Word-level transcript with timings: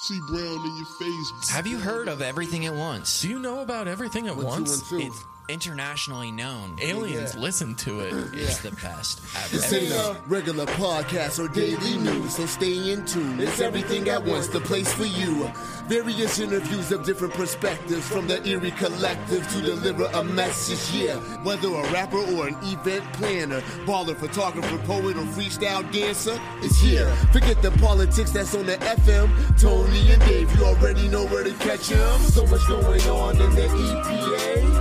CEE 0.00 0.20
Brown 0.20 0.64
in 0.64 0.76
your 0.76 0.86
face. 0.86 1.48
Have 1.50 1.66
you 1.66 1.78
heard 1.78 2.06
of 2.06 2.22
Everything 2.22 2.66
at 2.66 2.74
Once? 2.74 3.20
Do 3.20 3.28
you 3.28 3.40
know 3.40 3.60
about 3.60 3.88
everything 3.88 4.28
at 4.28 4.36
once? 4.36 4.92
It's 4.92 5.24
internationally 5.48 6.30
known. 6.30 6.76
Aliens 6.80 7.34
listen 7.34 7.74
to 7.76 8.00
it. 8.00 8.12
It's 8.34 8.58
the 8.58 8.70
best. 8.72 9.22
This 9.50 9.72
ain't 9.72 9.92
a 9.92 10.16
regular 10.26 10.66
podcast 10.66 11.42
or 11.42 11.48
daily 11.48 11.96
news, 11.98 12.36
so 12.36 12.46
stay 12.46 12.92
in 12.92 13.04
tune. 13.06 13.40
It's 13.40 13.60
everything 13.60 14.08
at 14.08 14.22
once, 14.22 14.48
the 14.48 14.60
place 14.60 14.92
for 14.92 15.06
you. 15.06 15.50
Various 15.86 16.38
interviews 16.38 16.92
of 16.92 17.04
different 17.04 17.32
perspectives 17.32 18.06
from 18.06 18.26
the 18.26 18.46
Erie 18.46 18.72
collective 18.72 19.48
to 19.52 19.62
deliver 19.62 20.04
a 20.14 20.22
message. 20.22 20.78
Yeah, 20.94 21.16
whether 21.42 21.68
a 21.68 21.90
rapper 21.92 22.18
or 22.18 22.48
an 22.48 22.56
event 22.62 23.10
planner, 23.14 23.62
baller, 23.86 24.14
photographer, 24.14 24.76
poet, 24.84 25.16
or 25.16 25.24
freestyle 25.32 25.90
dancer, 25.90 26.38
it's 26.60 26.78
here. 26.78 27.08
Forget 27.32 27.62
the 27.62 27.70
politics 27.72 28.30
that's 28.30 28.54
on 28.54 28.66
the 28.66 28.76
FM. 28.76 29.28
Tony 29.58 30.12
and 30.12 30.20
Dave, 30.22 30.54
you 30.56 30.64
already 30.64 31.08
know 31.08 31.24
where 31.26 31.44
to 31.44 31.54
catch 31.54 31.88
them. 31.88 32.20
So 32.20 32.46
much 32.46 32.66
going 32.68 33.00
on 33.08 33.40
in 33.40 33.54
the 33.54 33.62
EPA. 33.62 34.77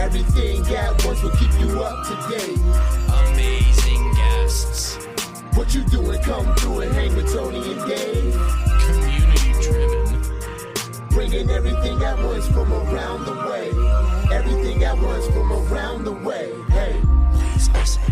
Incredible 0.00 0.32
content. 0.32 0.60
Everything 0.66 0.76
at 0.76 1.04
once 1.04 1.22
will 1.22 1.30
keep 1.32 1.52
you 1.60 1.82
up 1.82 2.06
to 2.06 2.38
date. 2.38 2.58
Amazing 3.32 4.12
guests. 4.14 4.96
What 5.54 5.74
you 5.74 5.84
doing? 5.84 6.20
Come 6.22 6.54
through 6.56 6.80
and 6.80 6.92
hang 6.92 7.14
with 7.16 7.32
Tony 7.32 7.58
and 7.72 7.88
Dave. 7.88 8.34
Community 8.86 9.52
driven. 9.62 11.08
Bringing 11.10 11.50
everything 11.50 12.02
at 12.02 12.18
once 12.18 12.46
from 12.48 12.72
around 12.72 13.24
the 13.26 13.34
way. 13.50 13.70
Everything 14.34 14.84
at 14.84 14.98
once 14.98 15.26
from 15.28 15.52
around 15.52 16.04
the 16.04 16.12
way. 16.12 16.52
Hey. 16.70 17.00
Please 17.34 17.68
listen. 17.70 18.02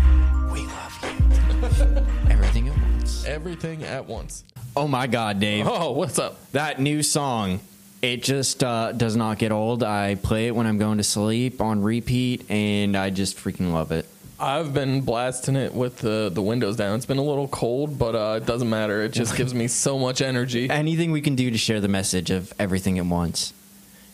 We 0.51 0.67
love 0.67 0.99
you. 1.03 2.05
Everything 2.29 2.69
at 2.69 2.77
once. 2.77 3.25
Everything 3.25 3.83
at 3.83 4.05
once. 4.05 4.43
Oh 4.75 4.87
my 4.87 5.07
God, 5.07 5.39
Dave. 5.39 5.67
Oh, 5.67 5.91
what's 5.91 6.19
up? 6.19 6.37
That 6.51 6.79
new 6.79 7.01
song, 7.01 7.59
it 8.01 8.23
just 8.23 8.63
uh, 8.63 8.91
does 8.91 9.15
not 9.15 9.37
get 9.37 9.51
old. 9.51 9.83
I 9.83 10.15
play 10.15 10.47
it 10.47 10.55
when 10.55 10.65
I'm 10.67 10.77
going 10.77 10.97
to 10.97 11.03
sleep 11.03 11.61
on 11.61 11.81
repeat, 11.81 12.49
and 12.49 12.95
I 12.95 13.09
just 13.09 13.37
freaking 13.37 13.73
love 13.73 13.91
it. 13.91 14.05
I've 14.39 14.73
been 14.73 15.01
blasting 15.01 15.57
it 15.57 15.73
with 15.73 15.97
the, 15.97 16.31
the 16.33 16.41
windows 16.41 16.77
down. 16.77 16.95
It's 16.95 17.05
been 17.05 17.17
a 17.17 17.23
little 17.23 17.49
cold, 17.49 17.99
but 17.99 18.15
uh, 18.15 18.37
it 18.37 18.45
doesn't 18.45 18.69
matter. 18.69 19.01
It 19.03 19.11
just 19.11 19.35
gives 19.35 19.53
me 19.53 19.67
so 19.67 19.99
much 19.99 20.21
energy. 20.21 20.69
Anything 20.69 21.11
we 21.11 21.19
can 21.19 21.35
do 21.35 21.51
to 21.51 21.57
share 21.57 21.81
the 21.81 21.89
message 21.89 22.31
of 22.31 22.53
everything 22.57 22.97
at 22.99 23.05
once. 23.05 23.53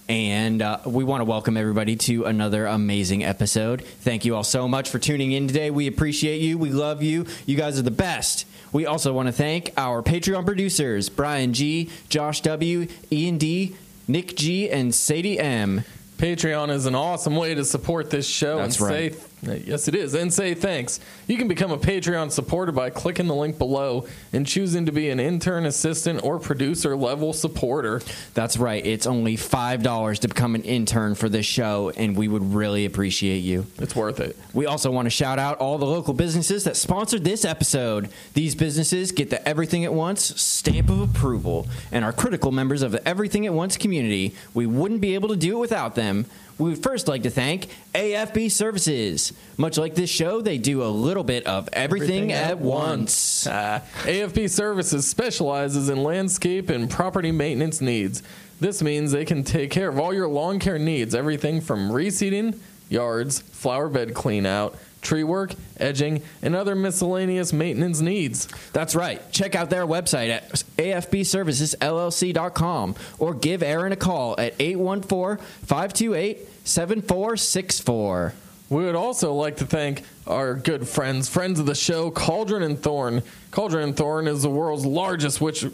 And 0.09 0.61
uh, 0.61 0.79
we 0.85 1.03
want 1.03 1.21
to 1.21 1.25
welcome 1.25 1.57
everybody 1.57 1.95
to 1.95 2.25
another 2.25 2.65
amazing 2.65 3.23
episode. 3.23 3.83
Thank 3.83 4.25
you 4.25 4.35
all 4.35 4.43
so 4.43 4.67
much 4.67 4.89
for 4.89 4.99
tuning 4.99 5.31
in 5.31 5.47
today. 5.47 5.69
We 5.71 5.87
appreciate 5.87 6.41
you. 6.41 6.57
We 6.57 6.69
love 6.69 7.03
you. 7.03 7.25
You 7.45 7.57
guys 7.57 7.79
are 7.79 7.83
the 7.83 7.91
best. 7.91 8.45
We 8.75 8.85
also 8.85 9.13
want 9.13 9.29
to 9.29 9.31
thank 9.31 9.71
our 9.77 10.03
Patreon 10.03 10.45
producers 10.45 11.07
Brian 11.07 11.53
G, 11.53 11.89
Josh 12.09 12.41
W, 12.41 12.87
Ian 13.09 13.37
D, 13.37 13.73
Nick 14.05 14.35
G, 14.35 14.69
and 14.69 14.93
Sadie 14.93 15.39
M. 15.39 15.85
Patreon 16.17 16.69
is 16.71 16.85
an 16.85 16.93
awesome 16.93 17.37
way 17.37 17.55
to 17.55 17.63
support 17.63 18.09
this 18.09 18.27
show 18.27 18.57
That's 18.57 18.81
and 18.81 18.89
right. 18.89 19.13
say 19.15 19.19
yes 19.45 19.87
it 19.87 19.95
is 19.95 20.13
and 20.13 20.33
say 20.33 20.53
thanks. 20.53 20.99
You 21.27 21.37
can 21.37 21.47
become 21.47 21.71
a 21.71 21.77
Patreon 21.77 22.31
supporter 22.31 22.71
by 22.71 22.89
clicking 22.89 23.27
the 23.27 23.35
link 23.35 23.57
below 23.57 24.07
and 24.33 24.45
choosing 24.45 24.85
to 24.85 24.91
be 24.91 25.09
an 25.09 25.19
intern 25.19 25.65
assistant 25.65 26.23
or 26.23 26.39
producer 26.39 26.95
level 26.95 27.33
supporter. 27.33 28.01
That's 28.33 28.57
right. 28.57 28.85
It's 28.85 29.07
only 29.07 29.37
$5 29.37 30.19
to 30.19 30.27
become 30.27 30.55
an 30.55 30.63
intern 30.63 31.15
for 31.15 31.29
this 31.29 31.45
show, 31.45 31.91
and 31.95 32.15
we 32.15 32.27
would 32.27 32.53
really 32.53 32.85
appreciate 32.85 33.39
you. 33.39 33.65
It's 33.79 33.95
worth 33.95 34.19
it. 34.19 34.37
We 34.53 34.65
also 34.65 34.91
want 34.91 35.05
to 35.05 35.09
shout 35.09 35.39
out 35.39 35.59
all 35.59 35.77
the 35.77 35.85
local 35.85 36.13
businesses 36.13 36.63
that 36.63 36.75
sponsored 36.75 37.23
this 37.23 37.45
episode. 37.45 38.09
These 38.33 38.55
businesses 38.55 39.11
get 39.11 39.29
the 39.29 39.45
Everything 39.47 39.85
at 39.85 39.93
Once 39.93 40.39
stamp 40.41 40.89
of 40.89 41.01
approval 41.01 41.67
and 41.91 42.03
are 42.03 42.13
critical 42.13 42.51
members 42.51 42.81
of 42.81 42.91
the 42.91 43.07
Everything 43.07 43.45
at 43.45 43.53
Once 43.53 43.77
community. 43.77 44.35
We 44.53 44.65
wouldn't 44.65 45.01
be 45.01 45.13
able 45.15 45.29
to 45.29 45.35
do 45.35 45.57
it 45.57 45.59
without 45.59 45.95
them. 45.95 46.25
We 46.57 46.69
would 46.69 46.81
first 46.81 47.07
like 47.09 47.23
to 47.23 47.29
thank 47.29 47.67
AFB 47.93 48.49
Services. 48.49 49.33
Much 49.57 49.77
like 49.77 49.95
this 49.95 50.09
show, 50.09 50.41
they 50.41 50.57
do 50.57 50.83
a 50.83 50.87
little 50.87 51.23
bit 51.23 51.45
of 51.45 51.67
everything, 51.73 52.31
at, 52.31 52.59
once. 52.59 53.45
Uh, 53.45 53.81
AFB 54.03 54.49
Services 54.49 55.05
specializes 55.05 55.89
in 55.89 56.03
landscape 56.03 56.69
and 56.69 56.89
property 56.89 57.31
maintenance 57.31 57.81
needs. 57.81 58.23
This 58.61 58.81
means 58.81 59.11
they 59.11 59.25
can 59.25 59.43
take 59.43 59.69
care 59.69 59.89
of 59.89 59.99
all 59.99 60.13
your 60.13 60.29
lawn 60.29 60.59
care 60.59 60.79
needs, 60.79 61.13
everything 61.13 61.59
from 61.59 61.89
reseeding, 61.89 62.57
yards, 62.87 63.41
flower 63.41 63.89
bed 63.89 64.13
clean 64.13 64.45
out, 64.45 64.77
tree 65.05 65.23
work, 65.23 65.53
edging, 65.77 66.21
and 66.41 66.53
other 66.55 66.75
miscellaneous 66.75 67.53
maintenance 67.53 68.01
needs. 68.01 68.47
That's 68.73 68.95
right. 68.95 69.21
Check 69.31 69.55
out 69.55 69.69
their 69.69 69.85
website 69.85 70.29
at 70.29 70.49
afbservicesllc.com 70.51 72.95
or 73.19 73.33
give 73.33 73.63
Aaron 73.63 73.93
a 73.93 73.95
call 73.95 74.35
at 74.37 74.53
814 74.59 75.45
528 75.65 76.49
7464. 76.65 78.33
We 78.69 78.83
would 78.83 78.95
also 78.95 79.33
like 79.33 79.57
to 79.57 79.65
thank 79.65 80.03
our 80.25 80.55
good 80.55 80.87
friends, 80.87 81.29
friends 81.29 81.59
of 81.59 81.67
the 81.67 81.75
show, 81.75 82.09
Cauldron 82.09 82.63
and 82.63 82.79
Thorne. 82.79 83.21
Cauldron 83.51 83.83
and 83.83 83.95
Thorne 83.95 84.27
is 84.27 84.41
the 84.41 84.49
world's 84.49 84.85
largest 84.85 85.39
witch. 85.39 85.65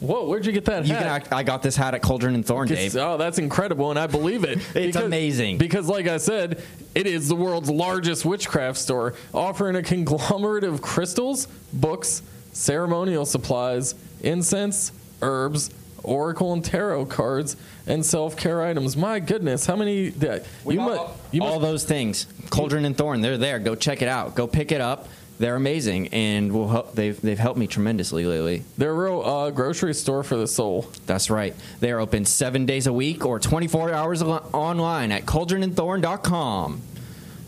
Whoa, 0.00 0.26
where'd 0.26 0.46
you 0.46 0.52
get 0.52 0.64
that 0.64 0.86
You 0.86 0.94
hat? 0.94 1.02
can 1.02 1.08
act, 1.12 1.32
I 1.32 1.42
got 1.42 1.62
this 1.62 1.76
hat 1.76 1.94
at 1.94 2.00
Cauldron 2.02 2.34
and 2.34 2.44
Thorne, 2.44 2.70
It's- 2.72 2.92
Dave. 2.94 3.02
Oh, 3.02 3.16
that's 3.18 3.38
incredible, 3.38 3.90
and 3.90 3.98
I 3.98 4.06
believe 4.06 4.44
it. 4.44 4.58
It's 4.74 4.96
amazing. 4.96 5.58
Because, 5.58 5.88
like 5.88 6.06
I 6.08 6.16
said, 6.16 6.62
it 6.94 7.06
is 7.06 7.28
the 7.28 7.34
world's 7.36 7.68
largest 7.70 8.24
witchcraft 8.24 8.78
store, 8.78 9.14
offering 9.34 9.76
a 9.76 9.82
conglomerate 9.82 10.64
of 10.64 10.80
crystals, 10.80 11.46
books, 11.72 12.22
ceremonial 12.52 13.26
supplies, 13.26 13.94
incense, 14.22 14.92
herbs, 15.22 15.70
oracle 16.02 16.54
and 16.54 16.64
tarot 16.64 17.04
cards, 17.06 17.56
and 17.86 18.04
self-care 18.04 18.62
items. 18.62 18.96
My 18.96 19.20
goodness, 19.20 19.66
how 19.66 19.76
many? 19.76 20.08
That, 20.10 20.46
you 20.66 20.80
must. 20.80 21.02
You 21.30 21.42
All 21.44 21.60
those 21.60 21.84
things. 21.84 22.26
Cauldron 22.48 22.86
and 22.86 22.96
Thorne, 22.96 23.20
they're 23.20 23.36
there. 23.36 23.58
Go 23.58 23.74
check 23.74 24.00
it 24.00 24.08
out. 24.08 24.34
Go 24.34 24.46
pick 24.46 24.72
it 24.72 24.80
up. 24.80 25.08
They're 25.40 25.56
amazing, 25.56 26.08
and 26.08 26.52
will 26.52 26.68
help, 26.68 26.94
they've, 26.94 27.18
they've 27.18 27.38
helped 27.38 27.58
me 27.58 27.66
tremendously 27.66 28.26
lately. 28.26 28.62
they're 28.76 28.90
a 28.90 28.94
real 28.94 29.22
uh, 29.22 29.50
grocery 29.50 29.94
store 29.94 30.22
for 30.22 30.36
the 30.36 30.46
soul. 30.46 30.90
That's 31.06 31.30
right. 31.30 31.56
They 31.80 31.90
are 31.92 31.98
open 31.98 32.26
seven 32.26 32.66
days 32.66 32.86
a 32.86 32.92
week 32.92 33.24
or 33.24 33.40
24 33.40 33.90
hours 33.90 34.20
al- 34.20 34.46
online 34.52 35.10
at 35.12 35.24
cauldronandthorne.com. 35.24 36.82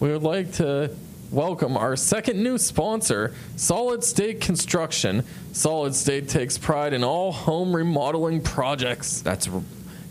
We 0.01 0.09
would 0.11 0.23
like 0.23 0.53
to 0.53 0.97
welcome 1.31 1.77
our 1.77 1.95
second 1.97 2.43
new 2.43 2.57
sponsor, 2.57 3.35
Solid 3.57 4.03
State 4.05 4.41
Construction. 4.41 5.23
Solid 5.53 5.95
State 5.95 6.31
takes 6.31 6.57
pride 6.57 6.95
in 6.95 7.05
all 7.05 7.31
home 7.31 7.77
remodeling 7.77 8.41
projects. 8.41 9.21
That's 9.21 9.51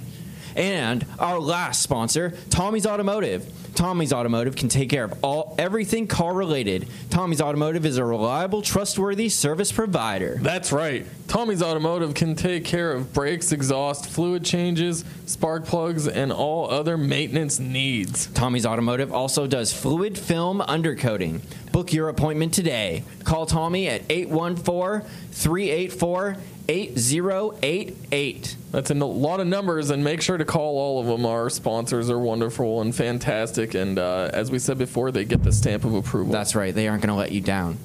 And 0.57 1.05
our 1.19 1.39
last 1.39 1.83
sponsor, 1.83 2.35
Tommy's 2.51 2.87
Automotive. 2.87 3.51
Tommy's 3.75 4.13
Automotive 4.13 4.55
can 4.55 4.69
take 4.69 4.89
care 4.89 5.05
of 5.05 5.19
all 5.25 5.55
everything 5.59 6.07
car 6.07 6.33
related. 6.33 6.89
Tommy's 7.11 7.41
Automotive 7.41 7.85
is 7.85 7.97
a 7.97 8.05
reliable, 8.05 8.63
trustworthy 8.63 9.29
service 9.29 9.73
provider. 9.73 10.39
That's 10.41 10.71
right. 10.71 11.07
Tommy's 11.27 11.63
Automotive 11.63 12.15
can 12.15 12.37
take 12.37 12.65
care 12.65 12.93
of 12.93 13.13
brakes, 13.13 13.51
exhaust, 13.51 14.09
fluid 14.09 14.45
changes, 14.45 15.05
spark 15.27 15.65
plugs, 15.65 16.07
and 16.07 16.33
all 16.33 16.71
other 16.71 16.97
maintenance 16.97 17.59
needs. 17.59 18.29
Tommy's 18.29 18.65
Automotive 18.65 19.13
also 19.13 19.47
does 19.49 19.73
fluid 19.73 20.17
film 20.17 20.61
undercoating. 20.61 21.41
Book 21.73 21.93
your 21.93 22.09
appointment 22.09 22.55
today. 22.55 23.03
Call 23.25 23.47
Tommy 23.47 23.89
at 23.89 24.03
814 24.09 25.09
384 25.33 26.37
8088. 26.69 28.57
That's 28.71 28.91
a 28.91 28.95
lot 28.95 29.41
of 29.41 29.47
numbers, 29.47 29.91
and 29.91 30.03
make 30.03 30.21
sure 30.21 30.37
to 30.37 30.45
call 30.45 30.79
all 30.79 31.01
of 31.01 31.07
them. 31.07 31.25
Our 31.27 31.49
sponsors 31.51 32.11
are 32.11 32.19
wonderful 32.19 32.81
and 32.81 32.95
fantastic, 32.95 33.75
and 33.75 33.99
uh, 33.99 34.31
as 34.33 34.51
we 34.51 34.59
said 34.59 34.79
before, 34.79 35.11
they 35.13 35.25
get 35.25 35.43
the 35.43 35.53
stamp 35.53 35.85
of 35.85 35.95
approval. 35.95 36.33
That's 36.33 36.55
right, 36.55 36.75
they 36.75 36.89
aren't 36.89 37.03
going 37.03 37.09
to 37.13 37.15
let 37.19 37.33
you 37.33 37.41
down. 37.41 37.79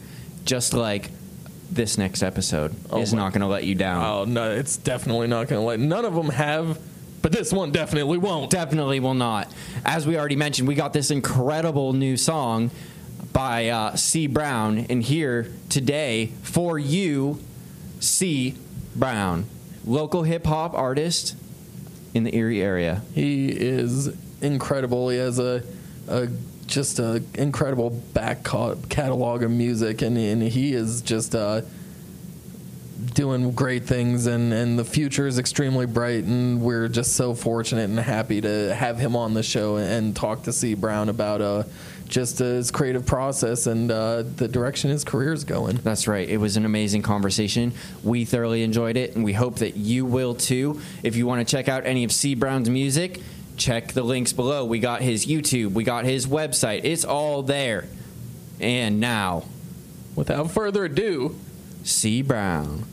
Just 0.45 0.73
like 0.73 1.11
this 1.71 1.97
next 1.99 2.23
episode 2.23 2.73
Oh 2.89 2.99
is 3.01 3.13
my- 3.13 3.19
not 3.19 3.33
going 3.33 3.41
to 3.41 3.47
let 3.47 3.63
you 3.63 3.75
down. 3.75 4.03
Oh 4.03 4.23
no, 4.25 4.51
it's 4.51 4.77
definitely 4.77 5.27
not 5.27 5.47
going 5.47 5.61
to 5.61 5.65
let. 5.65 5.79
None 5.79 6.05
of 6.05 6.15
them 6.15 6.29
have, 6.29 6.79
but 7.21 7.31
this 7.31 7.53
one 7.53 7.71
definitely 7.71 8.17
won't. 8.17 8.49
Definitely 8.49 8.99
will 8.99 9.13
not. 9.13 9.51
As 9.85 10.07
we 10.07 10.17
already 10.17 10.35
mentioned, 10.35 10.67
we 10.67 10.73
got 10.75 10.93
this 10.93 11.11
incredible 11.11 11.93
new 11.93 12.17
song 12.17 12.71
by 13.33 13.69
uh, 13.69 13.95
CEE 13.95 14.27
Brown, 14.27 14.87
and 14.89 15.03
here 15.03 15.51
today 15.69 16.31
for 16.41 16.79
you, 16.79 17.39
C. 17.99 18.55
Brown. 18.99 19.45
local 19.85 20.23
hip 20.23 20.45
hop 20.45 20.73
artist 20.73 21.35
in 22.13 22.23
the 22.23 22.35
Erie 22.35 22.61
area. 22.61 23.01
He 23.13 23.49
is 23.49 24.09
incredible. 24.41 25.09
He 25.09 25.17
has 25.17 25.39
a, 25.39 25.63
a 26.07 26.27
just 26.67 26.99
a 26.99 27.23
incredible 27.33 27.89
back 27.89 28.43
catalog 28.43 29.43
of 29.43 29.51
music, 29.51 30.01
and, 30.01 30.17
and 30.17 30.43
he 30.43 30.73
is 30.73 31.01
just 31.01 31.33
uh, 31.33 31.61
doing 33.13 33.51
great 33.51 33.85
things. 33.85 34.27
And, 34.27 34.53
and 34.53 34.77
the 34.77 34.85
future 34.85 35.27
is 35.27 35.39
extremely 35.39 35.85
bright. 35.85 36.23
And 36.25 36.61
we're 36.61 36.87
just 36.87 37.15
so 37.15 37.33
fortunate 37.33 37.89
and 37.89 37.99
happy 37.99 38.41
to 38.41 38.75
have 38.75 38.99
him 38.99 39.15
on 39.15 39.33
the 39.33 39.43
show 39.43 39.77
and 39.77 40.15
talk 40.15 40.43
to 40.43 40.53
CEE 40.53 40.75
Brown 40.75 41.09
about 41.09 41.41
uh, 41.41 41.63
just 42.09 42.39
his 42.39 42.71
creative 42.71 43.05
process 43.05 43.67
and 43.67 43.89
uh, 43.89 44.23
the 44.23 44.47
direction 44.47 44.89
his 44.89 45.05
career 45.05 45.31
is 45.31 45.45
going. 45.45 45.77
That's 45.77 46.07
right. 46.07 46.27
It 46.27 46.37
was 46.37 46.57
an 46.57 46.65
amazing 46.65 47.03
conversation. 47.03 47.71
We 48.03 48.25
thoroughly 48.25 48.63
enjoyed 48.63 48.97
it, 48.97 49.15
and 49.15 49.23
we 49.23 49.31
hope 49.31 49.57
that 49.57 49.77
you 49.77 50.05
will 50.05 50.33
too. 50.33 50.81
If 51.03 51.15
you 51.15 51.25
want 51.25 51.47
to 51.47 51.49
check 51.49 51.69
out 51.69 51.85
any 51.85 52.03
of 52.03 52.11
CEE 52.11 52.35
Brown's 52.35 52.69
music, 52.69 53.21
check 53.55 53.93
the 53.93 54.03
links 54.03 54.33
below. 54.33 54.65
We 54.65 54.79
got 54.79 55.01
his 55.01 55.25
YouTube, 55.25 55.71
we 55.71 55.85
got 55.85 56.03
his 56.03 56.27
website. 56.27 56.81
It's 56.83 57.05
all 57.05 57.43
there. 57.43 57.85
And 58.59 58.99
now, 58.99 59.45
Without 60.19 60.51
further 60.51 60.83
ado, 60.83 61.37
CEE 61.83 62.23
Brown. 62.23 62.83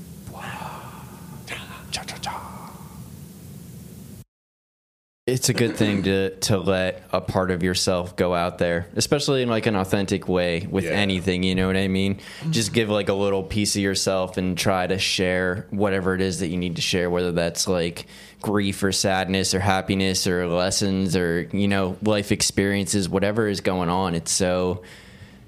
It's 5.27 5.49
a 5.49 5.53
good 5.55 5.77
thing 5.77 6.05
to 6.05 6.31
to 6.43 6.57
let 6.57 7.03
a 7.13 7.21
part 7.21 7.51
of 7.51 7.65
yourself 7.65 8.15
go 8.15 8.33
out 8.33 8.59
there, 8.59 8.87
especially 8.95 9.43
in 9.43 9.49
like 9.49 9.67
an 9.67 9.75
authentic 9.75 10.29
way 10.29 10.69
with 10.71 10.85
Yeah. 10.85 10.93
anything, 10.93 11.43
you 11.43 11.57
know 11.57 11.67
what 11.67 11.77
I 11.77 11.89
mean? 11.89 12.21
Just 12.51 12.73
give 12.73 12.91
like 12.91 13.09
a 13.09 13.13
little 13.13 13.43
piece 13.43 13.75
of 13.75 13.83
yourself 13.83 14.37
and 14.37 14.57
try 14.57 14.87
to 14.87 14.99
share 14.99 15.67
whatever 15.71 16.15
it 16.15 16.21
is 16.21 16.39
that 16.39 16.47
you 16.47 16.57
need 16.57 16.77
to 16.77 16.81
share, 16.83 17.11
whether 17.11 17.33
that's 17.33 17.67
like 17.67 18.07
grief 18.41 18.81
or 18.85 18.93
sadness 18.93 19.53
or 19.53 19.59
happiness 19.59 20.29
or 20.29 20.47
lessons 20.47 21.17
or, 21.17 21.49
you 21.53 21.67
know, 21.67 21.97
life 22.03 22.31
experiences, 22.31 23.09
whatever 23.09 23.49
is 23.49 23.61
going 23.61 23.89
on. 23.89 24.15
It's 24.15 24.31
so 24.31 24.83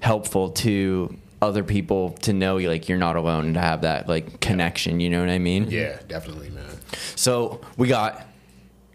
helpful 0.01 0.49
to 0.49 1.15
other 1.41 1.63
people 1.63 2.09
to 2.23 2.33
know 2.33 2.57
like 2.57 2.89
you're 2.89 2.97
not 2.97 3.15
alone 3.15 3.45
and 3.45 3.53
to 3.53 3.61
have 3.61 3.83
that 3.83 4.09
like 4.09 4.41
connection, 4.41 4.99
you 4.99 5.09
know 5.09 5.21
what 5.21 5.29
I 5.29 5.39
mean? 5.39 5.71
Yeah, 5.71 5.99
definitely, 6.05 6.49
man. 6.49 6.65
So 7.15 7.61
we 7.77 7.87
got 7.87 8.25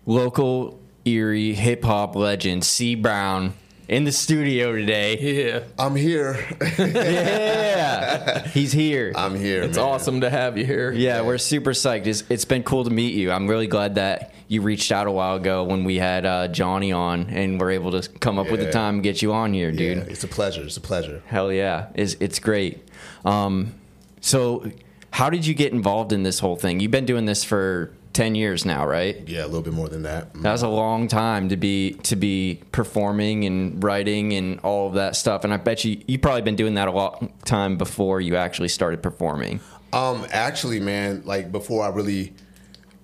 local 0.06 0.80
Erie 1.04 1.54
hip 1.54 1.84
hop 1.84 2.16
legend 2.16 2.64
CEE 2.64 2.94
Brown 2.94 3.54
in 3.88 4.04
the 4.04 4.12
studio 4.12 4.72
today. 4.72 5.18
yeah, 5.18 5.60
I'm 5.78 5.94
here. 5.94 6.38
Yeah, 6.78 8.46
he's 8.48 8.72
here. 8.72 9.12
I'm 9.14 9.34
here. 9.34 9.62
it's 9.62 9.76
man. 9.76 9.86
awesome 9.86 10.20
to 10.22 10.30
have 10.30 10.56
you 10.56 10.64
here. 10.64 10.92
Yeah, 10.92 11.22
we're 11.22 11.38
super 11.38 11.72
psyched. 11.72 12.06
It's, 12.06 12.24
it's 12.30 12.44
been 12.44 12.62
cool 12.62 12.84
to 12.84 12.90
meet 12.90 13.14
you. 13.14 13.30
I'm 13.30 13.46
really 13.46 13.66
glad 13.66 13.96
that 13.96 14.32
you 14.48 14.62
reached 14.62 14.92
out 14.92 15.06
a 15.06 15.10
while 15.10 15.36
ago 15.36 15.64
when 15.64 15.84
we 15.84 15.96
had 15.96 16.24
uh, 16.26 16.48
Johnny 16.48 16.92
on 16.92 17.28
and 17.30 17.60
we're 17.60 17.72
able 17.72 18.00
to 18.00 18.08
come 18.18 18.38
up 18.38 18.50
with 18.50 18.60
the 18.60 18.70
time 18.70 18.96
and 18.96 19.02
get 19.02 19.22
you 19.22 19.32
on 19.32 19.52
here, 19.52 19.72
dude. 19.72 19.98
Yeah, 19.98 20.04
it's 20.04 20.24
a 20.24 20.28
pleasure. 20.28 20.62
It's 20.62 20.76
a 20.76 20.82
pleasure. 20.82 21.22
Hell 21.26 21.52
yeah, 21.52 21.88
it's 21.94 22.14
it's 22.20 22.38
great. 22.38 22.86
Um, 23.24 23.74
so, 24.20 24.70
how 25.10 25.30
did 25.30 25.46
you 25.46 25.54
get 25.54 25.72
involved 25.72 26.12
in 26.12 26.22
this 26.22 26.38
whole 26.38 26.56
thing? 26.56 26.80
You've 26.80 26.90
been 26.90 27.06
doing 27.06 27.24
this 27.26 27.44
for 27.44 27.92
ten 28.14 28.34
years 28.34 28.64
now, 28.64 28.86
right? 28.86 29.22
Yeah, 29.28 29.44
a 29.44 29.46
little 29.46 29.60
bit 29.60 29.74
more 29.74 29.88
than 29.90 30.02
that. 30.04 30.32
That's 30.34 30.62
a 30.62 30.68
long 30.68 31.06
time 31.08 31.50
to 31.50 31.56
be 31.58 31.94
to 32.04 32.16
be 32.16 32.62
performing 32.72 33.44
and 33.44 33.84
writing 33.84 34.32
and 34.32 34.58
all 34.60 34.88
of 34.88 34.94
that 34.94 35.16
stuff. 35.16 35.44
And 35.44 35.52
I 35.52 35.58
bet 35.58 35.84
you 35.84 36.00
you 36.06 36.18
probably 36.18 36.40
been 36.42 36.56
doing 36.56 36.74
that 36.74 36.88
a 36.88 36.92
long 36.92 37.32
time 37.44 37.76
before 37.76 38.22
you 38.22 38.36
actually 38.36 38.68
started 38.68 39.02
performing. 39.02 39.60
Um, 39.92 40.26
actually, 40.32 40.80
man, 40.80 41.22
like 41.26 41.52
before 41.52 41.84
I 41.84 41.88
really 41.90 42.32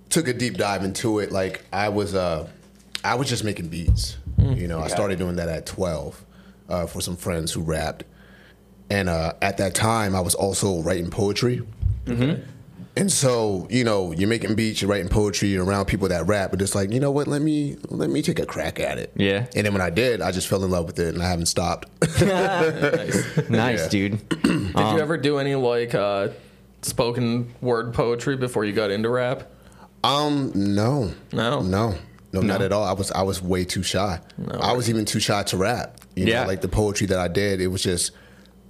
took 0.09 0.27
a 0.27 0.33
deep 0.33 0.55
dive 0.57 0.83
into 0.83 1.19
it, 1.21 1.31
like 1.31 1.65
I 1.73 1.89
was, 1.89 2.17
uh, 2.17 2.49
I 3.05 3.15
was 3.15 3.29
just 3.29 3.45
making 3.45 3.69
beats. 3.69 4.17
You 4.39 4.67
know, 4.67 4.81
I 4.81 4.89
started 4.89 5.19
doing 5.19 5.37
that 5.37 5.49
at 5.49 5.67
12 5.67 6.25
uh, 6.69 6.87
for 6.87 7.01
some 7.01 7.15
friends 7.17 7.53
who 7.53 7.61
rapped, 7.61 8.05
and 8.89 9.09
uh, 9.09 9.35
at 9.43 9.59
that 9.59 9.75
time, 9.75 10.17
I 10.17 10.21
was 10.21 10.35
also 10.35 10.81
writing 10.83 11.11
poetry. 11.11 11.63
And 13.01 13.11
so, 13.11 13.67
you 13.71 13.83
know, 13.83 14.13
you're 14.13 14.29
making 14.29 14.55
beats, 14.55 14.83
you're 14.83 14.91
writing 14.91 15.09
poetry, 15.09 15.49
you're 15.49 15.65
around 15.65 15.87
people 15.87 16.07
that 16.09 16.27
rap, 16.27 16.51
but 16.51 16.61
it's 16.61 16.75
like, 16.75 16.93
you 16.93 17.01
know 17.01 17.11
what? 17.11 17.27
Let 17.27 17.41
me 17.41 17.79
let 17.89 18.11
me 18.11 18.21
take 18.21 18.39
a 18.39 18.45
crack 18.45 18.79
at 18.79 18.99
it. 18.99 19.11
Yeah. 19.17 19.47
And 19.57 19.65
then 19.65 19.73
when 19.73 19.81
I 19.81 19.89
did, 19.89 20.21
I 20.21 20.31
just 20.33 20.47
fell 20.49 20.63
in 20.65 20.71
love 20.71 20.85
with 20.87 20.99
it, 20.99 21.15
and 21.15 21.23
I 21.23 21.29
haven't 21.31 21.47
stopped. 21.47 21.89
Nice, 23.49 23.83
Yeah. 23.85 23.89
dude. 23.89 24.29
Did 24.43 24.77
you 24.93 24.99
ever 25.01 25.17
do 25.17 25.39
any 25.39 25.55
like 25.55 25.95
uh, 25.95 26.29
spoken 26.83 27.53
word 27.61 27.95
poetry 27.95 28.37
before 28.37 28.65
you 28.65 28.73
got 28.73 28.91
into 28.91 29.09
rap? 29.09 29.51
Um, 30.05 30.53
no, 30.55 31.13
No? 31.33 31.61
no, 31.63 31.95
no, 32.33 32.41
not 32.41 32.63
at 32.63 32.73
all. 32.73 32.85
I 32.85 32.93
was 32.93 33.11
I 33.13 33.23
was 33.23 33.43
way 33.43 33.65
too 33.65 33.83
shy. 33.83 34.21
No 34.39 34.59
I 34.61 34.73
was 34.73 34.89
even 34.91 35.05
too 35.05 35.21
shy 35.21 35.43
to 35.45 35.57
rap. 35.57 35.99
You 36.17 36.27
Yeah. 36.27 36.43
know, 36.43 36.49
like 36.49 36.61
the 36.61 36.69
poetry 36.69 37.07
that 37.09 37.19
I 37.19 37.29
did, 37.29 37.61
it 37.61 37.69
was 37.69 37.83
just 37.83 38.13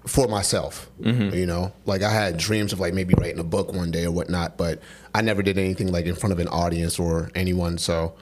for 0.06 0.28
myself. 0.28 0.90
Mm-hmm. 1.00 1.34
You 1.36 1.46
know, 1.46 1.72
like 1.86 2.02
I 2.02 2.10
had 2.10 2.36
dreams 2.36 2.72
of 2.72 2.80
like 2.80 2.94
maybe 2.94 3.14
writing 3.18 3.38
a 3.38 3.44
book 3.44 3.72
one 3.72 3.90
day 3.90 4.04
or 4.06 4.10
whatnot, 4.12 4.56
but 4.56 4.80
I 5.14 5.22
never 5.22 5.42
did 5.42 5.58
anything 5.58 5.92
like 5.92 6.06
in 6.06 6.14
front 6.14 6.32
of 6.32 6.38
an 6.38 6.48
audience 6.48 6.98
or 6.98 7.30
anyone. 7.34 7.78
So 7.78 8.14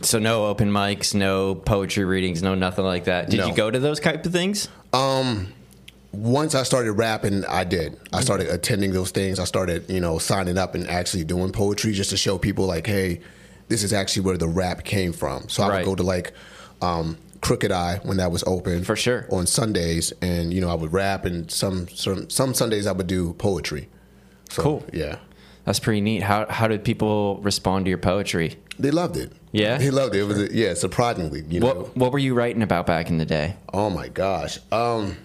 So 0.00 0.18
no 0.18 0.46
open 0.46 0.70
mics, 0.70 1.14
no 1.14 1.54
poetry 1.56 2.04
readings, 2.04 2.42
no 2.42 2.54
nothing 2.54 2.84
like 2.84 3.04
that. 3.04 3.30
Did 3.30 3.38
No. 3.40 3.48
you 3.48 3.54
go 3.54 3.70
to 3.70 3.78
those 3.80 3.98
type 4.00 4.24
of 4.24 4.32
things? 4.32 4.68
Um, 4.92 5.52
once 6.12 6.54
I 6.54 6.62
started 6.62 6.92
rapping, 6.92 7.44
I 7.46 7.64
did. 7.64 7.98
I 8.12 8.20
started 8.22 8.48
attending 8.48 8.92
those 8.92 9.10
things. 9.10 9.38
I 9.40 9.44
started, 9.44 9.90
you 9.90 10.00
know, 10.00 10.18
signing 10.18 10.56
up 10.56 10.74
and 10.74 10.88
actually 10.88 11.24
doing 11.24 11.50
poetry 11.52 11.92
just 11.92 12.10
to 12.10 12.16
show 12.16 12.38
people, 12.38 12.64
like, 12.66 12.86
hey, 12.86 13.20
this 13.68 13.82
is 13.82 13.92
actually 13.92 14.22
where 14.22 14.38
the 14.38 14.48
rap 14.48 14.84
came 14.84 15.12
from. 15.12 15.48
So 15.48 15.62
I 15.62 15.68
Right. 15.68 15.76
would 15.78 15.84
go 15.90 15.94
to 15.96 16.02
like 16.04 16.32
um, 16.80 17.18
Crooked 17.40 17.70
Eye 17.72 18.00
when 18.02 18.16
that 18.16 18.30
was 18.32 18.42
open 18.46 18.82
For 18.84 18.96
sure. 18.96 19.26
on 19.30 19.46
Sundays, 19.46 20.12
and 20.20 20.52
you 20.52 20.60
know, 20.60 20.68
I 20.70 20.74
would 20.74 20.92
rap, 20.92 21.24
and 21.24 21.50
some 21.50 21.88
some 21.88 22.28
some 22.30 22.54
Sundays 22.54 22.86
I 22.86 22.92
would 22.92 23.06
do 23.06 23.32
poetry. 23.34 23.88
So, 24.50 24.62
Cool. 24.62 24.84
Yeah, 24.92 25.18
That's 25.64 25.78
pretty 25.78 26.00
neat. 26.00 26.22
How 26.22 26.46
how 26.48 26.66
did 26.68 26.82
people 26.84 27.38
respond 27.42 27.84
to 27.84 27.88
your 27.90 27.98
poetry? 27.98 28.56
they 28.80 28.90
loved 28.92 29.16
it. 29.16 29.32
Yeah? 29.50 29.76
they 29.78 29.90
loved 29.90 30.14
it. 30.14 30.20
It 30.20 30.24
was 30.24 30.52
yeah, 30.52 30.74
surprisingly, 30.74 31.42
you 31.48 31.60
know. 31.60 31.66
What 31.66 31.96
what 31.96 32.12
were 32.12 32.18
you 32.18 32.34
writing 32.34 32.62
about 32.62 32.86
back 32.86 33.10
in 33.10 33.18
the 33.18 33.26
day? 33.26 33.56
Oh 33.72 33.90
my 33.90 34.08
gosh. 34.08 34.58
Um 34.72 35.16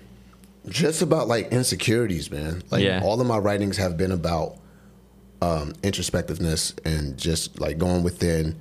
just 0.68 1.02
about 1.02 1.28
like 1.28 1.52
insecurities, 1.52 2.32
man. 2.32 2.64
Like 2.72 2.84
Yeah. 2.84 3.02
all 3.04 3.20
of 3.20 3.28
my 3.28 3.38
writings 3.38 3.78
have 3.78 3.96
been 3.98 4.12
about 4.12 4.58
um 5.42 5.74
introspectiveness 5.84 6.74
and 6.86 7.18
just 7.18 7.60
like 7.60 7.78
going 7.78 8.04
within 8.04 8.56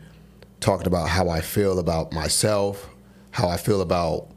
talking 0.61 0.87
about 0.87 1.09
how 1.09 1.29
I 1.29 1.41
feel 1.41 1.79
about 1.79 2.13
myself, 2.13 2.89
how 3.33 3.49
I 3.49 3.57
feel 3.57 3.81
about 3.81 4.29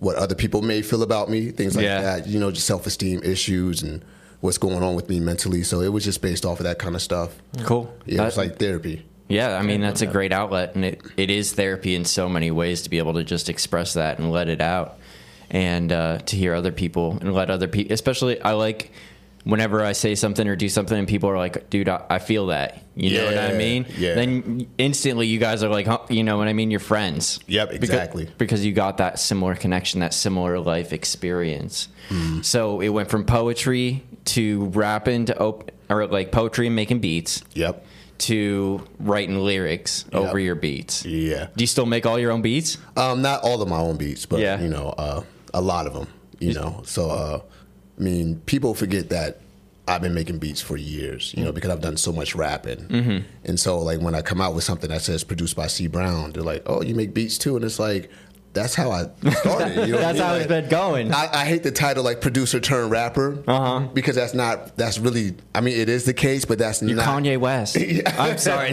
what 0.00 0.16
other 0.16 0.34
people 0.34 0.62
may 0.62 0.80
feel 0.82 1.02
about 1.02 1.28
me, 1.28 1.50
things 1.50 1.76
like 1.76 1.84
Yeah. 1.84 2.00
that, 2.02 2.26
you 2.26 2.38
know, 2.40 2.50
just 2.50 2.66
self-esteem 2.66 3.20
issues 3.24 3.82
and 3.82 4.02
what's 4.40 4.58
going 4.58 4.82
on 4.82 4.94
with 4.94 5.08
me 5.08 5.18
mentally. 5.20 5.62
So 5.64 5.80
it 5.80 5.92
was 5.92 6.04
just 6.04 6.22
based 6.22 6.46
off 6.46 6.60
of 6.60 6.64
that 6.64 6.78
kind 6.78 6.94
of 6.94 7.02
stuff. 7.02 7.30
Cool. 7.64 7.92
Yeah, 8.06 8.22
it 8.22 8.24
was 8.24 8.36
like 8.36 8.58
therapy. 8.58 9.04
Yeah, 9.28 9.58
I 9.58 9.62
mean 9.62 9.82
that's 9.82 10.00
a 10.00 10.06
great 10.06 10.32
outlet, 10.32 10.74
and 10.74 10.84
it, 10.86 11.02
it 11.18 11.28
is 11.28 11.52
therapy 11.52 11.94
in 11.94 12.06
so 12.06 12.30
many 12.30 12.50
ways 12.50 12.80
to 12.82 12.90
be 12.90 12.96
able 12.96 13.12
to 13.14 13.24
just 13.24 13.50
express 13.50 13.92
that 13.92 14.18
and 14.18 14.30
let 14.30 14.48
it 14.48 14.62
out, 14.62 14.96
and 15.50 15.92
uh, 15.92 16.18
to 16.18 16.36
hear 16.36 16.54
other 16.54 16.72
people 16.72 17.18
and 17.20 17.34
let 17.34 17.50
other 17.50 17.68
people. 17.68 17.92
Especially, 17.92 18.40
I 18.40 18.52
like 18.52 18.90
whenever 19.44 19.82
I 19.84 19.92
say 19.92 20.14
something 20.14 20.46
or 20.48 20.56
do 20.56 20.68
something, 20.68 20.98
and 20.98 21.06
people 21.08 21.28
are 21.30 21.36
like, 21.38 21.70
"Dude, 21.70 21.88
I, 21.88 22.04
I 22.10 22.18
feel 22.18 22.46
that." 22.48 22.82
You 22.96 23.16
know 23.16 23.26
what 23.26 23.38
I 23.38 23.52
mean? 23.52 23.86
yeah. 23.96 24.14
Then 24.14 24.66
instantly, 24.76 25.28
you 25.28 25.38
guys 25.38 25.62
are 25.62 25.68
like, 25.68 25.86
huh, 25.86 25.98
you 26.10 26.24
know 26.24 26.36
what 26.36 26.48
I 26.48 26.52
mean? 26.52 26.72
You're 26.72 26.80
friends. 26.80 27.38
Yep, 27.46 27.72
exactly. 27.74 28.28
Because, 28.38 28.66
you 28.66 28.72
got 28.72 28.96
that 28.96 29.20
similar 29.20 29.54
connection, 29.54 30.00
that 30.00 30.12
similar 30.12 30.58
life 30.58 30.92
experience. 30.92 31.86
Hmm. 32.08 32.42
So 32.42 32.80
it 32.80 32.88
went 32.88 33.08
from 33.08 33.24
poetry 33.24 34.02
to 34.26 34.64
rapping 34.66 35.26
to 35.26 35.38
op- 35.38 35.70
or 35.88 36.08
like 36.08 36.32
poetry 36.32 36.66
and 36.66 36.74
making 36.74 36.98
beats 36.98 37.44
Yep. 37.54 37.86
to 38.18 38.84
writing 38.98 39.38
lyrics 39.38 40.04
over 40.12 40.38
your 40.40 40.56
beats. 40.56 41.04
Yeah. 41.04 41.46
Do 41.56 41.62
you 41.62 41.68
still 41.68 41.86
make 41.86 42.04
all 42.04 42.18
your 42.18 42.32
own 42.32 42.42
beats? 42.42 42.78
Um, 42.96 43.22
not 43.22 43.42
all 43.44 43.62
of 43.62 43.68
my 43.68 43.78
own 43.78 43.96
beats, 43.96 44.26
but 44.26 44.40
Yeah. 44.40 44.60
you 44.60 44.68
know, 44.68 44.88
uh, 44.98 45.22
a 45.54 45.60
lot 45.60 45.86
of 45.86 45.94
them. 45.94 46.08
You 46.40 46.54
know, 46.54 46.82
so 46.84 47.10
uh, 47.10 47.40
I 47.98 48.02
mean, 48.02 48.40
people 48.46 48.74
forget 48.74 49.08
that 49.10 49.40
I've 49.86 50.02
been 50.02 50.14
making 50.14 50.38
beats 50.38 50.60
for 50.60 50.76
years. 50.76 51.34
You 51.36 51.44
know, 51.44 51.52
because 51.52 51.70
I've 51.70 51.80
done 51.80 51.96
so 51.96 52.12
much 52.12 52.34
rapping, 52.34 52.78
Mm-hmm. 52.88 53.18
and 53.44 53.58
so 53.58 53.78
like 53.78 54.00
when 54.00 54.14
I 54.14 54.22
come 54.22 54.40
out 54.40 54.54
with 54.54 54.64
something 54.64 54.90
that 54.90 55.02
says 55.02 55.24
produced 55.24 55.56
by 55.56 55.66
CEE 55.66 55.86
Brown, 55.88 56.32
they're 56.32 56.42
like, 56.42 56.62
"Oh, 56.66 56.82
you 56.82 56.94
make 56.94 57.14
beats 57.14 57.38
too," 57.38 57.56
and 57.56 57.64
it's 57.64 57.78
like. 57.78 58.10
That's 58.54 58.74
how 58.74 58.90
I 58.90 59.02
started. 59.34 59.86
You 59.86 59.92
know 59.92 59.98
what 59.98 60.04
I 60.06 60.12
That's 60.12 60.18
mean? 60.18 60.26
how 60.26 60.34
it's 60.34 60.48
Like, 60.50 60.62
been 60.62 60.68
going. 60.70 61.12
I, 61.12 61.28
I 61.42 61.44
hate 61.44 61.62
the 61.62 61.70
title 61.70 62.02
like 62.02 62.22
producer 62.22 62.58
turned 62.58 62.90
rapper 62.90 63.44
Uh-huh. 63.46 63.80
because 63.92 64.16
that's 64.16 64.32
not 64.32 64.74
that's 64.76 64.98
really 64.98 65.36
I 65.54 65.60
mean 65.60 65.78
it 65.78 65.90
is 65.90 66.04
the 66.04 66.14
case 66.14 66.46
but 66.46 66.58
that's 66.58 66.80
You're 66.82 66.96
not 66.96 67.04
Kanye 67.22 67.36
West. 67.38 67.76
I'm 68.18 68.38
sorry. 68.38 68.70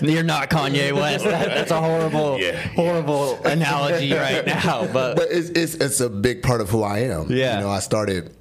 You're 0.00 0.22
not 0.24 0.48
Kanye 0.48 0.92
West. 0.92 1.24
That- 1.24 1.48
that's 1.48 1.70
a 1.70 1.80
horrible, 1.80 2.40
Yeah, 2.40 2.46
yeah. 2.52 2.68
horrible 2.68 3.34
analogy 3.44 4.12
right 4.14 4.46
now. 4.46 4.88
But, 4.90 5.16
but 5.16 5.28
it's, 5.30 5.50
it's 5.50 5.74
it's 5.74 6.00
a 6.00 6.08
big 6.08 6.42
part 6.42 6.62
of 6.62 6.70
who 6.70 6.82
I 6.82 7.00
am. 7.00 7.30
Yeah. 7.30 7.56
You 7.58 7.64
know, 7.64 7.70
I 7.70 7.80
started 7.80 8.34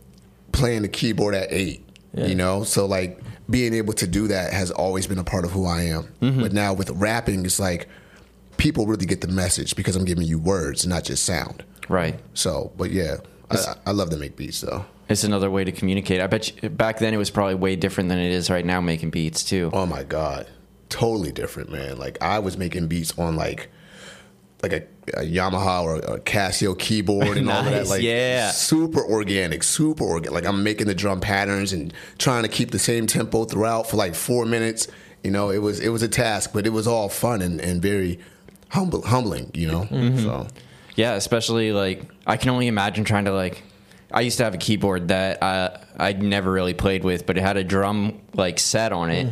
playing 0.58 0.82
the 0.82 0.88
keyboard 0.88 1.36
at 1.36 1.48
eight. 1.52 1.84
You 2.14 2.34
know, 2.34 2.64
so 2.64 2.88
like 2.88 3.20
being 3.48 3.76
able 3.76 3.94
to 3.94 4.08
do 4.08 4.28
that 4.30 4.52
has 4.52 4.72
always 4.72 5.06
been 5.06 5.20
a 5.20 5.24
part 5.24 5.46
of 5.46 5.52
who 5.52 5.68
I 5.68 5.84
am. 5.84 6.08
Mm-hmm. 6.20 6.42
But 6.42 6.52
now 6.52 6.74
with 6.74 6.90
rapping, 6.90 7.46
it's 7.46 7.60
like 7.60 7.88
people 8.58 8.88
really 8.88 9.06
get 9.06 9.22
the 9.22 9.28
message 9.28 9.76
because 9.76 9.96
I'm 9.96 10.04
giving 10.04 10.26
you 10.26 10.40
words, 10.40 10.88
not 10.88 11.04
just 11.04 11.24
sound. 11.24 11.64
Right. 11.90 12.20
So, 12.34 12.72
but 12.76 12.90
yeah, 12.90 13.18
I, 13.52 13.76
I 13.86 13.92
love 13.92 14.10
to 14.10 14.18
make 14.18 14.36
beats 14.36 14.62
though. 14.62 14.86
It's 15.10 15.24
another 15.24 15.52
way 15.52 15.64
to 15.64 15.72
communicate. 15.72 16.20
I 16.20 16.28
bet 16.28 16.64
you, 16.64 16.70
back 16.70 16.98
then 16.98 17.14
it 17.14 17.18
was 17.18 17.30
probably 17.30 17.56
way 17.56 17.76
different 17.76 18.10
than 18.10 18.18
it 18.18 18.32
is 18.32 18.50
right 18.50 18.66
now 18.66 18.82
making 18.82 19.12
beats 19.12 19.44
too. 19.44 19.70
Oh 19.74 19.86
my 19.86 20.04
god, 20.04 20.48
totally 20.90 21.32
different, 21.32 21.72
man. 21.72 21.98
Like 21.98 22.22
I 22.22 22.40
was 22.40 22.58
making 22.58 22.88
beats 22.88 23.18
on 23.18 23.36
like 23.36 23.70
like 24.64 24.74
a, 24.74 24.84
a 25.14 25.22
Yamaha 25.24 25.84
or 25.84 25.96
a 25.98 26.20
Casio 26.20 26.78
keyboard 26.78 27.38
and 27.38 27.50
all 27.50 27.60
of 27.60 27.66
that. 27.72 27.88
Like 27.90 28.02
yeah. 28.02 28.50
super 28.52 29.04
organic, 29.04 29.64
super 29.64 30.04
organic. 30.04 30.32
Like 30.34 30.46
I'm 30.46 30.64
making 30.64 30.88
the 30.88 30.96
drum 30.96 31.20
patterns 31.22 31.74
and 31.74 31.94
trying 32.18 32.44
to 32.44 32.50
keep 32.50 32.72
the 32.72 32.80
same 32.80 33.06
tempo 33.08 33.46
throughout 33.46 33.88
for 33.90 33.98
like 33.98 34.16
four 34.16 34.46
minutes. 34.46 34.88
You 35.24 35.32
know, 35.32 35.50
it 35.50 35.60
was 35.60 35.80
it 35.80 35.90
was 35.90 36.02
a 36.04 36.08
task, 36.08 36.52
but 36.54 36.66
it 36.66 36.72
was 36.72 36.88
all 36.88 37.08
fun 37.10 37.42
and, 37.42 37.60
and 37.62 37.82
very 37.82 38.20
humble, 38.70 39.02
humbling. 39.04 39.52
You 39.54 39.68
know, 39.68 39.82
Mm-hmm. 39.92 40.20
so 40.20 40.48
Yeah, 40.96 41.14
especially 41.14 41.72
like 41.72 42.04
I 42.26 42.38
can 42.38 42.50
only 42.50 42.68
imagine 42.68 43.04
trying 43.04 43.26
to 43.26 43.34
like. 43.34 43.64
I 44.10 44.22
used 44.22 44.38
to 44.38 44.46
have 44.46 44.54
a 44.54 44.58
keyboard 44.58 45.10
that 45.10 45.44
I 45.44 45.78
I'd 45.98 46.24
never 46.24 46.50
really 46.52 46.74
played 46.74 47.04
with, 47.04 47.26
but 47.26 47.38
it 47.38 47.42
had 47.42 47.58
a 47.58 47.64
drum 47.64 48.22
like 48.34 48.58
set 48.58 48.92
on 48.94 49.12
it, 49.12 49.28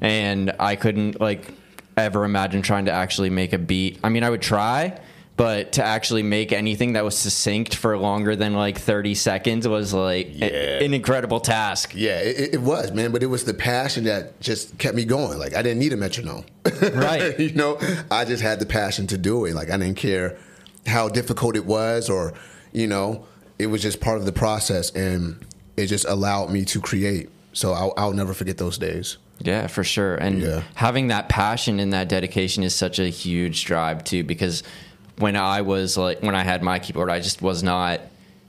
and 0.00 0.52
I 0.58 0.76
couldn't 0.76 1.20
like 1.20 1.46
ever 1.96 2.24
imagine 2.24 2.62
trying 2.62 2.86
to 2.86 2.92
actually 2.92 3.30
make 3.30 3.52
a 3.52 3.58
beat. 3.58 3.98
I 4.02 4.08
mean, 4.08 4.22
I 4.24 4.30
would 4.30 4.42
try, 4.42 4.98
but 5.36 5.72
to 5.72 5.84
actually 5.84 6.22
make 6.22 6.52
anything 6.52 6.92
that 6.94 7.04
was 7.04 7.16
succinct 7.16 7.74
for 7.74 7.96
longer 7.98 8.36
than 8.36 8.54
like 8.54 8.78
thirty 8.78 9.14
seconds 9.14 9.66
was 9.66 9.92
like 9.92 10.28
a- 10.40 10.84
an 10.84 10.94
incredible 10.94 11.40
task. 11.40 11.92
yeah, 11.94 12.18
it, 12.20 12.54
it 12.54 12.60
was 12.60 12.92
man. 12.92 13.10
But 13.12 13.22
it 13.22 13.26
was 13.26 13.44
the 13.44 13.54
passion 13.54 14.04
that 14.04 14.40
just 14.40 14.78
kept 14.78 14.94
me 14.96 15.04
going. 15.04 15.38
Like 15.38 15.54
I 15.54 15.62
didn't 15.62 15.78
need 15.80 15.92
a 15.92 15.96
metronome. 15.96 16.44
Right. 16.94 17.38
you 17.38 17.52
know, 17.52 17.78
I 18.10 18.24
just 18.24 18.42
had 18.42 18.58
the 18.60 18.66
passion 18.66 19.06
to 19.08 19.18
do 19.18 19.44
it. 19.46 19.54
Like 19.54 19.70
I 19.70 19.76
didn't 19.76 19.96
care 19.96 20.36
how 20.86 21.08
difficult 21.08 21.56
it 21.56 21.66
was, 21.66 22.08
or 22.10 22.32
you 22.72 22.86
know, 22.86 23.26
it 23.58 23.66
was 23.68 23.82
just 23.82 24.00
part 24.00 24.18
of 24.18 24.24
the 24.26 24.32
process, 24.32 24.90
and 24.90 25.44
it 25.76 25.86
just 25.86 26.04
allowed 26.06 26.50
me 26.50 26.64
to 26.66 26.80
create. 26.80 27.30
So 27.54 27.72
I'll, 27.72 27.94
I'll 27.96 28.12
never 28.12 28.34
forget 28.34 28.58
those 28.58 28.76
days. 28.78 29.16
Yeah, 29.40 29.66
for 29.68 29.82
sure. 29.82 30.16
And 30.16 30.42
Yeah. 30.42 30.62
having 30.74 31.08
that 31.08 31.28
passion 31.28 31.80
and 31.80 31.92
that 31.92 32.08
dedication 32.08 32.62
is 32.62 32.74
such 32.74 32.98
a 32.98 33.08
huge 33.08 33.64
drive 33.64 34.04
too 34.04 34.22
because 34.24 34.62
when 35.18 35.36
I 35.36 35.62
was 35.62 35.96
like 35.96 36.22
when 36.22 36.34
I 36.34 36.42
had 36.44 36.62
my 36.62 36.78
keyboard, 36.78 37.08
I 37.10 37.20
just 37.20 37.40
was 37.42 37.62
not 37.62 38.00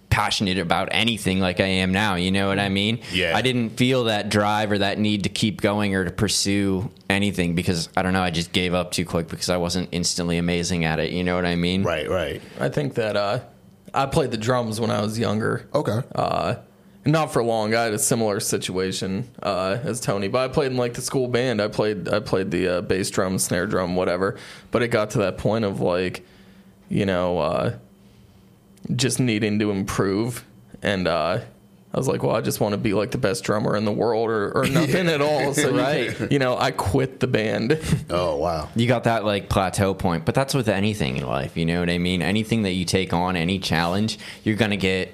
passionate 0.09 0.57
about 0.57 0.87
anything 0.91 1.39
like 1.39 1.59
I 1.59 1.65
am 1.65 1.91
now, 1.91 2.15
you 2.15 2.31
know 2.31 2.47
what 2.47 2.57
I 2.59 2.69
mean? 2.69 2.99
Yeah. 3.11 3.35
I 3.35 3.41
didn't 3.41 3.71
feel 3.71 4.05
that 4.05 4.29
drive 4.29 4.71
or 4.71 4.77
that 4.77 4.97
need 4.97 5.23
to 5.23 5.29
keep 5.29 5.59
going 5.59 5.93
or 5.93 6.05
to 6.05 6.11
pursue 6.11 6.89
anything 7.09 7.53
because 7.53 7.89
I 7.97 8.01
don't 8.01 8.13
know, 8.13 8.21
I 8.21 8.29
just 8.29 8.51
gave 8.53 8.73
up 8.73 8.91
too 8.91 9.03
quick 9.05 9.27
because 9.27 9.49
I 9.49 9.57
wasn't 9.57 9.89
instantly 9.91 10.37
amazing 10.37 10.85
at 10.85 10.99
it, 10.99 11.11
you 11.11 11.23
know 11.23 11.35
what 11.35 11.45
I 11.45 11.55
mean? 11.55 11.83
Right, 11.83 12.09
right. 12.09 12.41
I 12.61 12.69
think 12.69 12.93
that 12.93 13.17
uh, 13.17 13.39
I 13.93 14.05
played 14.05 14.31
the 14.31 14.37
drums 14.37 14.79
when 14.79 14.89
I 14.89 15.01
was 15.01 15.19
younger. 15.19 15.67
Okay. 15.73 15.99
Uh, 16.13 16.55
not 17.05 17.31
for 17.31 17.43
long. 17.43 17.73
I 17.75 17.83
had 17.83 17.93
a 17.93 17.99
similar 17.99 18.39
situation 18.39 19.29
uh, 19.43 19.77
as 19.83 19.99
Tony, 19.99 20.27
but 20.27 20.49
I 20.49 20.53
played 20.53 20.71
in 20.71 20.77
like 20.77 20.93
the 20.95 21.01
school 21.01 21.27
band. 21.27 21.61
I 21.61 21.67
played 21.67 22.09
I 22.09 22.19
played 22.19 22.51
the 22.51 22.67
uh, 22.77 22.81
bass 22.81 23.09
drum, 23.09 23.37
snare 23.39 23.67
drum, 23.67 23.95
whatever. 23.95 24.37
But 24.71 24.81
it 24.83 24.87
got 24.89 25.11
to 25.11 25.19
that 25.19 25.37
point 25.37 25.65
of 25.65 25.79
like, 25.81 26.25
you 26.89 27.05
know, 27.05 27.37
uh, 27.39 27.77
just 28.95 29.19
needing 29.19 29.59
to 29.59 29.71
improve, 29.71 30.45
and 30.83 31.07
uh, 31.07 31.39
I 31.93 31.97
was 31.97 32.07
like, 32.07 32.23
well, 32.23 32.35
I 32.35 32.41
just 32.41 32.59
want 32.59 32.73
to 32.73 32.77
be 32.77 32.93
like 32.93 33.11
the 33.11 33.17
best 33.17 33.43
drummer 33.43 33.75
in 33.75 33.85
the 33.85 33.91
world, 33.91 34.29
or, 34.29 34.51
or 34.57 34.65
nothing 34.69 35.07
at 35.07 35.21
all. 35.21 35.53
So 35.53 35.69
you- 35.69 35.79
Right. 35.79 36.31
you 36.31 36.39
know, 36.39 36.57
I 36.57 36.71
quit 36.71 37.19
the 37.19 37.27
band. 37.27 37.79
oh 38.09 38.35
wow. 38.37 38.69
You 38.75 38.87
got 38.87 39.05
that 39.05 39.25
like 39.25 39.49
plateau 39.49 39.93
point, 39.93 40.25
but 40.25 40.35
that's 40.35 40.53
with 40.53 40.67
anything 40.69 41.17
in 41.17 41.25
life. 41.25 41.55
You 41.57 41.65
know 41.65 41.79
what 41.79 41.89
I 41.89 41.97
mean? 41.97 42.21
Anything 42.21 42.63
that 42.63 42.71
you 42.73 42.85
take 42.85 43.13
on, 43.13 43.35
any 43.35 43.59
challenge, 43.59 44.19
you're 44.43 44.55
gonna 44.57 44.77
get 44.77 45.13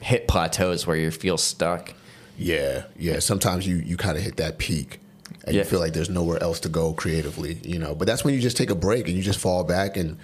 hit 0.00 0.28
plateaus 0.28 0.86
where 0.86 0.96
you 0.96 1.10
feel 1.10 1.36
stuck. 1.38 1.94
Yeah, 2.38 2.84
yeah. 2.98 3.18
Sometimes 3.18 3.66
you 3.66 3.76
you 3.76 3.96
kind 3.96 4.16
of 4.16 4.22
hit 4.24 4.36
that 4.38 4.58
peak, 4.58 4.98
and 5.44 5.54
Yeah. 5.54 5.62
you 5.62 5.68
feel 5.68 5.78
like 5.80 5.92
there's 5.92 6.10
nowhere 6.10 6.42
else 6.42 6.60
to 6.60 6.68
go 6.68 6.92
creatively. 6.94 7.58
You 7.64 7.78
know, 7.78 7.94
but 7.94 8.06
that's 8.06 8.24
when 8.24 8.34
you 8.34 8.40
just 8.40 8.56
take 8.56 8.70
a 8.70 8.74
break 8.74 9.06
and 9.08 9.16
you 9.16 9.22
just 9.22 9.38
fall 9.40 9.64
back 9.64 9.96
and. 9.96 10.16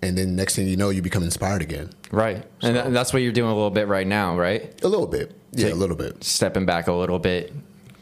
And 0.00 0.16
then 0.16 0.36
next 0.36 0.54
thing 0.54 0.68
you 0.68 0.76
know, 0.76 0.90
you 0.90 1.02
become 1.02 1.24
inspired 1.24 1.60
again. 1.60 1.90
Right, 2.12 2.44
and 2.62 2.76
tha- 2.76 2.86
that's 2.90 3.12
what 3.12 3.20
you're 3.20 3.32
doing 3.32 3.50
a 3.50 3.52
little 3.54 3.68
bit 3.72 3.88
right 3.88 4.06
now, 4.06 4.38
right? 4.38 4.72
A 4.84 4.86
little 4.86 5.08
bit, 5.08 5.32
yeah, 5.50 5.64
Take- 5.64 5.72
a 5.72 5.76
little 5.76 5.96
bit. 5.96 6.22
Stepping 6.22 6.64
back 6.66 6.86
a 6.86 6.92
little 6.92 7.18
bit, 7.18 7.52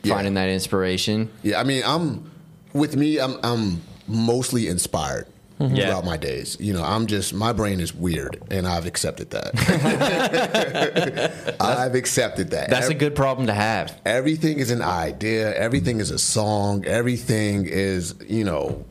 Yeah. 0.02 0.12
finding 0.14 0.34
that 0.34 0.50
inspiration. 0.50 1.30
Yeah, 1.42 1.58
I 1.58 1.64
mean, 1.64 1.82
I'm 1.86 2.30
with 2.74 2.96
me. 2.96 3.18
I'm 3.18 3.38
I'm 3.42 3.80
mostly 4.06 4.68
inspired 4.68 5.26
Mm-hmm. 5.58 5.74
Yeah. 5.74 5.86
throughout 5.86 6.04
my 6.04 6.18
days. 6.18 6.58
You 6.60 6.74
know, 6.74 6.84
I'm 6.84 7.06
just 7.06 7.32
my 7.32 7.54
brain 7.54 7.80
is 7.80 7.94
weird, 7.94 8.42
and 8.50 8.66
I've 8.66 8.84
accepted 8.84 9.30
that. 9.30 9.52
I've 11.60 11.94
accepted 11.94 12.50
that. 12.50 12.68
That's 12.68 12.88
a 12.88 12.94
good 12.94 13.16
problem 13.16 13.46
to 13.46 13.54
have. 13.54 13.98
Everything 14.04 14.58
is 14.58 14.70
an 14.70 14.82
idea. 14.82 15.54
Everything 15.54 15.98
is 15.98 16.10
a 16.10 16.18
song. 16.18 16.84
Everything 16.84 17.64
is 17.64 18.14
you 18.28 18.44
know, 18.44 18.84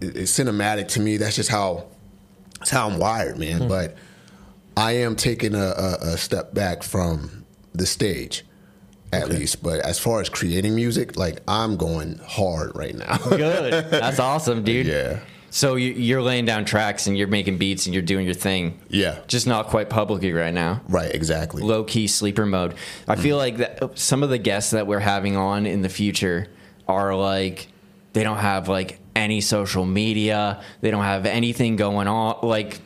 it's 0.00 0.32
cinematic 0.32 0.88
to 0.88 1.00
me. 1.00 1.18
That's 1.18 1.36
just 1.36 1.50
how 1.50 1.84
that's 2.60 2.70
how 2.70 2.88
I'm 2.88 2.98
wired, 2.98 3.38
man. 3.38 3.62
Hmm. 3.62 3.68
But 3.68 3.96
I 4.74 4.92
am 4.92 5.16
taking 5.16 5.54
a, 5.54 5.58
a, 5.58 5.98
a 6.00 6.16
step 6.16 6.54
back 6.54 6.82
from 6.82 7.44
the 7.74 7.84
stage. 7.84 8.42
At 9.12 9.28
least, 9.28 9.62
but 9.62 9.80
as 9.80 9.98
far 9.98 10.20
as 10.20 10.28
creating 10.28 10.74
music, 10.74 11.16
like 11.16 11.38
I'm 11.46 11.76
going 11.76 12.18
hard 12.26 12.72
right 12.74 12.94
now. 12.94 13.16
Good. 13.18 13.72
That's 13.90 14.18
awesome, 14.18 14.62
dude. 14.64 14.86
Yeah. 14.86 15.20
So 15.56 15.76
you, 15.76 15.92
you're 15.92 16.20
laying 16.20 16.44
down 16.44 16.66
tracks 16.66 17.06
and 17.06 17.16
you're 17.16 17.28
making 17.28 17.56
beats 17.56 17.86
and 17.86 17.94
you're 17.94 18.02
doing 18.02 18.26
your 18.26 18.34
thing. 18.34 18.78
Yeah. 18.90 19.20
Just 19.26 19.46
not 19.46 19.68
quite 19.68 19.88
publicly 19.88 20.30
right 20.34 20.52
now. 20.52 20.82
Right, 20.86 21.10
exactly. 21.14 21.62
low 21.62 21.82
key 21.82 22.08
sleeper 22.08 22.44
mode. 22.44 22.74
I 23.08 23.16
feel 23.16 23.38
like 23.38 23.56
that 23.56 23.98
some 23.98 24.22
of 24.22 24.28
the 24.28 24.36
guests 24.36 24.72
that 24.72 24.86
we're 24.86 24.98
having 24.98 25.34
on 25.34 25.64
in 25.64 25.80
the 25.80 25.88
future 25.88 26.48
are 26.86 27.16
like 27.16 27.68
they 28.12 28.22
don't 28.22 28.36
have 28.36 28.68
like 28.68 28.98
any 29.14 29.40
social 29.40 29.86
media. 29.86 30.62
They 30.82 30.90
don't 30.90 31.04
have 31.04 31.24
anything 31.24 31.76
going 31.76 32.06
on. 32.06 32.46
Like 32.46 32.78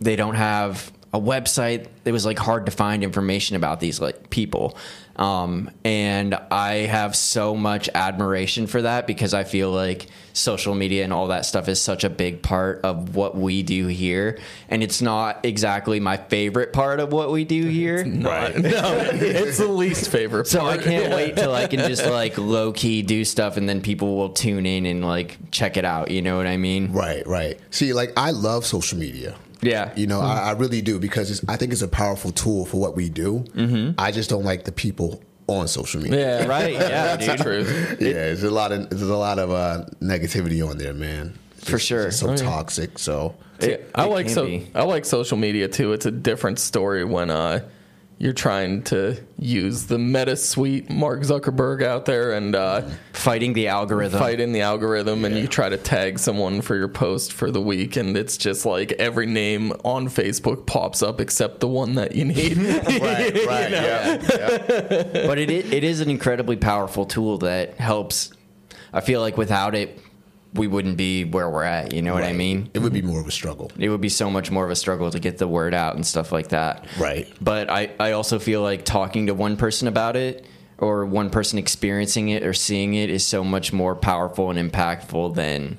they 0.00 0.16
don't 0.16 0.36
have 0.36 0.90
a 1.12 1.20
website. 1.20 1.86
It 2.06 2.12
was 2.12 2.24
like 2.24 2.38
hard 2.38 2.64
to 2.64 2.72
find 2.72 3.04
information 3.04 3.56
about 3.56 3.78
these 3.78 4.00
like 4.00 4.30
people. 4.30 4.78
Um, 5.16 5.70
and 5.84 6.34
I 6.50 6.86
have 6.86 7.14
so 7.14 7.54
much 7.54 7.90
admiration 7.94 8.66
for 8.66 8.80
that 8.80 9.06
because 9.06 9.34
I 9.34 9.44
feel 9.44 9.70
like 9.70 10.06
social 10.32 10.74
media 10.74 11.04
and 11.04 11.12
all 11.12 11.28
that 11.28 11.46
stuff 11.46 11.68
is 11.68 11.80
such 11.80 12.04
a 12.04 12.10
big 12.10 12.42
part 12.42 12.80
of 12.82 13.14
what 13.14 13.36
we 13.36 13.62
do 13.62 13.86
here. 13.86 14.38
And 14.68 14.82
it's 14.82 15.02
not 15.02 15.44
exactly 15.44 16.00
my 16.00 16.16
favorite 16.16 16.72
part 16.72 17.00
of 17.00 17.12
what 17.12 17.30
we 17.30 17.44
do 17.44 17.66
here. 17.66 18.04
Right. 18.04 18.56
no, 18.58 18.70
it's 19.12 19.58
the 19.58 19.68
least 19.68 20.10
favorite. 20.10 20.46
So 20.46 20.66
I 20.66 20.78
can't 20.78 21.14
wait 21.14 21.36
till 21.36 21.54
I 21.54 21.66
can 21.66 21.80
just 21.80 22.06
like 22.10 22.38
low 22.38 22.72
key 22.72 23.02
do 23.02 23.24
stuff 23.24 23.56
and 23.56 23.68
then 23.68 23.80
people 23.80 24.16
will 24.16 24.30
tune 24.30 24.66
in 24.66 24.86
and 24.86 25.04
like 25.04 25.38
check 25.50 25.76
it 25.76 25.84
out. 25.84 26.10
You 26.10 26.22
know 26.22 26.36
what 26.36 26.46
I 26.46 26.56
mean? 26.56 26.92
Right, 26.92 27.26
right. 27.26 27.58
See, 27.70 27.92
like 27.92 28.12
I 28.16 28.30
love 28.30 28.66
social 28.66 28.98
media. 28.98 29.36
Yeah. 29.62 29.92
You 29.94 30.06
know, 30.06 30.20
I, 30.20 30.38
I 30.38 30.50
really 30.52 30.80
do 30.80 30.98
because 30.98 31.30
it's, 31.30 31.42
I 31.48 31.56
think 31.56 31.72
it's 31.72 31.82
a 31.82 31.88
powerful 31.88 32.32
tool 32.32 32.64
for 32.64 32.80
what 32.80 32.96
we 32.96 33.08
do. 33.08 33.44
Mm-hmm. 33.54 33.92
I 33.98 34.10
just 34.10 34.30
don't 34.30 34.44
like 34.44 34.64
the 34.64 34.72
people 34.72 35.22
on 35.58 35.68
social 35.68 36.00
media. 36.00 36.40
Yeah, 36.40 36.46
Right. 36.46 36.72
Yeah, 36.80 37.16
That's 37.16 37.26
the 37.26 37.32
dude. 37.36 37.42
truth. 37.44 37.96
Yeah, 38.00 38.12
there's 38.12 38.42
a 38.44 38.50
lot 38.50 38.72
of 38.72 38.88
there's 38.90 39.02
a 39.02 39.16
lot 39.16 39.38
of 39.38 39.50
uh, 39.50 39.84
negativity 40.00 40.66
on 40.66 40.78
there, 40.78 40.94
man. 40.94 41.38
It's 41.58 41.64
For 41.66 41.72
just- 41.76 41.86
sure. 41.86 42.06
it's 42.08 42.18
so 42.18 42.28
Oh, 42.28 42.30
yeah. 42.30 42.36
toxic. 42.36 42.98
So 42.98 43.34
It- 43.58 43.90
I 43.94 44.04
it 44.06 44.10
like 44.10 44.26
can 44.26 44.34
so 44.34 44.46
be. 44.46 44.70
I 44.74 44.84
like 44.84 45.04
social 45.04 45.36
media 45.36 45.68
too. 45.68 45.92
It's 45.92 46.06
a 46.06 46.10
different 46.10 46.58
story 46.58 47.04
when 47.04 47.30
uh, 47.30 47.60
you're 48.20 48.34
trying 48.34 48.82
to 48.82 49.16
use 49.38 49.86
the 49.86 49.98
meta 49.98 50.36
suite 50.36 50.90
Mark 50.90 51.22
Zuckerberg 51.22 51.82
out 51.82 52.04
there 52.04 52.32
and 52.32 52.54
uh, 52.54 52.82
fighting 53.14 53.54
the 53.54 53.68
algorithm. 53.68 54.20
fighting 54.20 54.52
the 54.52 54.60
algorithm, 54.60 55.24
and 55.24 55.38
you 55.38 55.48
try 55.48 55.70
to 55.70 55.78
tag 55.78 56.18
someone 56.18 56.60
for 56.60 56.76
your 56.76 56.86
post 56.86 57.32
for 57.32 57.50
the 57.50 57.62
week, 57.62 57.96
and 57.96 58.18
it's 58.18 58.36
just 58.36 58.66
like 58.66 58.92
every 58.92 59.24
name 59.24 59.72
on 59.86 60.06
Facebook 60.06 60.66
pops 60.66 61.02
up 61.02 61.18
except 61.18 61.60
the 61.60 61.66
one 61.66 61.94
that 61.94 62.14
you 62.14 62.26
need. 62.26 62.58
right, 62.58 63.00
right, 63.46 63.70
yeah, 63.70 64.18
yeah. 64.20 65.26
but 65.26 65.38
it 65.38 65.48
it 65.48 65.82
is 65.82 66.02
an 66.02 66.10
incredibly 66.10 66.56
powerful 66.56 67.06
tool 67.06 67.38
that 67.38 67.76
helps. 67.76 68.32
I 68.92 69.00
feel 69.00 69.22
like 69.22 69.38
without 69.38 69.74
it, 69.74 69.98
we 70.54 70.66
wouldn't 70.66 70.96
be 70.96 71.24
where 71.24 71.48
we're 71.48 71.62
at. 71.64 71.92
You 71.92 72.02
know 72.02 72.12
what 72.12 72.24
I 72.24 72.32
mean? 72.32 72.70
It 72.74 72.80
would 72.80 72.92
be 72.92 73.02
more 73.02 73.20
of 73.20 73.28
a 73.28 73.30
struggle. 73.30 73.70
It 73.78 73.88
would 73.88 74.00
be 74.00 74.08
so 74.08 74.28
much 74.30 74.50
more 74.50 74.64
of 74.64 74.70
a 74.70 74.76
struggle 74.76 75.10
to 75.10 75.20
get 75.20 75.38
the 75.38 75.46
word 75.46 75.74
out 75.74 75.94
and 75.94 76.04
stuff 76.04 76.32
like 76.32 76.48
that. 76.48 76.86
Right. 76.98 77.32
But 77.40 77.70
I, 77.70 77.90
I 78.00 78.12
also 78.12 78.38
feel 78.40 78.60
like 78.62 78.84
talking 78.84 79.26
to 79.28 79.34
one 79.34 79.56
person 79.56 79.86
about 79.86 80.16
it 80.16 80.44
or 80.78 81.06
one 81.06 81.30
person 81.30 81.58
experiencing 81.58 82.30
it 82.30 82.42
or 82.42 82.52
seeing 82.52 82.94
it 82.94 83.10
is 83.10 83.24
so 83.26 83.44
much 83.44 83.72
more 83.72 83.94
powerful 83.94 84.50
and 84.50 84.72
impactful 84.72 85.34
than 85.36 85.78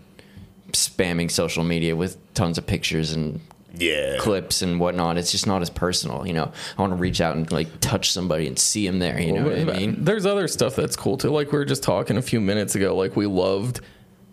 spamming 0.71 1.29
social 1.29 1.63
media 1.63 1.95
with 1.95 2.17
tons 2.33 2.57
of 2.57 2.65
pictures 2.65 3.11
and 3.11 3.41
Yeah. 3.75 4.17
clips 4.19 4.61
and 4.61 4.79
whatnot. 4.79 5.17
It's 5.17 5.31
just 5.31 5.47
not 5.47 5.61
as 5.61 5.69
personal. 5.69 6.25
You 6.25 6.33
know, 6.33 6.51
I 6.77 6.81
want 6.81 6.93
to 6.93 6.97
reach 6.97 7.19
out 7.19 7.35
and 7.35 7.51
like 7.51 7.81
touch 7.81 8.11
somebody 8.11 8.47
and 8.47 8.57
see 8.57 8.85
them 8.87 8.99
there. 8.99 9.19
You 9.19 9.33
know 9.33 9.43
what 9.43 9.59
I 9.59 9.63
mean? 9.77 10.03
There's 10.05 10.25
other 10.25 10.47
stuff 10.47 10.75
that's 10.77 10.95
cool 10.95 11.17
too. 11.17 11.29
Like 11.29 11.51
we 11.51 11.57
were 11.57 11.65
just 11.65 11.83
talking 11.83 12.15
a 12.17 12.21
few 12.21 12.39
minutes 12.39 12.75
ago. 12.75 12.95
Like 12.95 13.15
we 13.17 13.25
loved, 13.25 13.81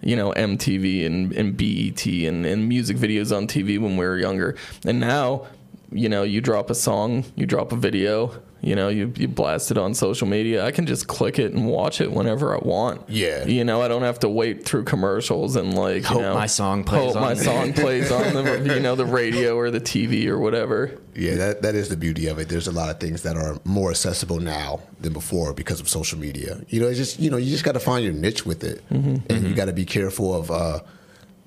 you 0.03 0.17
know, 0.17 0.33
MTV 0.33 1.07
and, 1.07 1.33
and 1.33 1.57
BET 1.57 2.07
and, 2.07 2.47
and 2.47 2.69
music 2.69 2.97
videos 2.97 3.37
on 3.37 3.47
TV 3.47 3.79
when 3.79 3.97
we 3.97 4.05
were 4.05 4.19
younger. 4.19 4.57
And 4.85 5.01
now, 5.01 5.47
you 5.91 6.09
know, 6.09 6.23
you 6.23 6.41
drop 6.41 6.71
a 6.71 6.75
song, 6.75 7.25
you 7.35 7.47
drop 7.47 7.73
a 7.73 7.77
video, 7.77 8.33
you 8.61 8.75
know, 8.75 8.89
you, 8.89 9.13
you 9.17 9.29
blast 9.29 9.71
it 9.71 9.79
on 9.79 9.95
social 9.95 10.27
media. 10.27 10.65
I 10.67 10.73
can 10.73 10.85
just 10.87 11.07
click 11.07 11.39
it 11.39 11.53
and 11.53 11.67
watch 11.69 12.01
it 12.01 12.11
whenever 12.11 12.55
I 12.55 12.59
want. 12.59 13.09
Yeah. 13.09 13.45
You 13.45 13.63
know, 13.65 13.81
I 13.83 13.89
don't 13.89 14.03
have 14.03 14.19
to 14.21 14.29
wait 14.29 14.65
through 14.65 14.85
commercials 14.85 15.55
and 15.57 15.75
like 15.75 16.05
Hope 16.05 16.17
you 16.17 16.23
know, 16.23 16.35
my 16.35 16.47
song 16.47 16.83
plays 16.85 17.13
hope 17.13 17.23
my 17.23 17.31
on- 17.31 17.37
song 17.37 17.73
plays 17.73 18.11
on 18.11 18.35
the 18.35 18.63
you 18.75 18.81
know 18.81 18.97
the 18.97 19.05
radio 19.07 19.57
or 19.57 19.71
the 19.71 19.81
TV 19.81 20.27
or 20.27 20.39
whatever. 20.39 20.99
Yeah, 21.15 21.35
that, 21.37 21.63
that 21.63 21.75
is 21.75 21.89
the 21.89 21.97
beauty 21.97 22.27
of 22.27 22.39
it. 22.39 22.49
There's 22.49 22.67
a 22.69 22.73
lot 22.73 22.91
of 22.91 22.99
things 23.01 23.23
that 23.23 23.37
are 23.37 23.59
more 23.65 23.91
accessible 23.91 24.41
now 24.41 24.81
than 25.01 25.13
before 25.13 25.53
because 25.53 25.81
of 25.81 25.89
social 25.89 26.19
media. 26.19 26.61
You 26.69 26.81
know, 26.81 26.89
it's 26.89 26.99
just 26.99 27.19
you 27.21 27.31
know, 27.31 27.37
you 27.37 27.51
just 27.51 27.65
got 27.65 27.73
to 27.73 27.81
find 27.81 28.05
your 28.05 28.13
niche 28.15 28.45
with 28.47 28.65
it, 28.65 28.83
and 28.91 29.23
you 29.49 29.55
got 29.55 29.65
to 29.67 29.73
be 29.73 29.85
careful 29.85 30.35
of 30.35 30.51
uh, 30.51 30.81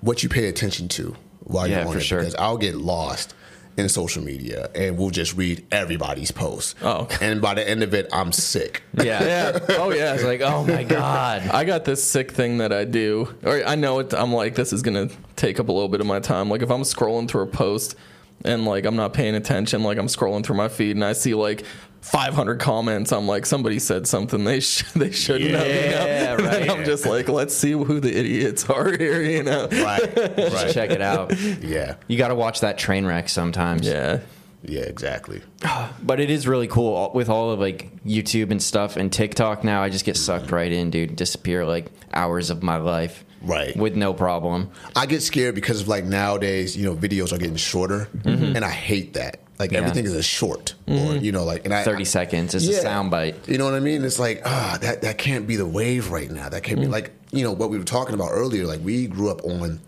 what 0.01 0.23
you 0.23 0.29
pay 0.29 0.47
attention 0.47 0.87
to 0.89 1.15
while 1.41 1.67
Yeah, 1.67 1.79
you're 1.79 1.87
on 1.87 1.93
for 1.93 1.99
it. 1.99 2.03
sure. 2.03 2.19
Because 2.19 2.35
I'll 2.35 2.57
get 2.57 2.75
lost 2.75 3.33
in 3.77 3.89
social 3.89 4.23
media, 4.23 4.69
and 4.75 4.97
we'll 4.97 5.09
just 5.09 5.35
read 5.35 5.65
everybody's 5.71 6.31
post. 6.31 6.75
Oh, 6.81 7.03
okay. 7.03 7.31
and 7.31 7.41
by 7.41 7.53
the 7.53 7.67
end 7.67 7.83
of 7.83 7.93
it, 7.93 8.09
I'm 8.11 8.31
sick. 8.31 8.83
Yeah. 8.93 9.21
Yeah. 9.31 9.59
Oh 9.69 9.91
yeah. 9.91 10.13
It's 10.13 10.23
like, 10.23 10.41
oh 10.41 10.65
my 10.65 10.83
god. 10.83 11.43
I 11.47 11.63
got 11.63 11.85
this 11.85 12.03
sick 12.03 12.31
thing 12.31 12.57
that 12.57 12.73
I 12.73 12.83
do, 12.85 13.33
or 13.43 13.63
I 13.65 13.75
know 13.75 13.99
it. 13.99 14.13
I'm 14.13 14.33
like, 14.33 14.55
this 14.55 14.73
is 14.73 14.81
gonna 14.81 15.09
take 15.35 15.59
up 15.59 15.69
a 15.69 15.71
little 15.71 15.87
bit 15.89 16.01
of 16.01 16.07
my 16.07 16.19
time. 16.19 16.49
Like 16.49 16.61
if 16.61 16.69
I'm 16.69 16.81
scrolling 16.81 17.29
through 17.29 17.43
a 17.43 17.47
post 17.47 17.95
and 18.43 18.65
like 18.65 18.85
I'm 18.85 18.95
not 18.95 19.13
paying 19.13 19.35
attention, 19.35 19.83
like 19.83 19.97
I'm 19.97 20.07
scrolling 20.07 20.43
through 20.43 20.57
my 20.57 20.67
feed 20.67 20.95
and 20.95 21.03
I 21.05 21.13
see 21.13 21.33
like 21.33 21.63
500 22.01 22.59
comments. 22.59 23.11
I'm 23.11 23.27
like, 23.27 23.45
somebody 23.45 23.77
said 23.77 24.07
something 24.07 24.43
they 24.43 24.59
sh- 24.59 24.83
they 24.95 25.11
shouldn't 25.11 25.51
have. 25.51 25.67
You 25.67 25.73
know? 25.73 26.05
Yeah, 26.05 26.33
right. 26.59 26.69
I'm 26.69 26.83
just 26.83 27.05
like, 27.05 27.29
let's 27.29 27.53
see 27.55 27.71
who 27.71 27.99
the 27.99 28.15
idiots 28.15 28.69
are 28.69 28.91
here. 28.97 29.21
You 29.21 29.43
know? 29.43 29.67
Right, 29.67 30.17
right. 30.17 30.73
check 30.73 30.89
it 30.89 31.01
out. 31.01 31.37
Yeah, 31.61 31.95
You 32.07 32.17
got 32.17 32.29
to 32.29 32.35
watch 32.35 32.61
that 32.61 32.77
train 32.77 33.05
wreck 33.05 33.29
sometimes. 33.29 33.85
Yeah. 33.87 34.21
yeah, 34.63 34.81
exactly. 34.81 35.41
But 36.03 36.19
it 36.19 36.31
is 36.31 36.47
really 36.47 36.67
cool 36.67 37.11
with 37.13 37.29
all 37.29 37.51
of 37.51 37.59
like 37.59 37.91
YouTube 38.03 38.49
and 38.49 38.61
stuff 38.61 38.97
and 38.97 39.13
TikTok 39.13 39.63
now. 39.63 39.83
I 39.83 39.89
just 39.89 40.03
get 40.03 40.17
sucked 40.17 40.51
right 40.51 40.71
in, 40.71 40.89
dude. 40.89 41.15
Disappear 41.15 41.63
like 41.65 41.91
hours 42.11 42.49
of 42.49 42.63
my 42.63 42.77
life. 42.77 43.23
Right. 43.41 43.75
With 43.75 43.95
no 43.95 44.13
problem. 44.13 44.69
I 44.95 45.05
get 45.05 45.21
scared 45.21 45.55
because 45.55 45.81
of 45.81 45.87
like 45.87 46.05
nowadays, 46.05 46.77
you 46.77 46.85
know, 46.85 46.95
videos 46.95 47.33
are 47.33 47.37
getting 47.37 47.55
shorter, 47.55 48.07
mm-hmm. 48.17 48.55
and 48.55 48.63
I 48.63 48.69
hate 48.69 49.13
that. 49.15 49.39
Like 49.59 49.71
Yeah. 49.71 49.79
everything 49.79 50.05
is 50.05 50.15
a 50.15 50.23
short, 50.23 50.73
or 50.87 50.93
mm-hmm. 50.93 51.23
you 51.23 51.31
know, 51.31 51.43
like 51.43 51.65
and 51.65 51.73
I 51.73 51.83
30 51.83 52.05
seconds. 52.05 52.55
It's 52.55 52.67
a 52.67 52.83
soundbite. 52.83 53.47
You 53.47 53.57
know 53.57 53.65
what 53.65 53.75
I 53.75 53.79
mean? 53.79 54.03
It's 54.03 54.19
like 54.19 54.41
ah, 54.45 54.77
that 54.81 55.01
that 55.03 55.17
can't 55.17 55.47
be 55.47 55.55
the 55.55 55.65
wave 55.67 56.09
right 56.09 56.29
now. 56.31 56.49
That 56.49 56.63
can't 56.63 56.79
be 56.79 56.87
mm. 56.87 56.91
like 56.91 57.11
you 57.31 57.43
know 57.43 57.51
what 57.51 57.69
we 57.69 57.77
were 57.77 57.83
talking 57.83 58.15
about 58.15 58.29
earlier. 58.31 58.65
Like 58.65 58.81
we 58.83 59.07
grew 59.07 59.29
up 59.29 59.43
on 59.43 59.79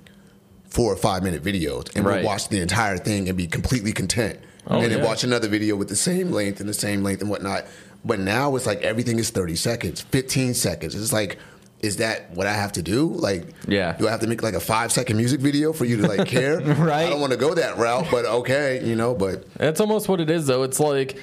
four 0.66 0.94
or 0.94 0.96
five 0.96 1.24
minute 1.24 1.44
videos, 1.44 1.96
and 1.96 2.06
Right. 2.06 2.22
we 2.22 2.26
watch 2.26 2.50
the 2.50 2.60
entire 2.60 2.98
thing 2.98 3.28
and 3.30 3.38
be 3.38 3.48
completely 3.48 3.94
content, 3.94 4.40
oh, 4.68 4.80
and 4.80 4.92
then 4.92 5.00
yeah. 5.00 5.06
watch 5.06 5.24
another 5.24 5.48
video 5.48 5.76
with 5.76 5.90
the 5.90 5.96
same 5.96 6.32
length 6.32 6.60
and 6.60 6.70
the 6.70 6.74
same 6.74 7.04
length 7.04 7.22
and 7.22 7.30
whatnot. 7.30 7.66
But 8.06 8.20
now 8.20 8.56
it's 8.56 8.68
like 8.68 8.82
everything 8.84 9.18
is 9.18 9.32
thirty 9.32 9.56
seconds, 9.56 10.02
fifteen 10.02 10.54
seconds. 10.54 10.96
It's 10.96 11.14
like. 11.14 11.38
Is 11.84 11.98
that 11.98 12.32
what 12.32 12.48
I 12.48 12.54
have 12.54 12.72
to 12.74 12.82
do? 12.82 13.08
Like, 13.10 13.46
Yeah. 13.68 13.92
do 13.98 14.08
I 14.08 14.12
have 14.12 14.22
to 14.22 14.28
make 14.28 14.42
like 14.42 14.54
a 14.54 14.60
five 14.62 14.92
second 14.92 15.18
music 15.18 15.42
video 15.42 15.74
for 15.74 15.84
you 15.84 15.98
to 15.98 16.08
like 16.08 16.28
care? 16.28 16.62
Right. 16.84 17.06
I 17.06 17.10
don't 17.10 17.20
want 17.20 17.34
to 17.34 17.38
go 17.38 17.54
that 17.54 17.78
route, 17.78 18.08
but 18.10 18.26
okay, 18.26 18.82
you 18.84 18.96
know. 18.96 19.14
But 19.14 19.46
That's 19.56 19.82
almost 19.82 20.08
what 20.08 20.20
it 20.22 20.30
is, 20.30 20.48
though. 20.48 20.64
It's 20.64 20.80
like 20.80 21.20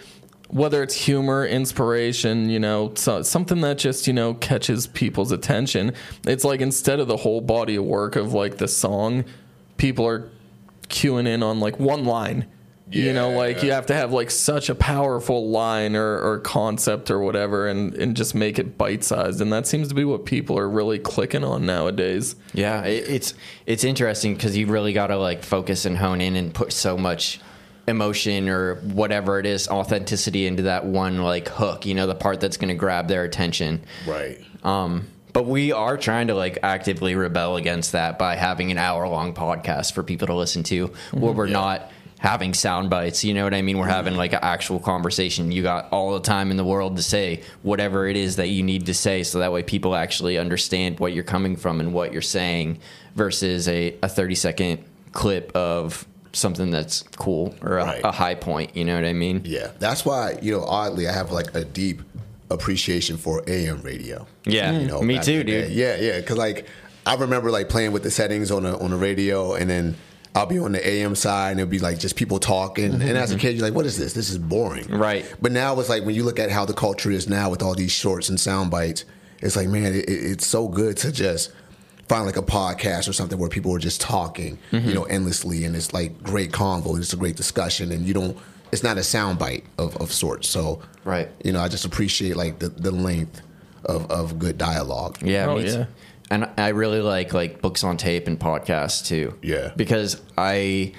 whether 0.48 0.82
it's 0.82 0.94
humor, 0.94 1.46
inspiration, 1.46 2.50
you 2.50 2.58
know, 2.60 2.92
so, 2.94 3.22
something 3.22 3.60
that 3.62 3.78
just 3.78 4.06
you 4.06 4.12
know 4.12 4.34
catches 4.34 4.86
people's 4.86 5.32
attention. 5.32 5.92
It's 6.26 6.44
like 6.44 6.60
instead 6.60 7.00
of 7.00 7.08
the 7.08 7.16
whole 7.16 7.40
body 7.40 7.76
of 7.76 7.84
work 7.84 8.14
of 8.16 8.34
like 8.34 8.58
the 8.58 8.68
song, 8.68 9.24
people 9.78 10.06
are 10.06 10.28
queuing 10.88 11.26
in 11.26 11.42
on 11.42 11.58
like 11.60 11.78
one 11.80 12.04
line. 12.04 12.46
You 12.92 13.12
know, 13.12 13.30
Yeah. 13.30 13.36
like 13.36 13.62
you 13.62 13.70
have 13.72 13.86
to 13.86 13.94
have 13.94 14.12
like 14.12 14.30
such 14.30 14.68
a 14.68 14.74
powerful 14.74 15.48
line 15.50 15.94
or, 15.94 16.18
or 16.20 16.38
concept 16.40 17.10
or 17.10 17.20
whatever, 17.20 17.68
and, 17.68 17.94
and 17.94 18.16
just 18.16 18.34
make 18.34 18.58
it 18.58 18.76
bite 18.76 19.04
sized. 19.04 19.40
And 19.40 19.52
that 19.52 19.66
seems 19.66 19.88
to 19.88 19.94
be 19.94 20.04
what 20.04 20.24
people 20.26 20.58
are 20.58 20.68
really 20.68 20.98
clicking 20.98 21.44
on 21.44 21.64
nowadays. 21.66 22.34
Yeah, 22.52 22.82
it, 22.84 23.08
it's 23.08 23.34
it's 23.66 23.84
interesting 23.84 24.34
because 24.34 24.56
you 24.56 24.66
really 24.66 24.92
got 24.92 25.08
to 25.08 25.16
like 25.16 25.42
focus 25.44 25.84
and 25.84 25.96
hone 25.96 26.20
in 26.20 26.34
and 26.36 26.52
put 26.52 26.72
so 26.72 26.96
much 26.98 27.40
emotion 27.86 28.48
or 28.48 28.76
whatever 28.76 29.38
it 29.38 29.46
is, 29.46 29.68
authenticity 29.68 30.46
into 30.46 30.64
that 30.64 30.84
one 30.84 31.22
like 31.22 31.48
hook. 31.48 31.86
You 31.86 31.94
know, 31.94 32.06
the 32.06 32.14
part 32.14 32.40
that's 32.40 32.56
going 32.56 32.68
to 32.68 32.74
grab 32.74 33.08
their 33.08 33.24
attention. 33.24 33.82
right, 34.06 34.38
Um, 34.62 35.06
but 35.32 35.46
we 35.46 35.72
are 35.72 35.96
trying 35.96 36.26
to 36.28 36.34
like 36.34 36.58
actively 36.62 37.14
rebel 37.14 37.56
against 37.56 37.92
that 37.92 38.18
by 38.18 38.36
having 38.36 38.70
an 38.70 38.78
hour 38.78 39.06
long 39.08 39.32
podcast 39.34 39.92
for 39.92 40.02
people 40.02 40.26
to 40.26 40.34
listen 40.34 40.62
to, 40.64 40.92
where 41.12 41.32
we're 41.32 41.46
not 41.46 41.90
having 42.20 42.52
sound 42.54 42.88
bites. 42.90 43.24
You 43.24 43.34
know 43.34 43.44
what 43.44 43.54
I 43.54 43.62
mean? 43.62 43.78
We're 43.78 43.88
having 43.88 44.14
like 44.16 44.32
an 44.34 44.40
actual 44.42 44.78
conversation. 44.78 45.50
You 45.50 45.62
got 45.62 45.90
all 45.90 46.12
the 46.14 46.20
time 46.20 46.50
in 46.50 46.56
the 46.56 46.64
world 46.64 46.96
to 46.98 47.02
say 47.02 47.42
whatever 47.62 48.06
it 48.06 48.16
is 48.16 48.36
that 48.36 48.48
you 48.48 48.62
need 48.62 48.86
to 48.86 48.94
say, 48.94 49.22
so 49.22 49.38
that 49.40 49.52
way 49.52 49.62
people 49.62 49.94
actually 49.96 50.36
understand 50.38 51.00
what 51.00 51.12
you're 51.14 51.24
coming 51.24 51.56
from 51.56 51.80
and 51.80 51.92
what 51.94 52.12
you're 52.12 52.20
saying, 52.22 52.78
versus 53.16 53.66
a, 53.68 53.96
a 54.02 54.08
30 54.08 54.34
second 54.34 54.84
clip 55.12 55.50
of 55.56 56.06
something 56.32 56.70
that's 56.70 57.02
cool 57.16 57.54
or 57.62 57.78
a, 57.78 57.84
Right. 57.84 58.00
a 58.04 58.12
high 58.12 58.36
point. 58.36 58.76
You 58.76 58.84
know 58.84 58.94
what 58.94 59.04
I 59.04 59.12
mean? 59.14 59.42
Yeah, 59.44 59.72
that's 59.80 60.04
why 60.04 60.38
you 60.42 60.52
know. 60.52 60.64
Oddly, 60.64 61.08
I 61.08 61.12
have 61.12 61.32
like 61.32 61.54
a 61.56 61.64
deep 61.64 62.02
appreciation 62.50 63.16
for 63.16 63.42
AM 63.48 63.80
radio. 63.82 64.26
Yeah, 64.44 64.78
you 64.78 64.86
know, 64.86 65.00
me 65.02 65.18
too, 65.18 65.32
in 65.32 65.38
the 65.38 65.44
day. 65.44 65.62
dude. 65.68 65.72
Yeah, 65.72 65.96
yeah, 65.96 66.20
because 66.20 66.36
like 66.36 66.66
I 67.06 67.14
remember 67.14 67.50
like 67.50 67.68
playing 67.68 67.92
with 67.92 68.02
the 68.02 68.10
settings 68.10 68.50
on 68.50 68.66
a 68.66 68.76
on 68.78 68.90
the 68.90 68.96
radio, 68.96 69.54
and 69.54 69.68
then 69.70 69.96
I'll 70.34 70.46
be 70.46 70.58
on 70.58 70.72
the 70.72 70.86
AM 70.88 71.14
side, 71.16 71.50
and 71.52 71.60
it'll 71.60 71.70
be 71.70 71.78
like 71.80 71.98
just 71.98 72.14
people 72.16 72.38
talking. 72.38 72.92
And 72.94 73.02
as 73.02 73.32
a 73.32 73.36
kid, 73.38 73.56
you're 73.56 73.64
like, 73.66 73.74
"What 73.74 73.86
is 73.86 73.98
this? 73.98 74.12
This 74.12 74.30
is 74.30 74.38
boring." 74.38 74.86
Right. 74.88 75.24
But 75.42 75.52
now 75.52 75.78
it's 75.80 75.88
like 75.88 76.04
when 76.04 76.14
you 76.14 76.22
look 76.22 76.38
at 76.38 76.50
how 76.50 76.64
the 76.64 76.72
culture 76.74 77.10
is 77.10 77.28
now 77.28 77.50
with 77.50 77.62
all 77.62 77.74
these 77.74 77.90
shorts 77.92 78.28
and 78.28 78.38
sound 78.38 78.70
bites, 78.70 79.04
it's 79.40 79.56
like, 79.56 79.68
man, 79.68 79.92
it, 79.94 80.08
it- 80.08 80.30
it's 80.32 80.46
so 80.46 80.68
good 80.68 80.96
to 80.98 81.10
just 81.10 81.50
find 82.08 82.26
like 82.26 82.36
a 82.36 82.42
podcast 82.42 83.08
or 83.08 83.12
something 83.12 83.38
where 83.38 83.48
people 83.48 83.74
are 83.74 83.78
just 83.78 84.00
talking, 84.00 84.58
Mm-hmm. 84.72 84.88
you 84.88 84.94
know, 84.94 85.04
endlessly, 85.04 85.64
and 85.64 85.74
it's 85.76 85.92
like 85.92 86.22
great 86.22 86.52
convo, 86.52 86.90
and 86.94 86.98
it's 87.02 87.12
a 87.12 87.16
great 87.16 87.36
discussion, 87.36 87.90
and 87.92 88.06
you 88.06 88.14
don't. 88.14 88.36
It's 88.72 88.84
not 88.84 88.98
a 88.98 89.02
sound 89.02 89.38
bite 89.40 89.64
of, 89.78 89.96
of 89.96 90.12
sorts. 90.12 90.48
So, 90.48 90.80
Right. 91.04 91.28
you 91.44 91.50
know, 91.52 91.60
I 91.60 91.66
just 91.68 91.84
appreciate 91.84 92.36
like 92.36 92.60
the, 92.60 92.68
the 92.68 92.92
length 92.92 93.40
of, 93.84 94.08
of 94.12 94.38
good 94.38 94.58
dialogue. 94.58 95.18
Yeah, 95.22 95.46
Oh, 95.46 95.56
me 95.56 95.62
too. 95.64 95.70
yeah. 95.70 95.86
And 96.30 96.48
I 96.56 96.68
really 96.68 97.00
like 97.00 97.34
like 97.34 97.60
books 97.60 97.82
on 97.82 97.96
tape 97.96 98.28
and 98.28 98.38
podcasts 98.38 99.04
too. 99.04 99.36
Yeah. 99.42 99.72
Because 99.76 100.22
I 100.38 100.92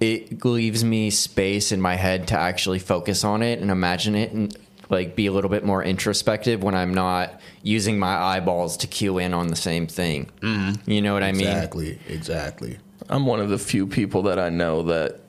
it 0.00 0.44
leaves 0.44 0.84
me 0.84 1.10
space 1.10 1.72
in 1.72 1.80
my 1.80 1.94
head 1.94 2.28
to 2.28 2.38
actually 2.38 2.78
focus 2.78 3.24
on 3.24 3.42
it 3.42 3.60
and 3.60 3.70
imagine 3.70 4.14
it 4.14 4.32
and 4.32 4.56
like 4.90 5.16
be 5.16 5.26
a 5.26 5.32
little 5.32 5.50
bit 5.50 5.64
more 5.64 5.82
introspective 5.82 6.62
when 6.62 6.74
I'm 6.74 6.94
not 6.94 7.40
using 7.62 7.98
my 7.98 8.14
eyeballs 8.14 8.76
to 8.78 8.86
cue 8.86 9.18
in 9.18 9.34
on 9.34 9.48
the 9.48 9.56
same 9.56 9.86
thing. 9.86 10.30
Mm-hmm. 10.40 10.90
You 10.90 11.02
know 11.02 11.12
what 11.12 11.22
I 11.22 11.32
mean? 11.32 11.46
Exactly, 11.46 11.98
exactly. 12.08 12.78
I'm 13.08 13.26
one 13.26 13.40
of 13.40 13.48
the 13.48 13.58
few 13.58 13.86
people 13.86 14.22
that 14.22 14.38
I 14.38 14.48
know 14.48 14.82
that 14.84 15.20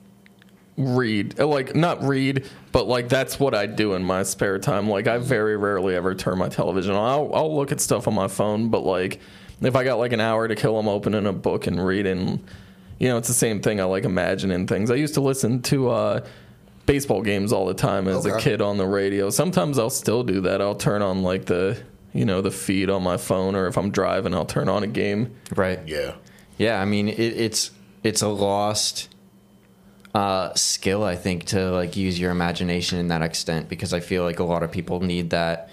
read, 0.78 1.38
uh, 1.38 1.46
like 1.46 1.74
not 1.74 2.02
read, 2.02 2.48
but 2.72 2.86
like 2.86 3.08
that's 3.08 3.38
what 3.38 3.54
I 3.54 3.66
do 3.66 3.94
in 3.94 4.04
my 4.04 4.22
spare 4.22 4.58
time. 4.58 4.88
Like 4.88 5.06
I 5.06 5.18
very 5.18 5.56
rarely 5.56 5.94
ever 5.94 6.14
turn 6.14 6.38
my 6.38 6.48
television 6.48 6.94
on. 6.94 7.08
I'll, 7.08 7.34
I'll 7.34 7.56
look 7.56 7.72
at 7.72 7.80
stuff 7.80 8.08
on 8.08 8.14
my 8.14 8.28
phone, 8.28 8.70
but 8.70 8.80
like 8.80 9.20
if 9.60 9.74
I 9.74 9.84
got 9.84 9.98
like 9.98 10.12
an 10.12 10.20
hour 10.20 10.46
to 10.46 10.54
kill, 10.54 10.78
I'm 10.78 10.88
opening 10.88 11.26
a 11.26 11.32
book 11.32 11.66
and 11.66 11.84
reading. 11.84 12.42
You 12.98 13.08
know, 13.08 13.18
it's 13.18 13.28
the 13.28 13.34
same 13.34 13.60
thing. 13.60 13.80
I 13.80 13.84
like 13.84 14.04
imagining 14.04 14.66
things. 14.66 14.90
I 14.90 14.94
used 14.94 15.14
to 15.14 15.20
listen 15.20 15.62
to 15.62 15.90
uh, 15.90 16.26
baseball 16.86 17.22
games 17.22 17.52
all 17.52 17.66
the 17.66 17.74
time 17.74 18.08
as 18.08 18.24
a 18.24 18.38
kid 18.38 18.60
on 18.60 18.76
the 18.78 18.86
radio. 18.86 19.30
Sometimes 19.30 19.78
I'll 19.78 19.90
still 19.90 20.22
do 20.22 20.40
that. 20.42 20.60
I'll 20.60 20.74
turn 20.74 21.02
on 21.02 21.22
like 21.22 21.44
the 21.46 21.80
you 22.12 22.24
know 22.24 22.40
the 22.40 22.50
feed 22.50 22.88
on 22.88 23.02
my 23.02 23.16
phone, 23.16 23.54
or 23.54 23.66
if 23.66 23.76
I'm 23.76 23.90
driving, 23.90 24.34
I'll 24.34 24.46
turn 24.46 24.68
on 24.68 24.82
a 24.82 24.86
game. 24.86 25.36
Right. 25.54 25.80
Yeah. 25.86 26.14
Yeah, 26.56 26.80
I 26.80 26.84
mean 26.84 27.08
it, 27.08 27.18
it's 27.18 27.70
it's 28.02 28.22
a 28.22 28.28
lost 28.28 29.08
uh, 30.18 30.54
skill, 30.54 31.04
I 31.04 31.16
think, 31.16 31.44
to 31.46 31.70
like 31.70 31.96
use 31.96 32.18
your 32.18 32.30
imagination 32.32 32.98
in 32.98 33.08
that 33.08 33.22
extent 33.22 33.68
because 33.68 33.92
I 33.92 34.00
feel 34.00 34.24
like 34.24 34.38
a 34.40 34.44
lot 34.44 34.62
of 34.62 34.70
people 34.72 35.00
need 35.00 35.30
that 35.30 35.70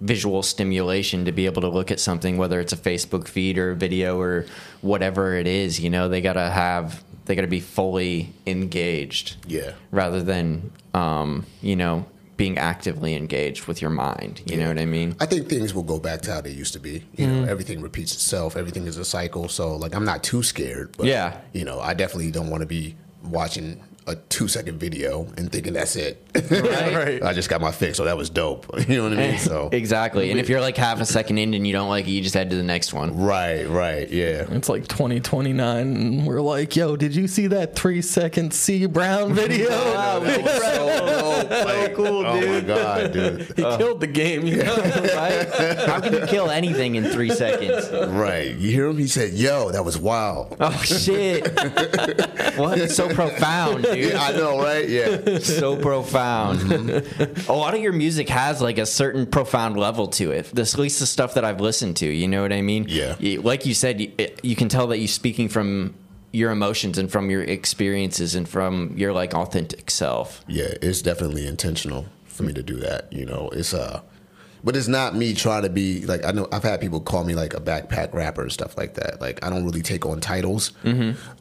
visual 0.00 0.42
stimulation 0.42 1.24
to 1.24 1.32
be 1.32 1.46
able 1.46 1.62
to 1.62 1.68
look 1.68 1.90
at 1.90 1.98
something, 1.98 2.36
whether 2.38 2.60
it's 2.60 2.72
a 2.72 2.76
Facebook 2.76 3.26
feed 3.26 3.58
or 3.58 3.72
a 3.72 3.76
video 3.76 4.20
or 4.20 4.46
whatever 4.82 5.34
it 5.34 5.46
is. 5.48 5.80
You 5.80 5.90
know, 5.90 6.08
they 6.08 6.20
gotta 6.20 6.48
have 6.50 7.02
they 7.24 7.34
gotta 7.34 7.48
be 7.48 7.60
fully 7.60 8.32
engaged 8.46 9.36
Yeah. 9.46 9.72
rather 9.90 10.22
than 10.22 10.70
um, 10.94 11.44
you 11.60 11.76
know 11.76 12.06
being 12.36 12.56
actively 12.56 13.14
engaged 13.16 13.66
with 13.66 13.82
your 13.82 13.90
mind. 13.90 14.42
You 14.46 14.58
know 14.58 14.68
what 14.68 14.78
I 14.78 14.84
mean? 14.86 15.16
I 15.18 15.26
think 15.26 15.48
things 15.48 15.74
will 15.74 15.82
go 15.82 15.98
back 15.98 16.20
to 16.22 16.32
how 16.34 16.40
they 16.40 16.52
used 16.52 16.72
to 16.74 16.78
be. 16.78 17.02
You 17.16 17.26
Mm-hmm. 17.26 17.42
know, 17.46 17.50
everything 17.50 17.82
repeats 17.82 18.12
itself. 18.14 18.56
Everything 18.56 18.86
is 18.86 18.96
a 18.96 19.04
cycle. 19.04 19.48
So, 19.48 19.74
like, 19.74 19.92
I'm 19.96 20.04
not 20.04 20.22
too 20.22 20.44
scared. 20.44 20.94
But, 20.96 21.06
Yeah. 21.06 21.36
You 21.52 21.64
know, 21.64 21.80
I 21.80 21.94
definitely 21.94 22.30
don't 22.30 22.48
want 22.48 22.60
to 22.60 22.66
be 22.78 22.94
watching 23.24 23.82
a 24.08 24.16
two 24.16 24.48
second 24.48 24.78
video 24.78 25.26
and 25.36 25.52
thinking 25.52 25.74
that's 25.74 25.96
it. 25.96 26.24
Right. 26.48 27.22
I 27.22 27.34
just 27.34 27.50
got 27.50 27.60
my 27.60 27.70
fix, 27.70 27.98
so 27.98 28.04
that 28.04 28.16
was 28.16 28.30
dope. 28.30 28.66
You 28.88 28.96
know 28.96 29.02
what 29.04 29.12
I 29.12 29.16
mean? 29.16 29.38
So 29.38 29.68
exactly. 29.72 30.30
And 30.30 30.40
if 30.40 30.48
you're 30.48 30.60
like 30.62 30.76
half 30.76 31.00
a 31.00 31.04
second 31.04 31.36
in 31.38 31.52
and 31.52 31.66
you 31.66 31.72
don't 31.74 31.88
like 31.88 32.06
it, 32.06 32.10
you 32.10 32.22
just 32.22 32.34
head 32.34 32.48
to 32.50 32.56
the 32.56 32.62
next 32.62 32.94
one. 32.94 33.16
right, 33.18 33.68
right, 33.68 34.08
yeah. 34.08 34.46
It's 34.50 34.68
like 34.68 34.88
2029, 34.88 35.78
and 35.96 36.26
we're 36.26 36.40
like, 36.40 36.74
yo, 36.74 36.96
did 36.96 37.14
you 37.14 37.28
see 37.28 37.48
that 37.48 37.76
three 37.76 38.00
second 38.00 38.54
CEE 38.54 38.86
Brown 38.86 39.34
video? 39.34 39.68
That 39.68 40.22
was 40.42 40.62
so 40.62 41.48
dope. 41.48 41.50
Like, 41.66 41.94
cool, 41.94 42.22
dude. 42.22 42.48
oh 42.48 42.52
my 42.52 42.60
god, 42.60 43.12
dude. 43.12 43.52
he 43.56 43.64
uh, 43.64 43.76
killed 43.76 44.00
the 44.00 44.06
game, 44.06 44.46
you 44.46 44.56
know? 44.62 44.76
right? 44.76 45.48
How 45.86 46.00
can 46.00 46.14
you 46.14 46.26
kill 46.26 46.50
anything 46.50 46.94
in 46.94 47.04
three 47.04 47.30
seconds? 47.30 47.90
Right. 48.10 48.54
You 48.56 48.70
hear 48.70 48.86
him? 48.86 48.96
He 48.96 49.06
said, 49.08 49.32
"Yo, 49.34 49.70
that 49.72 49.84
was 49.84 49.98
wild." 49.98 50.56
Oh 50.60 50.70
shit! 50.82 51.44
what? 52.56 52.78
It's 52.78 52.94
so 52.96 53.12
profound, 53.12 53.84
dude. 53.84 53.97
Yeah, 54.00 54.22
I 54.22 54.32
know, 54.32 54.62
right? 54.62 54.88
Yeah. 54.88 55.38
so 55.40 55.76
profound. 55.76 56.60
Mm-hmm. 56.60 57.50
a 57.50 57.54
lot 57.54 57.74
of 57.74 57.80
your 57.80 57.92
music 57.92 58.28
has 58.28 58.60
like 58.60 58.78
a 58.78 58.86
certain 58.86 59.26
profound 59.26 59.76
level 59.76 60.08
to 60.08 60.30
it. 60.32 60.46
This, 60.54 60.74
at 60.74 60.80
least 60.80 61.00
the 61.00 61.06
stuff 61.06 61.34
that 61.34 61.44
I've 61.44 61.60
listened 61.60 61.96
to. 61.98 62.06
You 62.06 62.28
know 62.28 62.42
what 62.42 62.52
I 62.52 62.62
mean? 62.62 62.86
Yeah. 62.88 63.16
Like 63.40 63.66
you 63.66 63.74
said, 63.74 64.00
you, 64.00 64.12
you 64.42 64.56
can 64.56 64.68
tell 64.68 64.86
that 64.88 64.98
you're 64.98 65.08
speaking 65.08 65.48
from 65.48 65.94
your 66.32 66.50
emotions 66.50 66.98
and 66.98 67.10
from 67.10 67.30
your 67.30 67.42
experiences 67.42 68.34
and 68.34 68.48
from 68.48 68.92
your 68.96 69.12
like 69.12 69.34
authentic 69.34 69.90
self. 69.90 70.44
Yeah, 70.46 70.74
it's 70.82 71.02
definitely 71.02 71.46
intentional 71.46 72.06
for 72.26 72.42
me 72.42 72.52
to 72.52 72.62
do 72.62 72.76
that. 72.76 73.12
You 73.12 73.26
know, 73.26 73.48
it's 73.52 73.74
uh 73.74 74.02
but 74.64 74.76
it's 74.76 74.88
not 74.88 75.14
me 75.14 75.34
trying 75.34 75.62
to 75.62 75.70
be 75.70 76.04
like 76.04 76.24
I 76.24 76.32
know 76.32 76.48
I've 76.52 76.62
had 76.64 76.80
people 76.80 77.00
call 77.00 77.24
me 77.24 77.34
like 77.34 77.54
a 77.54 77.60
backpack 77.60 78.12
rapper 78.12 78.42
and 78.42 78.52
stuff 78.52 78.76
like 78.76 78.94
that. 78.94 79.20
Like 79.20 79.44
I 79.44 79.50
don't 79.50 79.64
really 79.64 79.82
take 79.82 80.04
on 80.04 80.20
titles. 80.20 80.72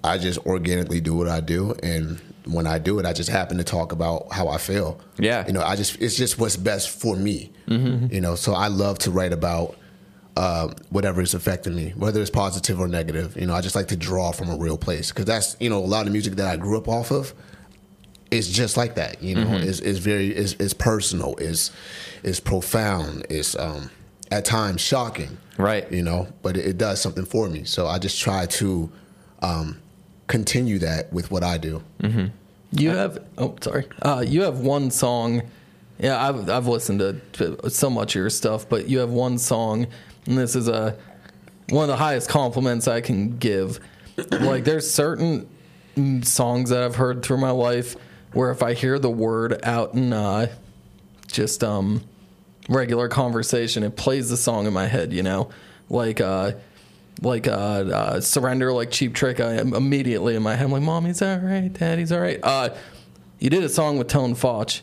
I 0.03 0.17
just 0.17 0.39
organically 0.45 1.01
do 1.01 1.15
what 1.15 1.27
I 1.27 1.39
do, 1.41 1.75
and 1.83 2.21
when 2.51 2.67
I 2.67 2.79
do 2.79 2.99
it, 2.99 3.05
I 3.05 3.13
just 3.13 3.29
happen 3.29 3.57
to 3.57 3.63
talk 3.63 3.91
about 3.91 4.31
how 4.31 4.47
I 4.47 4.57
feel. 4.57 4.99
Yeah. 5.19 5.45
you 5.47 5.53
know, 5.53 5.61
I 5.61 5.75
just 5.75 6.01
it's 6.01 6.15
just 6.15 6.39
what's 6.39 6.57
best 6.57 6.89
for 6.89 7.15
me. 7.15 7.51
You 7.67 8.21
know, 8.21 8.35
so 8.35 8.53
I 8.53 8.67
love 8.67 8.99
to 8.99 9.11
write 9.11 9.33
about. 9.33 9.75
Uh, 10.35 10.71
whatever 10.91 11.19
is 11.19 11.33
affecting 11.33 11.75
me, 11.75 11.95
whether 11.97 12.21
it's 12.21 12.29
positive 12.29 12.79
or 12.79 12.87
negative, 12.87 13.35
you 13.35 13.47
know, 13.47 13.55
I 13.55 13.61
just 13.61 13.75
like 13.75 13.87
to 13.87 13.97
draw 13.97 14.31
from 14.31 14.51
a 14.51 14.55
real 14.55 14.77
place 14.77 15.09
because 15.09 15.25
that's 15.25 15.57
you 15.59 15.67
know 15.67 15.79
a 15.79 15.89
lot 15.89 16.05
of 16.05 16.11
music 16.13 16.35
that 16.35 16.45
I 16.45 16.57
grew 16.57 16.77
up 16.77 16.87
off 16.87 17.09
of 17.09 17.33
it's 18.31 18.47
just 18.47 18.77
like 18.77 18.95
that. 18.95 19.21
You 19.21 19.35
know, 19.35 19.57
it's, 19.57 19.79
it's 19.79 19.99
very 19.99 20.27
it's, 20.29 20.53
it's 20.53 20.73
personal. 20.73 21.35
It's 21.37 21.71
it's 22.23 22.39
profound. 22.39 23.25
It's 23.29 23.57
um, 23.57 23.89
at 24.31 24.45
times 24.45 24.81
shocking. 24.81 25.37
Right. 25.57 25.89
You 25.91 26.03
know, 26.03 26.27
but 26.41 26.57
it, 26.57 26.65
it 26.65 26.77
does 26.77 27.01
something 27.01 27.25
for 27.25 27.49
me. 27.49 27.63
So 27.63 27.87
I 27.87 27.99
just 27.99 28.19
try 28.21 28.45
to 28.45 28.91
um, 29.41 29.81
continue 30.27 30.79
that 30.79 31.11
with 31.11 31.31
what 31.31 31.43
I 31.43 31.57
do. 31.57 31.81
You 32.71 32.89
have 32.89 33.25
oh 33.37 33.55
sorry. 33.61 33.85
Uh, 34.01 34.23
you 34.27 34.41
have 34.43 34.59
one 34.59 34.91
song. 34.91 35.41
Yeah, 35.99 36.21
I've 36.21 36.49
I've 36.49 36.67
listened 36.67 36.99
to, 37.33 37.69
so 37.69 37.89
much 37.89 38.15
of 38.15 38.19
your 38.19 38.29
stuff, 38.29 38.67
but 38.69 38.87
you 38.87 38.99
have 38.99 39.09
one 39.09 39.37
song, 39.37 39.87
and 40.25 40.37
this 40.37 40.55
is 40.55 40.67
a 40.67 40.97
one 41.69 41.83
of 41.83 41.87
the 41.89 41.95
highest 41.97 42.29
compliments 42.29 42.87
I 42.87 43.01
can 43.01 43.37
give. 43.37 43.79
like 44.31 44.63
there's 44.63 44.89
certain 44.89 45.47
songs 46.23 46.69
that 46.69 46.83
I've 46.83 46.95
heard 46.95 47.23
through 47.23 47.37
my 47.37 47.51
life 47.51 47.95
where 48.33 48.51
if 48.51 48.61
I 48.61 48.73
hear 48.73 48.99
the 48.99 49.09
word 49.09 49.59
out 49.63 49.93
in 49.93 50.13
uh, 50.13 50.47
just 51.27 51.63
um 51.63 52.03
regular 52.69 53.07
conversation, 53.07 53.81
it 53.83 53.95
plays 53.95 54.29
the 54.29 54.37
song 54.37 54.67
in 54.67 54.73
my 54.73 54.87
head. 54.87 55.13
You 55.13 55.23
know, 55.23 55.49
like 55.89 56.19
uh 56.21 56.51
like 57.21 57.47
uh, 57.47 57.51
uh, 57.51 58.21
surrender, 58.21 58.71
like 58.73 58.91
cheap 58.91 59.13
trick. 59.13 59.39
I 59.39 59.55
immediately 59.55 60.35
in 60.35 60.43
my 60.43 60.55
head, 60.55 60.65
I'm 60.65 60.71
like, 60.71 60.81
"Mommy's 60.83 61.21
all 61.21 61.37
right, 61.37 61.71
Daddy's 61.71 62.11
all 62.11 62.19
right." 62.19 62.39
Uh, 62.43 62.69
you 63.39 63.49
did 63.49 63.63
a 63.63 63.69
song 63.69 63.97
with 63.97 64.07
Tone 64.07 64.35
Foch 64.35 64.81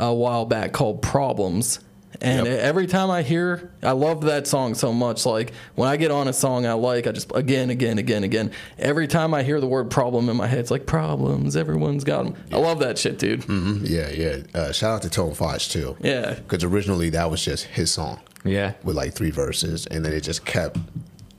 a 0.00 0.12
while 0.12 0.44
back 0.46 0.72
called 0.72 1.02
"Problems," 1.02 1.80
and 2.20 2.46
Yep. 2.46 2.58
every 2.60 2.86
time 2.86 3.10
I 3.10 3.22
hear, 3.22 3.70
I 3.82 3.92
love 3.92 4.22
that 4.22 4.46
song 4.46 4.74
so 4.74 4.92
much. 4.92 5.24
Like 5.26 5.52
when 5.74 5.88
I 5.88 5.96
get 5.96 6.10
on 6.10 6.28
a 6.28 6.32
song 6.32 6.66
I 6.66 6.72
like, 6.74 7.06
I 7.06 7.12
just 7.12 7.30
again, 7.34 7.70
again, 7.70 7.98
again, 7.98 8.24
again. 8.24 8.50
Every 8.78 9.06
time 9.08 9.32
I 9.34 9.42
hear 9.42 9.60
the 9.60 9.66
word 9.66 9.90
"problem" 9.90 10.28
in 10.28 10.36
my 10.36 10.46
head, 10.46 10.58
it's 10.58 10.70
like 10.70 10.86
problems. 10.86 11.56
Everyone's 11.56 12.04
got 12.04 12.24
them. 12.24 12.34
I 12.52 12.56
love 12.58 12.80
that 12.80 12.98
shit, 12.98 13.18
dude. 13.18 13.42
Mhm, 13.42 13.88
Yeah, 13.88 14.08
yeah. 14.10 14.36
Uh, 14.54 14.72
shout 14.72 14.96
out 14.96 15.02
to 15.02 15.10
Tone 15.10 15.34
Foch 15.34 15.68
too. 15.68 15.96
Yeah. 16.02 16.34
because 16.34 16.64
originally 16.64 17.10
that 17.10 17.30
was 17.30 17.44
just 17.44 17.64
his 17.64 17.90
song. 17.90 18.20
Yeah. 18.44 18.72
with 18.82 18.96
like 18.96 19.14
three 19.14 19.30
verses, 19.30 19.86
and 19.86 20.04
then 20.04 20.12
it 20.12 20.22
just 20.22 20.44
kept 20.44 20.76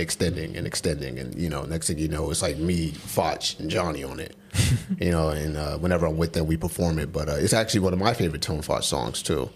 extending 0.04 0.56
and 0.56 0.68
extending, 0.68 1.18
and 1.18 1.34
you 1.34 1.50
know, 1.50 1.64
next 1.64 1.88
thing 1.88 1.98
you 1.98 2.08
know, 2.08 2.30
it's 2.30 2.44
like 2.44 2.58
me, 2.58 2.92
Foch, 2.92 3.58
and 3.60 3.70
Johnny 3.72 4.04
on 4.04 4.20
it. 4.20 4.36
you 5.00 5.10
know, 5.10 5.30
and 5.30 5.58
uh, 5.58 5.78
whenever 5.80 6.06
I'm 6.06 6.18
with 6.18 6.34
them, 6.34 6.46
we 6.46 6.58
perform 6.58 7.00
it. 7.00 7.12
But 7.12 7.28
uh, 7.30 7.36
it's 7.38 7.54
actually 7.54 7.80
one 7.80 7.94
of 7.94 8.00
my 8.00 8.14
favorite 8.14 8.44
Tone 8.44 8.62
Foch 8.62 8.84
songs 8.84 9.24
too. 9.24 9.50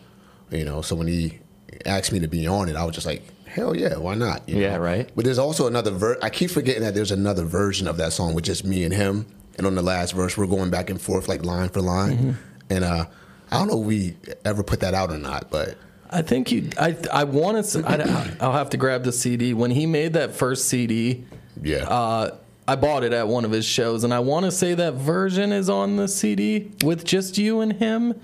You 0.50 0.66
know, 0.66 0.82
so 0.82 0.96
when 0.96 1.08
he 1.08 1.40
asked 1.86 2.12
me 2.12 2.20
to 2.22 2.28
be 2.28 2.48
on 2.48 2.68
it, 2.70 2.76
I 2.76 2.84
was 2.84 2.96
just 2.96 3.06
like, 3.06 3.22
hell 3.46 3.76
yeah, 3.76 3.98
why 3.98 4.16
not? 4.16 4.48
You 4.50 4.58
Yeah, 4.60 4.78
know? 4.78 4.80
right. 4.80 5.12
But 5.16 5.26
there's 5.26 5.38
also 5.38 5.68
another 5.68 5.92
ver. 5.92 6.18
I 6.24 6.30
keep 6.32 6.50
forgetting 6.50 6.82
that 6.84 6.96
there's 6.96 7.12
another 7.12 7.44
version 7.44 7.88
of 7.88 7.98
that 7.98 8.14
song 8.14 8.34
with 8.34 8.46
just 8.46 8.64
me 8.66 8.84
and 8.84 8.94
him. 8.94 9.28
And 9.58 9.68
on 9.68 9.76
the 9.76 9.82
last 9.82 10.14
verse, 10.14 10.38
we're 10.38 10.48
going 10.48 10.70
back 10.70 10.90
and 10.90 11.00
forth 11.02 11.28
like 11.28 11.44
line 11.44 11.70
for 11.70 11.82
line. 11.82 12.18
Mm-hmm. 12.18 12.32
And 12.70 12.84
uh, 12.84 13.06
I 13.52 13.58
don't 13.58 13.68
know 13.68 13.80
if 13.82 13.86
we 13.86 14.16
ever 14.46 14.64
put 14.64 14.80
that 14.82 14.94
out 14.94 15.12
or 15.12 15.18
not, 15.18 15.50
but 15.50 15.78
I 16.10 16.22
think 16.22 16.52
you. 16.52 16.70
I 16.80 16.96
I 17.12 17.24
want 17.26 17.64
to. 17.66 17.84
I, 17.88 18.36
I'll 18.40 18.54
have 18.54 18.70
to 18.72 18.78
grab 18.78 19.04
the 19.04 19.12
CD 19.12 19.54
when 19.54 19.72
he 19.72 19.86
made 19.86 20.14
that 20.14 20.34
first 20.36 20.68
CD. 20.68 21.26
yeah. 21.62 21.88
Uh, 21.88 22.38
I 22.70 22.76
bought 22.76 23.06
it 23.06 23.14
at 23.14 23.30
one 23.30 23.46
of 23.46 23.52
his 23.52 23.66
shows, 23.66 24.04
and 24.04 24.14
I 24.14 24.20
want 24.20 24.46
to 24.46 24.52
say 24.52 24.74
that 24.74 24.96
version 24.96 25.54
is 25.54 25.70
on 25.70 25.96
the 25.96 26.08
CD 26.08 26.72
with 26.84 27.06
just 27.06 27.38
you 27.38 27.62
and 27.62 27.72
him. 27.72 28.20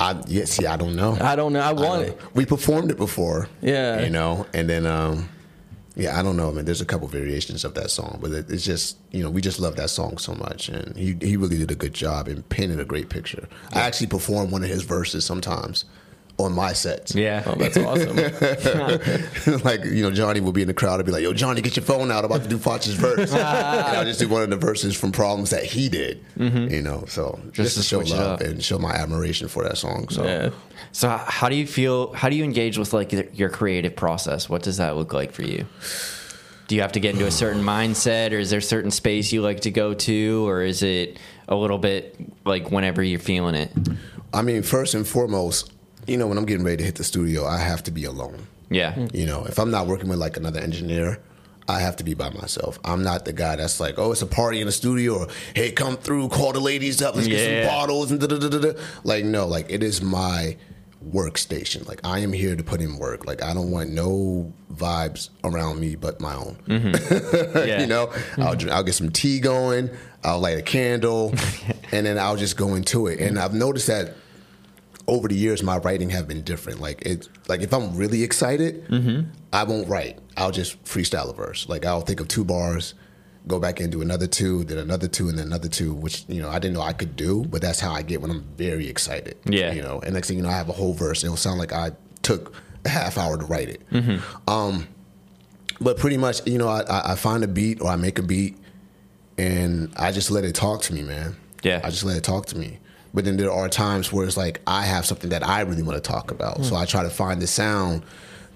I 0.00 0.20
yeah, 0.26 0.46
see, 0.46 0.66
I 0.66 0.76
don't 0.76 0.96
know. 0.96 1.16
I 1.20 1.36
don't 1.36 1.52
know. 1.52 1.60
I 1.60 1.72
want 1.72 2.06
don't 2.06 2.18
it. 2.18 2.34
We 2.34 2.44
performed 2.44 2.90
it 2.90 2.96
before. 2.96 3.48
Yeah. 3.60 4.02
You 4.02 4.10
know, 4.10 4.46
and 4.52 4.68
then 4.68 4.86
um 4.86 5.28
yeah, 5.96 6.18
I 6.18 6.22
don't 6.24 6.36
know, 6.36 6.50
man. 6.50 6.64
There's 6.64 6.80
a 6.80 6.84
couple 6.84 7.06
variations 7.06 7.64
of 7.64 7.74
that 7.74 7.88
song, 7.88 8.18
but 8.20 8.32
it, 8.32 8.50
it's 8.50 8.64
just 8.64 8.98
you 9.12 9.22
know 9.22 9.30
we 9.30 9.40
just 9.40 9.60
love 9.60 9.76
that 9.76 9.90
song 9.90 10.18
so 10.18 10.34
much, 10.34 10.68
and 10.68 10.96
he 10.96 11.16
he 11.20 11.36
really 11.36 11.56
did 11.56 11.70
a 11.70 11.76
good 11.76 11.94
job 11.94 12.26
in 12.26 12.42
painting 12.44 12.80
a 12.80 12.84
great 12.84 13.08
picture. 13.08 13.48
I 13.72 13.80
actually 13.80 14.08
perform 14.08 14.50
one 14.50 14.64
of 14.64 14.68
his 14.68 14.82
verses 14.82 15.24
sometimes 15.24 15.84
on 16.38 16.52
my 16.52 16.72
sets. 16.72 17.14
Yeah. 17.14 17.42
Oh, 17.46 17.54
that's 17.54 17.76
awesome. 17.76 18.16
like 19.64 19.84
you 19.84 20.02
know, 20.02 20.10
Johnny 20.10 20.40
will 20.40 20.52
be 20.52 20.62
in 20.62 20.68
the 20.68 20.74
crowd 20.74 20.96
and 21.00 21.06
be 21.06 21.12
like, 21.12 21.22
"Yo, 21.22 21.32
Johnny, 21.32 21.60
get 21.60 21.76
your 21.76 21.84
phone 21.84 22.10
out! 22.10 22.24
I'm 22.24 22.30
about 22.30 22.42
to 22.42 22.48
do 22.48 22.58
Foch's 22.58 22.94
verse." 22.94 23.32
and 23.34 23.42
I'll 23.42 24.04
just 24.04 24.18
do 24.20 24.28
one 24.28 24.42
of 24.42 24.50
the 24.50 24.56
verses 24.56 24.98
from 24.98 25.12
problems 25.12 25.50
that 25.50 25.64
he 25.64 25.88
did. 25.88 26.24
Mm-hmm. 26.36 26.72
You 26.72 26.82
know, 26.82 27.04
so 27.06 27.38
just, 27.52 27.76
to 27.76 27.82
to 27.82 27.86
show 27.86 27.98
love 28.00 28.34
up. 28.34 28.40
and 28.40 28.62
show 28.62 28.78
my 28.78 28.92
admiration 28.92 29.48
for 29.48 29.62
that 29.64 29.78
song. 29.78 30.08
So. 30.08 30.24
yeah. 30.24 30.50
So 30.92 31.08
how 31.08 31.48
do 31.48 31.56
you 31.56 31.66
feel? 31.66 32.12
How 32.12 32.28
do 32.28 32.36
you 32.36 32.44
engage 32.44 32.78
with 32.78 32.92
like 32.92 33.12
your- 33.12 33.24
your 33.32 33.48
creative 33.48 33.94
process? 33.96 34.48
What 34.48 34.62
does 34.62 34.78
that 34.78 34.96
look 34.96 35.12
like 35.12 35.32
for 35.32 35.42
you? 35.42 35.66
Do 36.66 36.74
you 36.74 36.80
have 36.80 36.92
to 36.92 37.00
get 37.00 37.12
into 37.14 37.26
a 37.26 37.30
certain 37.44 37.62
mindset, 37.62 38.32
or 38.32 38.38
is 38.38 38.50
there 38.50 38.58
a 38.58 38.62
certain 38.62 38.90
space 38.90 39.32
you 39.32 39.40
like 39.42 39.60
to 39.60 39.70
go 39.70 39.94
to, 39.94 40.48
or 40.48 40.62
is 40.62 40.82
it 40.82 41.18
a 41.48 41.54
little 41.54 41.78
bit 41.78 42.16
like 42.44 42.70
whenever 42.72 43.02
you're 43.02 43.20
feeling 43.20 43.54
it? 43.54 43.70
I 44.32 44.42
mean, 44.42 44.62
first 44.64 44.94
and 44.94 45.06
foremost, 45.06 45.70
you 46.06 46.16
know, 46.16 46.26
when 46.26 46.38
I'm 46.38 46.46
getting 46.46 46.64
ready 46.64 46.78
to 46.78 46.84
hit 46.84 46.96
the 46.96 47.04
studio, 47.04 47.44
I 47.46 47.58
have 47.58 47.82
to 47.84 47.90
be 47.90 48.04
alone. 48.04 48.46
Yeah. 48.70 48.92
Mm. 48.92 49.14
You 49.14 49.26
know, 49.26 49.44
if 49.44 49.58
I'm 49.58 49.70
not 49.70 49.86
working 49.86 50.08
with 50.08 50.18
like 50.18 50.36
another 50.36 50.60
engineer, 50.60 51.20
I 51.68 51.80
have 51.80 51.96
to 51.96 52.04
be 52.04 52.14
by 52.14 52.30
myself. 52.30 52.78
I'm 52.84 53.02
not 53.02 53.24
the 53.24 53.32
guy 53.32 53.56
that's 53.56 53.80
like, 53.80 53.98
oh, 53.98 54.12
it's 54.12 54.22
a 54.22 54.26
party 54.26 54.60
in 54.60 54.66
the 54.66 54.72
studio, 54.72 55.20
or 55.20 55.28
hey, 55.54 55.72
come 55.72 55.96
through, 55.96 56.28
call 56.28 56.52
the 56.52 56.60
ladies 56.60 57.00
up, 57.00 57.14
let's 57.14 57.28
get 57.28 57.64
some 57.64 57.74
bottles 57.74 58.10
and 58.10 58.20
da 58.20 58.26
da 58.26 58.38
da 58.38 58.48
da. 58.48 58.58
da. 58.58 58.80
Like, 59.02 59.24
no, 59.24 59.46
like 59.46 59.70
it 59.70 59.82
is 59.82 60.02
my 60.02 60.56
workstation. 61.10 61.86
Like 61.86 62.00
I 62.04 62.20
am 62.20 62.32
here 62.32 62.56
to 62.56 62.62
put 62.62 62.80
in 62.80 62.98
work. 62.98 63.26
Like 63.26 63.42
I 63.42 63.54
don't 63.54 63.70
want 63.70 63.90
no 63.90 64.52
vibes 64.72 65.30
around 65.42 65.80
me 65.80 65.96
but 65.96 66.20
my 66.20 66.34
own. 66.34 66.56
Mm-hmm. 66.66 67.54
Yeah. 67.64 67.80
you 67.80 67.86
know, 67.86 68.08
mm-hmm. 68.08 68.42
I'll, 68.42 68.76
I'll 68.76 68.82
get 68.82 68.94
some 68.94 69.10
tea 69.10 69.40
going. 69.40 69.90
I'll 70.22 70.40
light 70.40 70.58
a 70.58 70.62
candle, 70.62 71.34
and 71.92 72.06
then 72.06 72.18
I'll 72.18 72.36
just 72.36 72.56
go 72.56 72.74
into 72.74 73.06
it. 73.06 73.20
And 73.20 73.38
I've 73.38 73.54
noticed 73.54 73.86
that 73.88 74.14
over 75.06 75.28
the 75.28 75.34
years, 75.34 75.62
my 75.62 75.76
writing 75.78 76.10
have 76.10 76.26
been 76.26 76.42
different. 76.42 76.80
Like 76.80 77.02
it, 77.02 77.28
like 77.48 77.60
if 77.60 77.72
I'm 77.74 77.94
really 77.96 78.22
excited, 78.22 78.84
I 79.52 79.64
won't 79.64 79.88
write. 79.88 80.18
I'll 80.36 80.50
just 80.50 80.82
freestyle 80.84 81.30
a 81.30 81.34
verse. 81.34 81.68
Like 81.68 81.84
I'll 81.84 82.00
think 82.00 82.20
of 82.20 82.28
two 82.28 82.44
bars, 82.44 82.94
go 83.46 83.58
back 83.60 83.80
into 83.80 84.00
another 84.02 84.26
two, 84.26 84.64
then 84.64 84.78
another 84.78 85.06
two, 85.08 85.28
and 85.28 85.38
then 85.38 85.46
another 85.46 85.68
two, 85.68 85.92
which 85.92 86.24
you 86.28 86.40
know 86.40 86.48
I 86.48 86.58
didn't 86.58 86.74
know 86.74 86.82
I 86.82 86.92
could 86.94 87.16
do. 87.16 87.44
But 87.44 87.60
that's 87.62 87.80
how 87.80 87.92
I 87.92 88.02
get 88.02 88.20
when 88.22 88.30
I'm 88.30 88.44
very 88.56 88.88
excited. 88.88 89.36
Yeah. 89.44 89.72
you 89.72 89.82
know. 89.82 90.00
And 90.00 90.14
next 90.14 90.28
thing 90.28 90.38
you 90.38 90.42
know, 90.42 90.48
I 90.48 90.56
have 90.56 90.68
a 90.68 90.72
whole 90.72 90.94
verse. 90.94 91.22
and 91.22 91.28
It'll 91.28 91.36
sound 91.36 91.58
like 91.58 91.72
I 91.72 91.92
took 92.22 92.54
a 92.84 92.88
half 92.88 93.18
hour 93.18 93.36
to 93.36 93.44
write 93.44 93.68
it. 93.68 93.82
Um, 94.48 94.88
but 95.80 95.98
pretty 95.98 96.16
much, 96.16 96.46
you 96.46 96.56
know, 96.58 96.68
I 96.68 97.12
I 97.12 97.14
find 97.16 97.44
a 97.44 97.48
beat 97.48 97.80
or 97.80 97.88
I 97.88 97.96
make 97.96 98.18
a 98.18 98.22
beat, 98.22 98.56
and 99.36 99.92
I 99.96 100.12
just 100.12 100.30
let 100.30 100.44
it 100.44 100.54
talk 100.54 100.82
to 100.82 100.94
me, 100.94 101.02
man. 101.02 101.36
Yeah. 101.62 101.80
I 101.82 101.90
just 101.90 102.04
let 102.04 102.16
it 102.16 102.24
talk 102.24 102.46
to 102.46 102.58
me. 102.58 102.78
But 103.14 103.24
then 103.24 103.36
there 103.36 103.50
are 103.52 103.68
times 103.68 104.12
where 104.12 104.26
it's 104.26 104.36
like 104.36 104.60
I 104.66 104.82
have 104.82 105.06
something 105.06 105.30
that 105.30 105.46
I 105.46 105.60
really 105.60 105.82
want 105.82 106.02
to 106.02 106.06
talk 106.10 106.30
about, 106.32 106.64
so 106.64 106.74
I 106.76 106.84
try 106.84 107.04
to 107.04 107.10
find 107.10 107.40
the 107.40 107.46
sound 107.46 108.02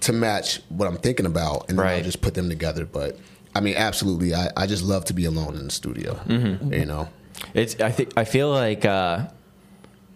to 0.01 0.13
match 0.13 0.59
what 0.69 0.85
I'm 0.87 0.97
thinking 0.97 1.25
about, 1.25 1.69
and 1.69 1.79
then 1.79 1.85
Right. 1.85 1.99
I 1.99 2.01
just 2.01 2.21
put 2.21 2.33
them 2.33 2.49
together. 2.49 2.85
But 2.85 3.17
I 3.55 3.61
mean, 3.61 3.75
absolutely, 3.77 4.35
I, 4.35 4.49
I 4.57 4.67
just 4.67 4.83
love 4.83 5.05
to 5.05 5.13
be 5.13 5.25
alone 5.25 5.55
in 5.55 5.63
the 5.65 5.71
studio. 5.71 6.19
You 6.27 6.85
know, 6.85 7.07
It's 7.53 7.79
I 7.79 7.91
think 7.91 8.11
I 8.17 8.25
feel 8.25 8.49
like 8.51 8.83
uh, 8.85 9.27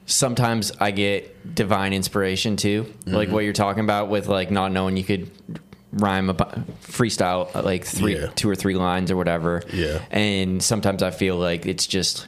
sometimes 0.06 0.72
I 0.80 0.92
get 0.92 1.56
divine 1.56 1.94
inspiration 1.94 2.58
too, 2.58 2.86
like 3.06 3.28
Mm-hmm. 3.28 3.34
what 3.36 3.44
you're 3.46 3.54
talking 3.54 3.84
about 3.84 4.10
with 4.10 4.28
like 4.28 4.52
not 4.52 4.72
knowing 4.72 4.98
you 4.98 5.04
could 5.04 5.32
rhyme 5.94 6.30
a 6.30 6.34
freestyle 6.34 7.54
like 7.64 7.86
three, 7.86 8.16
Yeah. 8.20 8.28
two 8.36 8.50
or 8.50 8.56
three 8.56 8.76
lines 8.76 9.12
or 9.12 9.16
whatever. 9.16 9.62
Yeah. 9.72 10.00
and 10.12 10.62
sometimes 10.62 11.02
I 11.04 11.12
feel 11.12 11.38
like 11.38 11.66
it's 11.66 11.88
just 11.88 12.28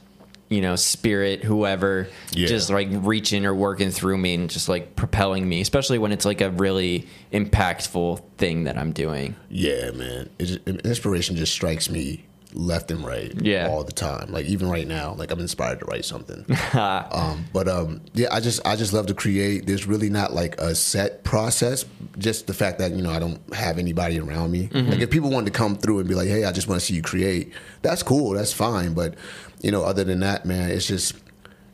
you 0.50 0.62
know 0.62 0.76
spirit 0.76 1.44
whoever 1.44 2.08
Yeah. 2.32 2.48
just 2.48 2.70
like 2.70 2.88
reaching 2.92 3.46
or 3.46 3.54
working 3.56 3.90
through 3.92 4.18
me 4.20 4.36
and 4.36 4.50
just 4.50 4.70
like 4.70 4.96
propelling 4.96 5.50
me 5.50 5.60
especially 5.62 5.98
when 5.98 6.12
it's 6.12 6.26
like 6.26 6.40
a 6.42 6.52
really 6.52 7.08
impactful 7.34 8.22
thing 8.38 8.66
that 8.66 8.78
i'm 8.78 8.92
doing 8.92 9.36
Yeah, 9.50 9.92
man. 9.92 10.30
It 10.40 10.46
just, 10.46 10.68
inspiration 10.68 11.36
just 11.36 11.52
strikes 11.54 11.90
me 11.90 12.26
left 12.56 12.90
and 12.90 13.06
right 13.06 13.34
Yeah. 13.42 13.68
all 13.70 13.84
the 13.84 13.92
time. 13.92 14.32
Like 14.32 14.46
even 14.46 14.70
right 14.70 14.88
now, 14.88 15.14
like 15.14 15.32
I'm 15.32 15.40
inspired 15.40 15.80
to 15.80 15.86
write 15.86 16.06
something. 16.06 16.46
um, 16.74 17.46
but 17.54 17.68
um, 17.68 18.02
yeah, 18.14 18.28
I 18.32 18.40
just 18.40 18.66
I 18.66 18.76
just 18.76 18.94
love 18.94 19.08
to 19.08 19.14
create. 19.14 19.66
There's 19.68 19.86
really 19.86 20.10
not 20.10 20.34
like 20.34 20.60
a 20.60 20.74
set 20.74 21.24
process. 21.24 21.86
Just 22.18 22.48
the 22.48 22.54
fact 22.54 22.80
that 22.80 22.92
you 22.94 23.02
know 23.04 23.12
I 23.12 23.20
don't 23.20 23.40
have 23.54 23.78
anybody 23.78 24.20
around 24.20 24.52
me. 24.52 24.70
Like 24.74 25.00
if 25.00 25.10
people 25.10 25.30
wanted 25.30 25.54
to 25.54 25.58
come 25.58 25.76
through 25.76 26.00
and 26.00 26.08
be 26.08 26.16
like, 26.16 26.28
hey, 26.30 26.46
I 26.46 26.52
just 26.52 26.68
want 26.68 26.80
to 26.80 26.86
see 26.86 26.94
you 26.96 27.02
create. 27.02 27.52
That's 27.82 28.02
cool. 28.04 28.32
That's 28.32 28.54
fine. 28.54 28.94
But 28.94 29.16
you 29.62 29.72
know, 29.72 29.84
other 29.84 30.04
than 30.04 30.22
that, 30.22 30.46
man, 30.46 30.72
it's 30.72 30.88
just. 30.88 31.14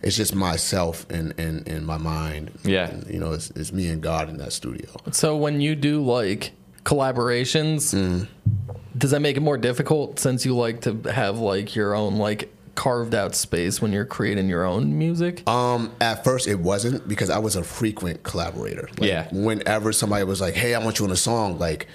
It's 0.03 0.17
just 0.17 0.33
myself 0.33 1.05
and, 1.11 1.31
and, 1.39 1.67
and 1.67 1.85
my 1.85 1.97
mind. 1.97 2.49
Yeah. 2.63 2.87
And, 2.89 3.07
you 3.07 3.19
know, 3.19 3.33
it's, 3.33 3.51
it's 3.51 3.71
me 3.71 3.87
and 3.87 4.01
God 4.01 4.29
in 4.29 4.37
that 4.37 4.51
studio. 4.51 4.89
So 5.11 5.37
when 5.37 5.61
you 5.61 5.75
do 5.75 6.03
like 6.03 6.53
collaborations, 6.85 7.93
Mm. 7.93 8.27
Does 9.01 9.11
that 9.11 9.19
make 9.21 9.35
it 9.35 9.41
more 9.41 9.57
difficult 9.57 10.17
since 10.19 10.45
you 10.45 10.55
like 10.55 10.81
to 10.81 10.93
have 11.11 11.39
like 11.39 11.75
your 11.75 11.93
own 11.93 12.15
like 12.17 12.53
carved 12.75 13.13
out 13.13 13.35
space 13.35 13.81
when 13.81 13.91
you're 13.91 14.05
creating 14.05 14.47
your 14.47 14.63
own 14.63 14.97
music? 14.97 15.47
Um, 15.49 15.91
at 15.99 16.23
first 16.23 16.47
it 16.47 16.59
wasn't 16.59 17.05
because 17.07 17.29
I 17.29 17.39
was 17.39 17.55
a 17.57 17.63
frequent 17.63 18.23
collaborator. 18.23 18.87
Like, 18.97 19.09
Yeah. 19.09 19.27
Whenever 19.33 19.91
somebody 19.91 20.23
was 20.23 20.39
like, 20.39 20.53
"Hey, 20.53 20.73
I 20.73 20.79
want 20.79 20.99
you 20.99 21.05
on 21.05 21.11
a 21.11 21.15
song," 21.17 21.59
like 21.59 21.87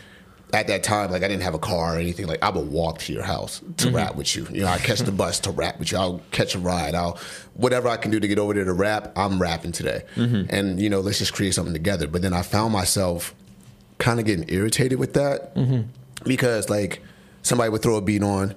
at 0.53 0.69
that 0.69 0.83
time, 0.85 1.11
like 1.11 1.23
I 1.25 1.29
didn't 1.29 1.43
have 1.43 1.55
a 1.55 1.59
car 1.59 1.97
or 1.97 1.99
anything. 1.99 2.27
Like 2.27 2.43
I 2.43 2.51
would 2.51 2.69
walk 2.71 2.99
to 3.01 3.13
your 3.13 3.23
house 3.25 3.61
to 3.79 3.87
Mm-hmm. 3.87 3.97
rap 3.97 4.15
with 4.17 4.37
you. 4.37 4.47
You 4.53 4.61
know, 4.63 4.69
I 4.69 4.79
catch 4.79 5.01
the 5.01 5.11
bus 5.13 5.41
to 5.41 5.51
rap 5.51 5.79
with 5.79 5.91
you. 5.93 5.99
I'll 5.99 6.21
catch 6.31 6.55
a 6.55 6.59
ride. 6.59 6.95
I'll 6.95 7.19
whatever 7.55 7.89
I 7.89 7.97
can 7.97 8.11
do 8.11 8.21
to 8.21 8.29
get 8.29 8.39
over 8.39 8.53
there 8.55 8.65
to 8.65 8.73
rap. 8.73 9.13
I'm 9.17 9.41
rapping 9.41 9.73
today, 9.73 10.03
Mm-hmm. 10.17 10.55
and 10.55 10.81
you 10.81 10.91
know, 10.91 11.01
let's 11.01 11.19
just 11.19 11.33
create 11.33 11.55
something 11.55 11.73
together. 11.73 12.07
But 12.09 12.23
then 12.23 12.33
I 12.33 12.43
found 12.43 12.73
myself 12.73 13.35
kind 13.99 14.21
of 14.21 14.27
getting 14.27 14.45
irritated 14.49 14.99
with 14.99 15.15
that 15.15 15.55
because 16.27 16.69
like 16.69 17.03
somebody 17.43 17.71
would 17.71 17.83
throw 17.83 17.97
a 17.97 18.03
beat 18.03 18.23
on 18.23 18.55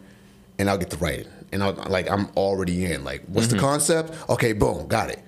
and 0.58 0.70
I'll 0.70 0.78
get 0.78 0.90
to 0.92 0.98
write 0.98 1.20
it. 1.20 1.28
And 1.52 1.64
I'll 1.64 1.74
like 1.74 2.10
I'm 2.10 2.28
already 2.36 2.86
in. 2.86 3.04
Like, 3.04 3.24
what's 3.28 3.48
the 3.48 3.56
mm-hmm. 3.56 3.66
concept? 3.66 4.14
Okay, 4.30 4.54
boom, 4.54 4.88
got 4.88 5.10
it. 5.10 5.20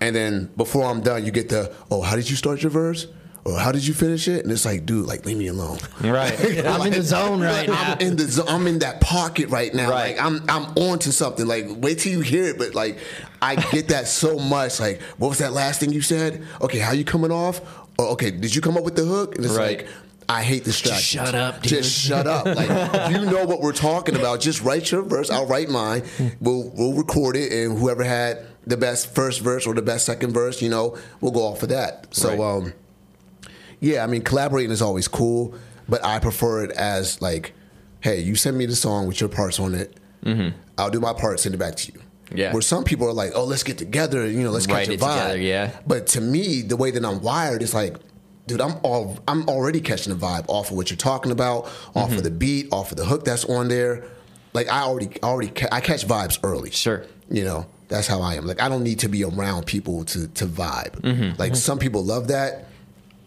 And 0.00 0.16
then 0.16 0.46
before 0.56 0.84
I'm 0.84 1.00
done, 1.00 1.24
you 1.24 1.30
get 1.30 1.48
the, 1.48 1.72
oh, 1.90 2.02
how 2.02 2.16
did 2.16 2.28
you 2.28 2.34
start 2.34 2.60
your 2.60 2.70
verse? 2.70 3.06
Or 3.44 3.58
how 3.58 3.70
did 3.72 3.86
you 3.86 3.94
finish 3.94 4.28
it? 4.28 4.42
And 4.42 4.52
it's 4.52 4.64
like, 4.64 4.84
dude, 4.86 5.06
like 5.06 5.24
leave 5.26 5.36
me 5.36 5.48
alone. 5.48 5.78
right 6.00 6.32
i'm 6.64 6.86
in 6.86 6.92
the 6.92 7.02
zone 7.02 7.40
right 7.40 7.68
now 7.68 7.94
I'm 7.94 7.98
in 8.00 8.16
the 8.16 8.24
zo- 8.24 8.44
I'm 8.46 8.68
in 8.68 8.80
that 8.80 9.00
pocket 9.00 9.48
right 9.48 9.74
now. 9.74 9.90
Right. 9.90 10.16
Like 10.16 10.24
I'm 10.24 10.44
I'm 10.48 10.66
on 10.76 11.00
to 11.00 11.12
something. 11.12 11.46
Like 11.46 11.66
wait 11.68 11.98
till 11.98 12.12
you 12.12 12.20
hear 12.20 12.44
it. 12.44 12.58
But 12.58 12.76
like 12.76 12.98
I 13.40 13.56
get 13.56 13.88
that 13.88 14.06
so 14.06 14.38
much. 14.38 14.78
Like 14.78 15.00
what 15.18 15.28
was 15.28 15.38
that 15.38 15.52
last 15.52 15.80
thing 15.80 15.92
you 15.92 16.02
said? 16.02 16.46
Okay, 16.60 16.78
how 16.78 16.92
you 16.92 17.04
coming 17.04 17.32
off? 17.32 17.60
Or 17.98 18.06
okay, 18.10 18.30
did 18.30 18.54
you 18.54 18.60
come 18.60 18.76
up 18.76 18.84
with 18.84 18.94
the 18.94 19.04
hook? 19.04 19.34
And 19.34 19.44
it's 19.44 19.54
Right. 19.54 19.78
like 19.78 19.88
I 20.28 20.42
hate 20.42 20.64
distractions. 20.64 21.12
Just 21.12 21.26
shut 21.26 21.34
up, 21.34 21.62
dude. 21.62 21.68
Just 21.70 21.98
shut 22.06 22.26
up. 22.26 22.46
Like 22.46 22.68
if 22.70 23.10
you 23.12 23.30
know 23.30 23.44
what 23.44 23.60
we're 23.60 23.72
talking 23.72 24.16
about. 24.16 24.40
Just 24.40 24.62
write 24.62 24.90
your 24.90 25.02
verse. 25.02 25.30
I'll 25.30 25.46
write 25.46 25.68
mine. 25.68 26.02
We'll 26.40 26.70
we'll 26.74 26.94
record 26.94 27.36
it, 27.36 27.52
and 27.52 27.78
whoever 27.78 28.04
had 28.04 28.46
the 28.66 28.76
best 28.76 29.14
first 29.14 29.40
verse 29.40 29.66
or 29.66 29.74
the 29.74 29.82
best 29.82 30.06
second 30.06 30.32
verse, 30.32 30.62
you 30.62 30.68
know, 30.70 30.96
we'll 31.20 31.32
go 31.32 31.42
off 31.42 31.62
of 31.64 31.68
that. 31.70 32.14
So 32.14 32.28
Right. 32.30 32.40
um, 32.40 32.72
yeah, 33.80 34.04
I 34.04 34.06
mean, 34.06 34.22
collaborating 34.22 34.70
is 34.70 34.80
always 34.80 35.08
cool, 35.08 35.54
but 35.88 36.04
I 36.04 36.20
prefer 36.20 36.62
it 36.64 36.70
as 36.72 37.20
like, 37.20 37.52
hey, 38.00 38.20
you 38.20 38.36
send 38.36 38.56
me 38.56 38.66
the 38.66 38.76
song 38.76 39.08
with 39.08 39.20
your 39.20 39.28
parts 39.28 39.58
on 39.58 39.74
it. 39.74 39.96
I'll 40.78 40.90
do 40.90 41.00
my 41.00 41.12
part, 41.12 41.40
send 41.40 41.54
it 41.56 41.58
back 41.58 41.74
to 41.76 41.92
you. 41.92 41.98
Mm-hmm. 41.98 42.36
Yeah. 42.38 42.52
Where 42.52 42.62
some 42.62 42.84
people 42.84 43.08
are 43.08 43.12
like, 43.12 43.32
oh, 43.34 43.44
let's 43.44 43.64
get 43.64 43.76
together, 43.78 44.26
you 44.28 44.42
know, 44.44 44.50
let's 44.52 44.66
Write 44.68 44.86
catch 44.86 44.94
a 44.94 44.98
vibe. 44.98 45.14
together, 45.22 45.38
yeah. 45.40 45.70
But 45.86 46.06
to 46.08 46.20
me, 46.20 46.62
the 46.62 46.76
way 46.76 46.92
that 46.92 47.04
I'm 47.04 47.20
wired 47.20 47.60
is 47.62 47.74
like, 47.74 47.96
dude, 48.46 48.60
I'm 48.60 48.74
all 48.82 49.18
I'm 49.28 49.48
already 49.48 49.80
catching 49.80 50.12
the 50.12 50.18
vibe 50.18 50.44
off 50.48 50.70
of 50.70 50.76
what 50.76 50.90
you're 50.90 50.96
talking 50.96 51.32
about, 51.32 51.64
off 51.94 52.08
Mm-hmm. 52.10 52.18
of 52.18 52.24
the 52.24 52.30
beat, 52.30 52.68
off 52.72 52.90
of 52.92 52.96
the 52.98 53.04
hook 53.04 53.24
that's 53.24 53.44
on 53.44 53.68
there. 53.68 54.04
Like 54.52 54.68
I 54.70 54.80
already 54.82 55.22
already 55.22 55.48
ca- 55.50 55.68
I 55.72 55.80
catch 55.80 56.06
vibes 56.06 56.38
early. 56.42 56.70
Sure. 56.70 57.04
You 57.30 57.44
know, 57.44 57.66
that's 57.88 58.06
how 58.06 58.20
I 58.20 58.34
am. 58.34 58.46
Like 58.46 58.60
I 58.60 58.68
don't 58.68 58.82
need 58.82 58.98
to 59.00 59.08
be 59.08 59.24
around 59.24 59.66
people 59.66 60.04
to 60.06 60.26
to 60.28 60.46
vibe. 60.46 61.00
Mm-hmm. 61.00 61.38
Like 61.40 61.56
some 61.56 61.78
people 61.78 62.04
love 62.04 62.28
that. 62.28 62.66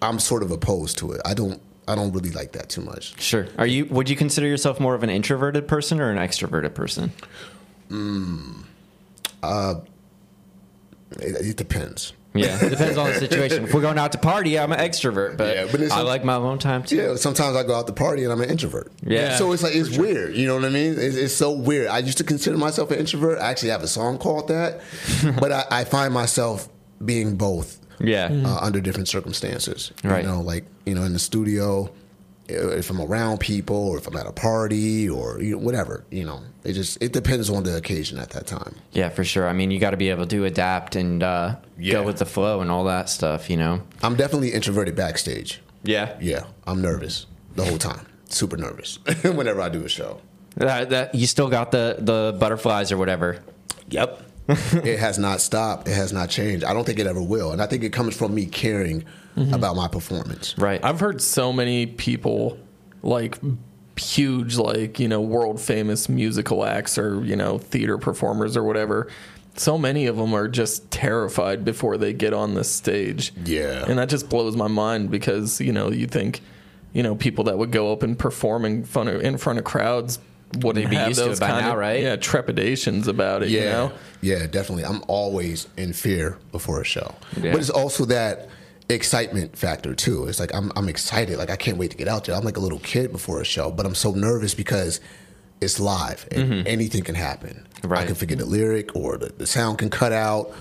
I'm 0.01 0.19
sort 0.19 0.43
of 0.43 0.51
opposed 0.51 0.97
to 0.99 1.13
it. 1.13 1.21
I 1.25 1.33
don't 1.33 1.59
I 1.87 1.95
don't 1.95 2.11
really 2.11 2.31
like 2.31 2.51
that 2.53 2.69
too 2.69 2.81
much. 2.81 3.19
sure 3.21 3.47
are 3.57 3.65
you 3.67 3.85
would 3.85 4.09
you 4.09 4.15
consider 4.15 4.45
yourself 4.47 4.79
more 4.79 4.93
of 4.95 5.03
an 5.03 5.09
introverted 5.09 5.67
person 5.67 5.99
or 5.99 6.09
an 6.11 6.17
extroverted 6.17 6.73
person 6.73 7.11
It, 9.43 11.35
it 11.45 11.57
depends. 11.57 12.13
Yeah 12.35 12.63
it 12.63 12.69
depends 12.69 12.97
on 12.97 13.07
the 13.07 13.15
situation 13.15 13.63
if 13.63 13.73
we're 13.73 13.81
going 13.81 13.97
out 13.97 14.11
to 14.11 14.17
party 14.17 14.59
i'm 14.59 14.71
an 14.71 14.79
extrovert 14.79 15.37
but, 15.37 15.55
Yeah, 15.55 15.67
but 15.71 15.81
i 15.91 16.01
like 16.01 16.23
my 16.23 16.33
alone 16.35 16.59
time 16.59 16.83
too 16.83 16.95
Yeah, 16.97 17.15
sometimes 17.15 17.55
I 17.55 17.63
go 17.63 17.73
out 17.75 17.87
to 17.87 17.93
party 17.93 18.23
and 18.23 18.31
I'm 18.31 18.41
an 18.41 18.49
introvert. 18.49 18.91
Yeah. 19.03 19.37
So 19.37 19.51
it's 19.53 19.63
like 19.63 19.75
it's 19.75 19.97
weird. 19.97 20.35
You 20.35 20.47
know 20.47 20.55
what 20.55 20.65
I 20.65 20.69
mean? 20.69 20.93
It's, 20.97 21.15
it's 21.15 21.33
so 21.33 21.51
weird. 21.51 21.87
I 21.87 21.99
used 21.99 22.17
to 22.19 22.23
consider 22.23 22.57
myself 22.57 22.91
an 22.91 22.99
introvert. 22.99 23.39
I 23.39 23.49
actually 23.49 23.69
have 23.69 23.83
a 23.83 23.87
song 23.87 24.17
called 24.17 24.47
that, 24.49 24.81
but 25.39 25.51
I, 25.51 25.65
I 25.71 25.83
find 25.83 26.13
myself 26.13 26.69
being 27.03 27.35
both. 27.37 27.79
Yeah. 27.99 28.29
Uh, 28.31 28.57
under 28.61 28.81
different 28.81 29.07
circumstances. 29.07 29.91
Right. 30.03 30.23
You 30.23 30.29
know, 30.29 30.41
like 30.41 30.65
you 30.85 30.95
know, 30.95 31.03
in 31.03 31.13
the 31.13 31.19
studio, 31.19 31.89
if 32.47 32.89
I'm 32.89 32.99
around 33.01 33.39
people, 33.39 33.77
or 33.89 33.97
if 33.97 34.07
I'm 34.07 34.17
at 34.17 34.27
a 34.27 34.33
party, 34.33 35.09
or 35.09 35.41
you 35.41 35.51
know, 35.55 35.63
whatever. 35.63 36.03
You 36.11 36.25
know, 36.25 36.41
it 36.65 36.73
just 36.73 37.01
it 37.01 37.13
depends 37.13 37.49
on 37.49 37.63
the 37.63 37.75
occasion 37.77 38.17
at 38.19 38.29
that 38.31 38.47
time. 38.47 38.75
Yeah, 38.91 39.09
for 39.09 39.23
sure. 39.23 39.47
I 39.47 39.53
mean, 39.53 39.71
you 39.71 39.79
got 39.79 39.91
to 39.91 39.97
be 39.97 40.09
able 40.09 40.25
to 40.27 40.45
adapt 40.45 40.95
and 40.95 41.21
uh, 41.23 41.55
Yeah. 41.77 41.93
go 41.93 42.03
with 42.03 42.17
the 42.17 42.25
flow 42.25 42.61
and 42.61 42.69
all 42.71 42.83
that 42.85 43.09
stuff, 43.09 43.49
you 43.49 43.57
know? 43.57 43.81
I'm 44.03 44.15
definitely 44.15 44.51
introverted 44.53 44.95
backstage. 44.95 45.61
Yeah. 45.83 46.17
Yeah, 46.19 46.45
I'm 46.65 46.81
nervous 46.81 47.25
the 47.55 47.63
whole 47.65 47.77
time. 47.77 48.05
Super 48.29 48.57
nervous 48.57 48.97
whenever 49.23 49.61
I 49.61 49.69
do 49.69 49.83
a 49.85 49.89
show. 49.89 50.19
That, 50.55 50.89
that, 50.89 51.13
you 51.15 51.27
still 51.27 51.49
got 51.49 51.71
the, 51.71 51.97
the 51.99 52.35
butterflies 52.39 52.91
or 52.91 52.97
whatever. 52.97 53.39
Yep. 53.89 54.21
it 54.49 54.99
has 54.99 55.17
not 55.19 55.41
stopped. 55.41 55.87
It 55.87 55.93
has 55.95 56.13
not 56.13 56.29
changed. 56.29 56.63
I 56.63 56.73
don't 56.73 56.85
think 56.85 56.99
it 56.99 57.07
ever 57.07 57.21
will. 57.21 57.51
And 57.51 57.61
I 57.61 57.65
think 57.67 57.83
it 57.83 57.91
comes 57.91 58.15
from 58.15 58.33
me 58.33 58.45
caring 58.45 59.03
about 59.51 59.75
my 59.75 59.87
performance. 59.89 60.55
Right. 60.57 60.81
I've 60.83 60.99
heard 61.01 61.21
so 61.21 61.51
many 61.51 61.85
people 61.87 62.57
like 63.03 63.37
huge 63.97 64.57
like, 64.57 64.99
you 64.99 65.07
know, 65.07 65.21
world 65.21 65.59
famous 65.59 66.09
musical 66.09 66.65
acts 66.65 66.97
or, 66.97 67.23
you 67.23 67.35
know, 67.35 67.57
theater 67.57 67.97
performers 67.97 68.57
or 68.57 68.63
whatever. 68.63 69.07
So 69.57 69.77
many 69.77 70.05
of 70.07 70.17
them 70.17 70.33
are 70.33 70.47
just 70.49 70.91
terrified 70.91 71.63
before 71.63 71.97
they 71.97 72.11
get 72.11 72.33
on 72.33 72.55
the 72.55 72.63
stage. 72.63 73.31
Yeah. 73.45 73.85
And 73.87 73.97
that 73.99 74.09
just 74.09 74.29
blows 74.29 74.55
my 74.55 74.67
mind 74.67 75.11
because, 75.11 75.61
you 75.61 75.71
know, 75.71 75.91
you 75.91 76.07
think, 76.07 76.41
you 76.93 77.03
know, 77.03 77.15
people 77.15 77.45
that 77.45 77.57
would 77.57 77.71
go 77.71 77.91
up 77.93 78.03
and 78.03 78.19
perform 78.19 78.65
in 78.65 78.83
front 78.83 79.09
of, 79.09 79.21
in 79.21 79.37
front 79.37 79.59
of 79.59 79.65
crowds 79.65 80.19
wouldn't 80.57 80.85
They'd 80.85 80.89
be 80.89 80.95
have 80.95 81.07
used 81.09 81.19
to 81.21 81.31
it 81.31 81.39
by 81.39 81.49
kind 81.49 81.65
now, 81.65 81.71
of, 81.73 81.77
right? 81.79 82.01
Yeah, 82.01 82.15
trepidations 82.17 83.07
about 83.07 83.43
it, 83.43 83.49
Yeah. 83.49 83.59
you 83.61 83.69
know? 83.69 83.91
Yeah, 84.21 84.47
definitely. 84.47 84.85
I'm 84.85 85.03
always 85.07 85.67
in 85.77 85.93
fear 85.93 86.37
before 86.51 86.81
a 86.81 86.85
show. 86.85 87.15
Yeah. 87.41 87.51
But 87.51 87.61
it's 87.61 87.69
also 87.69 88.05
that 88.05 88.49
excitement 88.89 89.57
factor 89.57 89.95
too. 89.95 90.27
It's 90.27 90.39
like 90.39 90.53
I'm 90.53 90.71
I'm 90.75 90.89
excited. 90.89 91.37
Like 91.37 91.49
I 91.49 91.55
can't 91.55 91.77
wait 91.77 91.91
to 91.91 91.97
get 91.97 92.07
out 92.07 92.25
there. 92.25 92.35
I'm 92.35 92.43
like 92.43 92.57
a 92.57 92.61
little 92.61 92.79
kid 92.79 93.11
before 93.11 93.41
a 93.41 93.45
show, 93.45 93.71
but 93.71 93.85
I'm 93.85 93.95
so 93.95 94.11
nervous 94.11 94.53
because 94.53 94.99
it's 95.61 95.79
live 95.79 96.27
and 96.31 96.67
anything 96.67 97.03
can 97.03 97.15
happen. 97.15 97.67
Right. 97.83 98.03
I 98.03 98.05
can 98.05 98.15
forget 98.15 98.39
a 98.41 98.45
lyric 98.45 98.95
or 98.95 99.17
the, 99.17 99.27
the 99.27 99.47
sound 99.47 99.77
can 99.77 99.89
cut 99.89 100.11
out 100.11 100.53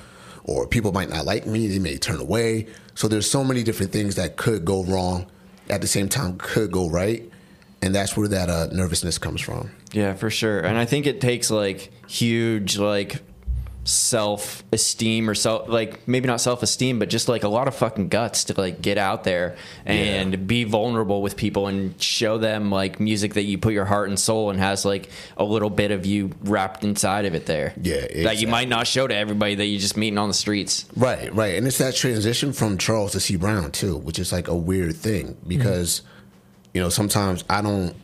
or 0.44 0.66
people 0.66 0.92
might 0.92 1.08
not 1.08 1.24
like 1.24 1.46
me, 1.46 1.66
they 1.66 1.78
may 1.78 1.96
turn 1.96 2.20
away. 2.20 2.68
So 2.94 3.08
there's 3.08 3.28
so 3.28 3.42
many 3.42 3.62
different 3.62 3.92
things 3.92 4.14
that 4.16 4.36
could 4.36 4.64
go 4.64 4.84
wrong 4.84 5.26
at 5.68 5.80
the 5.80 5.86
same 5.86 6.08
time 6.08 6.36
could 6.38 6.70
go 6.70 6.88
right. 6.88 7.28
And 7.82 7.94
that's 7.94 8.16
where 8.16 8.28
that 8.28 8.48
uh, 8.48 8.68
nervousness 8.72 9.18
comes 9.18 9.40
from. 9.40 9.70
Yeah, 9.92 10.14
for 10.14 10.30
sure. 10.30 10.60
And 10.60 10.78
I 10.78 10.84
think 10.84 11.06
it 11.06 11.20
takes 11.20 11.50
like 11.50 11.92
huge 12.08 12.78
like 12.78 13.20
self 13.84 14.64
esteem 14.72 15.28
or 15.28 15.34
self 15.34 15.68
like 15.68 16.08
maybe 16.08 16.26
not 16.26 16.40
self 16.40 16.62
esteem, 16.62 16.98
but 16.98 17.10
just 17.10 17.28
like 17.28 17.44
a 17.44 17.48
lot 17.48 17.68
of 17.68 17.74
fucking 17.74 18.08
guts 18.08 18.44
to 18.44 18.58
like 18.58 18.80
get 18.80 18.96
out 18.96 19.24
there 19.24 19.56
and 19.84 20.32
Yeah. 20.32 20.36
be 20.36 20.64
vulnerable 20.64 21.20
with 21.20 21.36
people 21.36 21.66
and 21.66 22.00
show 22.00 22.38
them 22.38 22.70
like 22.70 22.98
music 22.98 23.34
that 23.34 23.42
you 23.42 23.58
put 23.58 23.74
your 23.74 23.84
heart 23.84 24.08
and 24.08 24.18
soul 24.18 24.50
and 24.50 24.58
has 24.58 24.84
like 24.84 25.10
a 25.36 25.44
little 25.44 25.70
bit 25.70 25.90
of 25.90 26.06
you 26.06 26.30
wrapped 26.42 26.82
inside 26.82 27.26
of 27.26 27.34
it 27.34 27.46
there. 27.46 27.74
Yeah, 27.80 28.24
That 28.24 28.38
you 28.40 28.48
might 28.48 28.68
not 28.68 28.86
show 28.86 29.06
to 29.06 29.14
everybody 29.14 29.54
that 29.54 29.66
you're 29.66 29.80
just 29.80 29.96
meeting 29.96 30.18
on 30.18 30.28
the 30.28 30.34
streets. 30.34 30.86
Right, 30.96 31.32
right. 31.34 31.54
And 31.56 31.66
it's 31.66 31.78
that 31.78 31.94
transition 31.94 32.52
from 32.52 32.78
Charles 32.78 33.12
to 33.12 33.20
CEE 33.20 33.36
Brown 33.36 33.70
too, 33.70 33.98
which 33.98 34.18
is 34.18 34.32
like 34.32 34.48
a 34.48 34.56
weird 34.56 34.96
thing 34.96 35.34
mm-hmm. 35.34 35.48
because, 35.48 36.00
you 36.72 36.80
know, 36.80 36.88
sometimes 36.88 37.44
I 37.50 37.60
don't 37.60 37.94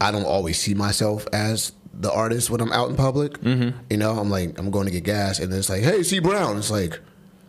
I 0.00 0.10
don't 0.12 0.24
always 0.24 0.58
see 0.58 0.74
myself 0.74 1.26
as 1.32 1.72
the 2.00 2.12
artist 2.12 2.50
when 2.50 2.60
I'm 2.60 2.72
out 2.72 2.90
in 2.90 2.96
public. 2.96 3.38
Mm-hmm. 3.40 3.78
You 3.90 3.96
know, 3.96 4.18
I'm 4.18 4.30
like 4.30 4.58
I'm 4.58 4.70
going 4.70 4.86
to 4.86 4.92
get 4.92 5.04
gas, 5.04 5.38
and 5.38 5.52
it's 5.52 5.68
like, 5.68 5.82
hey, 5.82 6.02
CEE 6.02 6.20
Brown. 6.20 6.58
It's 6.58 6.70
like. 6.70 7.00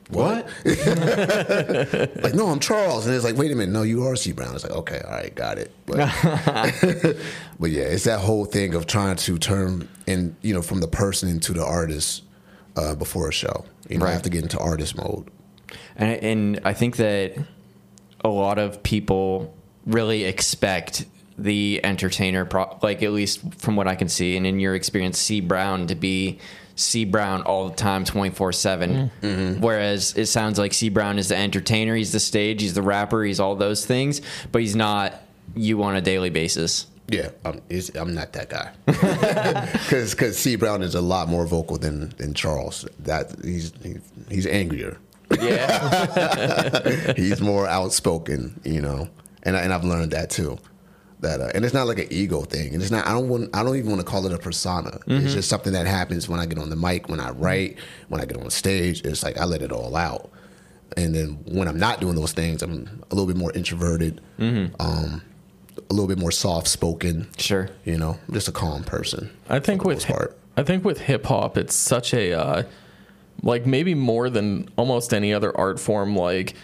What? 0.10 0.46
like 0.66 2.34
no, 2.34 2.50
I'm 2.50 2.60
Charles, 2.60 3.06
and 3.06 3.16
it's 3.16 3.24
like, 3.24 3.38
wait 3.38 3.50
a 3.50 3.56
minute, 3.56 3.72
no, 3.72 3.84
you 3.84 4.04
are 4.06 4.18
CEE 4.18 4.34
Brown. 4.34 4.54
It's 4.54 4.66
like, 4.66 4.74
okay, 4.74 5.00
all 5.06 5.12
right, 5.14 5.34
got 5.34 5.58
it. 5.58 5.74
But, 5.86 5.98
but 7.62 7.72
yeah, 7.72 7.84
it's 7.84 8.04
that 8.04 8.20
whole 8.20 8.44
thing 8.44 8.74
of 8.74 8.88
trying 8.88 9.16
to 9.16 9.38
turn 9.38 9.88
and 10.08 10.36
you 10.42 10.54
know, 10.54 10.62
from 10.62 10.82
the 10.82 10.90
person 10.90 11.30
into 11.30 11.54
the 11.54 11.66
artist 11.66 12.24
uh, 12.76 12.96
before 12.96 13.30
a 13.30 13.32
show. 13.32 13.64
You 13.90 14.00
know, 14.00 14.06
I 14.06 14.12
have 14.12 14.24
to 14.24 14.30
get 14.30 14.44
into 14.44 14.60
artist 14.60 14.98
mode. 14.98 15.30
And, 15.96 16.24
and 16.24 16.60
I 16.66 16.74
think 16.74 16.98
that 16.98 17.38
a 18.24 18.30
lot 18.30 18.58
of 18.58 18.84
people 18.84 19.56
really 19.86 20.24
expect 20.24 21.06
the 21.42 21.82
entertainer, 21.84 22.46
pro- 22.46 22.78
like 22.82 23.04
at 23.04 23.12
least 23.12 23.42
from 23.56 23.76
what 23.76 23.88
I 23.88 23.96
can 23.96 24.10
see, 24.10 24.38
and 24.38 24.46
in 24.46 24.60
your 24.60 24.76
experience, 24.76 25.18
CEE 25.18 25.42
Brown 25.42 25.88
to 25.88 25.96
be 25.96 26.40
CEE 26.76 27.06
Brown 27.06 27.42
all 27.44 27.70
the 27.70 27.76
time, 27.76 28.06
twenty 28.06 28.34
four 28.34 28.52
seven. 28.52 28.92
Mm-hmm. 28.92 29.26
Mm-hmm. 29.26 29.62
Whereas 29.62 30.16
it 30.18 30.28
sounds 30.28 30.58
like 30.60 30.74
CEE 30.74 30.90
Brown 30.90 31.20
is 31.20 31.30
the 31.30 31.38
entertainer, 31.38 31.96
he's 31.96 32.12
the 32.12 32.20
stage, 32.20 32.62
he's 32.62 32.74
the 32.74 32.82
rapper, 32.82 33.24
he's 33.24 33.40
all 33.40 33.56
those 33.56 33.86
things, 33.86 34.22
but 34.52 34.62
he's 34.62 34.76
not 34.76 35.22
you 35.56 35.84
on 35.84 35.96
a 35.96 36.02
daily 36.02 36.30
basis. 36.30 36.88
Yeah, 37.08 37.30
I'm, 37.44 37.62
it's, 37.70 37.90
I'm 37.96 38.14
not 38.14 38.32
that 38.34 38.50
guy. 38.50 38.72
Because 39.90 40.38
C 40.38 40.56
Brown 40.56 40.82
is 40.82 40.96
a 40.96 41.02
lot 41.02 41.28
more 41.28 41.46
vocal 41.46 41.78
than, 41.78 42.10
than 42.18 42.34
Charles. 42.34 42.88
That 43.00 43.36
he's 43.44 43.74
he, 43.84 43.96
he's 44.30 44.48
angrier. 44.48 44.98
Yeah, 45.40 47.14
he's 47.16 47.42
more 47.42 47.68
outspoken, 47.68 48.60
you 48.64 48.82
know, 48.82 49.10
and 49.44 49.56
I, 49.58 49.62
and 49.62 49.74
I've 49.74 49.84
learned 49.84 50.12
that 50.12 50.30
too. 50.30 50.58
That 51.22 51.40
uh, 51.40 51.52
and 51.54 51.64
it's 51.64 51.74
not 51.74 51.86
like 51.88 52.00
an 52.00 52.08
ego 52.10 52.42
thing, 52.42 52.74
and 52.74 52.82
it's 52.82 52.92
not. 52.92 53.06
I 53.06 53.12
don't 53.12 53.30
want. 53.30 53.56
I 53.56 53.64
don't 53.64 53.76
even 53.78 53.90
want 53.92 54.02
to 54.02 54.06
call 54.08 54.26
it 54.26 54.34
a 54.34 54.38
persona. 54.40 55.00
It's 55.08 55.34
just 55.34 55.50
something 55.50 55.74
that 55.74 55.86
happens 55.86 56.28
when 56.28 56.40
I 56.40 56.46
get 56.48 56.58
on 56.58 56.70
the 56.72 56.76
mic, 56.76 57.10
when 57.10 57.20
I 57.20 57.30
write, 57.30 57.78
when 58.10 58.20
I 58.20 58.26
get 58.26 58.38
on 58.38 58.50
stage. 58.50 59.02
It's 59.06 59.22
like 59.24 59.38
I 59.38 59.46
let 59.46 59.62
it 59.62 59.72
all 59.72 59.96
out, 59.96 60.32
and 60.98 61.14
then 61.14 61.40
when 61.46 61.68
I'm 61.68 61.78
not 61.78 62.00
doing 62.02 62.16
those 62.16 62.32
things, 62.34 62.64
I'm 62.64 63.04
a 63.12 63.16
little 63.16 63.28
bit 63.28 63.38
more 63.38 63.52
introverted, 63.54 64.20
um, 64.40 65.22
a 65.90 65.94
little 65.94 66.08
bit 66.08 66.18
more 66.18 66.32
soft 66.32 66.68
spoken. 66.68 67.28
sure. 67.38 67.70
You 67.86 67.98
know, 67.98 68.18
I'm 68.28 68.34
just 68.34 68.48
a 68.48 68.52
calm 68.52 68.84
person. 68.84 69.30
I 69.48 69.60
think 69.60 69.84
with 69.84 70.06
part. 70.08 70.38
I 70.58 70.64
think 70.64 70.84
with 70.84 71.02
hip 71.02 71.26
hop, 71.28 71.56
it's 71.56 71.76
such 71.76 72.14
a 72.16 72.34
uh, 72.34 72.64
like 73.44 73.68
maybe 73.68 73.94
more 73.94 74.28
than 74.30 74.70
almost 74.76 75.14
any 75.14 75.34
other 75.36 75.56
art 75.56 75.80
form. 75.80 76.16
Like 76.16 76.56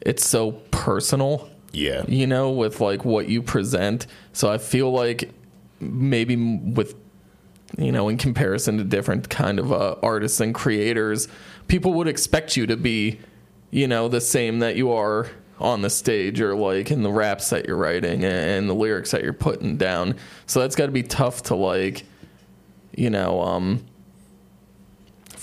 it's 0.00 0.26
so 0.26 0.52
personal. 0.70 1.50
Yeah. 1.74 2.04
you 2.06 2.26
know, 2.26 2.50
with 2.50 2.80
like 2.80 3.04
what 3.04 3.28
you 3.28 3.42
present. 3.42 4.06
So 4.32 4.50
I 4.50 4.58
feel 4.58 4.90
like 4.90 5.30
maybe 5.80 6.36
with 6.36 6.94
you 7.78 7.92
know, 7.92 8.08
in 8.08 8.16
comparison 8.16 8.78
to 8.78 8.84
different 8.84 9.28
kind 9.28 9.58
of 9.58 9.72
uh, 9.72 9.96
artists 10.02 10.40
and 10.40 10.54
creators, 10.54 11.28
people 11.68 11.94
would 11.94 12.08
expect 12.08 12.56
you 12.56 12.66
to 12.66 12.76
be, 12.76 13.18
you 13.70 13.88
know, 13.88 14.08
the 14.08 14.20
same 14.20 14.60
that 14.60 14.76
you 14.76 14.92
are 14.92 15.28
on 15.58 15.82
the 15.82 15.90
stage 15.90 16.40
or 16.40 16.54
like 16.54 16.90
in 16.90 17.02
the 17.02 17.10
raps 17.10 17.50
that 17.50 17.66
you're 17.66 17.76
writing 17.76 18.24
and 18.24 18.68
the 18.68 18.74
lyrics 18.74 19.10
that 19.12 19.22
you're 19.22 19.32
putting 19.32 19.76
down. 19.76 20.16
So 20.46 20.60
that's 20.60 20.76
got 20.76 20.86
to 20.86 20.92
be 20.92 21.02
tough 21.02 21.44
to 21.44 21.54
like, 21.54 22.04
you 22.96 23.10
know, 23.10 23.40
um, 23.40 23.84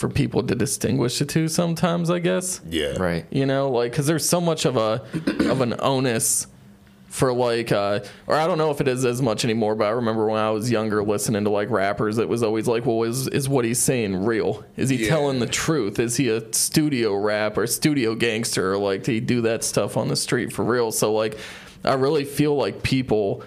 for 0.02 0.10
people 0.10 0.42
to 0.44 0.56
distinguish 0.56 1.20
the 1.20 1.26
two 1.26 1.48
sometimes, 1.48 2.10
I 2.10 2.20
guess 2.20 2.60
Yeah. 2.68 2.98
Right. 2.98 3.26
you 3.30 3.46
know 3.46 3.70
like 3.70 3.92
because 3.92 4.08
there's 4.08 4.28
so 4.28 4.42
much 4.42 4.66
of 4.66 4.76
a 4.76 5.02
of 5.50 5.62
an 5.62 5.76
onus 5.80 6.48
for 7.08 7.32
like 7.34 7.72
uh 7.74 8.00
or 8.26 8.36
i 8.36 8.48
don't 8.48 8.58
know 8.58 8.72
if 8.72 8.80
it 8.82 8.88
is 8.88 9.04
as 9.04 9.22
much 9.22 9.44
anymore 9.44 9.76
but 9.76 9.84
i 9.86 9.90
remember 9.90 10.26
when 10.28 10.40
i 10.40 10.50
was 10.50 10.72
younger 10.72 11.04
listening 11.04 11.44
to 11.44 11.50
like 11.50 11.70
rappers 11.70 12.18
it 12.18 12.30
was 12.30 12.42
always 12.42 12.68
like 12.70 12.86
well 12.86 13.04
is 13.04 13.28
is 13.28 13.50
what 13.50 13.66
he's 13.66 13.80
saying 13.80 14.24
real 14.26 14.64
is 14.78 14.88
he 14.90 14.96
Yeah. 14.96 15.10
telling 15.10 15.40
the 15.40 15.46
truth 15.46 16.00
is 16.00 16.16
he 16.16 16.30
a 16.30 16.54
studio 16.54 17.14
rap 17.16 17.58
or 17.58 17.68
studio 17.68 18.16
gangster 18.16 18.72
or 18.74 18.78
like 18.78 19.04
did 19.04 19.12
he 19.12 19.20
do 19.20 19.42
that 19.42 19.64
stuff 19.66 19.98
on 19.98 20.08
the 20.08 20.16
street 20.16 20.54
for 20.54 20.64
real 20.64 20.90
so 20.94 21.12
like 21.14 21.38
i 21.84 21.94
really 21.96 22.24
feel 22.24 22.56
like 22.56 22.82
people 22.82 23.44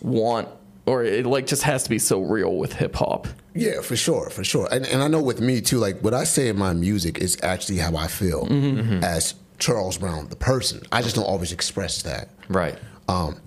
want 0.00 0.48
or 0.86 1.04
it 1.04 1.26
like 1.26 1.46
just 1.46 1.62
has 1.62 1.82
to 1.84 1.90
be 1.90 1.98
so 1.98 2.20
real 2.20 2.56
with 2.56 2.72
hip-hop 2.72 3.28
Yeah, 3.54 3.80
for 3.80 3.96
sure, 3.96 4.30
for 4.30 4.44
sure. 4.44 4.68
And, 4.70 4.86
and 4.86 5.02
I 5.02 5.08
know 5.08 5.20
with 5.20 5.40
me 5.40 5.60
too, 5.60 5.78
like 5.78 6.00
what 6.00 6.14
I 6.14 6.24
say 6.24 6.48
in 6.48 6.58
my 6.58 6.72
music 6.72 7.18
is 7.18 7.36
actually 7.42 7.78
how 7.78 7.96
I 7.96 8.06
feel 8.06 8.46
mm-hmm, 8.46 8.80
mm-hmm. 8.80 9.04
as 9.04 9.34
Charles 9.58 9.98
Brown, 9.98 10.28
the 10.28 10.36
person. 10.36 10.82
I 10.92 11.02
just 11.02 11.16
don't 11.16 11.24
always 11.24 11.52
express 11.52 12.02
that. 12.02 12.28
Right. 12.48 12.78
Um, 13.08 13.40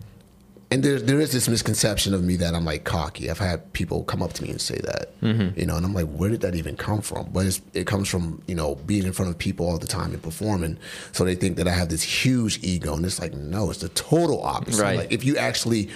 and 0.72 0.82
there, 0.82 1.00
there 1.00 1.22
is 1.22 1.32
this 1.32 1.48
misconception 1.48 2.16
of 2.16 2.24
me 2.24 2.36
that 2.38 2.56
I'm 2.56 2.66
like 2.66 2.84
cocky. 2.84 3.30
I've 3.30 3.40
had 3.40 3.72
people 3.74 4.04
come 4.04 4.24
up 4.24 4.34
to 4.34 4.44
me 4.44 4.50
and 4.50 4.60
say 4.60 4.80
that, 4.84 5.22
mm-hmm. 5.22 5.58
you 5.58 5.68
know, 5.68 5.78
and 5.78 5.86
I'm 5.86 5.94
like, 5.94 6.08
where 6.08 6.32
did 6.32 6.42
that 6.42 6.56
even 6.56 6.76
come 6.76 7.02
from? 7.02 7.30
But 7.32 7.46
it's, 7.46 7.62
it 7.74 7.86
comes 7.86 8.10
from, 8.10 8.42
you 8.48 8.56
know, 8.56 8.76
being 8.76 9.04
in 9.04 9.14
front 9.14 9.30
of 9.30 9.38
people 9.38 9.70
all 9.70 9.78
the 9.78 9.88
time 9.88 10.12
and 10.14 10.22
performing. 10.22 10.78
So 11.12 11.24
they 11.26 11.36
think 11.36 11.58
that 11.58 11.68
I 11.68 11.72
have 11.72 11.90
this 11.90 12.02
huge 12.02 12.60
ego. 12.64 12.96
And 12.96 13.06
it's 13.06 13.22
like, 13.22 13.36
no, 13.36 13.70
it's 13.70 13.82
the 13.82 13.90
total 13.90 14.42
opposite. 14.44 14.82
Right. 14.82 14.98
Like 14.98 15.12
if 15.12 15.24
you 15.24 15.38
actually 15.38 15.92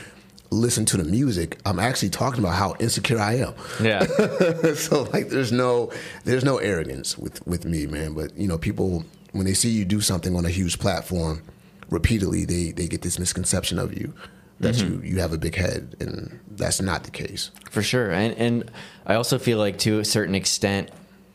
listen 0.49 0.86
to 0.86 0.97
the 0.97 1.03
music, 1.03 1.60
I'm 1.65 1.79
actually 1.79 2.10
talking 2.10 2.39
about 2.39 2.55
how 2.55 2.75
insecure 2.79 3.19
I 3.19 3.36
am. 3.36 3.53
Yeah. 3.81 4.03
so 4.75 5.03
like 5.13 5.29
there's 5.29 5.51
no 5.51 5.91
there's 6.23 6.43
no 6.43 6.57
arrogance 6.57 7.17
with 7.17 7.45
with 7.47 7.65
me 7.65 7.86
man 7.86 8.13
but 8.13 8.36
you 8.38 8.47
know 8.47 8.57
people 8.57 9.03
when 9.33 9.45
they 9.45 9.53
see 9.53 9.69
you 9.69 9.86
do 9.86 10.01
something 10.01 10.36
on 10.36 10.45
a 10.45 10.49
huge 10.49 10.79
platform 10.79 11.41
repeatedly 11.89 12.45
they 12.45 12.71
they 12.71 12.88
get 12.88 13.01
this 13.01 13.19
misconception 13.19 13.77
of 13.79 13.93
you 13.97 14.13
that 14.60 14.75
Mm-hmm. 14.75 15.03
you 15.03 15.12
you 15.15 15.19
have 15.19 15.33
a 15.33 15.38
big 15.38 15.55
head 15.55 15.95
and 15.99 16.39
that's 16.51 16.81
not 16.81 17.03
the 17.03 17.12
case 17.12 17.51
For 17.69 17.81
sure. 17.83 18.10
And 18.12 18.33
and 18.38 18.71
I 19.05 19.15
also 19.15 19.38
feel 19.38 19.57
like 19.60 19.77
to 19.79 19.99
a 19.99 20.05
certain 20.05 20.33
extent 20.36 20.89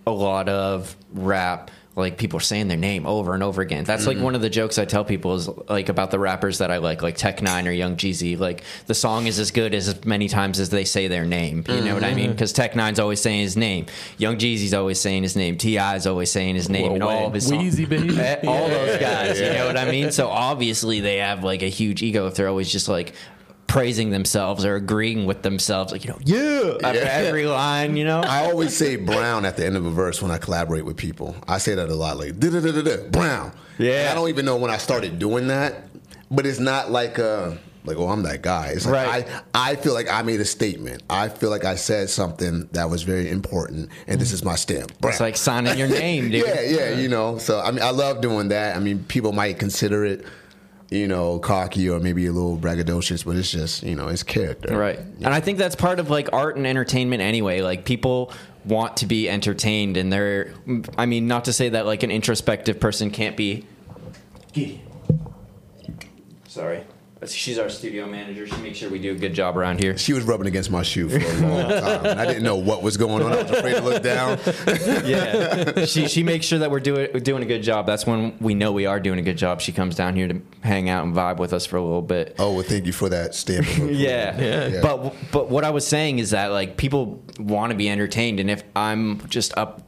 a 0.06 0.10
lot 0.10 0.48
of 0.48 0.96
rap 1.12 1.70
like 1.94 2.16
people 2.16 2.38
are 2.38 2.40
saying 2.40 2.68
their 2.68 2.78
name 2.78 3.06
over 3.06 3.34
and 3.34 3.42
over 3.42 3.60
again. 3.60 3.84
That's 3.84 4.06
like 4.06 4.18
one 4.18 4.34
of 4.34 4.40
the 4.40 4.48
jokes 4.48 4.78
I 4.78 4.86
tell 4.86 5.04
people 5.04 5.34
is 5.34 5.48
like 5.68 5.90
about 5.90 6.10
the 6.10 6.18
rappers 6.18 6.58
that 6.58 6.70
I 6.70 6.78
like, 6.78 7.02
like 7.02 7.16
Tech 7.16 7.38
N9ne 7.38 7.68
or 7.68 7.72
Young 7.72 7.96
Jeezy. 7.96 8.38
Like 8.38 8.64
the 8.86 8.94
song 8.94 9.26
is 9.26 9.38
as 9.38 9.50
good 9.50 9.74
as 9.74 10.02
many 10.04 10.28
times 10.28 10.58
as 10.58 10.70
they 10.70 10.84
say 10.84 11.08
their 11.08 11.26
name. 11.26 11.64
You 11.68 11.82
know 11.82 11.94
what 11.94 12.04
I 12.04 12.14
mean? 12.14 12.32
Because 12.32 12.52
Tech 12.52 12.72
N9ne's 12.72 12.98
always 12.98 13.20
saying 13.20 13.40
his 13.40 13.56
name. 13.58 13.86
Young 14.16 14.36
Jeezy's 14.38 14.72
always 14.72 15.00
saying 15.00 15.22
his 15.22 15.36
name. 15.36 15.58
T.I.'s 15.58 16.06
always 16.06 16.30
saying 16.30 16.54
his 16.54 16.70
name. 16.70 16.92
And 16.92 17.02
all 17.02 17.26
of 17.26 17.34
his 17.34 17.46
songs. 17.46 17.76
Weezy, 17.78 17.88
baby. 17.88 18.12
Eh, 18.22 18.40
all 18.46 18.68
those 18.68 19.00
guys. 19.00 19.40
You 19.40 19.50
know 19.52 19.66
what 19.66 19.76
I 19.76 19.90
mean? 19.90 20.12
So 20.12 20.28
obviously 20.28 21.00
they 21.00 21.16
have 21.16 21.42
like 21.42 21.62
a 21.62 21.68
huge 21.68 22.02
ego 22.02 22.26
if 22.26 22.36
they're 22.36 22.48
always 22.48 22.70
just 22.70 22.88
like 22.88 23.14
praising 23.72 24.10
themselves 24.10 24.66
or 24.66 24.74
agreeing 24.76 25.24
with 25.24 25.40
themselves, 25.42 25.92
like 25.92 26.04
you 26.04 26.10
know, 26.10 26.18
yeah, 26.24 26.74
after 26.84 27.00
Yeah. 27.00 27.08
every 27.28 27.46
line. 27.46 27.96
You 27.96 28.04
know, 28.04 28.20
I 28.20 28.44
always 28.50 28.76
say 28.76 28.96
Brown 28.96 29.46
at 29.46 29.56
the 29.56 29.64
end 29.64 29.76
of 29.78 29.86
a 29.86 29.90
verse 29.90 30.20
when 30.20 30.30
I 30.30 30.36
collaborate 30.36 30.84
with 30.84 30.98
people. 30.98 31.34
I 31.48 31.56
say 31.56 31.74
that 31.74 31.88
a 31.88 31.94
lot, 31.94 32.18
like 32.18 32.38
Brown. 32.38 33.52
Yeah. 33.78 33.92
And 34.00 34.08
I 34.10 34.14
don't 34.14 34.28
even 34.28 34.44
know 34.44 34.56
when 34.56 34.70
I 34.70 34.76
started 34.76 35.18
doing 35.18 35.46
that, 35.46 35.84
but 36.30 36.44
it's 36.46 36.58
not 36.58 36.90
like 36.90 37.18
uh 37.18 37.52
like 37.84 37.96
oh 37.96 38.08
I'm 38.10 38.22
that 38.24 38.42
guy. 38.42 38.66
It's 38.74 38.84
like 38.84 39.06
Right. 39.06 39.26
I 39.54 39.72
I 39.72 39.76
feel 39.76 39.94
like 39.94 40.08
I 40.10 40.20
made 40.22 40.40
a 40.40 40.44
statement. 40.44 41.02
I 41.08 41.28
feel 41.30 41.48
like 41.48 41.64
I 41.64 41.74
said 41.76 42.10
something 42.10 42.68
that 42.72 42.90
was 42.90 43.02
very 43.04 43.30
important, 43.30 43.88
and 44.06 44.20
this 44.20 44.32
is 44.32 44.44
my 44.44 44.54
stamp. 44.54 44.92
It's 45.02 45.18
like 45.18 45.36
signing 45.38 45.78
your 45.78 45.88
name, 45.88 46.30
dude. 46.30 46.44
yeah, 46.46 46.60
yeah, 46.60 46.90
you 46.98 47.08
know. 47.08 47.38
So 47.38 47.58
I 47.60 47.70
mean, 47.70 47.82
I 47.82 47.90
love 47.90 48.20
doing 48.20 48.48
that. 48.48 48.76
I 48.76 48.80
mean, 48.80 49.02
people 49.08 49.32
might 49.32 49.58
consider 49.58 50.04
it, 50.04 50.24
you 50.92 51.08
know, 51.08 51.38
cocky 51.38 51.88
or 51.88 51.98
maybe 51.98 52.26
a 52.26 52.32
little 52.32 52.58
braggadocious, 52.58 53.24
but 53.24 53.36
it's 53.36 53.50
just 53.50 53.82
you 53.82 53.94
know, 53.94 54.08
it's 54.08 54.22
character. 54.22 54.76
Right. 54.76 54.98
And 54.98 55.28
I 55.28 55.40
think 55.40 55.58
that's 55.58 55.74
part 55.74 55.98
of 55.98 56.10
like 56.10 56.28
art 56.32 56.56
and 56.56 56.66
entertainment 56.66 57.22
anyway. 57.22 57.62
Like 57.62 57.84
people 57.84 58.32
want 58.64 58.98
to 58.98 59.06
be 59.06 59.28
entertained 59.28 59.96
and 59.96 60.12
they're 60.12 60.52
I 60.98 61.06
mean, 61.06 61.26
not 61.26 61.46
to 61.46 61.52
say 61.52 61.70
that 61.70 61.86
like 61.86 62.02
an 62.02 62.10
introspective 62.10 62.78
person 62.78 63.10
can't 63.10 63.36
be 63.36 63.66
Sorry. 66.46 66.84
She's 67.28 67.58
our 67.58 67.68
studio 67.68 68.06
manager. 68.06 68.46
She 68.46 68.56
makes 68.56 68.78
sure 68.78 68.90
we 68.90 68.98
do 68.98 69.12
a 69.12 69.14
good 69.14 69.32
job 69.34 69.56
around 69.56 69.78
here. 69.80 69.96
She 69.96 70.12
was 70.12 70.24
rubbing 70.24 70.46
against 70.48 70.70
my 70.70 70.82
shoe 70.82 71.08
for 71.08 71.18
a 71.18 71.40
long 71.48 71.68
time, 72.04 72.18
I 72.18 72.26
didn't 72.26 72.42
know 72.42 72.56
what 72.56 72.82
was 72.82 72.96
going 72.96 73.22
on. 73.22 73.32
I 73.32 73.42
was 73.42 73.50
afraid 73.50 73.74
to 73.76 73.80
look 73.82 74.02
down. 74.02 74.38
Yeah, 75.04 75.84
she 75.84 76.08
she 76.08 76.22
makes 76.22 76.46
sure 76.46 76.58
that 76.60 76.70
we're 76.70 76.80
doing 76.80 77.10
doing 77.22 77.42
a 77.42 77.46
good 77.46 77.62
job. 77.62 77.86
That's 77.86 78.06
when 78.06 78.36
we 78.40 78.54
know 78.54 78.72
we 78.72 78.86
are 78.86 79.00
doing 79.00 79.18
a 79.18 79.22
good 79.22 79.36
job. 79.36 79.60
She 79.60 79.72
comes 79.72 79.94
down 79.94 80.16
here 80.16 80.28
to 80.28 80.40
hang 80.62 80.88
out 80.88 81.04
and 81.04 81.14
vibe 81.14 81.38
with 81.38 81.52
us 81.52 81.66
for 81.66 81.76
a 81.76 81.82
little 81.82 82.02
bit. 82.02 82.36
Oh, 82.38 82.52
well, 82.54 82.62
thank 82.62 82.86
you 82.86 82.92
for 82.92 83.08
that 83.08 83.34
stamp. 83.34 83.66
Approval. 83.68 83.94
Yeah. 83.96 84.40
Yeah. 84.40 84.80
But 84.80 85.14
but 85.30 85.48
what 85.48 85.64
I 85.64 85.70
was 85.70 85.86
saying 85.86 86.18
is 86.18 86.30
that 86.30 86.46
like 86.50 86.76
people 86.76 87.22
want 87.38 87.70
to 87.72 87.76
be 87.76 87.88
entertained, 87.88 88.40
and 88.40 88.50
if 88.50 88.62
I'm 88.74 89.26
just 89.28 89.56
up 89.56 89.82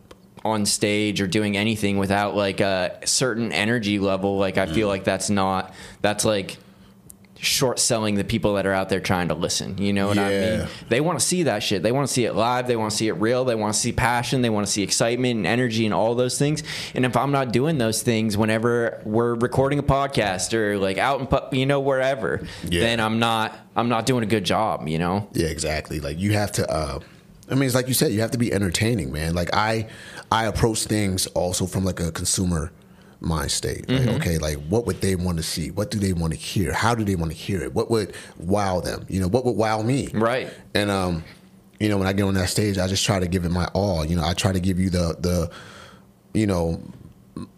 on 0.44 0.66
stage 0.66 1.20
or 1.22 1.26
doing 1.26 1.56
anything 1.56 1.96
without 1.96 2.36
like 2.36 2.60
a 2.60 2.98
certain 3.04 3.50
energy 3.52 3.98
level, 3.98 4.36
like 4.38 4.58
I 4.58 4.66
Mm. 4.66 4.74
feel 4.74 4.88
like 4.88 5.04
that's 5.04 5.30
not 5.30 5.74
that's 6.02 6.24
like 6.24 6.58
short 7.40 7.78
selling 7.78 8.14
the 8.14 8.24
people 8.24 8.54
that 8.54 8.64
are 8.64 8.72
out 8.72 8.88
there 8.88 9.00
trying 9.00 9.28
to 9.28 9.34
listen. 9.34 9.76
You 9.76 9.92
know 9.92 10.06
what 10.08 10.18
I 10.18 10.28
mean? 10.30 10.68
They 10.88 11.00
want 11.00 11.18
to 11.18 11.24
see 11.24 11.42
that 11.42 11.62
shit. 11.62 11.82
They 11.82 11.92
want 11.92 12.06
to 12.08 12.12
see 12.12 12.24
it 12.24 12.34
live. 12.34 12.66
They 12.66 12.76
want 12.76 12.92
to 12.92 12.96
see 12.96 13.08
it 13.08 13.12
real. 13.14 13.44
They 13.44 13.54
want 13.54 13.74
to 13.74 13.78
see 13.80 13.92
passion. 13.92 14.40
They 14.40 14.50
want 14.50 14.66
to 14.66 14.72
see 14.72 14.82
excitement 14.82 15.36
and 15.38 15.46
energy 15.46 15.84
and 15.84 15.92
all 15.92 16.14
those 16.14 16.38
things. 16.38 16.62
And 16.94 17.04
if 17.04 17.16
I'm 17.16 17.32
not 17.32 17.52
doing 17.52 17.76
those 17.78 18.02
things 18.02 18.36
whenever 18.36 19.02
we're 19.04 19.34
recording 19.34 19.78
a 19.78 19.82
podcast 19.82 20.54
or 20.54 20.78
like 20.78 20.96
out 20.96 21.20
in, 21.20 21.26
pu- 21.26 21.54
you 21.56 21.66
know, 21.66 21.80
wherever, 21.80 22.46
Yeah. 22.64 22.80
then 22.80 23.00
I'm 23.00 23.18
not, 23.18 23.58
I'm 23.76 23.88
not 23.88 24.06
doing 24.06 24.22
a 24.22 24.26
good 24.26 24.44
job, 24.44 24.88
you 24.88 24.98
know? 24.98 25.28
Yeah, 25.32 25.48
exactly. 25.48 26.00
Like 26.00 26.18
you 26.18 26.32
have 26.32 26.52
to. 26.52 26.70
Uh, 26.70 27.00
I 27.50 27.54
mean, 27.56 27.64
it's 27.64 27.74
like 27.74 27.88
you 27.88 27.94
said, 27.94 28.12
you 28.12 28.20
have 28.20 28.30
to 28.30 28.38
be 28.38 28.52
entertaining, 28.54 29.12
man. 29.12 29.34
Like 29.34 29.54
I, 29.54 29.88
I 30.32 30.46
approach 30.46 30.84
things 30.84 31.26
also 31.28 31.66
from 31.66 31.84
like 31.84 32.00
a 32.00 32.10
consumer 32.10 32.72
mind 33.24 33.50
state. 33.50 33.88
Like, 33.88 34.00
Mm-hmm. 34.02 34.16
okay, 34.16 34.38
like 34.38 34.58
what 34.68 34.86
would 34.86 35.00
they 35.00 35.16
want 35.16 35.38
to 35.38 35.42
see? 35.42 35.70
What 35.70 35.90
do 35.90 35.98
they 35.98 36.12
want 36.12 36.32
to 36.32 36.38
hear? 36.38 36.72
How 36.72 36.94
do 36.94 37.04
they 37.04 37.14
want 37.16 37.30
to 37.32 37.36
hear 37.36 37.62
it? 37.62 37.74
What 37.74 37.90
would 37.90 38.14
wow 38.38 38.80
them? 38.80 39.06
You 39.08 39.20
know, 39.20 39.28
what 39.28 39.44
would 39.44 39.56
wow 39.56 39.82
me? 39.82 40.08
Right. 40.12 40.48
And 40.74 40.90
um, 40.90 41.24
you 41.80 41.88
know, 41.88 41.98
when 41.98 42.06
I 42.06 42.12
get 42.12 42.22
on 42.22 42.34
that 42.34 42.48
stage, 42.48 42.78
I 42.78 42.86
just 42.86 43.04
try 43.04 43.18
to 43.18 43.26
give 43.26 43.44
it 43.44 43.50
my 43.50 43.66
all. 43.74 44.04
You 44.04 44.16
know, 44.16 44.24
I 44.24 44.32
try 44.34 44.52
to 44.52 44.60
give 44.60 44.78
you 44.78 44.90
the 44.90 45.16
the, 45.18 45.50
you 46.38 46.46
know, 46.46 46.80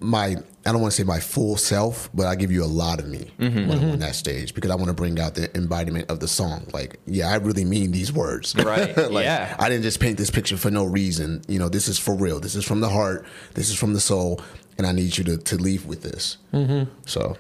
my 0.01 0.37
I 0.65 0.73
don't 0.73 0.81
want 0.81 0.93
to 0.95 0.97
say 0.97 1.05
my 1.05 1.21
full 1.21 1.57
self, 1.57 2.11
but 2.13 2.27
I 2.27 2.35
give 2.35 2.51
you 2.51 2.65
a 2.65 2.67
lot 2.67 2.99
of 2.99 3.07
me 3.07 3.31
Mm-hmm. 3.39 3.69
when 3.69 3.79
I'm 3.79 3.91
on 3.91 3.99
that 4.01 4.17
stage 4.17 4.53
because 4.53 4.71
I 4.71 4.75
want 4.75 4.89
to 4.89 4.95
bring 4.95 5.21
out 5.21 5.35
the 5.37 5.55
embodiment 5.57 6.11
of 6.11 6.19
the 6.19 6.27
song. 6.27 6.67
Like, 6.73 6.99
yeah, 7.07 7.29
I 7.31 7.37
really 7.37 7.65
mean 7.65 7.93
these 7.93 8.13
words. 8.13 8.57
Right. 8.57 8.97
like, 9.11 9.25
Yeah. 9.25 9.55
I 9.61 9.69
didn't 9.69 9.85
just 9.85 10.01
paint 10.01 10.19
this 10.19 10.31
picture 10.31 10.57
for 10.57 10.71
no 10.73 10.85
reason. 10.85 11.43
You 11.47 11.61
know, 11.61 11.69
this 11.69 11.87
is 11.87 11.99
for 12.01 12.17
real. 12.17 12.41
This 12.41 12.57
is 12.57 12.65
from 12.65 12.81
the 12.81 12.89
heart. 12.89 13.27
This 13.55 13.69
is 13.71 13.79
from 13.79 13.93
the 13.93 14.01
soul, 14.01 14.41
and 14.79 14.87
I 14.87 14.93
need 14.93 15.17
you 15.19 15.25
to 15.25 15.37
to 15.37 15.57
leave 15.57 15.87
with 15.87 16.03
this. 16.03 16.39
Mm-hmm. 16.53 16.91
So, 17.07 17.37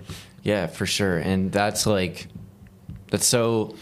Yeah, 0.47 0.69
for 0.69 0.87
sure. 0.87 1.19
And 1.19 1.51
that's 1.51 1.87
like, 1.87 2.29
that's 3.11 3.27
so, 3.27 3.75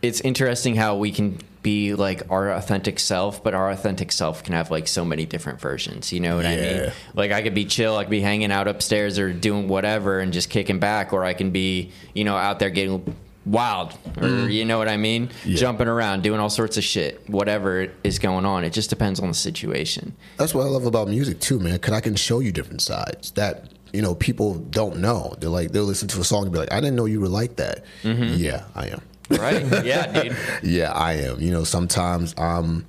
it's 0.00 0.22
interesting 0.22 0.74
how 0.74 0.96
we 0.96 1.12
can 1.12 1.38
be 1.62 1.94
like 1.94 2.22
our 2.30 2.50
authentic 2.50 2.98
self, 2.98 3.44
but 3.44 3.52
our 3.52 3.70
authentic 3.70 4.10
self 4.10 4.42
can 4.42 4.54
have 4.54 4.70
like 4.70 4.88
so 4.88 5.04
many 5.04 5.26
different 5.26 5.60
versions. 5.60 6.10
You 6.10 6.20
know 6.20 6.36
what 6.36 6.46
I 6.46 6.56
mean? 6.56 6.92
Like 7.14 7.30
I 7.30 7.42
could 7.42 7.54
be 7.54 7.66
chill, 7.66 7.96
I 7.96 8.04
could 8.04 8.10
be 8.10 8.22
hanging 8.22 8.50
out 8.50 8.68
upstairs 8.68 9.18
or 9.18 9.34
doing 9.34 9.68
whatever 9.68 10.20
and 10.20 10.32
just 10.32 10.48
kicking 10.48 10.78
back, 10.78 11.12
or 11.12 11.24
I 11.24 11.34
can 11.34 11.50
be, 11.50 11.92
you 12.14 12.24
know, 12.24 12.36
out 12.36 12.58
there 12.58 12.70
getting 12.70 13.14
wild 13.44 13.92
or 14.16 14.22
mm-hmm. 14.22 14.50
you 14.50 14.64
know 14.64 14.78
what 14.78 14.88
I 14.88 14.96
mean? 14.96 15.30
Yeah. 15.44 15.56
Jumping 15.56 15.88
around, 15.88 16.22
doing 16.22 16.40
all 16.40 16.50
sorts 16.50 16.76
of 16.76 16.84
shit, 16.84 17.28
whatever 17.28 17.88
is 18.04 18.18
going 18.18 18.46
on. 18.46 18.64
It 18.64 18.72
just 18.72 18.90
depends 18.90 19.20
on 19.20 19.28
the 19.28 19.34
situation. 19.34 20.14
That's 20.36 20.54
what 20.54 20.66
I 20.66 20.68
love 20.68 20.86
about 20.86 21.08
music 21.08 21.40
too, 21.40 21.58
man. 21.58 21.74
Because 21.74 21.94
I 21.94 22.00
can 22.00 22.14
show 22.14 22.40
you 22.40 22.52
different 22.52 22.82
sides 22.82 23.32
that 23.32 23.72
you 23.92 24.02
know 24.02 24.14
people 24.14 24.54
don't 24.54 24.98
know. 24.98 25.34
They're 25.38 25.50
like 25.50 25.72
they'll 25.72 25.84
listen 25.84 26.08
to 26.08 26.20
a 26.20 26.24
song 26.24 26.44
and 26.44 26.52
be 26.52 26.58
like, 26.58 26.72
"I 26.72 26.80
didn't 26.80 26.96
know 26.96 27.06
you 27.06 27.20
were 27.20 27.28
like 27.28 27.56
that." 27.56 27.84
Mm-hmm. 28.02 28.34
Yeah, 28.36 28.64
I 28.74 28.88
am. 28.88 29.02
Right? 29.30 29.84
yeah, 29.84 30.22
dude. 30.22 30.36
Yeah, 30.62 30.92
I 30.92 31.14
am. 31.14 31.40
You 31.40 31.50
know, 31.50 31.64
sometimes 31.64 32.34
I'm 32.38 32.86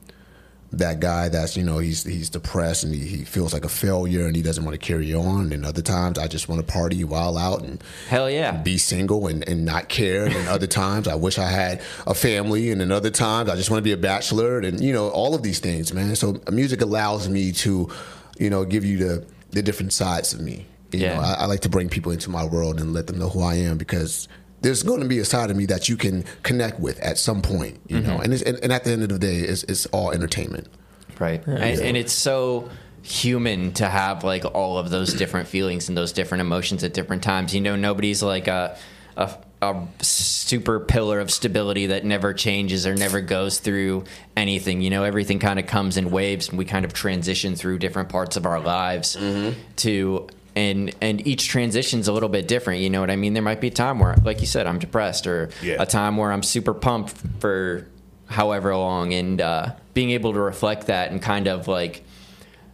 that 0.73 0.99
guy 0.99 1.29
that's 1.29 1.55
you 1.55 1.63
know 1.63 1.77
he's 1.77 2.03
he's 2.03 2.29
depressed 2.29 2.83
and 2.83 2.93
he, 2.93 3.01
he 3.05 3.23
feels 3.23 3.53
like 3.53 3.63
a 3.63 3.69
failure 3.69 4.25
and 4.25 4.35
he 4.35 4.41
doesn't 4.41 4.65
want 4.65 4.73
to 4.79 4.85
carry 4.85 5.13
on. 5.13 5.51
And 5.53 5.65
other 5.65 5.81
times 5.81 6.17
I 6.17 6.27
just 6.27 6.49
want 6.49 6.65
to 6.65 6.71
party 6.73 7.03
while 7.03 7.37
out 7.37 7.61
and 7.63 7.81
Hell 8.09 8.29
yeah. 8.29 8.51
be 8.51 8.77
single 8.77 9.27
and, 9.27 9.47
and 9.47 9.65
not 9.65 9.87
care. 9.87 10.25
And 10.25 10.47
other 10.49 10.67
times 10.67 11.07
I 11.07 11.15
wish 11.15 11.37
I 11.37 11.47
had 11.47 11.81
a 12.07 12.13
family. 12.13 12.71
And 12.71 12.81
then 12.81 12.91
other 12.91 13.11
times 13.11 13.49
I 13.49 13.55
just 13.55 13.69
want 13.69 13.79
to 13.79 13.83
be 13.83 13.91
a 13.93 13.97
bachelor. 13.97 14.59
And 14.59 14.81
you 14.81 14.93
know 14.93 15.09
all 15.09 15.35
of 15.35 15.43
these 15.43 15.59
things, 15.59 15.93
man. 15.93 16.15
So 16.15 16.41
music 16.51 16.81
allows 16.81 17.29
me 17.29 17.51
to, 17.53 17.89
you 18.39 18.49
know, 18.49 18.65
give 18.65 18.83
you 18.83 18.97
the 18.97 19.25
the 19.51 19.61
different 19.61 19.93
sides 19.93 20.33
of 20.33 20.41
me. 20.41 20.65
You 20.91 20.99
Yeah. 21.01 21.15
know, 21.15 21.21
I, 21.21 21.33
I 21.33 21.45
like 21.45 21.59
to 21.61 21.69
bring 21.69 21.87
people 21.89 22.11
into 22.11 22.29
my 22.31 22.43
world 22.45 22.79
and 22.79 22.93
let 22.93 23.05
them 23.07 23.19
know 23.19 23.29
who 23.29 23.41
I 23.41 23.55
am 23.55 23.77
because 23.77 24.27
there's 24.63 24.81
going 24.81 25.01
to 25.01 25.07
be 25.07 25.19
a 25.19 25.25
side 25.25 25.51
of 25.51 25.57
me 25.57 25.65
that 25.67 25.87
you 25.87 25.95
can 25.95 26.23
connect 26.41 26.79
with 26.79 26.99
at 27.01 27.17
some 27.17 27.41
point. 27.41 27.79
You 27.87 27.99
know, 27.99 28.13
mm-hmm. 28.13 28.23
and, 28.23 28.33
it's, 28.33 28.41
and 28.41 28.57
and 28.63 28.73
at 28.73 28.83
the 28.85 28.91
end 28.91 29.03
of 29.03 29.09
the 29.09 29.19
day, 29.19 29.35
it's, 29.35 29.63
it's 29.63 29.85
all 29.87 30.11
entertainment. 30.11 30.67
Right. 31.19 31.45
And, 31.45 31.79
and 31.79 31.97
it's 31.97 32.13
so 32.13 32.69
human 33.03 33.73
to 33.73 33.87
have 33.87 34.23
like 34.23 34.45
all 34.45 34.77
of 34.77 34.89
those 34.89 35.13
different 35.13 35.47
feelings 35.49 35.89
and 35.89 35.97
those 35.97 36.13
different 36.13 36.41
emotions 36.41 36.83
at 36.83 36.93
different 36.93 37.21
times. 37.21 37.53
You 37.53 37.61
know, 37.61 37.75
nobody's 37.75 38.23
like 38.23 38.47
a, 38.47 38.77
a, 39.17 39.35
a 39.61 39.87
super 40.01 40.79
pillar 40.79 41.19
of 41.19 41.29
stability 41.29 41.87
that 41.87 42.05
never 42.05 42.33
changes 42.33 42.87
or 42.87 42.95
never 42.95 43.19
goes 43.19 43.59
through 43.59 44.05
anything. 44.37 44.81
You 44.81 44.89
know, 44.89 45.03
everything 45.03 45.39
kind 45.39 45.59
of 45.59 45.67
comes 45.67 45.97
in 45.97 46.09
waves 46.09 46.49
and 46.49 46.57
we 46.57 46.65
kind 46.65 46.85
of 46.85 46.93
transition 46.93 47.55
through 47.55 47.79
different 47.79 48.09
parts 48.09 48.37
of 48.37 48.45
our 48.45 48.59
lives 48.59 49.17
mm-hmm. 49.17 49.59
to. 49.77 50.27
And 50.55 50.93
and 51.01 51.25
each 51.27 51.47
transition's 51.47 52.07
a 52.07 52.13
little 52.13 52.29
bit 52.29 52.47
different. 52.47 52.81
You 52.81 52.89
know 52.89 52.99
what 53.01 53.09
I 53.09 53.15
mean? 53.15 53.33
There 53.33 53.41
might 53.43 53.59
be 53.61 53.67
a 53.67 53.71
time 53.71 53.99
where, 53.99 54.15
like 54.23 54.39
you 54.41 54.47
said, 54.47 54.67
I'm 54.67 54.77
depressed, 54.79 55.25
or 55.25 55.49
Yeah. 55.63 55.77
a 55.81 55.85
time 55.85 56.17
where 56.17 56.31
I'm 56.31 56.43
super 56.43 56.73
pumped 56.73 57.15
for 57.39 57.87
however 58.27 58.75
long 58.75 59.13
and 59.13 59.41
uh, 59.41 59.73
being 59.93 60.11
able 60.11 60.33
to 60.33 60.39
reflect 60.39 60.87
that 60.87 61.11
and 61.11 61.21
kind 61.21 61.47
of 61.47 61.67
like 61.67 62.03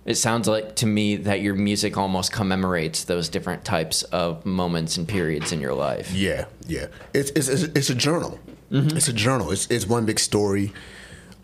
it 0.06 0.16
sounds 0.16 0.48
like 0.48 0.76
to 0.78 0.86
me 0.86 1.18
that 1.18 1.42
your 1.42 1.54
music 1.56 1.98
almost 1.98 2.32
commemorates 2.32 3.04
those 3.04 3.28
different 3.30 3.64
types 3.66 4.04
of 4.04 4.46
moments 4.46 4.96
and 4.98 5.08
periods 5.08 5.52
in 5.52 5.60
your 5.60 5.74
life 5.74 6.14
Yeah, 6.14 6.46
yeah. 6.68 6.88
It's 7.14 7.30
it's 7.32 7.48
it's, 7.48 7.64
it's 7.64 7.90
a 7.90 7.96
journal. 7.96 8.40
It's 8.72 9.08
a 9.08 9.14
journal. 9.14 9.52
It's 9.52 9.66
it's 9.72 9.88
one 9.88 10.06
big 10.06 10.20
story. 10.20 10.72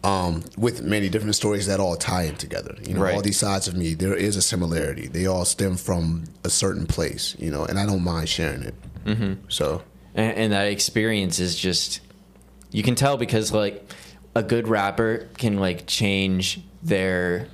Um, 0.05 0.43
with 0.57 0.83
many 0.83 1.09
different 1.09 1.35
stories 1.35 1.65
that 1.67 1.79
all 1.79 1.95
tie 1.95 2.23
in 2.23 2.35
together. 2.35 2.75
You 2.87 2.93
know, 2.93 3.01
Right. 3.01 3.15
all 3.15 3.21
these 3.21 3.39
sides 3.39 3.67
of 3.67 3.75
me, 3.75 3.95
there 3.95 4.13
is 4.15 4.35
a 4.37 4.41
similarity. 4.41 5.07
They 5.07 5.25
all 5.25 5.45
stem 5.45 5.77
from 5.77 6.25
a 6.43 6.49
certain 6.49 6.85
place, 6.85 7.35
you 7.39 7.49
know, 7.49 7.65
and 7.65 7.79
I 7.79 7.85
don't 7.85 8.03
mind 8.03 8.29
sharing 8.29 8.61
it. 8.61 8.75
Mm-hmm. 9.05 9.33
So, 9.49 9.81
and, 10.13 10.37
and 10.37 10.53
that 10.53 10.67
experience 10.67 11.39
is 11.39 11.55
just 11.55 12.01
you 12.71 12.83
can 12.83 12.95
tell 12.95 13.17
because 13.17 13.51
like 13.51 13.91
a 14.35 14.43
good 14.43 14.67
rapper 14.67 15.27
can 15.37 15.57
like 15.57 15.87
change 15.87 16.59
their 16.83 17.47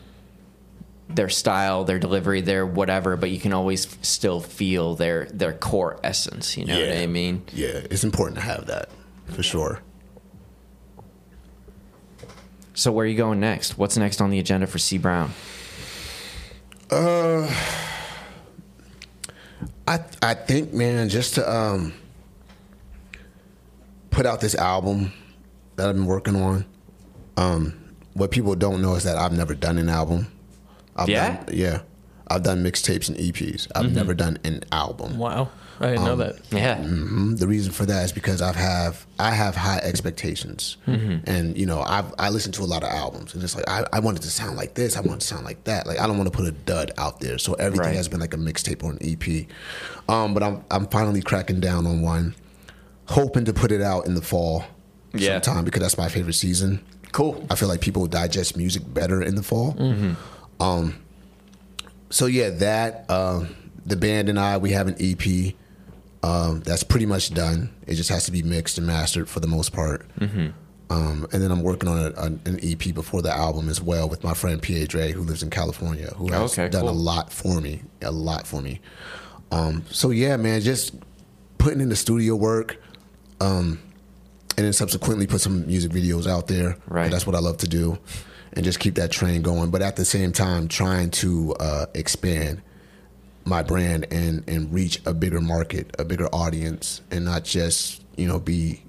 their 1.09 1.29
style 1.29 1.83
their 1.83 1.99
delivery 1.99 2.39
their 2.41 2.65
whatever 2.65 3.17
but 3.17 3.29
you 3.29 3.39
can 3.39 3.51
always 3.51 3.97
still 4.01 4.39
feel 4.39 4.95
their 4.95 5.25
their 5.25 5.51
core 5.51 5.99
essence 6.05 6.55
you 6.57 6.63
know 6.65 6.79
what 6.79 6.97
i 6.97 7.05
mean 7.05 7.43
yeah, 7.53 7.81
it's 7.91 8.03
important 8.05 8.35
to 8.35 8.41
have 8.41 8.65
that 8.67 8.89
for 9.27 9.43
sure. 9.43 9.79
So 12.73 12.91
where 12.91 13.03
are 13.05 13.07
you 13.07 13.17
going 13.17 13.39
next 13.39 13.77
what's 13.77 13.97
next 13.97 14.21
on 14.21 14.29
the 14.29 14.39
agenda 14.39 14.65
for 14.67 14.77
CEE 14.77 14.97
Brown 14.99 15.31
Uh, 16.89 17.47
I 19.87 19.99
I 20.21 20.33
think, 20.33 20.73
man, 20.73 21.09
just 21.09 21.35
to 21.35 21.51
um, 21.51 21.93
put 24.09 24.25
out 24.25 24.41
this 24.41 24.55
album 24.55 25.11
that 25.75 25.87
I've 25.89 25.95
been 25.95 26.05
working 26.05 26.35
on. 26.35 26.65
Um, 27.37 27.77
what 28.13 28.29
people 28.31 28.55
don't 28.55 28.81
know 28.81 28.95
is 28.95 29.03
that 29.03 29.17
I've 29.17 29.31
never 29.31 29.55
done 29.55 29.77
an 29.77 29.89
album. 29.89 30.27
I've 30.95 31.09
Yeah? 31.09 31.37
done, 31.43 31.55
yeah. 31.55 31.79
I've 32.27 32.43
done 32.43 32.63
mixtapes 32.63 33.09
and 33.09 33.17
EPs. 33.17 33.67
I've 33.75 33.91
never 33.93 34.13
done 34.13 34.37
an 34.43 34.63
album. 34.71 35.17
Wow. 35.17 35.49
I 35.81 35.91
didn't 35.91 36.05
know 36.05 36.15
that. 36.17 36.35
yeah 36.51 36.77
Mhm. 36.77 37.39
The 37.39 37.47
reason 37.47 37.71
for 37.71 37.85
that 37.87 38.05
is 38.05 38.11
because 38.11 38.41
I've 38.41 38.55
have 38.55 39.05
I 39.19 39.31
have 39.31 39.55
high 39.55 39.79
expectations, 39.79 40.77
and 40.85 41.57
you 41.57 41.65
know 41.65 41.81
I've 41.81 42.13
I 42.19 42.29
listen 42.29 42.51
to 42.53 42.61
a 42.63 42.69
lot 42.73 42.83
of 42.83 42.89
albums, 42.89 43.33
and 43.33 43.43
it's 43.43 43.55
like 43.55 43.67
I, 43.67 43.85
I 43.91 43.99
want 43.99 44.17
it 44.19 44.21
to 44.21 44.29
sound 44.29 44.57
like 44.57 44.75
this, 44.75 44.95
I 44.95 45.01
want 45.01 45.13
it 45.13 45.21
to 45.21 45.27
sound 45.27 45.43
like 45.45 45.63
that. 45.65 45.87
Like 45.87 45.99
I 45.99 46.07
don't 46.07 46.17
want 46.17 46.31
to 46.31 46.37
put 46.37 46.45
a 46.47 46.51
dud 46.51 46.91
out 46.97 47.19
there, 47.19 47.37
so 47.37 47.53
everything 47.55 47.87
Right. 47.87 47.95
has 47.95 48.07
been 48.07 48.19
like 48.19 48.33
a 48.33 48.37
mixtape 48.37 48.83
or 48.83 48.91
an 48.91 48.99
EP. 49.01 49.47
Um, 50.07 50.33
but 50.33 50.43
I'm 50.43 50.63
I'm 50.69 50.87
finally 50.87 51.21
cracking 51.21 51.59
down 51.59 51.85
on 51.87 52.01
one, 52.01 52.35
hoping 53.05 53.45
to 53.45 53.53
put 53.53 53.71
it 53.71 53.81
out 53.81 54.05
in 54.05 54.13
the 54.15 54.21
fall, 54.21 54.63
Yeah. 55.13 55.41
sometime 55.41 55.65
because 55.65 55.81
that's 55.81 55.97
my 55.97 56.09
favorite 56.09 56.33
season. 56.35 56.79
cool 57.11 57.45
I 57.49 57.55
feel 57.55 57.67
like 57.67 57.81
people 57.81 58.07
digest 58.07 58.55
music 58.55 58.83
better 58.93 59.21
in 59.21 59.35
the 59.35 59.43
fall. 59.43 59.71
Hmm. 59.71 60.13
Um, 60.61 60.95
so 62.09 62.25
yeah, 62.27 62.49
that 62.49 63.09
um, 63.09 63.55
the 63.85 63.95
band 63.95 64.29
and 64.29 64.39
I 64.39 64.57
we 64.57 64.71
have 64.71 64.87
an 64.87 64.95
EP 64.99 65.55
um, 66.23 66.61
that's 66.61 66.83
pretty 66.83 67.05
much 67.05 67.33
done. 67.33 67.69
It 67.87 67.95
just 67.95 68.09
has 68.09 68.25
to 68.25 68.31
be 68.31 68.43
mixed 68.43 68.77
and 68.77 68.85
mastered 68.87 69.27
for 69.29 69.39
the 69.39 69.47
most 69.47 69.73
part. 69.73 70.05
Um, 70.89 71.25
and 71.31 71.41
then 71.41 71.51
I'm 71.51 71.63
working 71.63 71.87
on 71.87 71.97
a, 71.97 72.21
an 72.21 72.41
an 72.45 72.59
EP 72.61 72.93
before 72.93 73.21
the 73.21 73.31
album 73.33 73.69
as 73.69 73.81
well 73.81 74.09
with 74.09 74.23
my 74.25 74.33
friend 74.33 74.61
P.A. 74.61 74.85
Dre, 74.87 75.13
who 75.13 75.21
lives 75.21 75.41
in 75.41 75.49
California, 75.49 76.07
who 76.17 76.29
has 76.31 76.51
Okay, 76.57 76.67
done 76.69 76.85
a 76.85 76.91
lot 76.91 77.31
for 77.31 77.61
me, 77.61 77.81
a 78.01 78.11
lot 78.11 78.45
for 78.45 78.61
me. 78.61 78.81
Um, 79.53 79.85
so 79.89 80.09
yeah, 80.09 80.35
man, 80.35 80.59
just 80.61 80.93
putting 81.59 81.79
in 81.79 81.87
the 81.87 81.95
studio 81.95 82.35
work, 82.35 82.75
um, 83.39 83.79
and 84.57 84.65
then 84.65 84.73
subsequently 84.73 85.27
put 85.27 85.39
some 85.39 85.65
music 85.65 85.91
videos 85.91 86.27
out 86.27 86.47
there. 86.47 86.75
Right. 86.87 87.09
That's 87.09 87.25
what 87.25 87.37
I 87.37 87.39
love 87.39 87.57
to 87.59 87.69
do, 87.69 87.97
and 88.51 88.65
just 88.65 88.81
keep 88.81 88.95
that 88.95 89.11
train 89.11 89.41
going. 89.43 89.71
But 89.71 89.81
at 89.81 89.95
the 89.95 90.03
same 90.05 90.33
time, 90.33 90.67
trying 90.67 91.09
to 91.11 91.53
uh, 91.61 91.85
expand 91.93 92.61
my 93.45 93.63
brand 93.63 94.07
and 94.11 94.43
and 94.47 94.73
reach 94.73 95.01
a 95.05 95.13
bigger 95.13 95.41
market, 95.41 95.93
a 95.99 96.05
bigger 96.05 96.27
audience, 96.27 97.01
and 97.11 97.25
not 97.25 97.43
just 97.43 98.03
you 98.17 98.27
know 98.27 98.39
be 98.39 98.83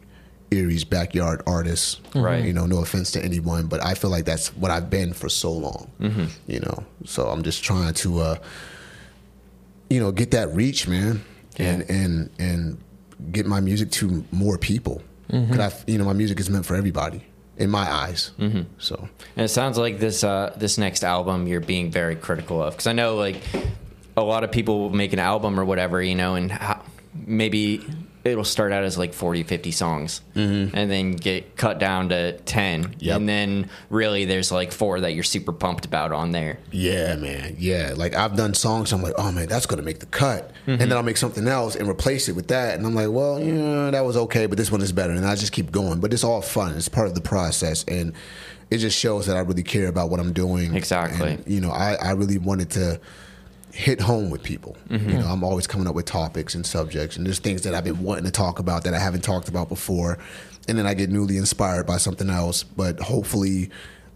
Erie's 0.50 0.84
backyard 0.84 1.42
artist. 1.46 2.00
Right. 2.14 2.44
You 2.44 2.53
know, 2.53 2.66
no 2.66 2.78
offense 2.82 3.11
to 3.12 3.24
anyone, 3.24 3.66
but 3.68 3.84
I 3.84 3.94
feel 3.94 4.11
like 4.11 4.26
that's 4.26 4.55
what 4.57 4.70
I've 4.70 4.90
been 4.90 5.14
for 5.14 5.28
so 5.28 5.50
long. 5.53 5.90
Mm-hmm. 6.00 6.24
You 6.46 6.61
know, 6.61 6.84
so 7.07 7.28
I'm 7.28 7.42
just 7.42 7.64
trying 7.64 7.94
to, 7.94 8.20
uh, 8.20 8.36
you 9.88 10.00
know, 10.00 10.12
get 10.12 10.30
that 10.32 10.48
reach, 10.55 10.86
man, 10.86 11.22
and 11.59 11.88
and 11.88 12.30
and 12.38 12.78
get 13.30 13.46
my 13.46 13.61
music 13.61 13.90
to 13.92 14.24
more 14.30 14.59
people. 14.59 15.03
Mm-hmm. 15.30 15.55
'Cause 15.55 15.72
I, 15.86 15.90
you 15.90 15.96
know, 15.98 16.05
my 16.05 16.12
music 16.12 16.38
is 16.40 16.50
meant 16.50 16.66
for 16.66 16.76
everybody 16.76 17.24
in 17.57 17.70
my 17.70 17.90
eyes. 17.90 18.32
Mm-hmm. 18.38 18.62
So 18.78 19.09
And 19.36 19.44
it 19.44 19.48
sounds 19.48 19.78
like 19.78 19.98
this 19.98 20.24
uh, 20.24 20.53
this 20.57 20.76
next 20.78 21.05
album 21.05 21.46
you're 21.46 21.61
being 21.61 21.90
very 21.90 22.16
critical 22.16 22.62
of 22.62 22.74
because 22.74 22.86
I 22.86 22.92
know 22.92 23.16
like 23.16 23.40
a 24.16 24.22
lot 24.22 24.44
of 24.44 24.52
people 24.52 24.80
will 24.80 24.90
make 24.90 25.12
an 25.12 25.18
album 25.18 25.58
or 25.58 25.64
whatever, 25.64 26.02
you 26.02 26.14
know, 26.14 26.34
and 26.34 26.50
how, 26.50 26.82
maybe 27.14 27.84
it'll 28.24 28.44
start 28.44 28.72
out 28.72 28.84
as 28.84 28.96
like 28.96 29.12
40, 29.12 29.42
50 29.42 29.70
songs 29.72 30.20
mm-hmm. 30.34 30.76
and 30.76 30.90
then 30.90 31.12
get 31.12 31.56
cut 31.56 31.78
down 31.78 32.10
to 32.10 32.32
10. 32.38 32.96
Yep. 32.98 33.16
And 33.16 33.28
then 33.28 33.70
really 33.90 34.24
there's 34.24 34.52
like 34.52 34.70
four 34.72 35.00
that 35.00 35.12
you're 35.12 35.24
super 35.24 35.52
pumped 35.52 35.84
about 35.84 36.12
on 36.12 36.30
there. 36.30 36.58
Yeah, 36.70 37.16
man. 37.16 37.56
Yeah. 37.58 37.94
Like 37.96 38.14
I've 38.14 38.36
done 38.36 38.54
songs, 38.54 38.92
I'm 38.92 39.02
like, 39.02 39.14
oh 39.18 39.32
man, 39.32 39.48
that's 39.48 39.66
gonna 39.66 39.82
make 39.82 39.98
the 39.98 40.06
cut. 40.06 40.52
Mm-hmm. 40.66 40.70
And 40.70 40.80
then 40.80 40.92
I'll 40.92 41.02
make 41.02 41.16
something 41.16 41.48
else 41.48 41.74
and 41.74 41.88
replace 41.88 42.28
it 42.28 42.36
with 42.36 42.48
that. 42.48 42.76
And 42.76 42.86
I'm 42.86 42.94
like, 42.94 43.10
well, 43.10 43.40
yeah, 43.40 43.90
that 43.90 44.04
was 44.04 44.16
okay, 44.16 44.46
but 44.46 44.56
this 44.56 44.70
one 44.70 44.82
is 44.82 44.92
better. 44.92 45.12
And 45.12 45.26
I 45.26 45.34
just 45.34 45.52
keep 45.52 45.72
going. 45.72 46.00
But 46.00 46.12
it's 46.12 46.24
all 46.24 46.42
fun. 46.42 46.76
It's 46.76 46.88
part 46.88 47.08
of 47.08 47.14
the 47.14 47.20
process. 47.20 47.84
And 47.88 48.12
it 48.70 48.78
just 48.78 48.98
shows 48.98 49.26
that 49.26 49.36
I 49.36 49.40
really 49.40 49.64
care 49.64 49.88
about 49.88 50.10
what 50.10 50.20
I'm 50.20 50.32
doing. 50.32 50.74
Exactly. 50.74 51.32
And, 51.32 51.46
you 51.46 51.60
know, 51.60 51.72
I, 51.72 51.94
I 51.94 52.12
really 52.12 52.38
wanted 52.38 52.70
to 52.70 53.00
hit 53.73 54.01
home 54.01 54.31
with 54.31 54.43
people. 54.43 54.77
You 54.91 54.99
know, 54.99 55.27
I'm 55.27 55.43
always 55.43 55.66
coming 55.66 55.87
up 55.87 55.95
with 55.95 56.05
topics 56.05 56.55
and 56.55 56.64
subjects 56.64 57.16
and 57.16 57.27
there's 57.27 57.39
things 57.39 57.62
that 57.62 57.75
I've 57.75 57.85
been 57.85 58.03
wanting 58.03 58.25
to 58.25 58.31
talk 58.31 58.59
about 58.59 58.85
that 58.85 58.95
I 58.95 58.99
haven't 58.99 59.23
talked 59.23 59.49
about 59.49 59.68
before. 59.68 60.18
And 60.68 60.79
then 60.79 60.87
I 60.87 60.95
get 60.95 61.11
newly 61.11 61.39
inspired 61.39 61.87
by 61.87 61.97
something 61.97 62.29
else. 62.31 62.62
But 62.62 63.01
hopefully 63.01 63.70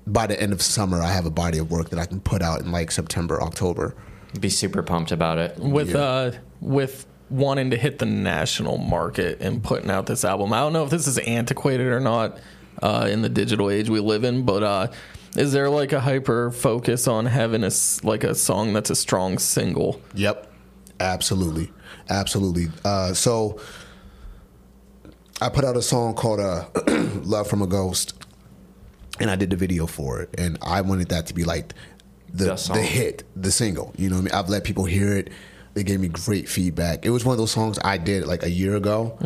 by 0.07 0.27
the 0.27 0.41
end 0.41 0.53
of 0.53 0.63
summer 0.63 1.01
I 1.01 1.11
have 1.11 1.27
a 1.27 1.31
body 1.31 1.59
of 1.59 1.71
work 1.71 1.89
that 1.91 1.99
I 1.99 2.07
can 2.07 2.21
put 2.21 2.43
out 2.43 2.61
in 2.61 2.71
like 2.71 2.91
September, 2.91 3.43
October. 3.43 3.95
Be 4.39 4.51
super 4.51 4.83
pumped 4.83 5.11
about 5.13 5.39
it. 5.39 5.59
with 5.59 5.95
uh 5.95 6.33
with 6.61 7.07
wanting 7.31 7.71
to 7.71 7.77
hit 7.77 7.99
the 7.99 8.07
national 8.07 8.79
market 8.79 9.41
and 9.41 9.63
putting 9.65 9.91
out 9.91 10.07
this 10.07 10.25
album. 10.25 10.53
I 10.53 10.61
don't 10.61 10.73
know 10.73 10.85
if 10.85 10.91
this 10.91 11.07
is 11.07 11.19
antiquated 11.19 11.87
or 11.87 11.99
not 12.01 12.39
uh, 12.83 13.09
in 13.11 13.23
the 13.23 13.29
digital 13.29 13.71
age 13.71 13.89
we 13.89 14.01
live 14.01 14.23
in, 14.23 14.45
but 14.45 14.63
uh, 14.63 14.89
is 15.37 15.53
there 15.53 15.69
like 15.71 15.93
a 15.93 16.01
hyper 16.01 16.51
focus 16.51 17.07
on 17.09 17.27
having 17.27 17.63
a 17.63 17.69
s- 17.69 18.03
like 18.05 18.25
a 18.25 18.35
song 18.35 18.73
that's 18.73 18.91
a 18.91 18.97
strong 18.97 19.39
single? 19.39 20.01
Yep, 20.15 20.51
absolutely, 21.01 21.73
absolutely. 22.09 22.69
Uh, 22.85 23.13
so 23.15 23.59
I 25.41 25.49
put 25.49 25.65
out 25.65 25.77
a 25.77 25.83
song 25.83 26.15
called 26.15 26.41
uh, 26.41 26.65
"Love 27.23 27.49
from 27.49 27.63
a 27.63 27.67
Ghost," 27.67 28.15
and 29.21 29.31
I 29.31 29.37
did 29.37 29.51
the 29.51 29.57
video 29.57 29.87
for 29.87 30.21
it, 30.21 30.31
and 30.39 30.59
I 30.63 30.81
wanted 30.81 31.09
that 31.11 31.27
to 31.27 31.35
be 31.35 31.45
like 31.45 31.75
the 32.33 32.45
The 32.47 32.73
the, 32.75 32.83
hit, 32.83 33.25
the 33.37 33.51
single. 33.53 33.95
You 33.99 34.09
know, 34.09 34.17
what 34.17 34.21
I 34.21 34.25
mean, 34.25 34.35
I've 34.35 34.49
let 34.49 34.65
people 34.65 34.85
hear 34.85 35.17
it. 35.17 35.31
They 35.75 35.85
gave 35.85 36.01
me 36.01 36.09
great 36.09 36.49
feedback. 36.49 37.05
It 37.05 37.11
was 37.11 37.27
one 37.27 37.33
of 37.35 37.39
those 37.39 37.51
songs 37.51 37.79
I 37.85 37.99
did 37.99 38.27
like 38.27 38.43
a 38.43 38.49
year 38.51 38.77
ago, 38.77 39.19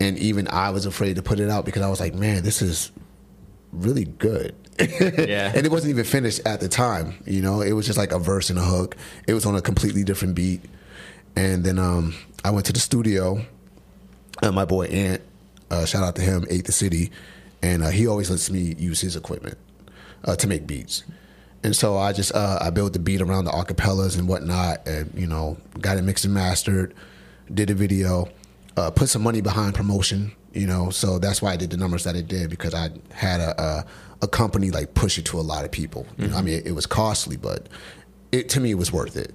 and 0.00 0.18
even 0.18 0.46
I 0.48 0.68
was 0.70 0.84
afraid 0.84 1.16
to 1.16 1.22
put 1.22 1.40
it 1.40 1.48
out 1.48 1.64
because 1.64 1.80
I 1.80 1.88
was 1.88 1.98
like, 1.98 2.14
man, 2.14 2.42
this 2.42 2.60
is 2.60 2.92
really 3.72 4.04
good. 4.04 4.54
Yeah. 5.28 5.52
and 5.54 5.66
it 5.66 5.70
wasn't 5.72 5.90
even 5.90 6.04
finished 6.04 6.40
at 6.46 6.60
the 6.60 6.68
time. 6.68 7.14
You 7.26 7.42
know, 7.42 7.60
it 7.60 7.72
was 7.72 7.86
just 7.86 7.98
like 7.98 8.12
a 8.12 8.18
verse 8.18 8.50
and 8.50 8.58
a 8.58 8.62
hook. 8.62 8.96
It 9.26 9.34
was 9.34 9.44
on 9.46 9.56
a 9.56 9.60
completely 9.62 10.04
different 10.04 10.34
beat. 10.34 10.62
And 11.36 11.64
then 11.64 11.78
um, 11.78 12.14
I 12.44 12.50
went 12.50 12.66
to 12.66 12.72
the 12.72 12.80
studio. 12.80 13.44
and 14.42 14.54
my 14.54 14.64
boy 14.64 14.86
Ant, 14.86 15.22
uh, 15.70 15.84
shout 15.84 16.02
out 16.02 16.16
to 16.16 16.22
him, 16.22 16.46
ate 16.50 16.64
the 16.64 16.72
city, 16.72 17.10
and 17.62 17.82
uh, 17.82 17.88
he 17.88 18.06
always 18.06 18.30
lets 18.30 18.50
me 18.50 18.74
use 18.78 19.00
his 19.00 19.16
equipment 19.16 19.58
uh, 20.24 20.36
to 20.36 20.46
make 20.46 20.66
beats. 20.66 21.04
And 21.64 21.74
so 21.74 21.96
I 21.98 22.12
just 22.12 22.34
uh, 22.34 22.58
I 22.60 22.70
built 22.70 22.92
the 22.92 22.98
beat 23.00 23.20
around 23.20 23.44
the 23.44 23.50
acapellas 23.50 24.16
and 24.18 24.28
whatnot, 24.28 24.86
and 24.86 25.12
you 25.14 25.26
know 25.26 25.56
got 25.80 25.98
it 25.98 26.02
mixed 26.02 26.24
and 26.24 26.32
mastered, 26.32 26.94
did 27.52 27.68
a 27.68 27.74
video, 27.74 28.28
uh, 28.76 28.90
put 28.90 29.08
some 29.08 29.22
money 29.22 29.40
behind 29.40 29.74
promotion. 29.74 30.32
You 30.52 30.66
know, 30.66 30.90
so 30.90 31.18
that's 31.18 31.42
why 31.42 31.52
I 31.52 31.56
did 31.56 31.70
the 31.70 31.76
numbers 31.76 32.04
that 32.04 32.16
I 32.16 32.22
did 32.22 32.50
because 32.50 32.74
I 32.74 32.90
had 33.12 33.40
a 33.40 33.60
a, 33.62 33.86
a 34.22 34.28
company 34.28 34.70
like 34.70 34.94
push 34.94 35.18
it 35.18 35.24
to 35.26 35.38
a 35.38 35.42
lot 35.42 35.64
of 35.64 35.70
people. 35.70 36.06
You 36.16 36.28
know, 36.28 36.36
I 36.36 36.42
mean, 36.42 36.54
it, 36.54 36.66
it 36.68 36.72
was 36.72 36.86
costly, 36.86 37.36
but 37.36 37.68
it 38.32 38.48
to 38.50 38.60
me 38.60 38.70
it 38.70 38.74
was 38.78 38.92
worth 38.92 39.16
it. 39.16 39.32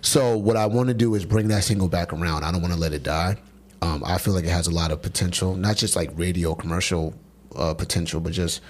So 0.00 0.36
what 0.36 0.56
I 0.56 0.66
want 0.66 0.88
to 0.88 0.94
do 0.94 1.14
is 1.14 1.24
bring 1.24 1.48
that 1.48 1.64
single 1.64 1.88
back 1.88 2.12
around. 2.12 2.44
I 2.44 2.52
don't 2.52 2.62
want 2.62 2.74
to 2.74 2.80
let 2.80 2.92
it 2.92 3.02
die. 3.02 3.36
Um, 3.82 4.02
I 4.04 4.18
feel 4.18 4.32
like 4.34 4.44
it 4.44 4.50
has 4.50 4.66
a 4.66 4.70
lot 4.70 4.90
of 4.90 5.02
potential, 5.02 5.54
not 5.56 5.76
just 5.76 5.96
like 5.96 6.10
radio 6.14 6.54
commercial 6.54 7.14
uh, 7.54 7.74
potential, 7.74 8.20
but 8.20 8.32
just 8.32 8.60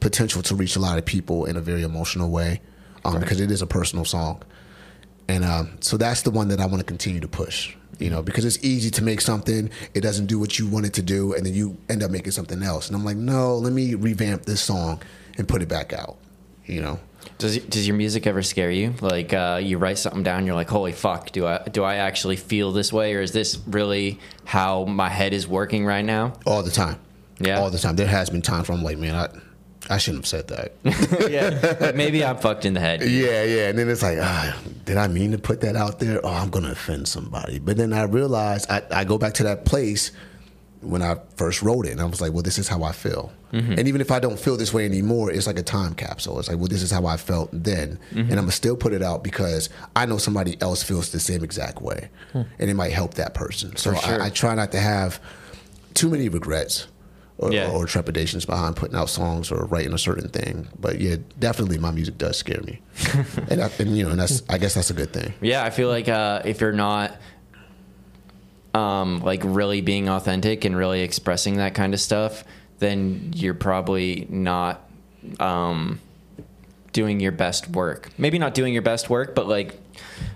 potential 0.00 0.42
to 0.42 0.54
reach 0.54 0.76
a 0.76 0.80
lot 0.80 0.98
of 0.98 1.04
people 1.04 1.44
in 1.44 1.56
a 1.56 1.60
very 1.60 1.82
emotional 1.82 2.30
way 2.30 2.60
um, 3.04 3.20
because 3.20 3.40
it 3.40 3.50
is 3.50 3.62
a 3.62 3.66
personal 3.66 4.04
song. 4.04 4.42
And 5.28 5.44
um, 5.44 5.78
so 5.80 5.96
that's 5.96 6.22
the 6.22 6.30
one 6.30 6.48
that 6.48 6.60
I 6.60 6.66
want 6.66 6.78
to 6.78 6.84
continue 6.84 7.20
to 7.20 7.28
push, 7.28 7.74
you 7.98 8.10
know, 8.10 8.22
because 8.22 8.44
it's 8.44 8.62
easy 8.64 8.90
to 8.90 9.02
make 9.02 9.20
something, 9.20 9.70
it 9.94 10.00
doesn't 10.00 10.26
do 10.26 10.38
what 10.38 10.58
you 10.58 10.66
want 10.66 10.86
it 10.86 10.92
to 10.94 11.02
do, 11.02 11.34
and 11.34 11.44
then 11.46 11.54
you 11.54 11.76
end 11.88 12.02
up 12.02 12.10
making 12.10 12.32
something 12.32 12.62
else. 12.62 12.88
And 12.88 12.96
I'm 12.96 13.04
like, 13.04 13.16
no, 13.16 13.56
let 13.56 13.72
me 13.72 13.94
revamp 13.94 14.44
this 14.44 14.60
song 14.60 15.02
and 15.38 15.48
put 15.48 15.62
it 15.62 15.68
back 15.68 15.92
out, 15.92 16.16
you 16.66 16.82
know. 16.82 16.98
Does 17.38 17.58
does 17.58 17.86
your 17.86 17.96
music 17.96 18.26
ever 18.26 18.40
scare 18.42 18.70
you? 18.70 18.94
Like 19.00 19.32
uh, 19.34 19.60
you 19.62 19.78
write 19.78 19.98
something 19.98 20.22
down, 20.22 20.46
you're 20.46 20.54
like, 20.54 20.70
"Holy 20.70 20.92
fuck! 20.92 21.32
Do 21.32 21.44
I 21.46 21.58
do 21.70 21.82
I 21.82 21.96
actually 21.96 22.36
feel 22.36 22.72
this 22.72 22.92
way, 22.92 23.14
or 23.14 23.20
is 23.20 23.32
this 23.32 23.58
really 23.66 24.20
how 24.44 24.84
my 24.84 25.08
head 25.08 25.34
is 25.34 25.46
working 25.46 25.84
right 25.84 26.04
now?" 26.04 26.34
All 26.46 26.62
the 26.62 26.70
time. 26.70 26.98
Yeah. 27.38 27.60
All 27.60 27.70
the 27.70 27.78
time. 27.78 27.96
There 27.96 28.06
has 28.06 28.30
been 28.30 28.42
times 28.42 28.68
where 28.68 28.78
I'm 28.78 28.84
like, 28.84 28.98
man, 28.98 29.14
I, 29.14 29.28
I 29.88 29.98
shouldn't 29.98 30.24
have 30.24 30.28
said 30.28 30.48
that. 30.48 30.72
yeah, 31.30 31.92
maybe 31.92 32.24
I'm 32.24 32.38
fucked 32.38 32.64
in 32.64 32.74
the 32.74 32.80
head. 32.80 33.02
Yeah, 33.02 33.44
yeah. 33.44 33.68
And 33.68 33.78
then 33.78 33.88
it's 33.88 34.02
like, 34.02 34.18
ah, 34.20 34.56
did 34.84 34.96
I 34.96 35.08
mean 35.08 35.32
to 35.32 35.38
put 35.38 35.60
that 35.60 35.76
out 35.76 35.98
there? 35.98 36.24
Oh, 36.24 36.28
I'm 36.28 36.50
going 36.50 36.64
to 36.64 36.72
offend 36.72 37.08
somebody. 37.08 37.58
But 37.58 37.76
then 37.76 37.92
I 37.92 38.02
realized 38.04 38.70
I, 38.70 38.82
I 38.90 39.04
go 39.04 39.18
back 39.18 39.34
to 39.34 39.44
that 39.44 39.64
place 39.64 40.12
when 40.80 41.02
I 41.02 41.16
first 41.36 41.62
wrote 41.62 41.86
it. 41.86 41.92
And 41.92 42.00
I 42.00 42.04
was 42.04 42.20
like, 42.20 42.32
well, 42.32 42.42
this 42.42 42.58
is 42.58 42.68
how 42.68 42.82
I 42.82 42.92
feel. 42.92 43.32
Mm-hmm. 43.52 43.72
And 43.72 43.88
even 43.88 44.00
if 44.00 44.10
I 44.10 44.18
don't 44.18 44.38
feel 44.38 44.56
this 44.56 44.72
way 44.72 44.84
anymore, 44.84 45.30
it's 45.30 45.46
like 45.46 45.58
a 45.58 45.62
time 45.62 45.94
capsule. 45.94 46.38
It's 46.38 46.48
like, 46.48 46.58
well, 46.58 46.68
this 46.68 46.82
is 46.82 46.90
how 46.90 47.06
I 47.06 47.16
felt 47.16 47.50
then. 47.52 47.98
Mm-hmm. 48.10 48.30
And 48.30 48.38
I'm 48.38 48.46
to 48.46 48.52
still 48.52 48.76
put 48.76 48.92
it 48.92 49.02
out 49.02 49.24
because 49.24 49.68
I 49.94 50.06
know 50.06 50.18
somebody 50.18 50.60
else 50.60 50.82
feels 50.82 51.10
the 51.12 51.20
same 51.20 51.42
exact 51.42 51.80
way. 51.80 52.10
Hmm. 52.32 52.42
And 52.58 52.70
it 52.70 52.74
might 52.74 52.92
help 52.92 53.14
that 53.14 53.34
person. 53.34 53.76
So 53.76 53.94
sure. 53.94 54.22
I, 54.22 54.26
I 54.26 54.30
try 54.30 54.54
not 54.54 54.72
to 54.72 54.80
have 54.80 55.20
too 55.94 56.10
many 56.10 56.28
regrets. 56.28 56.86
Or, 57.38 57.52
Yeah. 57.52 57.70
or 57.70 57.84
trepidations 57.84 58.46
behind 58.46 58.76
putting 58.76 58.96
out 58.96 59.10
songs 59.10 59.52
or 59.52 59.66
writing 59.66 59.92
a 59.92 59.98
certain 59.98 60.30
thing, 60.30 60.68
but 60.80 60.98
yeah, 61.02 61.16
definitely 61.38 61.76
my 61.76 61.90
music 61.90 62.16
does 62.16 62.38
scare 62.38 62.62
me, 62.62 62.80
and, 63.50 63.60
I, 63.62 63.70
and 63.78 63.94
you 63.94 64.04
know, 64.04 64.10
and 64.12 64.18
that's 64.18 64.42
I 64.48 64.56
guess 64.56 64.72
that's 64.72 64.88
a 64.88 64.94
good 64.94 65.12
thing. 65.12 65.34
Yeah, 65.42 65.62
I 65.62 65.68
feel 65.68 65.90
like 65.90 66.08
uh, 66.08 66.40
if 66.46 66.62
you're 66.62 66.72
not 66.72 67.14
um, 68.72 69.20
like 69.20 69.42
really 69.44 69.80
being 69.80 70.08
authentic 70.08 70.64
and 70.64 70.74
really 70.76 71.02
expressing 71.02 71.56
that 71.58 71.74
kind 71.74 71.94
of 71.94 72.00
stuff, 72.00 72.42
then 72.78 73.32
you're 73.34 73.52
probably 73.54 74.26
not 74.30 74.88
um, 75.40 76.00
doing 76.92 77.20
your 77.20 77.32
best 77.32 77.68
work. 77.68 78.10
Maybe 78.18 78.38
not 78.38 78.54
doing 78.54 78.72
your 78.72 78.82
best 78.82 79.08
work, 79.10 79.34
but 79.34 79.46
like 79.46 79.78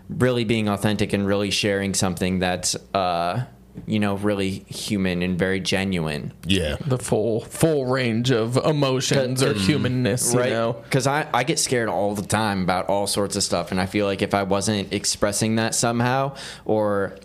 really 0.09 0.45
being 0.45 0.69
authentic 0.69 1.13
and 1.13 1.27
really 1.27 1.51
sharing 1.51 1.95
something 1.95 2.39
that's 2.41 2.77
uh, 2.95 3.45
you 3.87 3.99
know 3.99 4.17
really 4.17 4.51
human 4.69 5.23
and 5.23 5.39
very 5.39 5.61
genuine. 5.61 6.33
Yeah, 6.45 6.77
The 6.87 6.99
full 6.99 7.41
full 7.41 7.87
range 7.87 8.31
of 8.31 8.57
emotions 8.57 9.43
or 9.43 9.55
humanness, 9.55 10.33
you 10.35 10.41
right. 10.41 10.51
know. 10.51 10.73
because 10.85 11.07
I, 11.07 11.29
I 11.33 11.45
get 11.45 11.59
scared 11.59 11.89
all 11.89 12.15
the 12.15 12.23
time 12.27 12.63
about 12.63 12.89
all 12.89 13.07
sorts 13.07 13.37
of 13.37 13.43
stuff 13.43 13.71
and 13.71 13.81
i 13.81 13.87
feel 13.87 14.07
like 14.07 14.23
if 14.23 14.35
i 14.35 14.43
wasn't 14.43 14.93
expressing 14.93 15.57
that 15.57 15.75
somehow 15.75 16.35
or 16.65 17.17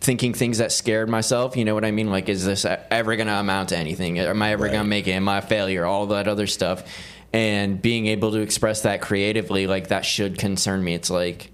thinking 0.00 0.32
things 0.32 0.58
that 0.58 0.70
scared 0.72 1.08
myself 1.08 1.56
you 1.56 1.64
know 1.64 1.74
what 1.74 1.84
i 1.84 1.90
mean? 1.90 2.10
Like 2.10 2.28
is 2.28 2.44
this 2.44 2.64
ever 2.64 3.16
going 3.16 3.26
to 3.26 3.34
amount 3.34 3.70
to 3.70 3.76
anything? 3.76 4.18
Am 4.18 4.40
i 4.42 4.52
ever 4.52 4.64
Right. 4.64 4.72
going 4.72 4.84
to 4.84 4.88
make 4.88 5.06
it? 5.08 5.12
Am 5.12 5.28
i 5.28 5.38
a 5.38 5.42
failure? 5.42 5.84
All 5.84 6.06
that 6.06 6.28
other 6.28 6.46
stuff. 6.46 6.84
And 7.32 7.82
being 7.82 8.06
able 8.06 8.32
to 8.32 8.38
express 8.40 8.82
that 8.82 9.02
creatively 9.02 9.66
like 9.66 9.88
that 9.88 10.04
should 10.06 10.38
concern 10.38 10.82
me. 10.84 10.94
It's 10.94 11.10
like 11.10 11.50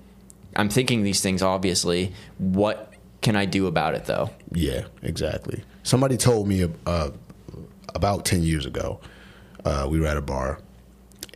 i'm 0.56 0.68
thinking 0.68 1.02
these 1.02 1.20
things 1.20 1.42
obviously. 1.42 2.12
What 2.38 2.92
can 3.24 3.34
i 3.34 3.44
do 3.44 3.66
about 3.66 3.94
it 3.94 4.04
though 4.04 4.30
yeah, 4.54 4.84
exactly. 5.02 5.64
Somebody 5.82 6.16
told 6.16 6.46
me 6.46 6.68
uh, 6.86 7.10
about 7.94 8.24
ten 8.24 8.42
years 8.42 8.66
ago, 8.66 9.00
uh, 9.64 9.86
we 9.90 10.00
were 10.00 10.06
at 10.06 10.16
a 10.16 10.22
bar, 10.22 10.60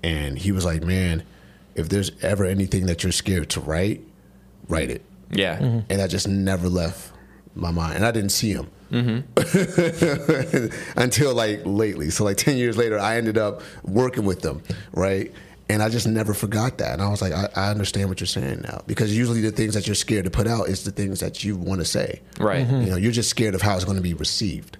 and 0.03 0.39
he 0.39 0.53
was 0.53 0.64
like, 0.64 0.82
"Man, 0.82 1.24
if 1.74 1.89
there's 1.89 2.11
ever 2.22 2.45
anything 2.45 2.86
that 2.86 3.03
you're 3.03 3.12
scared 3.12 3.51
to 3.51 3.61
write, 3.61 4.03
write 4.68 4.91
it." 4.91 5.03
yeah 5.30 5.59
and 5.59 6.01
that 6.01 6.09
just 6.09 6.26
never 6.26 6.70
left 6.70 7.12
my 7.55 7.70
mind. 7.70 7.97
And 7.97 8.07
I 8.07 8.12
didn't 8.12 8.30
see 8.30 8.53
him 8.53 8.70
until 10.97 11.34
like 11.34 11.61
lately. 11.66 12.11
So 12.11 12.24
like 12.24 12.36
ten 12.36 12.57
years 12.57 12.78
later, 12.78 12.99
I 12.99 13.16
ended 13.16 13.36
up 13.36 13.61
working 13.82 14.24
with 14.24 14.41
them, 14.41 14.62
right? 14.93 15.32
And 15.71 15.83
I 15.83 15.89
just 15.91 16.07
never 16.07 16.33
forgot 16.33 16.79
that. 16.79 16.95
And 16.95 17.03
I 17.03 17.09
was 17.09 17.21
like, 17.21 17.33
I, 17.33 17.49
I 17.55 17.71
understand 17.71 18.09
what 18.09 18.21
you're 18.21 18.27
saying 18.27 18.62
now 18.62 18.83
because 18.87 19.16
usually 19.16 19.43
the 19.43 19.51
things 19.51 19.75
that 19.75 19.87
you're 19.87 19.95
scared 19.95 20.25
to 20.25 20.31
put 20.31 20.47
out 20.47 20.69
is 20.69 20.85
the 20.85 20.91
things 20.91 21.21
that 21.21 21.45
you 21.45 21.57
want 21.57 21.81
to 21.81 21.85
say. 21.85 22.23
Right. 22.41 22.66
You 22.66 22.87
know, 22.91 22.97
you're 22.97 23.12
just 23.12 23.29
scared 23.29 23.55
of 23.55 23.61
how 23.61 23.77
it's 23.77 23.85
going 23.85 23.99
to 23.99 24.03
be 24.03 24.14
received. 24.14 24.79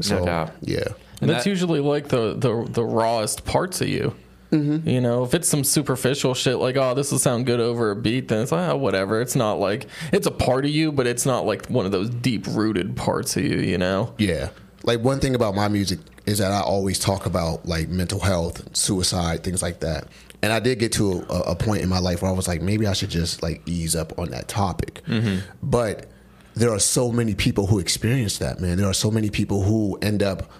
So 0.00 0.24
doubt. 0.24 0.50
yeah, 0.62 0.78
And 0.80 0.94
And 1.22 1.30
that's 1.30 1.44
that- 1.44 1.50
usually 1.50 1.78
like 1.80 2.08
the, 2.08 2.34
the 2.34 2.66
the 2.68 2.84
rawest 2.84 3.44
parts 3.44 3.80
of 3.80 3.88
you. 3.88 4.14
Mm-hmm. 4.50 4.86
You 4.88 5.00
know, 5.00 5.24
if 5.24 5.32
it's 5.32 5.48
some 5.48 5.64
superficial 5.64 6.34
shit 6.34 6.56
like, 6.58 6.76
oh, 6.76 6.92
this 6.94 7.10
will 7.10 7.18
sound 7.18 7.46
good 7.46 7.60
over 7.60 7.90
a 7.90 7.96
beat, 7.96 8.28
then 8.28 8.42
it's 8.42 8.52
like, 8.52 8.68
oh, 8.70 8.76
whatever. 8.76 9.20
It's 9.22 9.34
not 9.36 9.54
like 9.60 9.86
it's 10.12 10.26
a 10.26 10.30
part 10.30 10.64
of 10.66 10.70
you, 10.72 10.92
but 10.92 11.06
it's 11.06 11.24
not 11.24 11.46
like 11.46 11.68
one 11.68 11.86
of 11.86 11.92
those 11.92 12.10
deep 12.10 12.46
rooted 12.48 12.96
parts 12.96 13.36
of 13.36 13.44
you. 13.44 13.58
You 13.58 13.78
know? 13.78 14.12
Yeah. 14.18 14.50
Like 14.84 15.00
one 15.00 15.20
thing 15.20 15.34
about 15.34 15.54
my 15.54 15.68
music 15.68 16.00
is 16.26 16.38
that 16.38 16.52
I 16.52 16.60
always 16.60 16.98
talk 16.98 17.26
about 17.26 17.66
like 17.66 17.88
mental 17.88 18.20
health, 18.20 18.76
suicide, 18.76 19.42
things 19.44 19.62
like 19.62 19.80
that. 19.80 20.08
And 20.42 20.52
I 20.52 20.58
did 20.58 20.78
get 20.80 20.92
to 20.92 21.24
a, 21.30 21.52
a 21.52 21.56
point 21.56 21.82
in 21.82 21.88
my 21.88 22.00
life 22.00 22.22
where 22.22 22.30
I 22.30 22.34
was 22.34 22.48
like, 22.48 22.62
maybe 22.62 22.86
I 22.86 22.92
should 22.92 23.10
just 23.10 23.42
like 23.42 23.62
ease 23.66 23.94
up 23.94 24.18
on 24.18 24.30
that 24.30 24.48
topic. 24.48 25.02
Mm-hmm. 25.06 25.40
But 25.62 26.08
there 26.54 26.70
are 26.70 26.80
so 26.80 27.10
many 27.12 27.34
people 27.34 27.66
who 27.66 27.78
experience 27.78 28.38
that, 28.38 28.60
man. 28.60 28.76
There 28.76 28.88
are 28.88 28.94
so 28.94 29.10
many 29.10 29.30
people 29.30 29.62
who 29.62 29.98
end 30.02 30.22
up 30.22 30.50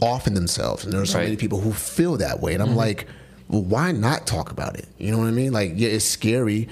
offing 0.00 0.34
themselves, 0.34 0.84
and 0.84 0.92
there 0.92 1.00
are 1.00 1.06
so 1.06 1.18
Right. 1.18 1.24
many 1.24 1.36
people 1.36 1.60
who 1.60 1.72
feel 1.72 2.16
that 2.18 2.40
way. 2.40 2.54
And 2.54 2.62
I'm 2.62 2.70
mm-hmm. 2.70 2.78
like, 2.78 3.06
well, 3.48 3.62
why 3.62 3.92
not 3.92 4.26
talk 4.26 4.50
about 4.50 4.76
it? 4.76 4.86
You 4.98 5.10
know 5.10 5.18
what 5.18 5.26
I 5.28 5.32
mean? 5.32 5.52
Like, 5.52 5.72
yeah, 5.76 5.88
it's 5.88 6.04
scary. 6.04 6.68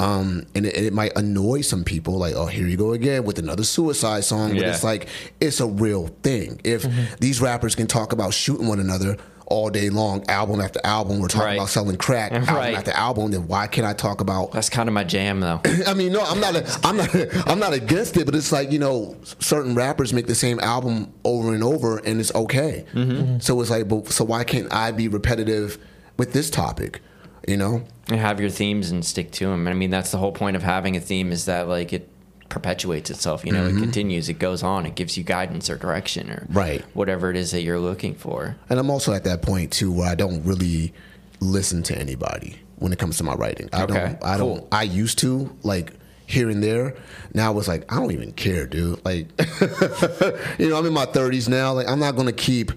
Um, 0.00 0.46
and 0.54 0.64
it, 0.64 0.76
it 0.76 0.92
might 0.92 1.12
annoy 1.16 1.62
some 1.62 1.82
people, 1.84 2.18
like, 2.18 2.34
oh, 2.34 2.46
here 2.46 2.66
you 2.66 2.76
go 2.76 2.92
again 2.92 3.24
with 3.24 3.38
another 3.38 3.64
suicide 3.64 4.24
song. 4.24 4.50
But 4.54 4.62
it's 4.64 4.84
like, 4.84 5.08
it's 5.40 5.60
a 5.60 5.66
real 5.66 6.08
thing. 6.22 6.60
If 6.64 6.86
these 7.18 7.40
rappers 7.40 7.74
can 7.74 7.86
talk 7.88 8.12
about 8.12 8.32
shooting 8.32 8.68
one 8.68 8.78
another 8.80 9.16
all 9.50 9.70
day 9.70 9.88
long, 9.88 10.22
album 10.28 10.60
after 10.60 10.78
album, 10.84 11.18
we're 11.20 11.26
talking 11.26 11.46
Right. 11.46 11.54
about 11.54 11.70
selling 11.70 11.96
crack, 11.96 12.32
album 12.32 12.54
Right. 12.54 12.76
after 12.76 12.90
album, 12.92 13.30
then 13.32 13.48
why 13.48 13.66
can't 13.66 13.86
I 13.86 13.92
talk 13.94 14.20
about 14.20 14.52
That's 14.52 14.68
kind 14.68 14.88
of 14.88 14.92
my 14.92 15.04
jam, 15.04 15.40
though. 15.40 15.60
I 15.86 15.94
mean, 15.94 16.12
no, 16.12 16.20
I'm 16.22 16.38
not. 16.38 16.54
A, 16.54 16.78
I'm 16.84 16.96
not. 16.98 17.08
I'm 17.48 17.58
not 17.58 17.72
against 17.72 18.16
it, 18.18 18.26
but 18.26 18.34
it's 18.34 18.52
like 18.52 18.70
you 18.70 18.78
know, 18.78 19.16
certain 19.40 19.74
rappers 19.74 20.12
make 20.12 20.26
the 20.26 20.34
same 20.34 20.60
album 20.60 21.12
over 21.24 21.54
and 21.54 21.64
over, 21.64 21.96
and 21.98 22.20
it's 22.20 22.32
okay. 22.34 22.84
Mm-hmm. 22.92 23.38
So 23.40 23.58
it's 23.62 23.70
like, 23.70 23.88
but, 23.88 24.08
so 24.12 24.22
why 24.24 24.44
can't 24.44 24.70
I 24.72 24.90
be 24.92 25.08
repetitive 25.08 25.78
with 26.18 26.34
this 26.34 26.50
topic? 26.50 27.00
You 27.48 27.56
know? 27.56 27.82
and 28.10 28.18
have 28.20 28.40
your 28.40 28.50
themes 28.50 28.90
and 28.90 29.04
stick 29.04 29.30
to 29.32 29.46
them. 29.46 29.68
I 29.68 29.74
mean, 29.74 29.90
that's 29.90 30.10
the 30.10 30.18
whole 30.18 30.32
point 30.32 30.56
of 30.56 30.62
having 30.62 30.96
a 30.96 31.00
theme 31.00 31.30
is 31.32 31.44
that 31.44 31.68
like 31.68 31.92
it 31.92 32.08
perpetuates 32.48 33.10
itself. 33.10 33.44
You 33.44 33.52
know, 33.52 33.64
Mm-hmm. 33.68 33.78
it 33.78 33.80
continues, 33.82 34.28
it 34.28 34.38
goes 34.38 34.62
on, 34.62 34.86
it 34.86 34.94
gives 34.94 35.18
you 35.18 35.24
guidance 35.24 35.68
or 35.68 35.76
direction 35.76 36.30
or 36.30 36.46
Right. 36.50 36.82
whatever 36.94 37.30
it 37.30 37.36
is 37.36 37.50
that 37.52 37.62
you're 37.62 37.78
looking 37.78 38.14
for. 38.14 38.56
And 38.70 38.78
I'm 38.80 38.90
also 38.90 39.12
at 39.12 39.24
that 39.24 39.42
point 39.42 39.72
too 39.72 39.92
where 39.92 40.08
I 40.08 40.14
don't 40.14 40.42
really 40.44 40.92
listen 41.40 41.82
to 41.84 41.98
anybody 41.98 42.56
when 42.76 42.92
it 42.92 42.98
comes 42.98 43.18
to 43.18 43.24
my 43.24 43.34
writing. 43.34 43.68
I 43.72 43.82
Okay, 43.82 43.94
don't. 43.94 44.24
I 44.24 44.36
don't. 44.38 44.64
I 44.72 44.82
used 44.84 45.18
to 45.20 45.54
like 45.62 45.92
here 46.26 46.48
and 46.50 46.62
there. 46.62 46.94
Now 47.34 47.58
it's 47.58 47.68
like 47.68 47.90
I 47.92 47.96
don't 47.96 48.12
even 48.12 48.32
care, 48.32 48.66
dude. 48.66 49.04
Like, 49.04 49.28
you 50.58 50.68
know, 50.70 50.78
I'm 50.78 50.86
in 50.86 50.92
my 50.92 51.06
30s 51.06 51.48
now. 51.48 51.72
Like, 51.74 51.88
I'm 51.88 52.00
not 52.00 52.16
gonna 52.16 52.32
keep 52.32 52.72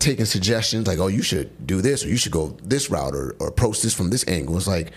taking 0.00 0.24
suggestions 0.24 0.86
like, 0.88 0.98
oh, 0.98 1.06
you 1.06 1.22
should 1.22 1.66
do 1.66 1.80
this 1.80 2.04
or 2.04 2.08
you 2.08 2.16
should 2.16 2.32
go 2.32 2.56
this 2.64 2.90
route 2.90 3.14
or, 3.14 3.36
or 3.38 3.46
approach 3.48 3.80
this 3.82 3.94
from 3.94 4.10
this 4.10 4.26
angle. 4.26 4.56
It's 4.56 4.66
like. 4.66 4.90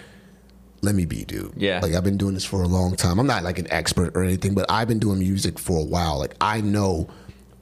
Let 0.82 0.96
me 0.96 1.06
be, 1.06 1.24
dude. 1.24 1.54
Yeah. 1.56 1.80
Like 1.82 1.94
I've 1.94 2.04
been 2.04 2.18
doing 2.18 2.34
this 2.34 2.44
for 2.44 2.62
a 2.62 2.68
long 2.68 2.98
time. 2.98 3.18
I'm 3.18 3.26
not 3.26 3.42
like 3.44 3.58
an 3.58 3.72
expert 3.72 4.18
or 4.18 4.24
anything, 4.24 4.54
but 4.54 4.66
I've 4.70 4.90
been 4.90 5.00
doing 5.00 5.18
music 5.18 5.58
for 5.58 5.80
a 5.80 5.84
while. 5.84 6.20
Like 6.20 6.36
I 6.42 6.60
know 6.60 7.08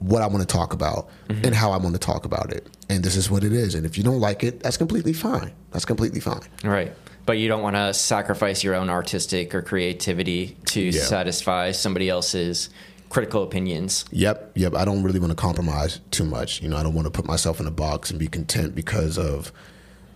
what 0.00 0.22
I 0.22 0.26
want 0.26 0.40
to 0.40 0.46
talk 0.46 0.72
about 0.72 1.08
Mm-hmm. 1.28 1.44
and 1.44 1.54
how 1.54 1.70
I 1.70 1.76
want 1.76 1.94
to 1.94 2.00
talk 2.00 2.24
about 2.24 2.52
it. 2.52 2.66
And 2.90 3.04
this 3.04 3.14
is 3.14 3.30
what 3.30 3.44
it 3.44 3.52
is. 3.52 3.76
And 3.76 3.86
if 3.86 3.96
you 3.96 4.02
don't 4.02 4.18
like 4.18 4.42
it, 4.42 4.58
that's 4.58 4.76
completely 4.76 5.12
fine. 5.12 5.52
That's 5.70 5.84
completely 5.84 6.18
fine. 6.18 6.40
Right. 6.64 6.92
But 7.24 7.34
you 7.38 7.46
don't 7.46 7.62
want 7.62 7.76
to 7.76 7.94
sacrifice 7.94 8.64
your 8.64 8.74
own 8.74 8.90
artistic 8.90 9.54
or 9.54 9.62
creativity 9.62 10.56
to 10.72 10.80
Yeah. 10.80 11.00
satisfy 11.02 11.70
somebody 11.70 12.08
else's 12.08 12.70
critical 13.12 13.42
opinions. 13.42 14.06
Yep, 14.10 14.52
yep. 14.54 14.74
I 14.74 14.86
don't 14.86 15.02
really 15.02 15.20
want 15.20 15.32
to 15.32 15.36
compromise 15.36 16.00
too 16.10 16.24
much. 16.24 16.62
You 16.62 16.70
know, 16.70 16.78
I 16.78 16.82
don't 16.82 16.94
want 16.94 17.04
to 17.04 17.10
put 17.10 17.26
myself 17.26 17.60
in 17.60 17.66
a 17.66 17.70
box 17.70 18.10
and 18.10 18.18
be 18.18 18.26
content 18.26 18.74
because 18.74 19.18
of 19.18 19.52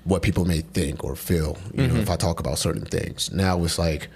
what 0.04 0.22
people 0.22 0.46
may 0.46 0.62
think 0.62 1.04
or 1.04 1.14
feel. 1.14 1.58
You 1.74 1.88
know, 1.88 1.94
if 1.96 2.02
mm-hmm. 2.04 2.12
I 2.12 2.16
talk 2.16 2.40
about 2.40 2.58
certain 2.58 2.86
things. 2.86 3.30
Now 3.30 3.62
it's 3.64 3.78
like, 3.78 4.08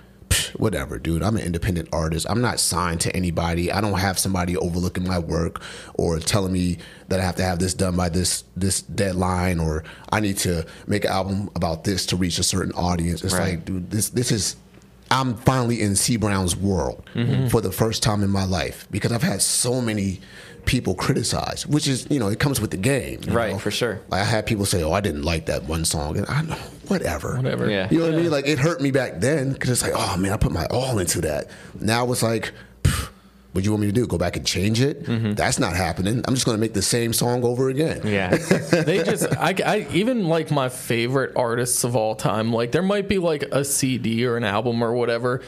whatever, 0.56 0.98
dude. 0.98 1.22
I'm 1.22 1.36
an 1.36 1.42
independent 1.42 1.90
artist. 1.92 2.26
I'm 2.30 2.40
not 2.40 2.58
signed 2.58 3.02
to 3.02 3.14
anybody. 3.14 3.70
I 3.70 3.82
don't 3.82 3.98
have 3.98 4.18
somebody 4.18 4.56
overlooking 4.56 5.06
my 5.06 5.18
work 5.18 5.60
or 5.94 6.18
telling 6.18 6.52
me 6.52 6.78
that 7.08 7.20
I 7.20 7.24
have 7.24 7.36
to 7.36 7.42
have 7.42 7.58
this 7.58 7.74
done 7.74 7.96
by 7.96 8.08
this 8.08 8.44
this 8.56 8.80
deadline 8.80 9.60
or 9.60 9.84
I 10.10 10.20
need 10.20 10.38
to 10.38 10.64
make 10.86 11.04
an 11.04 11.10
album 11.10 11.50
about 11.54 11.84
this 11.84 12.06
to 12.06 12.16
reach 12.16 12.38
a 12.38 12.44
certain 12.44 12.72
audience. 12.72 13.22
It's 13.22 13.34
Right. 13.34 13.50
like, 13.50 13.66
dude, 13.66 13.90
this 13.90 14.08
this 14.08 14.32
is 14.32 14.56
I'm 15.10 15.34
finally 15.34 15.80
in 15.80 15.96
CEE 15.96 16.16
Brown's 16.16 16.54
world 16.56 17.08
Mm-hmm. 17.14 17.48
for 17.48 17.60
the 17.60 17.72
first 17.72 18.02
time 18.02 18.22
in 18.22 18.30
my 18.30 18.44
life 18.44 18.86
because 18.90 19.10
I've 19.12 19.22
had 19.22 19.42
so 19.42 19.80
many 19.80 20.20
people 20.66 20.94
criticize, 20.94 21.66
which 21.66 21.88
is 21.88 22.06
you 22.10 22.20
know 22.20 22.28
it 22.28 22.38
comes 22.38 22.60
with 22.60 22.70
the 22.70 22.76
game, 22.76 23.20
Right, 23.28 23.52
know? 23.52 23.58
for 23.58 23.70
sure. 23.70 24.00
Like 24.08 24.20
I 24.22 24.24
had 24.24 24.46
people 24.46 24.64
say, 24.66 24.82
"Oh, 24.82 24.92
I 24.92 25.00
didn't 25.00 25.22
like 25.22 25.46
that 25.46 25.64
one 25.64 25.84
song," 25.84 26.16
and 26.18 26.26
I 26.28 26.42
know 26.42 26.54
whatever, 26.86 27.36
Whatever. 27.36 27.68
Yeah. 27.70 27.88
You 27.90 27.98
know 28.00 28.04
what 28.06 28.14
I 28.14 28.16
mean? 28.18 28.30
Like 28.30 28.46
it 28.46 28.58
hurt 28.58 28.80
me 28.80 28.90
back 28.90 29.20
then 29.20 29.52
because 29.52 29.70
it's 29.70 29.82
like, 29.82 29.92
oh 29.94 30.16
man, 30.16 30.32
I 30.32 30.36
put 30.36 30.52
my 30.52 30.66
all 30.66 30.98
into 30.98 31.20
that. 31.22 31.48
Now 31.80 32.10
it's 32.12 32.22
like. 32.22 32.52
What 33.52 33.62
do 33.62 33.64
you 33.64 33.72
want 33.72 33.82
me 33.82 33.88
to 33.88 33.92
do? 33.92 34.06
Go 34.06 34.16
back 34.16 34.36
and 34.36 34.46
change 34.46 34.80
it? 34.80 35.04
Mm-hmm. 35.04 35.34
That's 35.34 35.58
not 35.58 35.74
happening. 35.74 36.22
I'm 36.26 36.34
just 36.34 36.46
going 36.46 36.56
to 36.56 36.60
make 36.60 36.72
the 36.72 36.82
same 36.82 37.12
song 37.12 37.42
over 37.42 37.68
again. 37.68 38.00
Yeah. 38.04 38.36
they 38.36 39.02
just 39.02 39.26
I, 39.36 39.54
I 39.64 39.86
even 39.92 40.26
like 40.26 40.50
my 40.52 40.68
favorite 40.68 41.32
artists 41.34 41.82
of 41.82 41.96
all 41.96 42.14
time 42.14 42.52
like 42.52 42.70
there 42.70 42.82
might 42.82 43.08
be 43.08 43.18
like 43.18 43.42
a 43.42 43.64
cd 43.64 44.24
or 44.24 44.36
an 44.36 44.44
album 44.44 44.82
or 44.82 44.92
whatever 44.94 45.42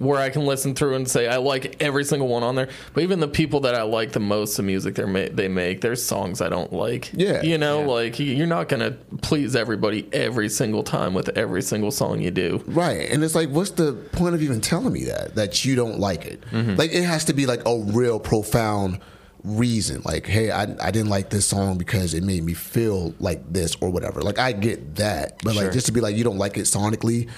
where 0.00 0.18
i 0.18 0.28
can 0.30 0.44
listen 0.46 0.74
through 0.74 0.94
and 0.94 1.08
say 1.08 1.28
i 1.28 1.36
like 1.36 1.80
every 1.80 2.04
single 2.04 2.26
one 2.26 2.42
on 2.42 2.54
there 2.54 2.68
but 2.94 3.02
even 3.02 3.20
the 3.20 3.28
people 3.28 3.60
that 3.60 3.74
i 3.74 3.82
like 3.82 4.12
the 4.12 4.18
most 4.20 4.56
the 4.56 4.62
music 4.62 4.94
they 4.96 5.04
ma- 5.04 5.28
they 5.32 5.46
make 5.46 5.80
there's 5.80 6.02
songs 6.04 6.40
i 6.40 6.48
don't 6.48 6.72
like 6.72 7.10
Yeah. 7.12 7.42
you 7.42 7.58
know 7.58 7.80
Yeah. 7.80 7.86
like 7.86 8.18
you're 8.18 8.46
not 8.46 8.68
gonna 8.68 8.92
please 9.22 9.54
everybody 9.54 10.08
every 10.12 10.48
single 10.48 10.82
time 10.82 11.14
with 11.14 11.28
every 11.36 11.62
single 11.62 11.90
song 11.90 12.20
you 12.20 12.30
do 12.30 12.62
Right. 12.66 13.10
And 13.10 13.22
it's 13.22 13.34
like, 13.34 13.48
what's 13.50 13.70
the 13.72 13.92
point 14.12 14.34
of 14.34 14.42
even 14.42 14.60
telling 14.60 14.92
me 14.92 15.04
that? 15.04 15.34
That 15.34 15.64
you 15.64 15.76
don't 15.76 15.98
like 15.98 16.24
it? 16.24 16.40
Mm-hmm. 16.50 16.76
Like, 16.76 16.92
it 16.92 17.02
has 17.04 17.24
to 17.26 17.32
be 17.34 17.44
like 17.46 17.60
a 17.66 17.78
real 17.78 18.18
profound 18.18 19.00
reason. 19.44 20.02
Like, 20.04 20.26
hey, 20.26 20.50
I, 20.50 20.62
I 20.80 20.90
didn't 20.90 21.08
like 21.10 21.30
this 21.30 21.46
song 21.46 21.76
because 21.78 22.14
it 22.14 22.22
made 22.22 22.42
me 22.42 22.54
feel 22.54 23.14
like 23.20 23.52
this 23.52 23.76
or 23.80 23.90
whatever. 23.90 24.22
Like, 24.22 24.38
I 24.38 24.52
get 24.52 24.96
that. 24.96 25.38
But, 25.44 25.54
Sure. 25.54 25.64
like, 25.64 25.72
just 25.72 25.86
to 25.86 25.92
be 25.92 26.00
like, 26.00 26.16
you 26.16 26.24
don't 26.24 26.38
like 26.38 26.56
it 26.56 26.62
sonically, 26.62 27.28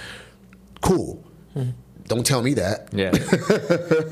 cool. 0.80 1.24
Don't 2.08 2.26
tell 2.26 2.42
me 2.42 2.54
that. 2.54 2.88
Yeah. 2.92 3.12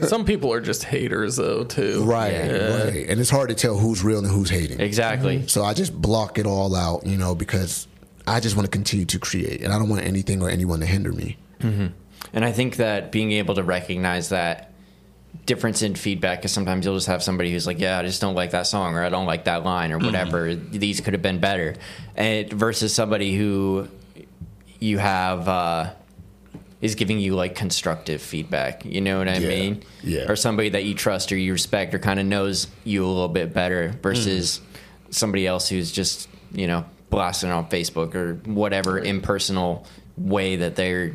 some 0.06 0.24
people 0.24 0.52
are 0.52 0.60
just 0.60 0.84
haters 0.84 1.36
though 1.36 1.64
too 1.64 2.04
Right, 2.04 2.32
Yeah. 2.32 2.84
right. 2.84 3.08
And 3.08 3.20
it's 3.20 3.30
hard 3.30 3.48
to 3.48 3.54
tell 3.54 3.76
who's 3.76 4.02
real 4.02 4.18
and 4.18 4.26
who's 4.28 4.50
hating. 4.50 4.80
Exactly. 4.80 5.38
Mm-hmm. 5.38 5.48
So 5.48 5.64
I 5.64 5.74
just 5.74 5.92
block 6.00 6.38
it 6.38 6.46
all 6.46 6.74
out, 6.74 7.06
you 7.06 7.16
know, 7.16 7.34
because 7.34 7.88
I 8.26 8.40
just 8.40 8.56
want 8.56 8.66
to 8.66 8.70
continue 8.70 9.06
to 9.06 9.18
create 9.18 9.62
and 9.62 9.72
I 9.72 9.78
don't 9.78 9.88
want 9.88 10.02
anything 10.02 10.42
or 10.42 10.48
anyone 10.48 10.80
to 10.80 10.86
hinder 10.86 11.12
me. 11.12 11.36
Mm-hmm. 11.60 11.86
And 12.32 12.44
I 12.44 12.52
think 12.52 12.76
that 12.76 13.10
being 13.12 13.32
able 13.32 13.54
to 13.56 13.62
recognize 13.62 14.28
that 14.28 14.72
difference 15.46 15.82
in 15.82 15.94
feedback, 15.94 16.38
because 16.38 16.52
sometimes 16.52 16.84
you'll 16.84 16.94
just 16.96 17.06
have 17.06 17.22
somebody 17.22 17.50
who's 17.50 17.66
like, 17.66 17.78
"Yeah, 17.78 17.98
I 17.98 18.02
just 18.02 18.20
don't 18.20 18.34
like 18.34 18.50
that 18.50 18.66
song," 18.66 18.94
or 18.94 19.02
"I 19.02 19.08
don't 19.08 19.26
like 19.26 19.44
that 19.44 19.64
line," 19.64 19.92
or 19.92 19.96
mm-hmm. 19.96 20.06
whatever. 20.06 20.54
These 20.54 21.00
could 21.00 21.14
have 21.14 21.22
been 21.22 21.40
better, 21.40 21.74
and 22.16 22.52
versus 22.52 22.94
somebody 22.94 23.36
who 23.36 23.88
you 24.78 24.98
have 24.98 25.48
uh, 25.48 25.90
is 26.80 26.94
giving 26.94 27.18
you 27.18 27.34
like 27.34 27.54
constructive 27.54 28.22
feedback. 28.22 28.84
You 28.84 29.00
know 29.00 29.18
what 29.18 29.28
I 29.28 29.36
Yeah, 29.36 29.48
mean? 29.48 29.82
yeah. 30.02 30.30
Or 30.30 30.36
somebody 30.36 30.70
that 30.70 30.84
you 30.84 30.94
trust 30.94 31.30
or 31.30 31.36
you 31.36 31.52
respect 31.52 31.94
or 31.94 31.98
kind 31.98 32.18
of 32.18 32.26
knows 32.26 32.68
you 32.84 33.04
a 33.04 33.06
little 33.06 33.28
bit 33.28 33.52
better 33.52 33.94
versus 34.02 34.58
mm-hmm. 34.58 35.12
somebody 35.12 35.46
else 35.46 35.68
who's 35.68 35.92
just 35.92 36.28
you 36.52 36.66
know 36.66 36.84
blasting 37.10 37.50
on 37.50 37.68
Facebook 37.68 38.14
or 38.14 38.34
whatever 38.50 38.98
impersonal 38.98 39.86
way 40.16 40.56
that 40.56 40.76
they're 40.76 41.12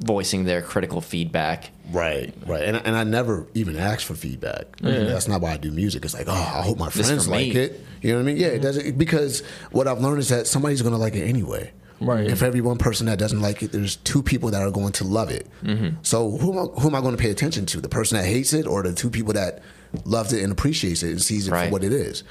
voicing 0.00 0.44
their 0.44 0.60
critical 0.60 1.00
feedback. 1.00 1.70
Right, 1.90 2.34
right, 2.46 2.64
and 2.64 2.76
and 2.76 2.96
I 2.96 3.04
never 3.04 3.46
even 3.54 3.76
ask 3.76 4.06
for 4.06 4.14
feedback. 4.14 4.76
Mm-hmm. 4.78 5.06
That's 5.06 5.28
not 5.28 5.40
why 5.40 5.52
I 5.52 5.56
do 5.56 5.70
music. 5.70 6.04
It's 6.04 6.14
like, 6.14 6.28
oh, 6.28 6.32
I 6.32 6.62
hope 6.62 6.78
my 6.78 6.90
friends 6.90 7.28
like 7.28 7.54
me. 7.54 7.56
it. 7.56 7.80
You 8.02 8.10
know 8.10 8.16
what 8.16 8.22
I 8.22 8.24
mean? 8.26 8.36
Yeah, 8.36 8.48
it 8.48 8.54
mm-hmm. 8.54 8.62
doesn't 8.62 8.98
because 8.98 9.42
what 9.70 9.86
I've 9.88 10.00
learned 10.00 10.18
is 10.18 10.28
that 10.28 10.46
somebody's 10.46 10.82
going 10.82 10.94
to 10.94 10.98
like 10.98 11.14
it 11.14 11.26
anyway. 11.26 11.72
Right. 12.00 12.28
And 12.28 12.38
for 12.38 12.44
every 12.44 12.60
one 12.60 12.76
person 12.78 13.06
that 13.06 13.18
doesn't 13.18 13.40
like 13.40 13.62
it, 13.62 13.72
there's 13.72 13.96
two 13.96 14.22
people 14.22 14.50
that 14.50 14.60
are 14.62 14.70
going 14.70 14.92
to 14.94 15.04
love 15.04 15.30
it. 15.30 15.46
Mm-hmm. 15.62 15.96
So 16.02 16.30
who 16.38 16.52
am, 16.52 16.58
I, 16.58 16.80
who 16.80 16.88
am 16.88 16.94
I 16.94 17.00
going 17.00 17.16
to 17.16 17.22
pay 17.22 17.30
attention 17.30 17.66
to? 17.66 17.80
The 17.80 17.88
person 17.88 18.18
that 18.18 18.24
hates 18.26 18.52
it, 18.52 18.66
or 18.66 18.82
the 18.82 18.92
two 18.92 19.10
people 19.10 19.32
that 19.34 19.62
loves 20.04 20.32
it 20.32 20.42
and 20.42 20.52
appreciates 20.52 21.02
it 21.02 21.10
and 21.10 21.22
sees 21.22 21.46
it 21.48 21.52
Right. 21.52 21.66
for 21.68 21.72
what 21.72 21.84
it 21.84 21.92
is? 21.92 22.24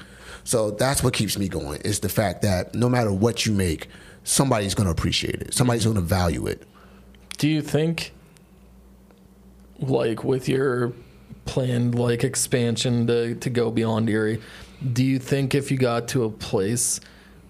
So 0.44 0.70
that's 0.72 1.02
what 1.02 1.14
keeps 1.14 1.38
me 1.38 1.48
going. 1.48 1.80
Is 1.80 2.00
the 2.00 2.08
fact 2.10 2.42
that 2.42 2.74
no 2.74 2.88
matter 2.88 3.10
what 3.12 3.46
you 3.46 3.52
make, 3.52 3.88
somebody's 4.24 4.74
going 4.74 4.84
to 4.86 4.90
appreciate 4.92 5.40
it. 5.40 5.54
Somebody's 5.54 5.84
going 5.84 5.96
to 5.96 6.02
value 6.02 6.46
it. 6.46 6.62
Do 7.38 7.48
you 7.48 7.62
think, 7.62 8.12
like 9.80 10.22
with 10.24 10.48
your 10.48 10.92
planned 11.46 11.94
like 11.94 12.24
expansion 12.24 13.06
to 13.06 13.34
to 13.36 13.50
go 13.50 13.70
beyond 13.70 14.08
Erie, 14.08 14.40
do 14.92 15.04
you 15.04 15.18
think 15.18 15.54
if 15.54 15.70
you 15.70 15.76
got 15.78 16.08
to 16.08 16.24
a 16.24 16.30
place 16.30 17.00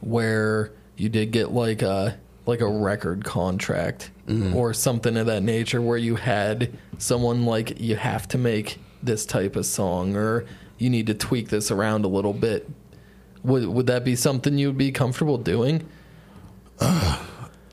where 0.00 0.72
you 0.96 1.08
did 1.08 1.30
get 1.32 1.52
like 1.52 1.82
a 1.82 2.18
like 2.46 2.60
a 2.60 2.68
record 2.68 3.24
contract 3.24 4.10
or 4.54 4.72
something 4.74 5.16
of 5.16 5.26
that 5.26 5.42
nature, 5.42 5.80
where 5.82 5.98
you 5.98 6.16
had 6.16 6.76
someone 6.98 7.44
like 7.44 7.80
you 7.80 7.96
have 7.96 8.26
to 8.28 8.38
make 8.38 8.78
this 9.02 9.26
type 9.26 9.54
of 9.56 9.66
song 9.66 10.16
or 10.16 10.46
you 10.78 10.88
need 10.90 11.06
to 11.08 11.14
tweak 11.14 11.48
this 11.50 11.70
around 11.70 12.04
a 12.04 12.08
little 12.08 12.32
bit, 12.32 12.68
would 13.42 13.66
would 13.66 13.86
that 13.86 14.04
be 14.04 14.16
something 14.16 14.56
you 14.58 14.68
would 14.68 14.78
be 14.78 14.92
comfortable 14.92 15.38
doing? 15.38 15.86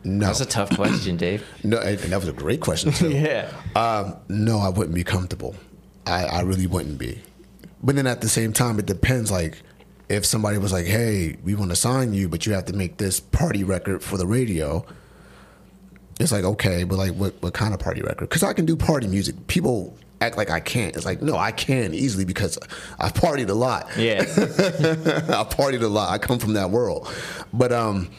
No, 0.03 0.25
That's 0.25 0.41
a 0.41 0.45
tough 0.47 0.69
question, 0.75 1.15
Dave. 1.15 1.45
no, 1.63 1.77
and 1.77 1.97
that 1.99 2.19
was 2.19 2.27
a 2.27 2.33
great 2.33 2.59
question 2.59 2.91
too. 2.91 3.09
Yeah. 3.11 3.51
Um, 3.75 4.15
no, 4.29 4.57
I 4.57 4.69
wouldn't 4.69 4.95
be 4.95 5.03
comfortable. 5.03 5.55
I, 6.07 6.25
I 6.25 6.41
really 6.41 6.65
wouldn't 6.65 6.97
be. 6.97 7.21
But 7.83 7.95
then 7.95 8.07
at 8.07 8.21
the 8.21 8.27
same 8.29 8.51
time, 8.51 8.79
it 8.79 8.87
depends. 8.87 9.29
Like, 9.29 9.61
if 10.11 10.25
somebody 10.25 10.57
was 10.57 10.71
like, 10.71 10.85
"Hey, 10.85 11.37
we 11.43 11.55
want 11.55 11.71
to 11.71 11.75
sign 11.75 12.13
you, 12.13 12.27
but 12.27 12.45
you 12.45 12.53
have 12.53 12.65
to 12.65 12.73
make 12.73 12.97
this 12.97 13.19
party 13.19 13.63
record 13.63 14.03
for 14.03 14.17
the 14.17 14.27
radio," 14.27 14.85
it's 16.19 16.31
like, 16.31 16.43
okay, 16.43 16.83
but 16.83 16.97
like, 16.97 17.13
what 17.13 17.33
what 17.41 17.53
kind 17.53 17.73
of 17.73 17.79
party 17.79 18.01
record? 18.01 18.29
Because 18.29 18.43
I 18.43 18.53
can 18.53 18.65
do 18.65 18.75
party 18.75 19.07
music. 19.07 19.47
People 19.47 19.97
act 20.21 20.37
like 20.37 20.49
I 20.49 20.59
can't. 20.59 20.95
It's 20.95 21.05
like, 21.05 21.21
no, 21.21 21.35
I 21.35 21.51
can 21.51 21.93
easily 21.93 22.25
because 22.25 22.57
I've 22.99 23.13
partied 23.13 23.49
a 23.49 23.53
lot. 23.53 23.89
Yeah. 23.97 24.19
I 24.21 25.43
partied 25.43 25.81
a 25.81 25.87
lot. 25.87 26.11
I 26.11 26.19
come 26.19 26.37
from 26.37 26.53
that 26.53 26.69
world. 26.69 27.11
But 27.51 27.71
um, 27.71 28.11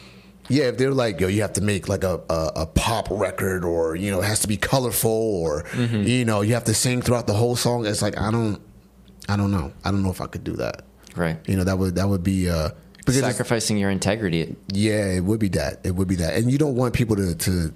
yeah, 0.49 0.65
if 0.65 0.77
they're 0.77 0.91
like, 0.91 1.21
yo, 1.21 1.29
you 1.29 1.41
have 1.41 1.53
to 1.53 1.61
make 1.61 1.87
like 1.87 2.03
a, 2.03 2.19
a, 2.29 2.51
a 2.57 2.65
pop 2.65 3.07
record, 3.09 3.63
or 3.63 3.95
you 3.95 4.11
know, 4.11 4.19
it 4.19 4.25
has 4.25 4.41
to 4.41 4.47
be 4.47 4.57
colorful, 4.57 5.11
or 5.11 5.65
you 5.77 6.25
know, 6.25 6.41
you 6.41 6.53
have 6.53 6.65
to 6.65 6.73
sing 6.73 7.01
throughout 7.01 7.27
the 7.27 7.33
whole 7.33 7.55
song. 7.55 7.85
It's 7.85 8.01
like 8.01 8.19
I 8.19 8.31
don't, 8.31 8.61
I 9.29 9.37
don't 9.37 9.51
know. 9.51 9.71
I 9.85 9.91
don't 9.91 10.03
know 10.03 10.11
if 10.11 10.19
I 10.19 10.27
could 10.27 10.43
do 10.43 10.57
that. 10.57 10.83
Right. 11.15 11.37
You 11.47 11.57
know, 11.57 11.63
that 11.63 11.77
would 11.77 11.95
that 11.95 12.09
would 12.09 12.23
be 12.23 12.49
uh, 12.49 12.69
because 12.97 13.19
Sacrificing 13.19 13.77
your 13.77 13.89
integrity. 13.89 14.55
yeah, 14.69 15.07
it 15.07 15.21
would 15.21 15.39
be 15.39 15.49
that. 15.49 15.79
It 15.83 15.95
would 15.95 16.07
be 16.07 16.15
that, 16.15 16.35
and 16.35 16.51
you 16.51 16.57
don't 16.57 16.75
want 16.75 16.93
people 16.93 17.15
to 17.17 17.35
to 17.35 17.73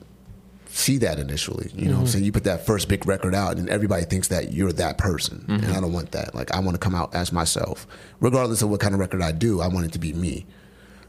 see 0.69 0.97
that 0.99 1.19
initially. 1.19 1.69
You 1.73 1.89
know, 1.89 1.97
mm-hmm. 1.97 2.05
so 2.05 2.17
you 2.17 2.31
put 2.31 2.45
that 2.45 2.65
first 2.65 2.87
big 2.87 3.05
record 3.05 3.35
out, 3.35 3.57
and 3.57 3.69
everybody 3.69 4.05
thinks 4.05 4.29
that 4.29 4.53
you're 4.53 4.71
that 4.73 4.97
person, 4.97 5.43
and 5.49 5.61
mm-hmm. 5.61 5.73
I 5.73 5.81
don't 5.81 5.91
want 5.91 6.11
that. 6.11 6.33
Like 6.33 6.53
I 6.53 6.59
want 6.59 6.75
to 6.75 6.79
come 6.79 6.95
out 6.95 7.13
as 7.13 7.33
myself, 7.33 7.85
regardless 8.21 8.61
of 8.61 8.69
what 8.69 8.79
kind 8.79 8.93
of 8.93 8.99
record 8.99 9.21
I 9.21 9.33
do. 9.33 9.59
I 9.59 9.67
want 9.67 9.85
it 9.85 9.91
to 9.93 9.99
be 9.99 10.13
me. 10.13 10.45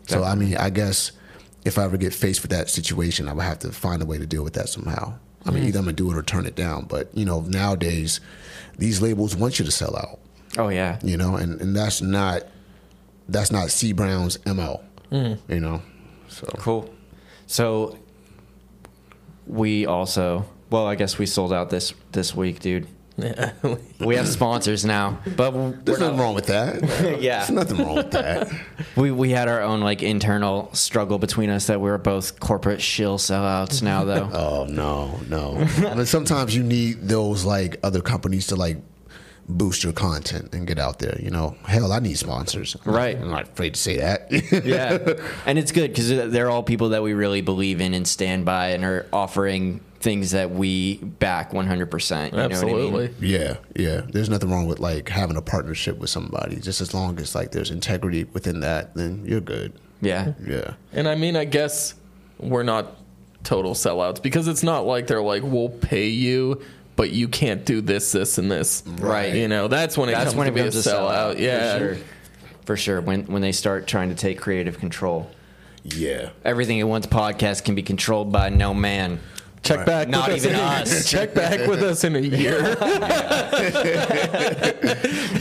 So 0.08 0.24
I 0.24 0.34
mean, 0.34 0.56
I 0.56 0.70
guess 0.70 1.12
if 1.64 1.78
I 1.78 1.84
ever 1.84 1.96
get 1.96 2.14
faced 2.14 2.42
with 2.42 2.50
that 2.50 2.68
situation, 2.68 3.28
I 3.28 3.34
would 3.34 3.44
have 3.44 3.58
to 3.60 3.72
find 3.72 4.02
a 4.02 4.06
way 4.06 4.18
to 4.18 4.26
deal 4.26 4.42
with 4.42 4.54
that 4.54 4.68
somehow. 4.68 5.14
I 5.44 5.50
mean, 5.50 5.60
mm-hmm. 5.60 5.68
either 5.68 5.78
I'm 5.78 5.84
gonna 5.84 5.96
do 5.96 6.10
it 6.10 6.16
or 6.16 6.22
turn 6.22 6.46
it 6.46 6.56
down. 6.56 6.86
But 6.86 7.16
you 7.16 7.24
know, 7.24 7.42
nowadays, 7.42 8.20
these 8.78 9.00
labels 9.00 9.36
want 9.36 9.58
you 9.58 9.64
to 9.64 9.70
sell 9.70 9.96
out. 9.96 10.18
Oh 10.58 10.68
yeah. 10.68 10.98
You 11.02 11.16
know, 11.16 11.36
and, 11.36 11.60
and 11.60 11.74
that's 11.74 12.02
not 12.02 12.42
that's 13.28 13.50
not 13.52 13.70
CEE 13.70 13.92
Brown's 13.92 14.38
mo. 14.46 14.80
Hmm. 15.10 15.34
You 15.48 15.60
know, 15.60 15.82
so 16.28 16.46
Cool. 16.58 16.92
So 17.46 17.96
we 19.46 19.86
also 19.86 20.44
well, 20.70 20.86
I 20.86 20.96
guess 20.96 21.16
we 21.18 21.24
sold 21.26 21.52
out 21.52 21.70
this 21.70 21.94
this 22.12 22.34
week, 22.34 22.60
dude. 22.60 22.86
Yeah. 23.16 23.52
We 24.00 24.14
have 24.14 24.28
sponsors 24.28 24.84
now, 24.84 25.18
but 25.36 25.52
we're 25.52 25.72
There's 25.72 25.98
not- 25.98 26.06
nothing 26.12 26.20
wrong 26.20 26.34
with 26.36 26.46
that. 26.46 27.18
Yeah. 27.20 27.38
There's 27.38 27.50
nothing 27.50 27.78
wrong 27.84 27.96
with 27.96 28.10
that. 28.12 28.48
We 28.96 29.10
we 29.10 29.30
had 29.30 29.48
our 29.48 29.60
own 29.62 29.80
like 29.80 30.02
internal 30.04 30.70
struggle 30.72 31.18
between 31.18 31.50
us 31.50 31.66
that 31.66 31.80
we 31.80 31.90
were 31.90 31.98
both 31.98 32.38
corporate 32.38 32.80
shill 32.80 33.18
sellouts 33.18 33.82
now 33.82 34.04
though. 34.04 34.28
Oh 34.32 34.66
no, 34.68 35.18
no. 35.28 35.56
I 35.88 35.94
mean, 35.94 36.06
sometimes 36.06 36.54
you 36.54 36.62
need 36.62 37.08
those 37.08 37.44
like 37.44 37.78
other 37.82 38.00
companies 38.02 38.46
to 38.48 38.56
like 38.56 38.76
boost 39.48 39.82
your 39.82 39.92
content 39.92 40.52
and 40.54 40.66
get 40.66 40.78
out 40.78 40.98
there. 40.98 41.18
You 41.22 41.30
know, 41.30 41.56
hell, 41.66 41.92
I 41.92 41.98
need 42.00 42.18
sponsors. 42.18 42.74
I'm 42.84 42.92
not- 42.92 42.98
Right. 42.98 43.16
I'm 43.16 43.30
not 43.30 43.44
afraid 43.48 43.74
to 43.74 43.80
say 43.80 43.96
that. 43.98 44.30
yeah, 44.64 44.98
and 45.46 45.58
it's 45.58 45.72
good 45.72 45.90
because 45.90 46.08
they're 46.30 46.50
all 46.50 46.62
people 46.62 46.90
that 46.90 47.02
we 47.02 47.14
really 47.14 47.40
believe 47.40 47.80
in 47.80 47.94
and 47.94 48.06
stand 48.06 48.44
by, 48.44 48.68
and 48.70 48.84
are 48.84 49.06
offering 49.12 49.80
things 50.00 50.30
that 50.30 50.50
we 50.52 50.98
back 50.98 51.52
100. 51.52 51.90
percent 51.90 52.32
You 52.32 52.38
Absolutely. 52.40 52.82
Know 52.84 52.90
what 52.90 53.02
I 53.04 53.06
mean? 53.08 53.14
Yeah, 53.20 53.56
yeah. 53.74 54.00
There's 54.08 54.28
nothing 54.30 54.50
wrong 54.50 54.66
with 54.66 54.78
like 54.78 55.08
having 55.08 55.36
a 55.36 55.42
partnership 55.42 55.98
with 55.98 56.10
somebody. 56.10 56.56
Just 56.56 56.80
as 56.80 56.94
long 56.94 57.18
as 57.18 57.34
like 57.34 57.50
there's 57.50 57.70
integrity 57.72 58.24
within 58.32 58.60
that, 58.60 58.94
then 58.94 59.24
you're 59.26 59.40
good. 59.40 59.72
Yeah. 60.00 60.34
Yeah. 60.46 60.74
And 60.92 61.08
I 61.08 61.16
mean, 61.16 61.34
I 61.34 61.44
guess 61.46 61.94
we're 62.38 62.62
not 62.62 62.94
total 63.42 63.72
sellouts 63.74 64.22
because 64.22 64.46
it's 64.46 64.62
not 64.62 64.86
like 64.86 65.08
they're 65.08 65.22
like, 65.22 65.42
we'll 65.42 65.68
pay 65.70 66.06
you, 66.08 66.60
but 66.98 67.10
you 67.12 67.28
can't 67.28 67.64
do 67.64 67.80
this, 67.80 68.10
this, 68.12 68.36
and 68.38 68.50
this. 68.50 68.82
Right. 68.86 69.32
You 69.32 69.46
know, 69.46 69.68
that's 69.68 69.96
when 69.96 70.08
it 70.08 70.12
That's 70.12 70.24
comes 70.24 70.36
when 70.36 70.46
to 70.48 70.52
it 70.52 70.54
be 70.56 70.60
a 70.60 70.64
becomes 70.64 70.84
a 70.86 70.90
sellout. 70.90 71.36
sellout. 71.36 71.38
Yeah. 71.38 71.78
for 71.78 71.78
sure. 71.94 71.96
For 72.66 72.76
sure. 72.76 73.00
When 73.00 73.22
when 73.26 73.40
they 73.40 73.52
start 73.52 73.86
trying 73.86 74.08
to 74.10 74.16
take 74.16 74.38
creative 74.40 74.78
control, 74.78 75.30
Yeah. 75.84 76.30
everything 76.44 76.80
at 76.80 76.88
once 76.88 77.06
podcast 77.06 77.64
can 77.64 77.74
be 77.76 77.82
controlled 77.82 78.30
by 78.32 78.48
no 78.50 78.74
man. 78.74 79.20
Check 79.62 79.84
back. 79.86 80.08
Not 80.08 80.28
with 80.28 80.44
even 80.46 80.56
us. 80.58 80.92
us. 80.92 81.10
Check 81.10 81.34
back 81.34 81.66
with 81.68 81.82
us 81.82 82.04
in 82.04 82.16
a 82.16 82.20
year. 82.20 82.76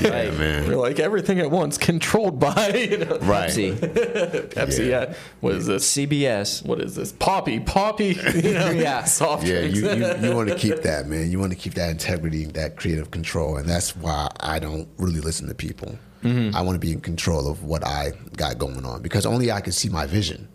Right. 0.07 0.33
Man. 0.37 0.67
We're 0.67 0.75
like 0.75 0.99
everything 0.99 1.39
at 1.39 1.49
once, 1.51 1.77
controlled 1.77 2.39
by 2.39 2.67
you 2.89 2.97
know, 2.99 3.17
Right. 3.19 3.51
See, 3.51 3.71
Pepsi. 3.71 4.87
Yeah. 4.89 5.05
Yeah. 5.09 5.13
What 5.41 5.55
is 5.55 5.65
this? 5.67 5.95
CBS. 5.95 6.65
What 6.65 6.79
is 6.81 6.95
this? 6.95 7.11
Poppy. 7.11 7.59
Poppy. 7.59 8.17
You 8.35 8.53
know, 8.53 8.69
Yeah. 8.71 9.03
Soft 9.03 9.45
Yeah, 9.45 9.61
drinks. 9.61 9.79
you, 9.79 9.89
you, 9.89 10.15
you 10.29 10.35
want 10.35 10.49
to 10.49 10.55
keep 10.55 10.81
that, 10.83 11.07
man. 11.07 11.29
You 11.29 11.39
want 11.39 11.51
to 11.51 11.57
keep 11.57 11.73
that 11.75 11.89
integrity, 11.89 12.45
that 12.45 12.77
creative 12.77 13.11
control. 13.11 13.57
And 13.57 13.67
that's 13.67 13.95
why 13.95 14.29
I 14.39 14.59
don't 14.59 14.87
really 14.97 15.19
listen 15.19 15.47
to 15.47 15.55
people. 15.55 15.97
Mm-hmm. 16.23 16.55
I 16.55 16.61
want 16.61 16.75
to 16.75 16.79
be 16.79 16.91
in 16.91 17.01
control 17.01 17.49
of 17.49 17.63
what 17.63 17.85
I 17.85 18.11
got 18.35 18.57
going 18.57 18.85
on 18.85 19.01
because 19.01 19.25
only 19.25 19.51
I 19.51 19.61
can 19.61 19.71
see 19.73 19.89
my 19.89 20.05
vision, 20.07 20.47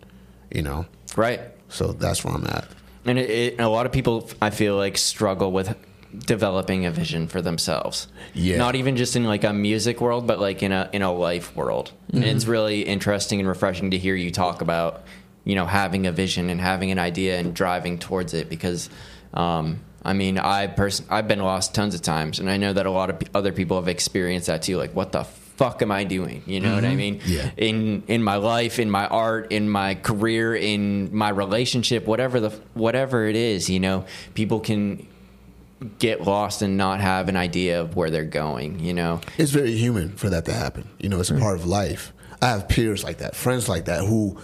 you 0.51 0.61
know? 0.61 0.85
Right. 1.15 1.41
So 1.69 1.91
that's 1.93 2.23
where 2.25 2.33
I'm 2.33 2.45
at. 2.47 2.67
And 3.05 3.19
it, 3.19 3.29
it, 3.29 3.59
a 3.59 3.67
lot 3.67 3.85
of 3.85 3.91
people, 3.91 4.29
I 4.41 4.49
feel 4.49 4.75
like, 4.77 4.97
struggle 4.97 5.51
with 5.51 5.75
developing 6.17 6.85
a 6.85 6.91
vision 6.91 7.27
for 7.27 7.41
themselves. 7.41 8.07
Yeah. 8.33 8.57
Not 8.57 8.75
even 8.75 8.97
just 8.97 9.15
in 9.15 9.23
like 9.23 9.43
a 9.43 9.51
music 9.51 9.99
world, 9.99 10.27
but 10.27 10.39
like 10.39 10.61
in 10.61 10.71
a 10.71 10.89
in 10.93 11.01
a 11.01 11.11
life 11.11 11.55
world. 11.55 11.91
And 12.11 12.23
it's 12.23 12.45
really 12.45 12.81
interesting 12.83 13.39
and 13.39 13.49
refreshing 13.49 13.91
to 13.91 13.97
hear 13.97 14.15
you 14.15 14.29
talk 14.29 14.61
about, 14.61 15.03
you 15.43 15.55
know, 15.55 15.65
having 15.65 16.05
a 16.05 16.11
vision 16.11 16.51
and 16.51 16.61
having 16.61 16.91
an 16.91 16.99
idea 16.99 17.39
and 17.39 17.55
driving 17.55 17.97
towards 17.97 18.35
it. 18.35 18.47
Because, 18.47 18.89
um, 19.33 19.79
I 20.05 20.13
mean, 20.13 20.37
I 20.37 20.67
person 20.67 21.07
I've 21.09 21.27
been 21.27 21.39
lost 21.39 21.73
tons 21.73 21.95
of 21.95 22.01
times, 22.03 22.39
and 22.39 22.49
I 22.49 22.57
know 22.57 22.73
that 22.73 22.85
a 22.85 22.91
lot 22.91 23.09
of 23.09 23.19
p- 23.19 23.27
other 23.33 23.51
people 23.51 23.77
have 23.77 23.87
experienced 23.87 24.47
that 24.47 24.61
too. 24.61 24.77
Like, 24.77 24.93
what 24.95 25.11
the 25.11 25.25
fuck 25.57 25.81
am 25.81 25.91
I 25.91 26.03
doing? 26.03 26.43
You 26.45 26.59
know 26.59 26.75
what 26.75 26.83
I 26.83 26.89
mm-hmm. 26.89 26.97
mean? 26.97 27.21
Yeah. 27.25 27.51
in 27.57 28.03
in 28.07 28.23
my 28.23 28.35
life, 28.35 28.79
in 28.79 28.89
my 28.89 29.07
art, 29.07 29.51
in 29.51 29.69
my 29.69 29.95
career, 29.95 30.55
in 30.55 31.15
my 31.15 31.29
relationship, 31.29 32.05
whatever 32.05 32.39
the 32.39 32.49
whatever 32.73 33.25
it 33.27 33.35
is, 33.35 33.69
you 33.69 33.79
know, 33.79 34.05
people 34.33 34.59
can 34.59 35.07
get 35.99 36.21
lost 36.21 36.61
and 36.61 36.77
not 36.77 37.01
have 37.01 37.29
an 37.29 37.35
idea 37.35 37.81
of 37.81 37.95
where 37.95 38.09
they're 38.09 38.23
going, 38.23 38.79
you 38.79 38.93
know. 38.93 39.19
It's 39.37 39.51
very 39.51 39.73
human 39.73 40.15
for 40.15 40.29
that 40.29 40.45
to 40.45 40.53
happen. 40.53 40.89
You 40.99 41.09
know, 41.09 41.19
it's 41.19 41.29
a 41.29 41.33
mm. 41.33 41.41
part 41.41 41.55
of 41.55 41.65
life. 41.65 42.13
I 42.41 42.47
have 42.47 42.67
peers 42.67 43.03
like 43.03 43.17
that, 43.19 43.35
friends 43.35 43.69
like 43.69 43.85
that 43.85 44.05
who 44.05 44.37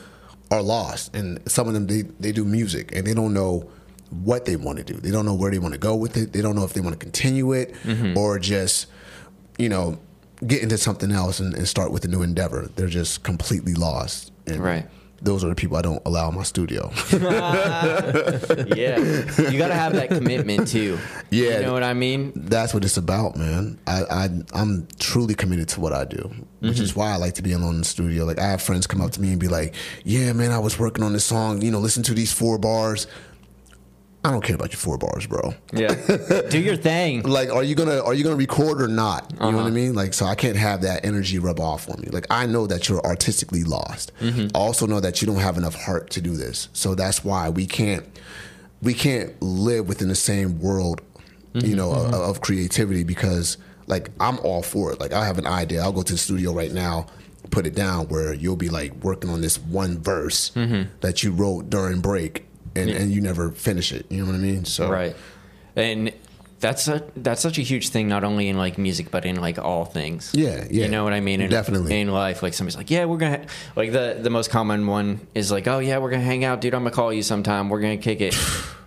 are 0.52 0.62
lost, 0.62 1.16
and 1.16 1.40
some 1.50 1.68
of 1.68 1.74
them 1.74 1.88
they, 1.88 2.02
they 2.20 2.32
do 2.32 2.44
music 2.44 2.96
and 2.96 3.06
they 3.06 3.14
don't 3.14 3.34
know 3.34 3.70
what 4.10 4.46
they 4.46 4.56
want 4.56 4.78
to 4.80 4.84
do. 4.84 4.94
They 4.96 5.12
don't 5.12 5.26
know 5.26 5.36
where 5.36 5.52
they 5.52 5.60
want 5.60 5.74
to 5.74 5.80
go 5.80 5.96
with 5.96 6.18
it. 6.18 6.34
They 6.34 6.42
don't 6.42 6.56
know 6.56 6.64
if 6.64 6.74
they 6.74 6.82
want 6.82 6.94
to 6.94 7.00
continue 7.00 7.54
it 7.54 7.74
mm-hmm. 7.84 8.18
or 8.18 8.40
just, 8.40 8.88
you 9.58 9.70
know, 9.70 10.00
get 10.46 10.64
into 10.64 10.78
something 10.78 11.12
else 11.12 11.40
and, 11.40 11.54
and 11.54 11.68
start 11.68 11.92
with 11.92 12.06
a 12.06 12.08
new 12.08 12.22
endeavor. 12.22 12.70
They're 12.76 12.88
just 12.88 13.24
completely 13.24 13.74
lost. 13.74 14.32
And 14.48 14.60
Right. 14.60 14.88
Those 15.22 15.44
are 15.44 15.50
the 15.50 15.56
people 15.56 15.76
I 15.76 15.82
don't 15.82 16.02
allow 16.06 16.30
in 16.30 16.36
my 16.36 16.44
studio. 16.44 16.92
Yeah. 18.76 19.00
you 19.50 19.58
got 19.58 19.68
to 19.68 19.76
have 19.76 19.94
that 19.94 20.08
commitment 20.10 20.68
too. 20.68 20.98
Yeah. 21.30 21.60
You 21.60 21.66
know 21.66 21.74
what 21.74 21.84
I 21.84 21.94
mean? 21.94 22.32
that's 22.36 22.74
what 22.74 22.86
it's 22.86 22.98
about, 22.98 23.36
man. 23.36 23.78
I, 23.86 24.04
I 24.10 24.30
I'm 24.54 24.88
truly 24.98 25.36
committed 25.36 25.68
to 25.70 25.82
what 25.82 25.92
I 25.92 26.06
do, 26.06 26.32
which 26.60 26.74
mm-hmm. 26.74 26.84
is 26.84 26.96
why 26.96 27.12
I 27.12 27.18
like 27.18 27.34
to 27.34 27.42
be 27.42 27.52
alone 27.52 27.76
in 27.76 27.80
the 27.80 27.86
studio. 27.86 28.26
Like 28.26 28.40
I 28.40 28.48
have 28.48 28.62
friends 28.62 28.88
come 28.88 29.02
up 29.02 29.12
to 29.12 29.22
me 29.22 29.32
and 29.32 29.40
be 29.40 29.48
like, 29.48 29.76
"Yeah, 30.04 30.34
man, 30.34 30.52
I 30.52 30.60
was 30.60 30.80
working 30.80 31.04
on 31.04 31.14
this 31.14 31.26
song. 31.26 31.62
You 31.62 31.72
know, 31.72 31.80
listen 31.80 32.04
to 32.04 32.14
these 32.14 32.32
four 32.32 32.58
bars." 32.58 33.08
I 34.24 34.32
don't 34.32 34.44
care 34.44 34.56
about 34.56 34.74
your 34.74 34.80
four 34.80 34.98
bars, 34.98 35.28
bro. 35.28 35.54
Yeah. 35.72 35.96
Do 36.50 36.60
your 36.60 36.76
thing. 36.76 37.24
Like, 37.24 37.50
are 37.50 37.64
you 37.64 37.74
gonna 37.74 38.04
are 38.04 38.14
you 38.14 38.24
gonna 38.26 38.36
record 38.36 38.82
or 38.82 38.88
not? 38.90 39.32
You 39.32 39.40
know 39.40 39.46
what 39.46 39.56
I 39.56 39.60
uh-huh. 39.60 39.70
mean? 39.70 39.96
Like, 39.96 40.14
so 40.14 40.26
I 40.26 40.36
can't 40.36 40.58
have 40.58 40.82
that 40.82 41.06
energy 41.06 41.40
rub 41.40 41.60
off 41.60 41.90
on 41.90 42.02
me. 42.02 42.10
Like, 42.10 42.28
I 42.30 42.46
know 42.46 42.68
that 42.68 42.90
you're 42.90 43.04
artistically 43.06 43.64
lost. 43.64 44.12
Mm-hmm. 44.20 44.48
I 44.56 44.60
also 44.60 44.86
know 44.86 45.00
that 45.00 45.22
you 45.22 45.26
don't 45.28 45.40
have 45.40 45.58
enough 45.58 45.76
heart 45.76 46.10
to 46.12 46.22
do 46.22 46.36
this. 46.36 46.68
So 46.74 46.96
that's 46.96 47.24
why 47.24 47.50
we 47.50 47.66
can't 47.66 48.06
we 48.82 48.94
can't 48.94 49.42
live 49.42 49.88
within 49.88 50.10
the 50.10 50.16
same 50.16 50.60
world, 50.60 51.02
you 51.54 51.62
mm-hmm. 51.62 51.76
know, 51.76 51.92
of, 51.92 52.14
of 52.14 52.42
creativity 52.42 53.06
because 53.06 53.58
like 53.88 54.10
I'm 54.20 54.38
all 54.40 54.64
for 54.64 54.92
it. 54.92 55.00
Like 55.00 55.14
I 55.14 55.26
have 55.26 55.38
an 55.38 55.48
idea. 55.48 55.82
I'll 55.82 55.94
go 55.94 56.04
to 56.04 56.14
the 56.14 56.20
studio 56.20 56.52
right 56.52 56.74
now, 56.74 57.08
put 57.52 57.66
it 57.66 57.74
down 57.74 58.10
where 58.10 58.34
you'll 58.34 58.58
be 58.58 58.70
like 58.70 58.94
working 58.96 59.30
on 59.30 59.40
this 59.40 59.58
one 59.60 59.98
verse 60.00 60.50
that 61.00 61.24
you 61.24 61.32
wrote 61.32 61.70
during 61.70 62.02
break 62.02 62.49
and, 62.80 62.90
and 62.90 63.12
you 63.12 63.22
never 63.22 63.52
finish 63.52 63.92
it. 63.92 64.06
You 64.10 64.20
know 64.22 64.26
what 64.28 64.36
I 64.36 64.40
mean? 64.40 64.66
So 64.66 64.90
Right. 64.90 65.16
And 65.76 66.12
that's 66.60 66.90
a 66.90 67.04
that's 67.16 67.42
such 67.42 67.58
a 67.58 67.62
huge 67.62 67.88
thing 67.90 68.10
not 68.10 68.26
only 68.26 68.50
in 68.50 68.58
like 68.58 68.78
music 68.78 69.12
but 69.12 69.24
in 69.26 69.40
like 69.40 69.58
all 69.58 69.86
things. 69.86 70.32
Yeah, 70.34 70.66
yeah. 70.70 70.84
You 70.86 70.90
know 70.92 71.04
what 71.06 71.14
I 71.14 71.22
mean? 71.22 71.40
In, 71.40 71.50
Definitely. 71.50 72.00
In 72.02 72.10
life 72.12 72.44
like 72.44 72.54
somebody's 72.54 72.76
like, 72.76 72.92
"Yeah, 72.92 73.06
we're 73.06 73.18
going 73.18 73.42
to 73.42 73.48
like 73.78 73.92
the 73.94 74.18
the 74.22 74.30
most 74.30 74.50
common 74.50 74.86
one 74.86 75.26
is 75.34 75.52
like, 75.52 75.68
"Oh 75.68 75.80
yeah, 75.80 76.00
we're 76.00 76.10
going 76.10 76.20
to 76.22 76.26
hang 76.26 76.44
out, 76.44 76.60
dude. 76.60 76.74
I'm 76.74 76.84
to 76.84 76.92
call 76.92 77.14
you 77.14 77.24
sometime. 77.24 77.70
We're 77.70 77.80
going 77.80 77.98
to 77.98 78.04
kick 78.04 78.20
it." 78.20 78.36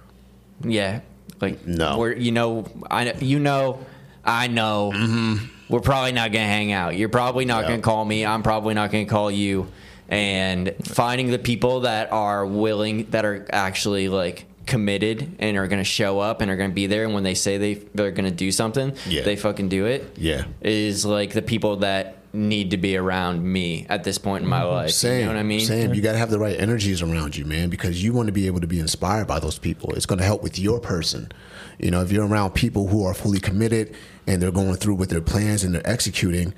yeah. 0.64 1.00
Like 1.40 1.66
No. 1.66 1.98
We're 1.98 2.12
you 2.12 2.30
know, 2.32 2.66
I 2.90 3.04
know- 3.04 3.12
you 3.20 3.38
know, 3.38 3.84
I 4.24 4.48
know. 4.48 4.92
Mm-hmm. 4.94 5.46
We're 5.68 5.80
probably 5.80 6.12
not 6.12 6.30
going 6.32 6.44
to 6.44 6.48
hang 6.52 6.72
out. 6.72 6.96
You're 6.96 7.08
probably 7.08 7.46
not 7.46 7.62
Yeah. 7.62 7.68
going 7.68 7.80
to 7.80 7.84
call 7.84 8.04
me. 8.04 8.26
I'm 8.26 8.42
probably 8.42 8.74
not 8.74 8.90
going 8.90 9.06
to 9.06 9.10
call 9.10 9.30
you. 9.30 9.68
And 10.12 10.74
finding 10.84 11.30
the 11.30 11.38
people 11.38 11.80
that 11.80 12.12
are 12.12 12.44
willing, 12.44 13.06
that 13.10 13.24
are 13.24 13.46
actually 13.50 14.10
like 14.10 14.44
committed 14.66 15.36
and 15.38 15.56
are 15.56 15.66
going 15.66 15.80
to 15.80 15.84
show 15.84 16.20
up 16.20 16.42
and 16.42 16.50
are 16.50 16.56
going 16.56 16.70
to 16.70 16.74
be 16.74 16.86
there. 16.86 17.04
And 17.04 17.14
when 17.14 17.22
they 17.22 17.34
say 17.34 17.56
they 17.56 17.74
they're 17.94 18.10
going 18.10 18.28
to 18.28 18.30
do 18.30 18.52
something, 18.52 18.94
Yeah. 19.08 19.22
they 19.22 19.36
fucking 19.36 19.70
do 19.70 19.86
it. 19.86 20.14
Yeah. 20.18 20.44
is 20.60 21.06
like 21.06 21.32
the 21.32 21.40
people 21.40 21.76
that 21.76 22.18
need 22.34 22.70
to 22.72 22.76
be 22.76 22.96
around 22.96 23.42
me 23.42 23.86
at 23.88 24.04
this 24.04 24.18
point 24.18 24.44
in 24.44 24.50
my 24.50 24.60
mm-hmm. 24.60 24.68
life. 24.68 24.90
Same. 24.90 25.20
You 25.20 25.24
know 25.26 25.32
what 25.32 25.38
I 25.38 25.44
mean? 25.44 25.60
Same. 25.60 25.94
You 25.94 26.02
got 26.02 26.12
to 26.12 26.18
have 26.18 26.30
the 26.30 26.38
right 26.38 26.58
energies 26.60 27.00
around 27.00 27.34
you, 27.36 27.46
man, 27.46 27.70
because 27.70 28.04
you 28.04 28.12
want 28.12 28.26
to 28.26 28.32
be 28.32 28.46
able 28.46 28.60
to 28.60 28.66
be 28.66 28.80
inspired 28.80 29.26
by 29.26 29.38
those 29.38 29.58
people. 29.58 29.94
It's 29.94 30.06
going 30.06 30.18
to 30.18 30.24
help 30.24 30.42
with 30.42 30.58
your 30.58 30.78
person. 30.78 31.32
You 31.78 31.90
know, 31.90 32.02
if 32.02 32.12
you're 32.12 32.26
around 32.26 32.50
people 32.52 32.88
who 32.88 33.04
are 33.04 33.14
fully 33.14 33.40
committed 33.40 33.94
and 34.26 34.42
they're 34.42 34.52
going 34.52 34.74
through 34.74 34.94
with 34.96 35.08
their 35.08 35.22
plans 35.22 35.64
and 35.64 35.74
they're 35.74 35.86
executing, 35.86 36.54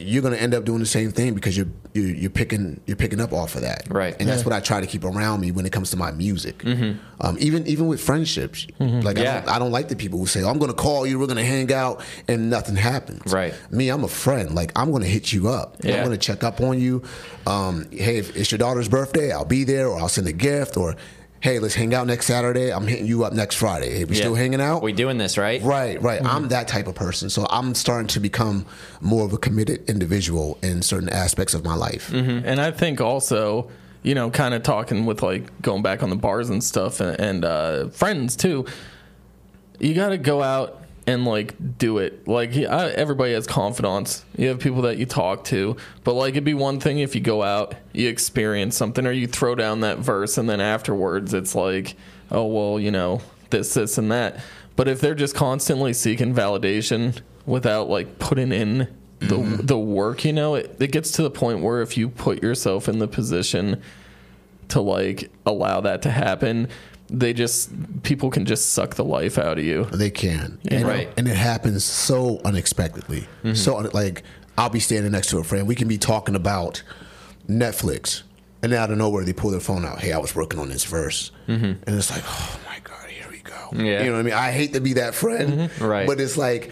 you're 0.00 0.22
going 0.22 0.34
to 0.34 0.40
end 0.40 0.54
up 0.54 0.64
doing 0.64 0.78
the 0.80 0.86
same 0.86 1.10
thing 1.12 1.34
because 1.34 1.56
you're 1.56 1.68
you're, 1.92 2.06
you're 2.06 2.30
picking 2.30 2.80
you're 2.86 2.96
picking 2.96 3.20
up 3.20 3.32
off 3.32 3.54
of 3.56 3.62
that, 3.62 3.86
Right. 3.90 4.16
And 4.20 4.28
that's 4.28 4.44
what 4.44 4.52
I 4.52 4.60
try 4.60 4.80
to 4.80 4.86
keep 4.86 5.04
around 5.04 5.40
me 5.40 5.50
when 5.50 5.66
it 5.66 5.72
comes 5.72 5.90
to 5.90 5.96
my 5.96 6.10
music. 6.12 6.64
Um, 6.64 7.36
even 7.38 7.66
even 7.66 7.86
with 7.86 8.00
friendships, 8.00 8.66
like 8.78 9.18
I, 9.18 9.22
don't, 9.24 9.48
I 9.48 9.58
don't 9.58 9.72
like 9.72 9.88
the 9.88 9.96
people 9.96 10.18
who 10.18 10.26
say, 10.26 10.42
"I'm 10.44 10.58
going 10.58 10.70
to 10.70 10.76
call 10.76 11.06
you, 11.06 11.18
we're 11.18 11.26
going 11.26 11.36
to 11.36 11.44
hang 11.44 11.72
out," 11.72 12.02
and 12.28 12.48
nothing 12.48 12.76
happens. 12.76 13.32
Right. 13.32 13.54
Me, 13.70 13.88
I'm 13.88 14.04
a 14.04 14.08
friend. 14.08 14.54
Like 14.54 14.72
I'm 14.76 14.90
going 14.90 15.02
to 15.02 15.08
hit 15.08 15.32
you 15.32 15.48
up. 15.48 15.76
Yeah. 15.82 15.96
I'm 15.96 16.04
going 16.04 16.18
to 16.18 16.24
check 16.26 16.42
up 16.44 16.60
on 16.60 16.80
you. 16.80 17.02
Um, 17.46 17.90
hey, 17.90 18.18
if 18.18 18.36
it's 18.36 18.50
your 18.50 18.58
daughter's 18.58 18.88
birthday, 18.88 19.32
I'll 19.32 19.44
be 19.44 19.64
there, 19.64 19.88
or 19.88 19.98
I'll 20.00 20.08
send 20.08 20.26
a 20.28 20.32
gift, 20.32 20.76
or 20.76 20.94
hey, 21.40 21.58
let's 21.58 21.74
hang 21.74 21.94
out 21.94 22.06
next 22.06 22.26
Saturday. 22.26 22.70
I'm 22.70 22.86
hitting 22.86 23.06
you 23.06 23.24
up 23.24 23.32
next 23.32 23.56
Friday. 23.56 23.90
Hey, 23.90 24.04
we 24.04 24.14
Yeah. 24.14 24.22
still 24.22 24.34
hanging 24.34 24.60
out? 24.60 24.82
We 24.82 24.92
doing 24.92 25.16
this 25.18 25.38
right? 25.38 25.62
Right, 25.62 26.00
right. 26.02 26.20
I'm 26.24 26.48
that 26.48 26.68
type 26.68 26.86
of 26.86 26.94
person. 26.94 27.30
So 27.30 27.46
I'm 27.48 27.74
starting 27.74 28.08
to 28.08 28.20
become 28.20 28.66
more 29.00 29.24
of 29.24 29.32
a 29.32 29.38
committed 29.38 29.88
individual 29.88 30.58
in 30.62 30.82
certain 30.82 31.08
aspects 31.08 31.54
of 31.54 31.64
my 31.64 31.74
life. 31.74 32.12
And 32.12 32.60
I 32.60 32.70
think 32.70 33.00
also, 33.00 33.70
you 34.02 34.14
know, 34.14 34.30
kind 34.30 34.52
of 34.54 34.62
talking 34.62 35.06
with 35.06 35.22
like 35.22 35.62
going 35.62 35.82
back 35.82 36.02
on 36.02 36.10
the 36.10 36.16
bars 36.16 36.50
and 36.50 36.62
stuff 36.62 37.00
and, 37.00 37.18
and 37.18 37.44
uh, 37.44 37.88
friends 37.88 38.36
too. 38.36 38.66
You 39.78 39.94
got 39.94 40.10
to 40.10 40.18
go 40.18 40.42
out 40.42 40.79
and 41.06 41.24
like 41.24 41.78
do 41.78 41.98
it. 41.98 42.26
Like 42.28 42.56
I, 42.56 42.90
everybody 42.90 43.32
has 43.32 43.46
confidants. 43.46 44.24
You 44.36 44.48
have 44.48 44.60
people 44.60 44.82
that 44.82 44.98
you 44.98 45.06
talk 45.06 45.44
to, 45.44 45.76
but 46.04 46.14
like 46.14 46.32
it'd 46.32 46.44
be 46.44 46.54
one 46.54 46.80
thing 46.80 46.98
if 46.98 47.14
you 47.14 47.20
go 47.20 47.42
out, 47.42 47.74
you 47.92 48.08
experience 48.08 48.76
something, 48.76 49.06
or 49.06 49.12
you 49.12 49.26
throw 49.26 49.54
down 49.54 49.80
that 49.80 49.98
verse, 49.98 50.38
and 50.38 50.48
then 50.48 50.60
afterwards 50.60 51.34
it's 51.34 51.54
like, 51.54 51.96
oh 52.30 52.46
well, 52.46 52.80
you 52.80 52.90
know, 52.90 53.20
this, 53.50 53.74
this, 53.74 53.98
and 53.98 54.10
that. 54.12 54.40
But 54.76 54.88
if 54.88 55.00
they're 55.00 55.14
just 55.14 55.34
constantly 55.34 55.92
seeking 55.92 56.34
validation 56.34 57.20
without 57.46 57.88
like 57.88 58.18
putting 58.18 58.52
in 58.52 58.78
the 59.18 59.36
mm-hmm. 59.36 59.66
the 59.66 59.78
work, 59.78 60.24
you 60.24 60.32
know, 60.32 60.54
it, 60.54 60.76
it 60.80 60.92
gets 60.92 61.12
to 61.12 61.22
the 61.22 61.30
point 61.30 61.60
where 61.60 61.82
if 61.82 61.96
you 61.96 62.08
put 62.08 62.42
yourself 62.42 62.88
in 62.88 62.98
the 62.98 63.08
position 63.08 63.82
to 64.68 64.80
like 64.80 65.30
allow 65.44 65.80
that 65.80 66.02
to 66.02 66.10
happen, 66.10 66.68
they 67.10 67.32
just 67.32 67.70
people 68.02 68.30
can 68.30 68.44
just 68.46 68.70
suck 68.70 68.94
the 68.94 69.04
life 69.04 69.36
out 69.38 69.58
of 69.58 69.64
you. 69.64 69.84
They 69.86 70.10
can, 70.10 70.58
and, 70.68 70.86
Right. 70.86 71.12
and 71.16 71.26
it 71.28 71.36
happens 71.36 71.84
so 71.84 72.40
unexpectedly. 72.44 73.22
Mm-hmm. 73.42 73.54
So 73.54 73.76
like, 73.92 74.22
I'll 74.56 74.70
be 74.70 74.80
standing 74.80 75.12
next 75.12 75.28
to 75.30 75.38
a 75.38 75.44
friend. 75.44 75.66
We 75.66 75.74
can 75.74 75.88
be 75.88 75.98
talking 75.98 76.34
about 76.34 76.82
Netflix, 77.48 78.22
and 78.62 78.72
out 78.72 78.90
of 78.90 78.98
nowhere 78.98 79.24
they 79.24 79.32
pull 79.32 79.50
their 79.50 79.60
phone 79.60 79.84
out. 79.84 80.00
Hey, 80.00 80.12
I 80.12 80.18
was 80.18 80.34
working 80.34 80.60
on 80.60 80.68
this 80.68 80.84
verse, 80.84 81.32
mm-hmm. 81.48 81.64
and 81.64 81.88
it's 81.88 82.10
like, 82.10 82.22
oh 82.26 82.60
my 82.66 82.78
god, 82.84 83.08
here 83.08 83.26
we 83.30 83.38
go. 83.40 83.68
Yeah. 83.72 84.02
You 84.02 84.10
know 84.10 84.12
what 84.12 84.20
I 84.20 84.22
mean? 84.22 84.34
I 84.34 84.52
hate 84.52 84.74
to 84.74 84.80
be 84.80 84.94
that 84.94 85.14
friend, 85.14 85.52
mm-hmm. 85.70 85.84
Right. 85.84 86.06
But 86.06 86.20
it's 86.20 86.36
like. 86.36 86.70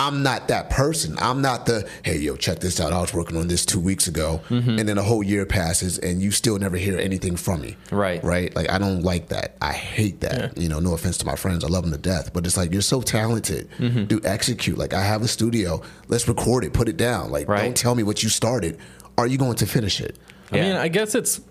I'm 0.00 0.22
not 0.22 0.48
that 0.48 0.70
person. 0.70 1.14
I'm 1.18 1.42
not 1.42 1.66
the 1.66 1.86
hey 2.04 2.16
yo 2.16 2.34
check 2.36 2.60
this 2.60 2.80
out. 2.80 2.92
I 2.92 3.00
was 3.00 3.12
working 3.12 3.36
on 3.36 3.48
this 3.48 3.66
two 3.66 3.78
weeks 3.80 4.08
ago, 4.08 4.40
and 4.48 4.78
then 4.78 4.96
a 4.96 5.02
whole 5.02 5.22
year 5.22 5.44
passes, 5.44 5.98
and 5.98 6.22
you 6.22 6.30
still 6.30 6.58
never 6.58 6.78
hear 6.78 6.98
anything 6.98 7.36
from 7.36 7.60
me. 7.60 7.76
Right. 7.90 8.22
right. 8.24 8.54
Like 8.56 8.70
I 8.70 8.78
don't 8.78 9.02
like 9.02 9.28
that. 9.28 9.56
I 9.60 9.72
hate 9.72 10.20
that. 10.20 10.56
You 10.56 10.70
know, 10.70 10.80
no 10.80 10.94
offense 10.94 11.18
to 11.18 11.26
my 11.26 11.36
friends. 11.36 11.64
I 11.64 11.68
love 11.68 11.82
them 11.84 11.92
to 11.92 11.98
death, 11.98 12.32
but 12.32 12.46
it's 12.46 12.56
like 12.56 12.72
you're 12.72 12.80
so 12.80 13.02
talented. 13.02 13.68
Mm-hmm. 13.78 14.04
Do 14.04 14.20
execute. 14.24 14.78
Like 14.78 14.94
I 14.94 15.02
have 15.02 15.20
a 15.20 15.28
studio. 15.28 15.82
Let's 16.08 16.26
record 16.26 16.64
it. 16.64 16.72
Put 16.72 16.88
it 16.88 16.96
down. 16.96 17.30
Like 17.30 17.46
Right. 17.46 17.62
don't 17.64 17.76
tell 17.76 17.94
me 17.94 18.02
what 18.02 18.22
you 18.22 18.30
started. 18.30 18.78
Are 19.18 19.26
you 19.26 19.36
going 19.36 19.56
to 19.56 19.66
finish 19.66 20.00
it? 20.00 20.16
I 20.50 20.60
mean, 20.60 20.76
I 20.76 20.88
guess 20.88 21.14
it's 21.14 21.42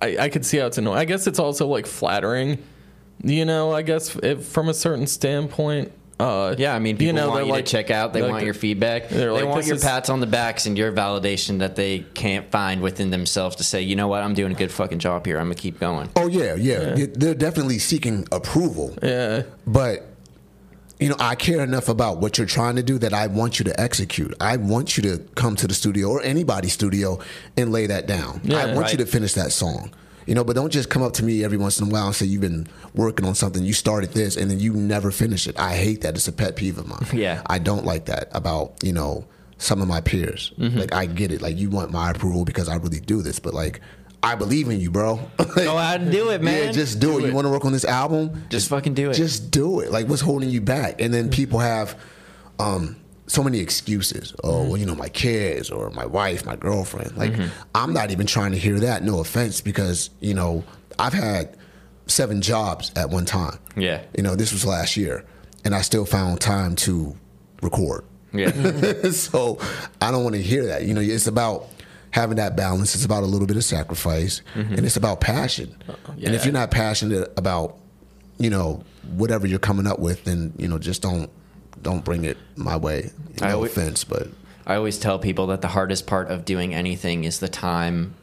I, 0.00 0.16
I 0.18 0.28
could 0.30 0.46
see 0.46 0.56
how 0.56 0.66
it's 0.66 0.78
annoying. 0.78 0.98
I 0.98 1.04
guess 1.04 1.26
it's 1.26 1.38
also 1.38 1.66
like 1.66 1.86
flattering. 1.86 2.62
You 3.22 3.44
know, 3.44 3.74
I 3.74 3.82
guess 3.82 4.16
if, 4.22 4.46
from 4.46 4.68
a 4.68 4.74
certain 4.74 5.06
standpoint. 5.06 5.92
Uh, 6.20 6.54
Yeah, 6.58 6.74
I 6.74 6.78
mean, 6.80 6.96
people 6.96 7.14
know, 7.14 7.28
want 7.28 7.38
they're 7.38 7.46
you 7.46 7.52
like- 7.52 7.64
to 7.66 7.70
check 7.70 7.90
out. 7.90 8.12
They 8.12 8.22
like- 8.22 8.30
want 8.32 8.44
your 8.44 8.54
feedback. 8.54 9.08
they're 9.08 9.32
like, 9.32 9.46
want 9.46 9.66
your 9.66 9.76
is- 9.76 9.84
pats 9.84 10.10
on 10.10 10.20
the 10.20 10.26
backs 10.26 10.66
and 10.66 10.76
your 10.76 10.90
validation 10.92 11.60
that 11.60 11.76
they 11.76 12.00
can't 12.14 12.50
find 12.50 12.80
within 12.80 13.10
themselves 13.10 13.56
to 13.56 13.64
say, 13.64 13.82
you 13.82 13.94
know 13.96 14.08
what, 14.08 14.22
I'm 14.22 14.34
doing 14.34 14.50
a 14.52 14.54
good 14.56 14.72
fucking 14.72 14.98
job 14.98 15.26
here. 15.26 15.38
I'm 15.38 15.44
gonna 15.44 15.54
keep 15.54 15.78
going. 15.78 16.08
Oh 16.16 16.26
yeah, 16.26 16.54
yeah. 16.54 16.94
They- 16.94 17.06
They're 17.06 17.34
definitely 17.34 17.78
seeking 17.78 18.26
approval. 18.32 18.94
Yeah. 19.02 19.42
But 19.66 20.06
you 21.00 21.08
know, 21.08 21.16
I 21.20 21.36
care 21.36 21.62
enough 21.62 21.88
about 21.88 22.18
what 22.18 22.38
you're 22.38 22.46
trying 22.48 22.74
to 22.74 22.82
do 22.82 22.98
that 22.98 23.14
I 23.14 23.28
want 23.28 23.60
you 23.60 23.64
to 23.66 23.80
execute. 23.80 24.34
I 24.40 24.56
want 24.56 24.96
you 24.96 25.04
to 25.04 25.18
come 25.36 25.54
to 25.54 25.68
the 25.68 25.74
studio 25.74 26.08
or 26.08 26.20
anybody's 26.22 26.72
studio 26.72 27.20
and 27.56 27.70
lay 27.70 27.86
that 27.86 28.08
down. 28.08 28.40
Yeah, 28.42 28.56
I 28.58 28.66
want 28.66 28.78
right. 28.78 28.92
you 28.92 28.98
to 28.98 29.06
finish 29.06 29.34
that 29.34 29.52
song. 29.52 29.92
You 30.28 30.34
know, 30.34 30.44
but 30.44 30.54
don't 30.56 30.70
just 30.70 30.90
come 30.90 31.02
up 31.02 31.14
to 31.14 31.24
me 31.24 31.42
every 31.42 31.56
once 31.56 31.80
in 31.80 31.88
a 31.88 31.90
while 31.90 32.06
and 32.06 32.14
say 32.14 32.26
you've 32.26 32.42
been 32.42 32.68
working 32.94 33.24
on 33.24 33.34
something, 33.34 33.64
you 33.64 33.72
started 33.72 34.10
this, 34.10 34.36
and 34.36 34.50
then 34.50 34.60
you 34.60 34.74
never 34.74 35.10
finish 35.10 35.46
it. 35.46 35.58
I 35.58 35.74
hate 35.74 36.02
that. 36.02 36.14
It's 36.16 36.28
a 36.28 36.32
pet 36.32 36.54
peeve 36.54 36.76
of 36.76 36.86
mine. 36.86 36.98
Yeah. 37.18 37.42
I 37.46 37.58
don't 37.58 37.84
like 37.84 38.04
that 38.04 38.28
about, 38.32 38.74
you 38.82 38.92
know, 38.92 39.24
some 39.56 39.80
of 39.80 39.88
my 39.88 40.00
peers. 40.02 40.52
Mm-hmm. 40.58 40.78
Like 40.78 40.94
I 40.94 41.06
get 41.06 41.32
it. 41.32 41.40
Like 41.40 41.56
you 41.56 41.70
want 41.70 41.90
my 41.90 42.10
approval 42.10 42.44
because 42.44 42.68
I 42.68 42.76
really 42.76 43.00
do 43.00 43.22
this, 43.22 43.38
but 43.40 43.54
like 43.54 43.80
I 44.22 44.34
believe 44.34 44.68
in 44.68 44.80
you, 44.80 44.90
bro. 44.90 45.18
Go 45.54 45.78
out 45.78 46.00
and 46.00 46.12
do 46.12 46.30
it, 46.30 46.42
man. 46.42 46.66
Yeah, 46.66 46.72
just 46.72 47.00
do, 47.00 47.18
it. 47.18 47.26
You 47.26 47.32
want 47.32 47.46
to 47.46 47.50
work 47.50 47.64
on 47.64 47.72
this 47.72 47.84
album? 47.84 48.44
Just 48.50 48.68
fucking 48.68 48.94
do 48.94 49.10
it. 49.10 49.14
Just 49.14 49.50
do 49.50 49.80
it. 49.80 49.90
Like, 49.90 50.08
what's 50.08 50.22
holding 50.22 50.50
you 50.50 50.60
back? 50.60 51.00
And 51.00 51.14
then 51.14 51.30
people 51.30 51.60
have 51.60 51.98
um, 52.58 52.96
so 53.28 53.44
many 53.44 53.60
excuses. 53.60 54.34
Oh, 54.42 54.48
mm-hmm. 54.48 54.68
well, 54.68 54.76
you 54.78 54.86
know, 54.86 54.94
my 54.94 55.08
kids 55.08 55.70
or 55.70 55.90
my 55.90 56.06
wife, 56.06 56.44
my 56.44 56.56
girlfriend. 56.56 57.16
Like, 57.16 57.32
mm-hmm. 57.32 57.48
I'm 57.74 57.92
not 57.92 58.10
even 58.10 58.26
trying 58.26 58.52
to 58.52 58.58
hear 58.58 58.80
that. 58.80 59.04
No 59.04 59.20
offense, 59.20 59.60
because 59.60 60.10
you 60.20 60.34
know, 60.34 60.64
I've 60.98 61.12
had 61.12 61.56
seven 62.06 62.40
jobs 62.40 62.90
at 62.96 63.10
one 63.10 63.26
time. 63.26 63.58
Yeah. 63.76 64.02
You 64.16 64.22
know, 64.22 64.34
this 64.34 64.52
was 64.52 64.64
last 64.64 64.96
year, 64.96 65.24
and 65.64 65.74
I 65.74 65.82
still 65.82 66.06
found 66.06 66.40
time 66.40 66.74
to 66.76 67.14
record. 67.62 68.04
Yeah. 68.32 68.50
so 69.10 69.58
I 70.00 70.10
don't 70.10 70.24
want 70.24 70.34
to 70.34 70.42
hear 70.42 70.66
that. 70.66 70.84
You 70.84 70.94
know, 70.94 71.00
it's 71.00 71.26
about 71.26 71.66
having 72.10 72.36
that 72.36 72.56
balance. 72.56 72.94
It's 72.94 73.04
about 73.04 73.22
a 73.22 73.26
little 73.26 73.46
bit 73.46 73.56
of 73.56 73.64
sacrifice, 73.64 74.42
mm-hmm. 74.54 74.74
and 74.74 74.86
it's 74.86 74.96
about 74.96 75.20
passion. 75.20 75.76
Uh, 75.88 75.94
oh, 76.08 76.12
and 76.12 76.34
if 76.34 76.44
you're 76.44 76.52
not 76.52 76.70
passionate 76.70 77.32
about, 77.36 77.76
you 78.38 78.50
know, 78.50 78.82
whatever 79.16 79.46
you're 79.46 79.58
coming 79.58 79.86
up 79.86 79.98
with, 79.98 80.24
then 80.24 80.52
you 80.56 80.68
know, 80.68 80.78
just 80.78 81.02
don't 81.02 81.30
don't 81.82 82.04
bring 82.04 82.24
it 82.24 82.36
my 82.56 82.76
way. 82.76 83.10
I 83.42 83.48
No 83.48 83.54
always- 83.56 83.72
offense, 83.72 84.04
but 84.04 84.28
I 84.66 84.74
always 84.76 84.98
tell 84.98 85.18
people 85.18 85.46
that 85.48 85.60
the 85.62 85.68
hardest 85.68 86.06
part 86.06 86.28
of 86.30 86.44
doing 86.44 86.74
anything 86.74 87.24
is 87.24 87.38
the 87.40 87.48
time 87.48 88.14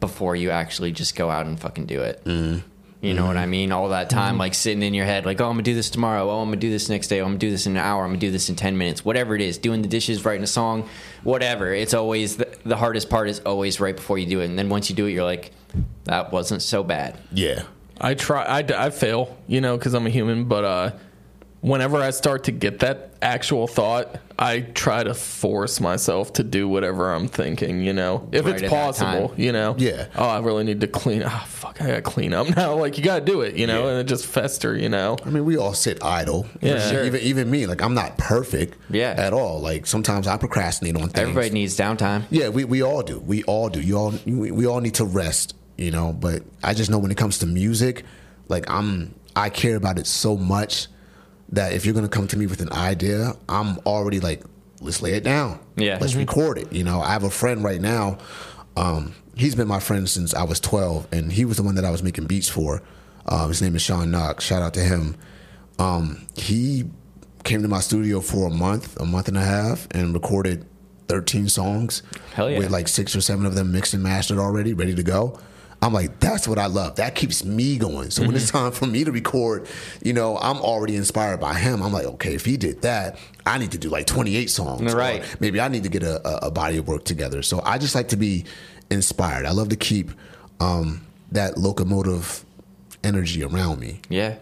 before 0.00 0.34
you 0.34 0.50
actually 0.50 0.90
just 0.92 1.14
go 1.14 1.30
out 1.30 1.46
and 1.46 1.58
fucking 1.60 1.86
do 1.86 2.00
it. 2.00 2.24
Mm. 2.24 2.62
You 3.00 3.14
know 3.14 3.26
what 3.26 3.36
I 3.36 3.46
mean? 3.46 3.72
All 3.72 3.88
that 3.88 4.10
time, 4.10 4.38
like 4.38 4.54
sitting 4.54 4.80
in 4.82 4.94
your 4.94 5.04
head, 5.06 5.26
like, 5.26 5.40
oh, 5.40 5.46
I'm 5.46 5.52
gonna 5.54 5.62
do 5.64 5.74
this 5.74 5.90
tomorrow. 5.90 6.30
Oh, 6.30 6.38
I'm 6.40 6.46
gonna 6.48 6.56
do 6.58 6.70
this 6.70 6.88
next 6.88 7.08
day. 7.08 7.20
Oh, 7.20 7.24
I'm 7.24 7.30
gonna 7.30 7.38
do 7.38 7.50
this 7.50 7.66
in 7.66 7.72
an 7.72 7.82
hour. 7.82 8.04
I'm 8.04 8.10
gonna 8.10 8.20
do 8.20 8.30
this 8.30 8.48
in 8.48 8.54
10 8.54 8.78
minutes. 8.78 9.04
Whatever 9.04 9.34
it 9.34 9.40
is, 9.40 9.58
doing 9.58 9.82
the 9.82 9.88
dishes, 9.88 10.24
writing 10.24 10.44
a 10.44 10.46
song, 10.48 10.88
whatever. 11.24 11.72
It's 11.74 11.94
always 11.94 12.36
the, 12.36 12.48
the 12.64 12.76
hardest 12.76 13.10
part 13.10 13.28
is 13.28 13.40
always 13.40 13.80
right 13.80 13.96
before 13.96 14.18
you 14.18 14.26
do 14.26 14.40
it. 14.40 14.44
And 14.44 14.56
then 14.56 14.68
once 14.68 14.88
you 14.88 14.94
do 14.94 15.06
it, 15.06 15.10
you're 15.12 15.24
like, 15.24 15.50
that 16.04 16.30
wasn't 16.32 16.62
so 16.62 16.84
bad. 16.84 17.18
yeah, 17.32 17.62
I 18.00 18.14
try. 18.14 18.44
I, 18.44 18.58
I 18.86 18.90
fail, 18.90 19.36
you 19.48 19.60
know, 19.60 19.76
because 19.76 19.94
I'm 19.94 20.06
a 20.06 20.10
human. 20.10 20.44
But 20.44 20.64
uh, 20.64 20.90
whenever 21.62 21.96
I 21.98 22.10
start 22.10 22.44
to 22.44 22.52
get 22.52 22.80
that 22.80 23.14
actual 23.22 23.66
thought, 23.66 24.16
I 24.38 24.60
try 24.60 25.04
to 25.04 25.14
force 25.14 25.80
myself 25.80 26.32
to 26.34 26.42
do 26.42 26.68
whatever 26.68 27.12
I'm 27.14 27.28
thinking. 27.28 27.82
You 27.82 27.92
know, 27.92 28.28
if 28.32 28.44
Right 28.44 28.60
it's 28.60 28.70
possible. 28.70 29.32
You 29.36 29.52
know. 29.52 29.74
Yeah. 29.78 30.08
Oh, 30.16 30.28
I 30.28 30.40
really 30.40 30.64
need 30.64 30.80
to 30.82 30.86
clean. 30.88 31.22
Ah, 31.24 31.44
fuck! 31.48 31.80
I 31.80 31.86
gotta 31.86 32.02
clean 32.02 32.34
up 32.34 32.48
now. 32.56 32.74
Like 32.74 32.98
you 32.98 33.04
gotta 33.04 33.24
do 33.24 33.40
it. 33.42 33.54
You 33.54 33.66
know, 33.66 33.84
Yeah. 33.84 33.90
and 33.92 34.00
it 34.00 34.04
just 34.04 34.26
fester. 34.26 34.76
You 34.76 34.88
know. 34.88 35.16
I 35.24 35.30
mean, 35.30 35.44
we 35.44 35.56
all 35.56 35.72
sit 35.74 36.02
idle. 36.04 36.46
Yeah. 36.60 36.78
Sure. 36.90 37.04
Even 37.04 37.20
even 37.22 37.50
me, 37.50 37.66
like 37.66 37.80
I'm 37.82 37.94
not 37.94 38.18
perfect. 38.18 38.76
Yeah. 38.90 39.14
At 39.16 39.32
all. 39.32 39.60
Like 39.60 39.86
sometimes 39.86 40.26
I 40.26 40.36
procrastinate 40.36 40.96
on 40.96 41.08
things. 41.08 41.18
Everybody 41.18 41.50
needs 41.50 41.76
downtime. 41.76 42.24
Yeah, 42.30 42.48
we, 42.48 42.64
we 42.64 42.82
all 42.82 43.02
do. 43.02 43.20
We 43.20 43.44
all 43.44 43.68
do. 43.68 43.80
You 43.80 43.96
all 43.96 44.14
we, 44.26 44.50
we 44.50 44.66
all 44.66 44.80
need 44.80 44.94
to 44.94 45.04
rest, 45.04 45.54
you 45.78 45.90
know. 45.92 46.12
But 46.12 46.42
I 46.64 46.74
just 46.74 46.90
know 46.90 46.98
when 46.98 47.10
it 47.12 47.16
comes 47.16 47.38
to 47.38 47.46
music, 47.46 48.04
like 48.48 48.68
I'm 48.68 49.14
I 49.36 49.48
care 49.48 49.76
about 49.76 49.98
it 49.98 50.06
so 50.06 50.36
much 50.36 50.88
that 51.52 51.72
if 51.72 51.84
you're 51.84 51.94
gonna 51.94 52.08
come 52.08 52.26
to 52.28 52.36
me 52.38 52.46
with 52.46 52.60
an 52.60 52.72
idea, 52.72 53.34
I'm 53.48 53.78
already 53.86 54.20
like, 54.20 54.42
let's 54.80 55.02
lay 55.02 55.12
it 55.12 55.22
down. 55.24 55.58
Yeah. 55.76 55.98
Let's 56.00 56.14
Mhm. 56.14 56.18
record 56.18 56.58
it. 56.58 56.72
You 56.72 56.82
know, 56.84 57.00
I 57.00 57.12
have 57.12 57.24
a 57.24 57.30
friend 57.30 57.62
right 57.62 57.80
now. 57.80 58.18
Um, 58.76 59.14
he's 59.36 59.54
been 59.54 59.68
my 59.68 59.78
friend 59.80 60.08
since 60.08 60.34
I 60.34 60.44
was 60.44 60.58
12, 60.60 61.06
and 61.12 61.30
he 61.32 61.44
was 61.44 61.58
the 61.58 61.62
one 61.62 61.74
that 61.76 61.84
I 61.84 61.90
was 61.90 62.02
making 62.02 62.24
beats 62.26 62.48
for. 62.48 62.82
Um, 63.26 63.48
his 63.48 63.62
name 63.62 63.76
is 63.76 63.82
Sean 63.82 64.10
Knox. 64.10 64.44
Shout 64.44 64.62
out 64.62 64.74
to 64.74 64.80
him. 64.80 65.14
Um, 65.78 66.26
he 66.36 66.84
came 67.44 67.62
to 67.62 67.68
my 67.68 67.80
studio 67.80 68.20
for 68.20 68.48
a 68.48 68.50
month, 68.50 68.98
a 69.00 69.04
month 69.04 69.28
and 69.28 69.36
a 69.36 69.44
half, 69.44 69.86
and 69.90 70.14
recorded 70.14 70.64
13 71.08 71.48
songs 71.48 72.02
Hell 72.34 72.50
yeah. 72.50 72.58
with 72.58 72.70
like 72.70 72.88
six 72.88 73.14
or 73.14 73.20
seven 73.20 73.44
of 73.46 73.54
them 73.54 73.72
mixed 73.72 73.92
and 73.94 74.02
mastered 74.02 74.38
already, 74.38 74.72
ready 74.74 74.94
to 74.94 75.02
go. 75.02 75.38
I'm 75.82 75.92
like, 75.92 76.20
that's 76.20 76.46
what 76.46 76.58
I 76.58 76.66
love. 76.66 76.96
That 76.96 77.16
keeps 77.16 77.44
me 77.44 77.76
going. 77.76 78.10
So 78.10 78.24
when 78.24 78.36
it's 78.36 78.46
Mm-hmm. 78.52 78.56
time 78.58 78.72
for 78.72 78.86
me 78.86 79.02
to 79.04 79.10
record, 79.10 79.66
you 80.02 80.12
know, 80.12 80.38
I'm 80.38 80.58
already 80.58 80.94
inspired 80.94 81.40
by 81.40 81.54
him. 81.54 81.82
I'm 81.82 81.92
like, 81.92 82.06
okay, 82.06 82.34
if 82.34 82.44
he 82.44 82.56
did 82.56 82.82
that, 82.82 83.18
I 83.44 83.58
need 83.58 83.72
to 83.72 83.78
do 83.78 83.88
like 83.88 84.06
28 84.06 84.48
songs. 84.48 84.94
Or 84.94 84.96
Right. 84.96 85.24
maybe 85.40 85.60
I 85.60 85.66
need 85.68 85.82
to 85.82 85.88
get 85.88 86.04
a, 86.04 86.26
a, 86.26 86.46
a 86.46 86.50
body 86.52 86.78
of 86.78 86.86
work 86.86 87.04
together. 87.04 87.42
So 87.42 87.60
I 87.64 87.78
just 87.78 87.94
like 87.96 88.08
to 88.08 88.16
be 88.16 88.44
inspired. 88.90 89.44
I 89.44 89.50
love 89.50 89.70
to 89.70 89.76
keep 89.76 90.12
um, 90.60 91.04
that 91.32 91.58
locomotive 91.58 92.44
energy 93.02 93.42
around 93.42 93.80
me. 93.80 94.00
Yeah, 94.08 94.36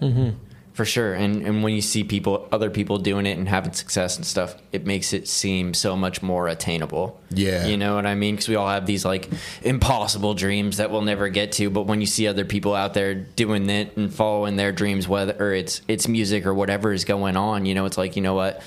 for 0.80 0.86
sure. 0.86 1.12
And 1.12 1.42
and 1.42 1.62
when 1.62 1.74
you 1.74 1.82
see 1.82 2.04
people, 2.04 2.48
other 2.50 2.70
people 2.70 2.96
doing 2.96 3.26
it 3.26 3.36
and 3.36 3.46
having 3.46 3.74
success 3.74 4.16
and 4.16 4.24
stuff, 4.24 4.54
it 4.72 4.86
makes 4.86 5.12
it 5.12 5.28
seem 5.28 5.74
so 5.74 5.94
much 5.94 6.22
more 6.22 6.48
attainable. 6.48 7.20
Yeah. 7.28 7.66
you 7.66 7.76
know 7.76 7.96
what 7.96 8.06
I 8.06 8.14
mean? 8.14 8.36
Because 8.36 8.48
we 8.48 8.56
all 8.56 8.66
have 8.66 8.86
these 8.86 9.04
like 9.04 9.28
impossible 9.60 10.32
dreams 10.32 10.78
that 10.78 10.90
we'll 10.90 11.02
never 11.02 11.28
get 11.28 11.52
to. 11.52 11.68
But 11.68 11.82
when 11.82 12.00
you 12.00 12.06
see 12.06 12.26
other 12.26 12.46
people 12.46 12.74
out 12.74 12.94
there 12.94 13.14
doing 13.14 13.68
it 13.68 13.94
and 13.98 14.10
following 14.10 14.56
their 14.56 14.72
dreams, 14.72 15.06
whether 15.06 15.52
it's 15.52 15.82
it's 15.86 16.08
music 16.08 16.46
or 16.46 16.54
whatever 16.54 16.94
is 16.94 17.04
going 17.04 17.36
on, 17.36 17.66
you 17.66 17.74
know, 17.74 17.84
it's 17.84 17.98
like 17.98 18.16
you 18.16 18.22
know 18.22 18.32
what, 18.32 18.62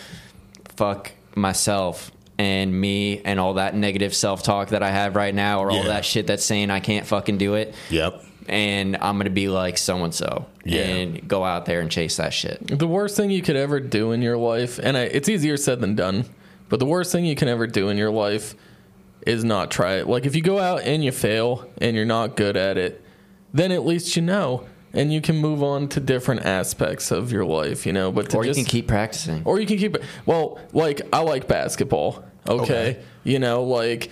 fuck 0.66 1.14
myself. 1.34 2.11
And 2.38 2.80
me 2.80 3.22
and 3.26 3.39
all 3.39 3.55
that 3.55 3.74
negative 3.74 4.14
self 4.14 4.43
talk 4.43 4.70
that 4.70 4.84
I 4.84 4.91
have 4.91 5.16
right 5.16 5.34
now, 5.34 5.64
or 5.64 5.72
all 5.72 5.86
that 5.86 6.05
shit 6.05 6.28
that's 6.28 6.45
saying 6.45 6.70
I 6.70 6.80
can't 6.80 7.07
fucking 7.07 7.39
do 7.39 7.55
it 7.55 7.74
Yep. 7.89 8.24
And 8.48 8.96
I'm 8.98 9.18
gonna 9.18 9.30
be 9.30 9.48
like 9.48 9.78
so 9.78 10.04
and 10.04 10.14
so, 10.14 10.46
and 10.66 11.28
go 11.28 11.44
out 11.44 11.66
there 11.66 11.80
and 11.82 11.89
chase 11.89 12.18
that 12.18 12.34
shit. 12.34 12.66
The 12.80 12.88
worst 12.88 13.16
thing 13.18 13.30
you 13.32 13.41
could 13.41 13.56
ever 13.56 13.80
do 13.80 14.12
in 14.12 14.22
your 14.22 14.38
life, 14.38 14.80
and 14.82 14.98
I, 14.98 15.04
it's 15.04 15.30
easier 15.30 15.58
said 15.58 15.80
than 15.82 15.96
done, 15.96 16.26
but 16.70 16.80
the 16.80 16.86
worst 16.86 17.12
thing 17.12 17.26
you 17.26 17.36
can 17.36 17.48
ever 17.48 17.68
do 17.68 17.89
in 17.89 17.98
your 17.98 18.12
life 18.12 18.56
is 19.26 19.44
not 19.44 19.72
try 19.72 19.94
it. 19.96 20.08
Like 20.08 20.26
if 20.26 20.36
you 20.36 20.41
go 20.41 20.60
out 20.60 20.82
and 20.82 21.04
you 21.04 21.12
fail 21.12 21.70
and 21.80 21.96
you're 21.96 22.06
not 22.06 22.36
good 22.36 22.58
at 22.58 22.78
it, 22.78 23.02
then 23.54 23.72
at 23.72 23.86
least 23.86 24.16
you 24.16 24.22
know, 24.22 24.66
and 24.91 25.14
you 25.14 25.22
can 25.22 25.38
move 25.38 25.64
on 25.64 25.88
to 25.89 26.00
different 26.00 26.46
aspects 26.46 27.10
of 27.12 27.32
your 27.32 27.46
life, 27.46 27.86
you 27.86 27.94
know. 27.94 28.12
But 28.12 28.30
to 28.32 28.38
Or 28.38 28.44
you 28.46 28.50
just, 28.50 28.60
can 28.60 28.66
keep 28.66 28.88
practicing. 28.88 29.41
or 29.46 29.60
you 29.60 29.66
can 29.66 29.78
keep 29.78 29.96
it. 29.96 30.04
Well, 30.26 30.60
like 30.74 31.02
I 31.14 31.20
like 31.22 31.48
basketball. 31.48 32.24
Okay, 32.48 32.64
Okay. 32.64 33.00
you 33.24 33.39
know, 33.39 33.64
like 33.64 34.12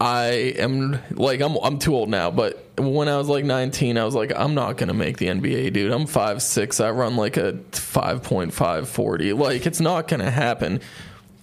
I 0.00 0.54
am 0.56 0.98
like 1.10 1.42
I'm 1.42 1.56
I'm 1.56 1.78
too 1.78 1.94
old 1.94 2.08
now, 2.08 2.30
but 2.30 2.66
when 2.78 3.06
I 3.08 3.18
was 3.18 3.28
like 3.28 3.44
19, 3.44 3.98
I 3.98 4.04
was 4.04 4.14
like 4.14 4.32
I'm 4.34 4.54
not 4.54 4.78
gonna 4.78 4.94
make 4.94 5.18
the 5.18 5.26
NBA, 5.26 5.74
dude. 5.74 5.92
I'm 5.92 6.06
five 6.06 6.42
six. 6.42 6.80
I 6.80 6.90
run 6.90 7.16
like 7.16 7.36
a 7.36 7.52
5.540. 7.72 9.38
Like 9.38 9.66
it's 9.66 9.80
not 9.80 10.08
gonna 10.08 10.30
happen. 10.30 10.80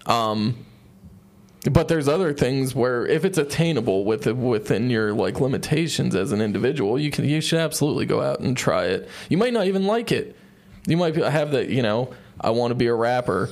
Um, 0.08 0.66
but 1.70 1.88
there's 1.88 2.08
other 2.08 2.34
things 2.34 2.74
where 2.74 3.06
if 3.06 3.26
it's 3.26 3.38
attainable 3.38 4.06
with 4.06 4.26
within 4.26 4.90
your 4.90 5.14
like 5.14 5.40
limitations 5.40 6.16
as 6.16 6.32
an 6.32 6.42
individual, 6.42 6.98
you 6.98 7.12
can 7.12 7.26
you 7.26 7.42
should 7.42 7.60
absolutely 7.60 8.08
go 8.08 8.22
out 8.22 8.40
and 8.40 8.58
try 8.58 8.86
it. 8.86 9.08
You 9.30 9.38
might 9.38 9.54
not 9.54 9.68
even 9.68 9.86
like 9.86 10.12
it. 10.12 10.36
You 10.88 10.98
might 10.98 11.16
have 11.16 11.52
that, 11.52 11.70
you 11.70 11.84
know, 11.84 12.12
I 12.40 12.52
want 12.52 12.72
to 12.72 12.76
be 12.76 12.88
a 12.88 12.94
rapper. 12.94 13.50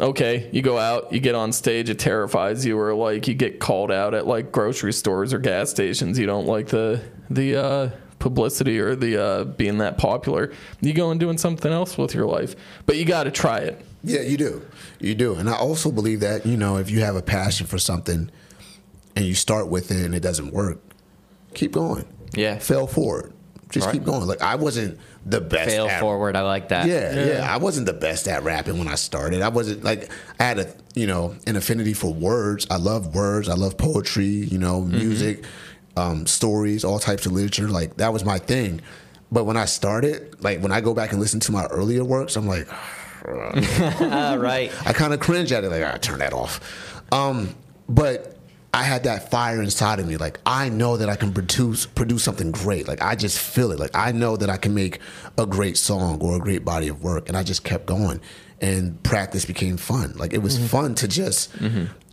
Okay, 0.00 0.48
you 0.52 0.60
go 0.60 0.76
out, 0.76 1.12
you 1.12 1.20
get 1.20 1.36
on 1.36 1.52
stage, 1.52 1.88
it 1.88 2.00
terrifies 2.00 2.66
you, 2.66 2.78
or 2.78 2.94
like 2.94 3.28
you 3.28 3.34
get 3.34 3.60
called 3.60 3.92
out 3.92 4.12
at 4.12 4.26
like 4.26 4.50
grocery 4.50 4.92
stores 4.92 5.32
or 5.32 5.38
gas 5.38 5.70
stations. 5.70 6.18
You 6.18 6.26
don't 6.26 6.46
like 6.46 6.66
the 6.68 7.00
the 7.30 7.56
uh, 7.56 7.90
publicity 8.18 8.80
or 8.80 8.96
the 8.96 9.22
uh, 9.22 9.44
being 9.44 9.78
that 9.78 9.98
popular. 9.98 10.52
You 10.80 10.94
go 10.94 11.10
and 11.10 11.20
doing 11.20 11.38
something 11.38 11.70
else 11.70 11.98
with 11.98 12.14
your 12.14 12.26
life, 12.26 12.56
but 12.86 12.96
you 12.96 13.04
got 13.04 13.24
to 13.24 13.30
try 13.30 13.58
it. 13.58 13.84
Yeah, 14.02 14.22
you 14.22 14.38
do. 14.38 14.66
You 14.98 15.14
do. 15.14 15.34
And 15.34 15.48
I 15.48 15.56
also 15.56 15.92
believe 15.92 16.20
that, 16.20 16.46
you 16.46 16.56
know, 16.56 16.78
if 16.78 16.90
you 16.90 17.00
have 17.00 17.16
a 17.16 17.22
passion 17.22 17.66
for 17.66 17.78
something 17.78 18.30
and 19.14 19.24
you 19.26 19.34
start 19.34 19.68
with 19.68 19.90
it 19.90 20.04
and 20.04 20.14
it 20.14 20.20
doesn't 20.20 20.52
work, 20.52 20.80
keep 21.52 21.72
going. 21.72 22.06
Yeah. 22.32 22.58
Fail 22.58 22.86
forward. 22.86 23.33
Just 23.74 23.86
Right. 23.86 23.92
keep 23.94 24.04
going. 24.04 24.24
Like 24.26 24.40
I 24.40 24.54
wasn't 24.54 24.98
the 25.26 25.40
best 25.40 25.68
Fail 25.70 25.86
at 25.88 25.98
forward. 26.00 26.36
I 26.36 26.42
like 26.42 26.68
that. 26.68 26.86
Yeah, 26.86 27.24
yeah, 27.26 27.52
I 27.54 27.56
wasn't 27.56 27.86
the 27.86 27.92
best 27.92 28.28
at 28.28 28.44
rapping 28.44 28.78
when 28.78 28.86
I 28.86 28.94
started. 28.94 29.42
I 29.42 29.48
wasn't 29.48 29.82
like 29.82 30.10
I 30.38 30.44
had 30.44 30.58
a 30.60 30.72
you 30.94 31.08
know 31.08 31.34
an 31.46 31.56
affinity 31.56 31.92
for 31.92 32.14
words. 32.14 32.66
I 32.70 32.76
love 32.76 33.14
words. 33.16 33.48
I 33.48 33.54
love 33.54 33.76
poetry. 33.76 34.26
You 34.26 34.58
know, 34.58 34.82
music, 34.82 35.44
um, 35.96 36.24
stories, 36.26 36.84
all 36.84 37.00
types 37.00 37.26
of 37.26 37.32
literature. 37.32 37.68
Like 37.68 37.96
that 37.96 38.12
was 38.12 38.24
my 38.24 38.38
thing. 38.38 38.80
But 39.32 39.42
when 39.44 39.56
I 39.56 39.64
started, 39.64 40.42
like 40.44 40.60
when 40.62 40.70
I 40.70 40.80
go 40.80 40.94
back 40.94 41.10
and 41.10 41.20
listen 41.20 41.40
to 41.40 41.52
my 41.52 41.64
earlier 41.66 42.04
works, 42.04 42.36
I'm 42.36 42.46
like, 42.46 42.68
Ah, 43.26 44.36
right. 44.38 44.70
I 44.86 44.92
kind 44.92 45.12
of 45.12 45.18
cringe 45.18 45.50
at 45.50 45.64
it. 45.64 45.70
Like, 45.70 45.82
I 45.82 45.96
turn 45.98 46.20
that 46.20 46.32
off. 46.32 46.60
Um, 47.10 47.54
but 47.88 48.33
I 48.74 48.82
had 48.82 49.04
that 49.04 49.30
fire 49.30 49.62
inside 49.62 50.00
of 50.00 50.06
me. 50.08 50.16
Like, 50.16 50.38
I 50.44 50.68
know 50.68 50.96
that 50.96 51.08
I 51.08 51.16
can 51.16 51.32
produce 51.32 51.86
produce 51.86 52.24
something 52.24 52.50
great. 52.50 52.88
Like, 52.88 53.00
I 53.02 53.14
just 53.14 53.38
feel 53.38 53.70
it. 53.72 53.78
Like, 53.78 53.94
I 53.94 54.12
know 54.12 54.36
that 54.36 54.50
I 54.50 54.56
can 54.56 54.74
make 54.74 54.98
a 55.38 55.46
great 55.46 55.76
song 55.76 56.20
or 56.20 56.36
a 56.36 56.40
great 56.40 56.64
body 56.64 56.88
of 56.88 57.02
work. 57.02 57.28
And 57.28 57.36
I 57.36 57.42
just 57.42 57.64
kept 57.64 57.86
going. 57.86 58.20
And 58.60 59.02
practice 59.02 59.44
became 59.44 59.76
fun. 59.76 60.14
Like, 60.16 60.32
it 60.32 60.38
was 60.42 60.56
Mm-hmm. 60.56 60.66
fun 60.66 60.94
to 60.96 61.08
just, 61.08 61.50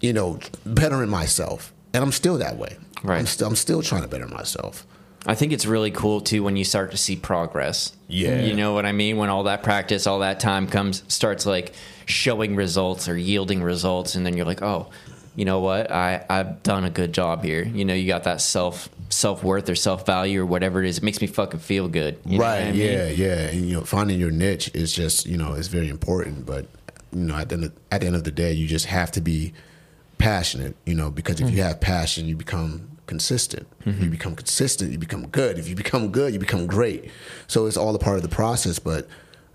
you 0.01 0.14
know, 0.14 0.39
bettering 0.66 1.09
myself. 1.09 1.74
And 1.93 2.03
I'm 2.03 2.12
still 2.12 2.38
that 2.38 2.57
way. 2.57 2.78
Right. 3.03 3.20
I'm 3.20 3.26
still 3.26 3.47
I'm 3.47 3.55
still 3.55 3.82
trying 3.82 4.03
to 4.03 4.07
better 4.07 4.28
myself. 4.28 4.86
I 5.26 5.36
think 5.36 5.51
it's 5.53 5.66
really 5.68 5.91
cool 5.91 6.20
too 6.22 6.41
when 6.43 6.55
you 6.55 6.64
start 6.64 6.91
to 6.91 6.97
see 6.97 7.16
progress. 7.16 7.93
Yeah. 8.07 8.41
You 8.41 8.55
know 8.55 8.74
what 8.74 8.86
I 8.86 8.91
mean? 8.91 9.18
When 9.18 9.30
all 9.30 9.43
that 9.43 9.62
practice, 9.64 10.07
all 10.07 10.20
that 10.20 10.39
time 10.39 10.68
comes, 10.68 11.03
starts 11.07 11.45
like 11.45 11.74
showing 12.05 12.55
results 12.55 13.07
or 13.07 13.16
yielding 13.18 13.62
results, 13.64 14.16
and 14.16 14.26
then 14.26 14.36
you're 14.36 14.45
like, 14.47 14.62
oh, 14.64 14.89
you 15.36 15.46
know 15.46 15.60
what? 15.60 15.92
I 15.92 16.26
I've 16.30 16.64
done 16.64 16.84
a 16.84 16.90
good 16.90 17.14
job 17.14 17.44
here. 17.44 17.64
You 17.64 17.86
know, 17.86 17.94
you 17.94 18.08
got 18.08 18.24
that 18.26 18.42
self 18.42 18.90
self 19.10 19.44
worth 19.44 19.70
or 19.70 19.76
self 19.76 20.06
value 20.06 20.42
or 20.42 20.46
whatever 20.46 20.84
it 20.84 20.90
is. 20.90 20.98
It 20.98 21.04
makes 21.04 21.22
me 21.22 21.28
fucking 21.28 21.60
feel 21.60 21.88
good. 21.88 22.20
You 22.26 22.38
know 22.38 22.46
what 22.46 22.52
right 22.52 22.62
I 22.68 22.72
mean? 22.72 22.76
yeah 22.76 23.08
yeah 23.08 23.50
and 23.50 23.70
you 23.70 23.76
know 23.76 23.84
finding 23.84 24.20
your 24.20 24.32
niche 24.32 24.72
is 24.74 24.94
just 24.94 25.26
you 25.26 25.38
know 25.38 25.54
is 25.54 25.68
very 25.68 25.90
important 25.90 26.46
but 26.46 26.66
you 27.14 27.20
know 27.26 27.36
at 27.36 27.50
the 27.50 27.56
end 27.56 27.66
of, 27.66 27.74
at 27.92 28.02
the 28.02 28.08
end 28.08 28.16
of 28.16 28.24
the 28.24 28.32
day 28.32 28.54
you 28.54 28.68
just 28.68 28.86
have 28.86 29.12
to 29.12 29.22
be 29.22 29.54
passionate 30.18 30.76
you 30.86 30.96
know 30.96 31.10
because 31.12 31.42
if 31.42 31.50
you 31.50 31.58
mm-hmm. 31.58 31.68
have 31.68 31.82
passion 31.82 32.26
you 32.28 32.36
become 32.36 32.88
consistent 33.08 33.68
you 33.86 33.92
mm-hmm. 33.92 34.10
become 34.10 34.36
consistent 34.36 34.92
you 34.92 34.98
become 34.98 35.28
good 35.28 35.58
if 35.60 35.68
you 35.68 35.76
become 35.76 36.12
good 36.12 36.32
you 36.32 36.40
become 36.40 36.66
great 36.68 37.10
so 37.48 37.66
it's 37.66 37.76
all 37.76 37.94
a 37.96 38.00
part 38.00 38.16
of 38.16 38.22
the 38.22 38.30
process 38.30 38.80
but 38.80 39.08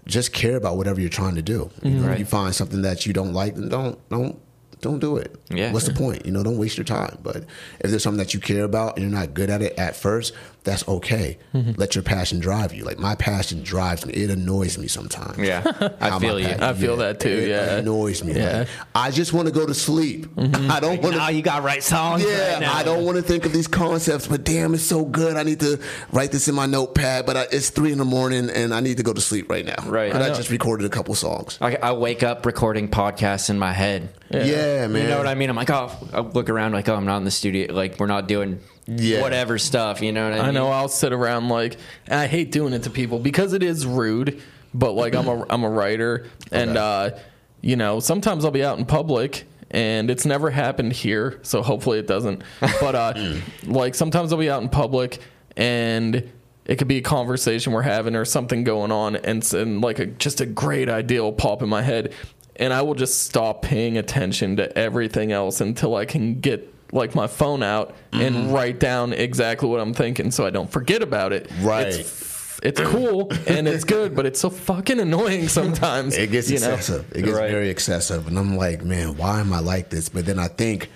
just 0.07 0.33
care 0.33 0.57
about 0.57 0.77
whatever 0.77 1.01
you're 1.01 1.09
trying 1.09 1.35
to 1.35 1.43
do 1.43 1.71
you 1.83 1.91
mm-hmm. 1.91 1.97
know 1.97 2.03
if 2.03 2.09
Right. 2.11 2.19
you 2.19 2.27
find 2.27 2.55
something 2.55 2.83
that 2.83 3.07
you 3.07 3.13
don't 3.13 3.33
like 3.33 3.55
then 3.55 3.69
don't 3.69 4.09
don't 4.11 4.39
don't 4.87 5.01
do 5.01 5.17
it. 5.17 5.35
Yeah. 5.51 5.73
what's 5.73 5.87
the 5.87 5.95
point? 5.95 6.25
You 6.27 6.33
know 6.33 6.43
don't 6.43 6.59
waste 6.59 6.77
your 6.77 6.85
time. 6.85 7.19
But 7.23 7.39
if 7.81 7.91
there's 7.91 8.03
something 8.03 8.19
that 8.19 8.35
you 8.35 8.41
care 8.41 8.65
about 8.65 8.97
and 8.97 9.03
you're 9.03 9.19
not 9.21 9.35
good 9.35 9.51
at 9.51 9.61
it 9.63 9.77
at 9.79 9.97
first 9.97 10.33
that's 10.67 10.87
okay 10.87 11.39
mm-hmm. 11.55 11.73
let 11.77 11.95
your 11.95 12.03
passion 12.05 12.39
drive 12.39 12.75
you 12.75 12.85
like 12.85 12.99
my 12.99 13.15
passion 13.15 13.63
drives 13.63 14.05
me 14.05 14.13
it 14.13 14.29
annoys 14.29 14.77
me 14.77 14.87
sometimes 14.89 15.39
Yeah. 15.39 15.63
I 16.01 16.19
feel 16.19 16.39
you. 16.39 16.47
passion- 16.47 16.63
I 16.63 16.73
feel 16.75 16.97
that 16.99 17.21
too, 17.21 17.29
it 17.31 17.49
yeah. 17.49 17.77
annoys 17.77 18.23
me 18.23 18.35
Yeah. 18.35 18.59
like, 18.59 18.69
i 18.95 19.11
just 19.11 19.33
want 19.33 19.47
to 19.49 19.55
go 19.55 19.65
to 19.65 19.73
sleep 19.75 20.27
mm-hmm. 20.27 20.71
i 20.77 20.79
don't 20.81 21.01
want 21.03 21.17
Now 21.17 21.29
to 21.29 21.33
you 21.33 21.41
got 21.43 21.63
right 21.63 21.83
songs. 21.83 22.23
yeah, 22.23 22.53
right 22.53 22.61
now. 22.61 22.75
I 22.75 22.83
don't 22.83 23.05
want 23.05 23.17
to 23.17 23.23
think 23.23 23.47
of 23.47 23.53
these 23.53 23.69
concepts, 23.69 24.27
but 24.27 24.45
damn, 24.45 24.75
it's 24.75 24.83
so 24.83 25.05
good. 25.05 25.37
I 25.37 25.43
need 25.45 25.61
to 25.61 25.81
write 26.13 26.33
this 26.33 26.49
in 26.49 26.55
my 26.55 26.67
notepad, 26.67 27.25
but 27.27 27.37
I, 27.37 27.43
it's 27.53 27.71
three 27.71 27.93
in 27.93 27.99
the 27.99 28.05
morning 28.05 28.51
and 28.51 28.75
I 28.75 28.81
need 28.81 28.97
to 28.97 29.03
go 29.03 29.13
to 29.13 29.21
sleep 29.21 29.49
right 29.49 29.65
now. 29.65 29.77
Right. 29.87 30.13
But 30.13 30.23
I 30.23 30.27
I, 30.27 30.35
just 30.35 30.51
recorded 30.51 30.85
a 30.85 30.91
couple 30.91 31.15
songs. 31.15 31.59
I, 31.61 31.77
I 31.77 31.93
wake 31.93 32.23
up 32.23 32.45
recording 32.45 32.89
podcasts 32.89 33.49
in 33.51 33.59
my 33.59 33.73
head. 33.73 34.09
Yeah, 34.31 34.89
man. 34.89 35.03
You 35.03 35.09
know 35.09 35.19
what 35.19 35.29
I 35.29 35.35
mean? 35.37 35.49
I'm 35.49 35.57
like, 35.57 35.71
oh, 35.71 35.91
I 36.13 36.21
look 36.21 36.51
around 36.51 36.73
like, 36.73 36.89
oh, 36.89 36.97
I'm 36.97 37.05
not 37.07 37.19
in 37.19 37.25
the 37.25 37.31
studio. 37.31 37.73
Like, 37.73 37.99
we're 38.01 38.07
not 38.07 38.27
doing 38.27 38.61
Yeah. 38.87 39.21
whatever 39.23 39.59
stuff. 39.59 40.01
You 40.03 40.13
know 40.13 40.25
what 40.25 40.35
I 40.35 40.37
mean? 40.37 40.45
I 40.47 40.51
know 40.53 40.69
I'll 40.69 40.89
sit 40.89 41.13
around 41.13 41.49
like 41.49 41.77
and 42.07 42.21
I 42.21 42.27
hate 42.27 42.53
doing 42.53 42.73
it 42.73 42.85
to 42.85 42.91
people 42.91 43.19
because 43.19 43.53
it 43.53 43.63
is 43.63 43.85
rude, 43.87 44.41
but 44.73 44.93
like 44.93 45.15
I'm 45.15 45.27
a 45.29 45.45
I'm 45.51 45.65
a 45.65 45.71
writer 45.71 46.27
and 46.53 46.71
Okay. 46.71 46.79
uh 46.81 47.19
you 47.63 47.75
know, 47.77 47.99
sometimes 48.01 48.45
I'll 48.45 48.51
be 48.53 48.63
out 48.63 48.79
in 48.79 48.85
public 48.87 49.45
and 49.73 50.09
it's 50.11 50.25
never 50.25 50.51
happened 50.51 50.93
here, 50.93 51.41
so 51.43 51.63
hopefully 51.63 51.99
it 51.99 52.07
doesn't. 52.07 52.43
But 52.81 52.95
uh 52.95 53.35
like 53.65 53.95
sometimes 53.97 54.33
I'll 54.33 54.39
be 54.39 54.51
out 54.51 54.63
in 54.63 54.69
public 54.69 55.19
and 55.57 56.31
it 56.65 56.77
could 56.77 56.89
be 56.89 56.99
a 56.99 57.03
conversation 57.03 57.73
we're 57.73 57.83
having 57.83 58.15
or 58.17 58.25
something 58.25 58.65
going 58.65 58.93
on 58.93 59.17
and, 59.17 59.53
and 59.55 59.81
like 59.81 59.99
a, 60.01 60.07
just 60.07 60.41
a 60.41 60.47
great 60.47 60.89
idea 60.89 61.23
will 61.23 61.33
pop 61.33 61.63
in 61.63 61.69
my 61.69 61.83
head 61.83 62.13
and 62.57 62.73
I 62.73 62.83
will 62.83 62.95
just 62.95 63.23
stop 63.23 63.63
paying 63.63 63.97
attention 63.99 64.57
to 64.57 64.77
everything 64.79 65.31
else 65.33 65.61
until 65.61 65.95
I 65.95 66.05
can 66.07 66.41
get 66.41 66.73
like 66.93 67.15
my 67.15 67.27
phone 67.27 67.63
out 67.63 67.95
Mm-hmm. 68.13 68.21
and 68.37 68.53
write 68.55 68.79
down 68.81 69.13
exactly 69.13 69.69
what 69.69 69.79
I'm 69.81 69.93
thinking 69.93 70.31
so 70.31 70.47
I 70.47 70.51
don't 70.51 70.71
forget 70.71 71.03
about 71.03 71.33
it. 71.35 71.51
Right. 71.61 71.89
It's, 71.89 72.59
it's 72.63 72.81
cool 72.81 73.31
and 73.47 73.69
it's 73.69 73.85
good, 73.85 74.15
but 74.17 74.25
it's 74.25 74.41
so 74.41 74.49
fucking 74.49 74.99
annoying 75.01 75.49
sometimes. 75.49 76.17
It 76.17 76.31
gets 76.31 76.51
you 76.51 76.59
know? 76.61 76.71
excessive. 76.71 77.05
It 77.15 77.23
gets 77.23 77.37
Right. 77.37 77.51
very 77.51 77.69
excessive. 77.69 78.27
And 78.27 78.39
I'm 78.39 78.57
like, 78.57 78.83
man, 78.83 79.17
why 79.19 79.41
am 79.41 79.53
I 79.53 79.59
like 79.61 79.91
this? 79.91 80.09
But 80.09 80.25
then 80.25 80.39
I 80.39 80.49
think, 80.49 80.91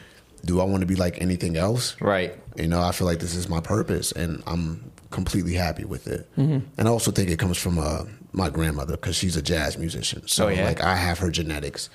do 0.47 0.61
I 0.61 0.65
want 0.65 0.81
to 0.81 0.87
be 0.87 0.95
like 0.97 1.21
anything 1.21 1.57
else? 1.59 2.01
Right. 2.01 2.33
You 2.57 2.69
know, 2.69 2.81
I 2.81 2.93
feel 2.93 3.07
like 3.07 3.19
this 3.19 3.35
is 3.35 3.49
my 3.51 3.61
purpose 3.61 4.13
and 4.13 4.43
I'm 4.47 4.91
completely 5.11 5.53
happy 5.55 5.85
with 5.85 6.07
it. 6.09 6.27
Mm-hmm. 6.39 6.61
And 6.79 6.89
I 6.89 6.91
also 6.91 7.11
think 7.11 7.29
it 7.29 7.39
comes 7.39 7.59
from 7.59 7.79
uh, 7.79 8.05
my 8.33 8.49
grandmother 8.49 8.93
because 8.97 9.17
she's 9.17 9.37
a 9.37 9.43
jazz 9.43 9.77
musician. 9.77 10.27
So, 10.27 10.47
Oh, 10.47 10.49
yeah? 10.49 10.65
like, 10.65 10.81
I 10.81 10.97
have 10.97 11.19
her 11.19 11.31
genetics. 11.31 11.91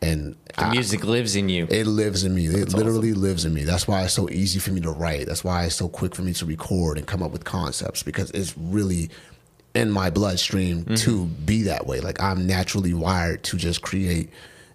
And 0.00 0.36
The 0.56 0.66
I- 0.66 0.70
music 0.70 1.04
lives 1.04 1.36
in 1.36 1.48
you. 1.48 1.66
it 1.70 1.86
lives 1.86 2.24
in 2.24 2.34
me. 2.34 2.46
It 2.46 2.72
literally 2.72 3.12
lives 3.12 3.44
in 3.44 3.54
me. 3.54 3.64
That's 3.64 3.88
why 3.88 4.04
it's 4.04 4.14
so 4.14 4.28
easy 4.30 4.58
for 4.58 4.70
me 4.70 4.80
to 4.82 4.90
write. 4.90 5.26
That's 5.26 5.44
why 5.44 5.64
it's 5.64 5.74
so 5.74 5.88
quick 5.88 6.14
for 6.14 6.22
me 6.22 6.32
to 6.34 6.46
record 6.46 6.98
and 6.98 7.06
come 7.06 7.22
up 7.22 7.32
with 7.32 7.44
concepts 7.44 8.02
because 8.02 8.30
it's 8.32 8.56
really 8.56 9.10
in 9.74 9.90
my 9.90 10.10
bloodstream 10.10 10.84
mm-hmm. 10.84 10.94
to 10.94 11.26
be 11.26 11.62
that 11.62 11.86
way. 11.86 12.00
Like 12.00 12.20
I'm 12.22 12.46
naturally 12.46 12.94
wired 12.94 13.42
to 13.44 13.56
just 13.56 13.82
create 13.82 14.30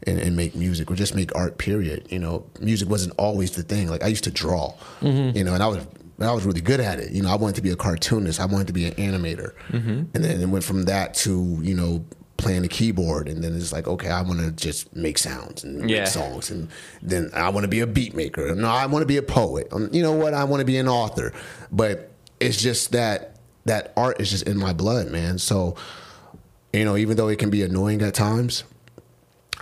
and, 0.06 0.20
and 0.20 0.36
make 0.36 0.56
music 0.56 0.92
or 0.92 0.96
just 0.96 1.16
make 1.16 1.34
art. 1.36 1.58
Period. 1.58 2.08
You 2.10 2.20
know, 2.20 2.46
music 2.60 2.90
wasn't 2.90 3.14
always 3.18 3.52
the 3.52 3.64
thing. 3.64 3.88
Like 3.88 4.04
I 4.04 4.08
used 4.08 4.26
to 4.26 4.32
draw. 4.32 4.74
Mm-hmm. 5.02 5.38
You 5.38 5.44
know, 5.44 5.54
and 5.54 5.64
I 5.64 5.68
was. 5.68 5.86
I 6.20 6.32
was 6.32 6.46
really 6.46 6.62
good 6.62 6.80
at 6.80 7.00
it. 7.00 7.12
You 7.12 7.22
know, 7.24 7.30
I 7.30 7.36
wanted 7.36 7.56
to 7.56 7.62
be 7.62 7.72
a 7.72 7.76
cartoonist. 7.76 8.40
I 8.40 8.46
wanted 8.46 8.68
to 8.68 8.74
be 8.74 8.86
an 8.86 8.94
animator, 8.94 9.54
mm-hmm. 9.70 9.90
and 10.14 10.24
then 10.24 10.40
it 10.40 10.46
went 10.46 10.64
from 10.64 10.84
that 10.84 11.16
to 11.16 11.60
you 11.62 11.74
know 11.74 12.06
playing 12.44 12.62
the 12.62 12.68
keyboard, 12.68 13.28
and 13.28 13.44
then 13.44 13.56
it's 13.56 13.72
like, 13.74 13.88
okay, 13.88 14.10
I 14.10 14.22
want 14.22 14.40
to 14.42 14.52
just 14.52 14.96
make 14.96 15.18
sounds 15.18 15.64
and 15.64 15.90
Yeah. 15.90 16.00
make 16.02 16.08
songs, 16.08 16.52
and 16.52 16.68
then 17.02 17.32
I 17.34 17.50
want 17.50 17.64
to 17.64 17.68
be 17.68 17.80
a 17.80 17.88
beat 17.88 18.14
maker. 18.16 18.54
No, 18.54 18.68
I 18.70 18.86
want 18.86 19.02
to 19.02 19.08
be 19.08 19.18
a 19.18 19.24
poet. 19.24 19.68
Um, 19.72 19.90
you 19.92 20.04
know 20.04 20.12
what? 20.12 20.34
I 20.34 20.44
want 20.44 20.60
to 20.62 20.66
be 20.66 20.78
an 20.78 20.88
author. 20.88 21.34
But 21.72 22.12
it's 22.40 22.62
just 22.62 22.92
that 22.92 23.38
that 23.66 23.94
art 23.96 24.20
is 24.22 24.30
just 24.30 24.46
in 24.48 24.58
my 24.58 24.74
blood, 24.74 25.10
man. 25.10 25.38
So, 25.40 25.76
you 26.74 26.84
know, 26.86 26.98
even 26.98 27.16
though 27.18 27.30
it 27.30 27.40
can 27.40 27.50
be 27.50 27.64
annoying 27.64 28.02
at 28.02 28.14
times, 28.14 28.64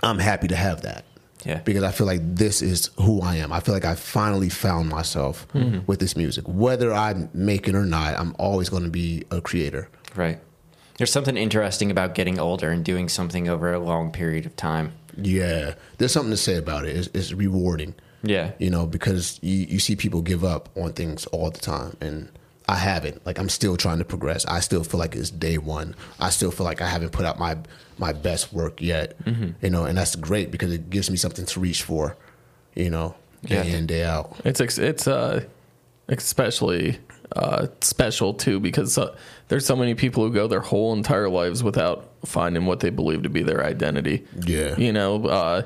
I'm 0.02 0.18
happy 0.18 0.48
to 0.48 0.56
have 0.56 0.82
that. 0.82 1.04
Yeah. 1.44 1.58
Because 1.64 1.82
I 1.82 1.90
feel 1.92 2.06
like 2.06 2.20
this 2.22 2.62
is 2.62 2.90
who 2.98 3.20
I 3.20 3.36
am. 3.36 3.52
I 3.52 3.60
feel 3.60 3.74
like 3.74 3.84
I 3.84 3.94
finally 3.94 4.48
found 4.48 4.88
myself 4.88 5.46
Mm-hmm. 5.54 5.80
with 5.86 5.98
this 6.00 6.16
music. 6.16 6.44
Whether 6.46 6.92
I 6.92 7.28
make 7.34 7.68
it 7.68 7.74
or 7.74 7.84
not, 7.84 8.18
I'm 8.18 8.34
always 8.38 8.68
going 8.68 8.84
to 8.84 8.90
be 8.90 9.24
a 9.30 9.40
creator. 9.40 9.88
Right. 10.16 10.38
There's 11.02 11.10
something 11.10 11.36
interesting 11.36 11.90
about 11.90 12.14
getting 12.14 12.38
older 12.38 12.70
and 12.70 12.84
doing 12.84 13.08
something 13.08 13.48
over 13.48 13.72
a 13.72 13.80
long 13.80 14.12
period 14.12 14.46
of 14.46 14.54
time. 14.54 14.92
Yeah, 15.16 15.74
there's 15.98 16.12
something 16.12 16.30
to 16.30 16.36
say 16.36 16.54
about 16.54 16.84
it. 16.84 16.94
It's, 16.96 17.08
it's 17.12 17.32
rewarding. 17.32 17.96
Yeah. 18.22 18.52
you 18.60 18.70
know, 18.70 18.86
because 18.86 19.40
you, 19.42 19.66
you 19.66 19.80
see 19.80 19.96
people 19.96 20.22
give 20.22 20.44
up 20.44 20.68
on 20.76 20.92
things 20.92 21.26
all 21.26 21.50
the 21.50 21.58
time, 21.58 21.96
and 22.00 22.28
I 22.68 22.76
haven't. 22.76 23.26
Like 23.26 23.40
I'm 23.40 23.48
still 23.48 23.76
trying 23.76 23.98
to 23.98 24.04
progress. 24.04 24.46
I 24.46 24.60
still 24.60 24.84
feel 24.84 25.00
like 25.00 25.16
it's 25.16 25.30
day 25.32 25.58
one. 25.58 25.96
I 26.20 26.30
still 26.30 26.52
feel 26.52 26.62
like 26.66 26.80
I 26.80 26.86
haven't 26.86 27.10
put 27.10 27.24
out 27.24 27.36
my 27.36 27.56
my 27.98 28.12
best 28.12 28.52
work 28.52 28.80
yet. 28.80 29.18
Mm-hmm. 29.24 29.50
You 29.60 29.70
know, 29.70 29.82
and 29.86 29.98
that's 29.98 30.14
great 30.14 30.52
because 30.52 30.70
it 30.72 30.88
gives 30.88 31.10
me 31.10 31.16
something 31.16 31.46
to 31.46 31.58
reach 31.58 31.82
for. 31.82 32.16
You 32.76 32.90
know, 32.90 33.16
day 33.44 33.56
Yeah. 33.68 33.76
in 33.76 33.86
day 33.88 34.04
out. 34.04 34.36
It's 34.44 34.60
ex- 34.60 34.78
it's 34.78 35.08
uh 35.08 35.46
especially 36.06 37.00
uh 37.36 37.66
special 37.80 38.34
too 38.34 38.60
because 38.60 38.98
uh, 38.98 39.14
there's 39.48 39.64
so 39.66 39.74
many 39.76 39.94
people 39.94 40.24
who 40.26 40.32
go 40.32 40.46
their 40.46 40.60
whole 40.60 40.92
entire 40.92 41.28
lives 41.28 41.62
without 41.62 42.10
finding 42.24 42.66
what 42.66 42.80
they 42.80 42.90
believe 42.90 43.22
to 43.22 43.28
be 43.28 43.42
their 43.42 43.64
identity. 43.64 44.24
Yeah. 44.46 44.76
You 44.76 44.92
know, 44.92 45.26
uh 45.26 45.62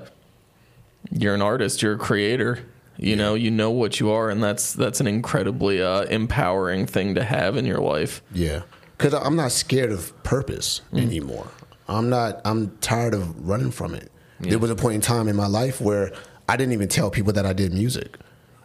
you're 1.10 1.34
an 1.34 1.42
artist, 1.42 1.82
you're 1.82 1.94
a 1.94 1.98
creator. 1.98 2.58
You 2.98 3.14
know, 3.14 3.34
you 3.34 3.50
know 3.50 3.70
what 3.70 4.00
you 4.00 4.10
are 4.10 4.30
and 4.30 4.42
that's 4.42 4.72
that's 4.72 5.00
an 5.00 5.06
incredibly 5.06 5.82
uh 5.82 6.02
empowering 6.04 6.86
thing 6.86 7.14
to 7.16 7.22
have 7.24 7.56
in 7.56 7.66
your 7.66 7.80
life. 7.80 8.22
Yeah, 8.32 8.62
because 8.96 9.12
I'm 9.12 9.36
not 9.36 9.52
scared 9.52 9.92
of 9.92 10.12
purpose 10.22 10.80
Mm. 10.92 11.02
anymore. 11.02 11.48
I'm 11.88 12.08
not. 12.08 12.40
I'm 12.44 12.76
tired 12.78 13.14
of 13.14 13.46
running 13.48 13.70
from 13.70 13.94
it. 13.94 14.10
There 14.40 14.58
was 14.58 14.70
a 14.70 14.74
point 14.74 14.96
in 14.96 15.00
time 15.02 15.28
in 15.28 15.36
my 15.36 15.46
life 15.46 15.80
where 15.80 16.10
I 16.48 16.56
didn't 16.56 16.72
even 16.72 16.88
tell 16.88 17.10
people 17.10 17.32
that 17.34 17.46
I 17.46 17.52
did 17.52 17.72
music. 17.72 18.16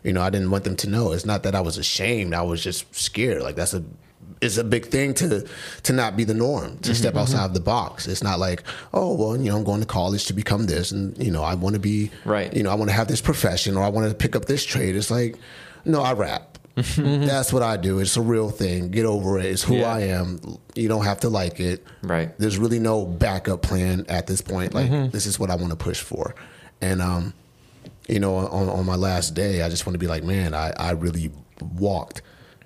You 0.03 0.13
know, 0.13 0.21
I 0.21 0.29
didn't 0.29 0.51
want 0.51 0.63
them 0.63 0.75
to 0.77 0.89
know. 0.89 1.11
It's 1.11 1.25
not 1.25 1.43
that 1.43 1.55
I 1.55 1.61
was 1.61 1.77
ashamed. 1.77 2.33
I 2.33 2.41
was 2.41 2.63
just 2.63 2.93
scared. 2.95 3.41
Like 3.43 3.55
that's 3.55 3.73
a 3.73 3.83
it's 4.41 4.57
a 4.57 4.63
big 4.63 4.87
thing 4.87 5.13
to 5.15 5.47
to 5.83 5.93
not 5.93 6.17
be 6.17 6.23
the 6.23 6.33
norm, 6.33 6.77
to 6.79 6.95
step 6.95 7.11
Mm-hmm, 7.11 7.19
outside 7.19 7.45
of 7.45 7.53
the 7.53 7.59
box. 7.59 8.07
It's 8.07 8.23
not 8.23 8.39
like, 8.39 8.63
oh 8.93 9.13
well, 9.15 9.37
you 9.37 9.51
know, 9.51 9.57
I'm 9.57 9.63
going 9.63 9.81
to 9.81 9.85
college 9.85 10.25
to 10.25 10.33
become 10.33 10.65
this 10.65 10.91
and 10.91 11.15
you 11.23 11.29
know, 11.31 11.43
I 11.43 11.53
want 11.53 11.75
to 11.75 11.79
be 11.79 12.09
Right. 12.25 12.51
you 12.53 12.63
know, 12.63 12.71
I 12.71 12.75
want 12.75 12.89
to 12.89 12.95
have 12.95 13.07
this 13.07 13.21
profession 13.21 13.77
or 13.77 13.83
I 13.83 13.89
want 13.89 14.09
to 14.09 14.15
pick 14.15 14.35
up 14.35 14.45
this 14.45 14.65
trade. 14.65 14.95
It's 14.95 15.11
like, 15.11 15.35
no, 15.85 16.01
I 16.01 16.13
rap. 16.13 16.57
That's 16.75 17.53
what 17.53 17.61
I 17.61 17.77
do. 17.77 17.99
It's 17.99 18.17
a 18.17 18.21
real 18.21 18.49
thing. 18.49 18.89
Get 18.89 19.05
over 19.05 19.37
it. 19.37 19.45
It's 19.45 19.61
who 19.61 19.75
Yeah. 19.75 19.93
I 19.93 19.99
am. 20.01 20.39
You 20.73 20.87
don't 20.87 21.03
have 21.05 21.19
to 21.19 21.29
like 21.29 21.59
it. 21.59 21.85
Right. 22.01 22.35
There's 22.39 22.57
really 22.57 22.79
no 22.79 23.05
backup 23.05 23.61
plan 23.61 24.05
at 24.09 24.25
this 24.25 24.41
point. 24.41 24.73
Like 24.73 24.89
Mm-hmm. 24.89 25.09
this 25.11 25.25
is 25.27 25.37
what 25.37 25.51
I 25.51 25.55
want 25.55 25.69
to 25.69 25.75
push 25.75 25.99
for. 26.01 26.33
And 26.79 27.01
um, 27.01 27.33
you 28.07 28.19
know, 28.19 28.35
on, 28.35 28.69
on 28.69 28.85
my 28.85 28.95
last 28.95 29.33
day, 29.33 29.61
I 29.61 29.69
just 29.69 29.85
want 29.85 29.93
to 29.93 29.99
be 29.99 30.07
like, 30.07 30.23
man, 30.23 30.53
I, 30.53 30.71
I 30.77 30.91
really 30.91 31.31
walked 31.61 32.21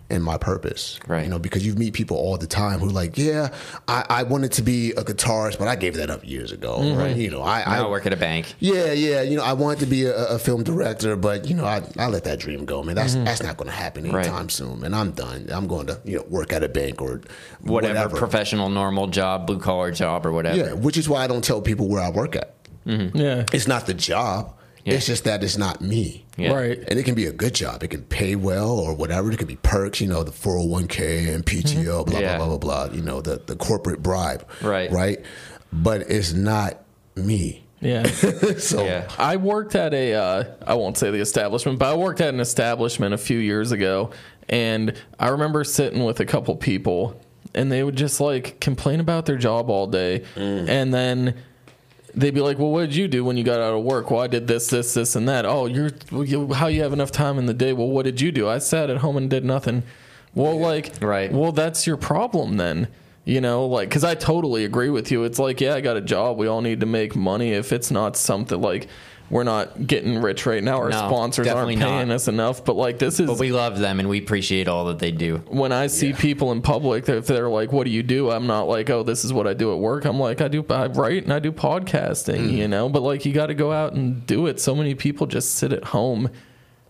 in 0.07 0.21
my 0.21 0.37
purpose. 0.37 0.99
Right. 1.07 1.23
You 1.23 1.29
know, 1.31 1.39
because 1.39 1.65
you 1.65 1.73
meet 1.73 1.93
people 1.95 2.15
all 2.17 2.37
the 2.37 2.45
time 2.45 2.79
who 2.79 2.89
are 2.89 2.91
like, 2.91 3.17
yeah, 3.17 3.49
I, 3.87 4.05
I 4.07 4.23
wanted 4.23 4.51
to 4.53 4.61
be 4.61 4.91
a 4.91 5.03
guitarist, 5.03 5.57
but 5.57 5.67
I 5.67 5.75
gave 5.75 5.95
that 5.95 6.11
up 6.11 6.23
years 6.23 6.51
ago. 6.51 6.93
Right. 6.95 7.15
You 7.17 7.31
know, 7.31 7.41
I, 7.41 7.61
I 7.61 7.79
I 7.79 7.89
work 7.89 8.05
at 8.05 8.13
a 8.13 8.15
bank. 8.17 8.53
yeah, 8.59 8.91
yeah. 8.93 9.23
You 9.23 9.35
know, 9.37 9.43
I 9.43 9.53
wanted 9.53 9.79
to 9.79 9.87
be 9.87 10.05
a, 10.05 10.15
a 10.27 10.37
film 10.37 10.63
director, 10.63 11.15
but 11.15 11.47
you 11.49 11.55
know, 11.55 11.65
I, 11.65 11.81
I 11.97 12.05
let 12.07 12.23
that 12.25 12.37
dream 12.39 12.65
go, 12.65 12.83
man. 12.83 12.95
That's 12.95 13.15
that's 13.15 13.41
not 13.41 13.57
going 13.57 13.67
to 13.69 13.75
happen 13.75 14.03
Mm-hmm. 14.05 14.15
Right. 14.15 14.25
anytime 14.27 14.49
soon, 14.49 14.83
And 14.83 14.95
I'm 14.95 15.09
done. 15.11 15.47
I'm 15.51 15.65
going 15.67 15.87
to 15.87 15.99
you 16.05 16.17
know 16.17 16.23
work 16.29 16.53
at 16.53 16.63
a 16.63 16.69
bank 16.69 17.01
or 17.01 17.21
Whatever, 17.61 17.93
whatever. 17.95 18.15
professional, 18.17 18.69
normal 18.69 19.07
job, 19.07 19.47
blue 19.47 19.57
collar 19.59 19.89
job, 19.91 20.23
or 20.27 20.31
whatever. 20.31 20.55
Yeah, 20.57 20.73
which 20.73 20.97
is 20.97 21.09
why 21.09 21.23
I 21.23 21.27
don't 21.27 21.43
tell 21.43 21.61
people 21.63 21.87
where 21.89 22.01
I 22.03 22.11
work 22.11 22.35
at. 22.35 22.53
Yeah. 22.85 23.45
It's 23.51 23.67
not 23.67 23.87
the 23.87 23.95
job. 23.95 24.54
Yeah. 24.85 24.93
It's 24.93 25.05
just 25.07 25.23
that 25.23 25.43
it's 25.43 25.57
not 25.57 25.81
me. 25.81 26.25
Yeah. 26.37 26.53
Right. 26.53 26.77
And 26.87 26.99
it 26.99 27.03
can 27.03 27.15
be 27.15 27.25
a 27.25 27.31
good 27.33 27.55
job. 27.55 27.81
It 27.83 27.87
can 27.89 28.03
pay 28.03 28.35
well 28.35 28.69
or 28.79 28.93
whatever. 28.93 29.31
It 29.31 29.37
could 29.39 29.47
be 29.47 29.55
perks, 29.57 29.99
you 29.99 30.07
know, 30.07 30.23
the 30.23 30.31
401k 30.31 31.33
and 31.33 31.43
PTO, 31.45 32.05
blah, 32.05 32.19
Yeah. 32.19 32.37
blah, 32.37 32.45
blah, 32.47 32.57
blah, 32.59 32.85
blah. 32.87 32.95
You 32.95 33.01
know, 33.01 33.19
the, 33.19 33.41
the 33.45 33.55
corporate 33.55 34.03
bribe. 34.03 34.47
Right. 34.61 34.91
Right. 34.91 35.25
But 35.73 36.01
it's 36.11 36.33
not 36.33 36.83
me. 37.15 37.65
Yeah. 37.81 38.03
so, 38.57 38.85
Yeah. 38.85 39.07
I 39.17 39.37
worked 39.37 39.73
at 39.75 39.93
a, 39.93 40.13
uh, 40.13 40.43
I 40.65 40.75
won't 40.75 40.97
say 40.97 41.09
the 41.09 41.19
establishment, 41.19 41.79
but 41.79 41.91
I 41.91 41.95
worked 41.95 42.21
at 42.21 42.33
an 42.33 42.39
establishment 42.39 43.13
a 43.13 43.17
few 43.17 43.39
years 43.39 43.71
ago. 43.71 44.11
And 44.47 44.93
I 45.19 45.29
remember 45.29 45.63
sitting 45.63 46.03
with 46.05 46.19
a 46.19 46.25
couple 46.25 46.55
people 46.55 47.19
and 47.55 47.71
they 47.71 47.81
would 47.83 47.95
just 47.95 48.21
like 48.21 48.59
complain 48.59 48.99
about 48.99 49.25
their 49.25 49.37
job 49.37 49.69
all 49.71 49.87
day. 49.87 50.23
And 50.35 50.93
then 50.93 51.35
they'd 52.15 52.33
be 52.33 52.41
like, 52.41 52.57
well, 52.57 52.71
what 52.71 52.81
did 52.81 52.95
you 52.95 53.07
do 53.07 53.23
when 53.23 53.37
you 53.37 53.43
got 53.43 53.59
out 53.59 53.73
of 53.73 53.83
work? 53.83 54.09
Well, 54.09 54.21
I 54.21 54.27
did 54.27 54.47
this, 54.47 54.67
this, 54.67 54.93
this, 54.93 55.15
and 55.15 55.27
that. 55.29 55.45
Oh, 55.45 55.65
you're, 55.65 55.91
you, 56.11 56.53
how 56.53 56.67
you 56.67 56.81
have 56.81 56.93
enough 56.93 57.11
time 57.11 57.37
in 57.37 57.45
the 57.45 57.53
day? 57.53 57.73
Well, 57.73 57.87
what 57.89 58.03
did 58.05 58.21
you 58.21 58.31
do? 58.31 58.47
I 58.47 58.59
sat 58.59 58.89
at 58.89 58.97
home 58.97 59.17
and 59.17 59.29
did 59.29 59.43
nothing. 59.45 59.83
Well, 60.33 60.59
like, 60.59 60.91
Right. 61.01 61.31
well, 61.31 61.51
that's 61.51 61.85
your 61.87 61.97
problem 61.97 62.57
then. 62.57 62.87
You 63.27 63.41
know, 63.41 63.65
like, 63.65 63.89
because 63.89 64.03
I 64.03 64.13
totally 64.13 64.65
agree 64.65 64.89
with 64.91 65.11
you. 65.11 65.23
It's 65.23 65.39
like, 65.39 65.59
yeah, 65.59 65.73
I 65.73 65.81
got 65.81 65.97
a 65.97 66.01
job. 66.01 66.37
We 66.37 66.45
all 66.45 66.61
need 66.61 66.79
to 66.81 66.85
make 66.85 67.15
money. 67.15 67.53
If 67.53 67.73
it's 67.73 67.89
not 67.89 68.15
something 68.15 68.61
like 68.61 68.87
we're 69.29 69.43
not 69.43 69.87
getting 69.87 70.21
rich 70.21 70.45
right 70.45 70.63
now, 70.63 70.77
our 70.77 70.89
No, 70.89 70.97
sponsors 70.97 71.47
aren't 71.47 71.79
paying 71.79 72.07
not. 72.07 72.15
us 72.15 72.27
enough. 72.27 72.63
But 72.63 72.75
like, 72.75 72.99
this 72.99 73.19
is 73.19 73.27
But 73.27 73.39
we 73.39 73.51
love 73.51 73.79
them 73.79 73.99
and 73.99 74.07
we 74.07 74.19
appreciate 74.19 74.67
all 74.67 74.85
that 74.85 74.99
they 74.99 75.11
do. 75.11 75.37
when 75.47 75.71
I 75.71 75.87
see 75.87 76.13
people 76.13 76.51
in 76.51 76.61
public, 76.61 77.09
if 77.09 77.27
they're 77.27 77.49
like, 77.49 77.71
"What 77.71 77.85
do 77.85 77.91
you 77.91 78.03
do?" 78.03 78.29
I'm 78.29 78.47
not 78.47 78.67
like, 78.67 78.89
"Oh, 78.89 79.03
this 79.03 79.25
is 79.25 79.33
what 79.33 79.47
I 79.47 79.53
do 79.53 79.73
at 79.73 79.79
work." 79.79 80.05
I'm 80.05 80.19
like, 80.19 80.41
"I 80.41 80.47
do 80.47 80.63
I 80.69 80.87
write 80.87 81.23
and 81.23 81.33
I 81.33 81.39
do 81.39 81.51
podcasting," 81.51 82.49
mm. 82.49 82.51
you 82.51 82.67
know. 82.67 82.87
But 82.89 83.01
like, 83.01 83.25
you 83.25 83.33
got 83.33 83.47
to 83.47 83.55
go 83.55 83.71
out 83.71 83.93
and 83.93 84.25
do 84.27 84.47
it. 84.47 84.59
So 84.59 84.75
many 84.75 84.95
people 84.95 85.27
just 85.27 85.55
sit 85.55 85.73
at 85.73 85.85
home 85.85 86.29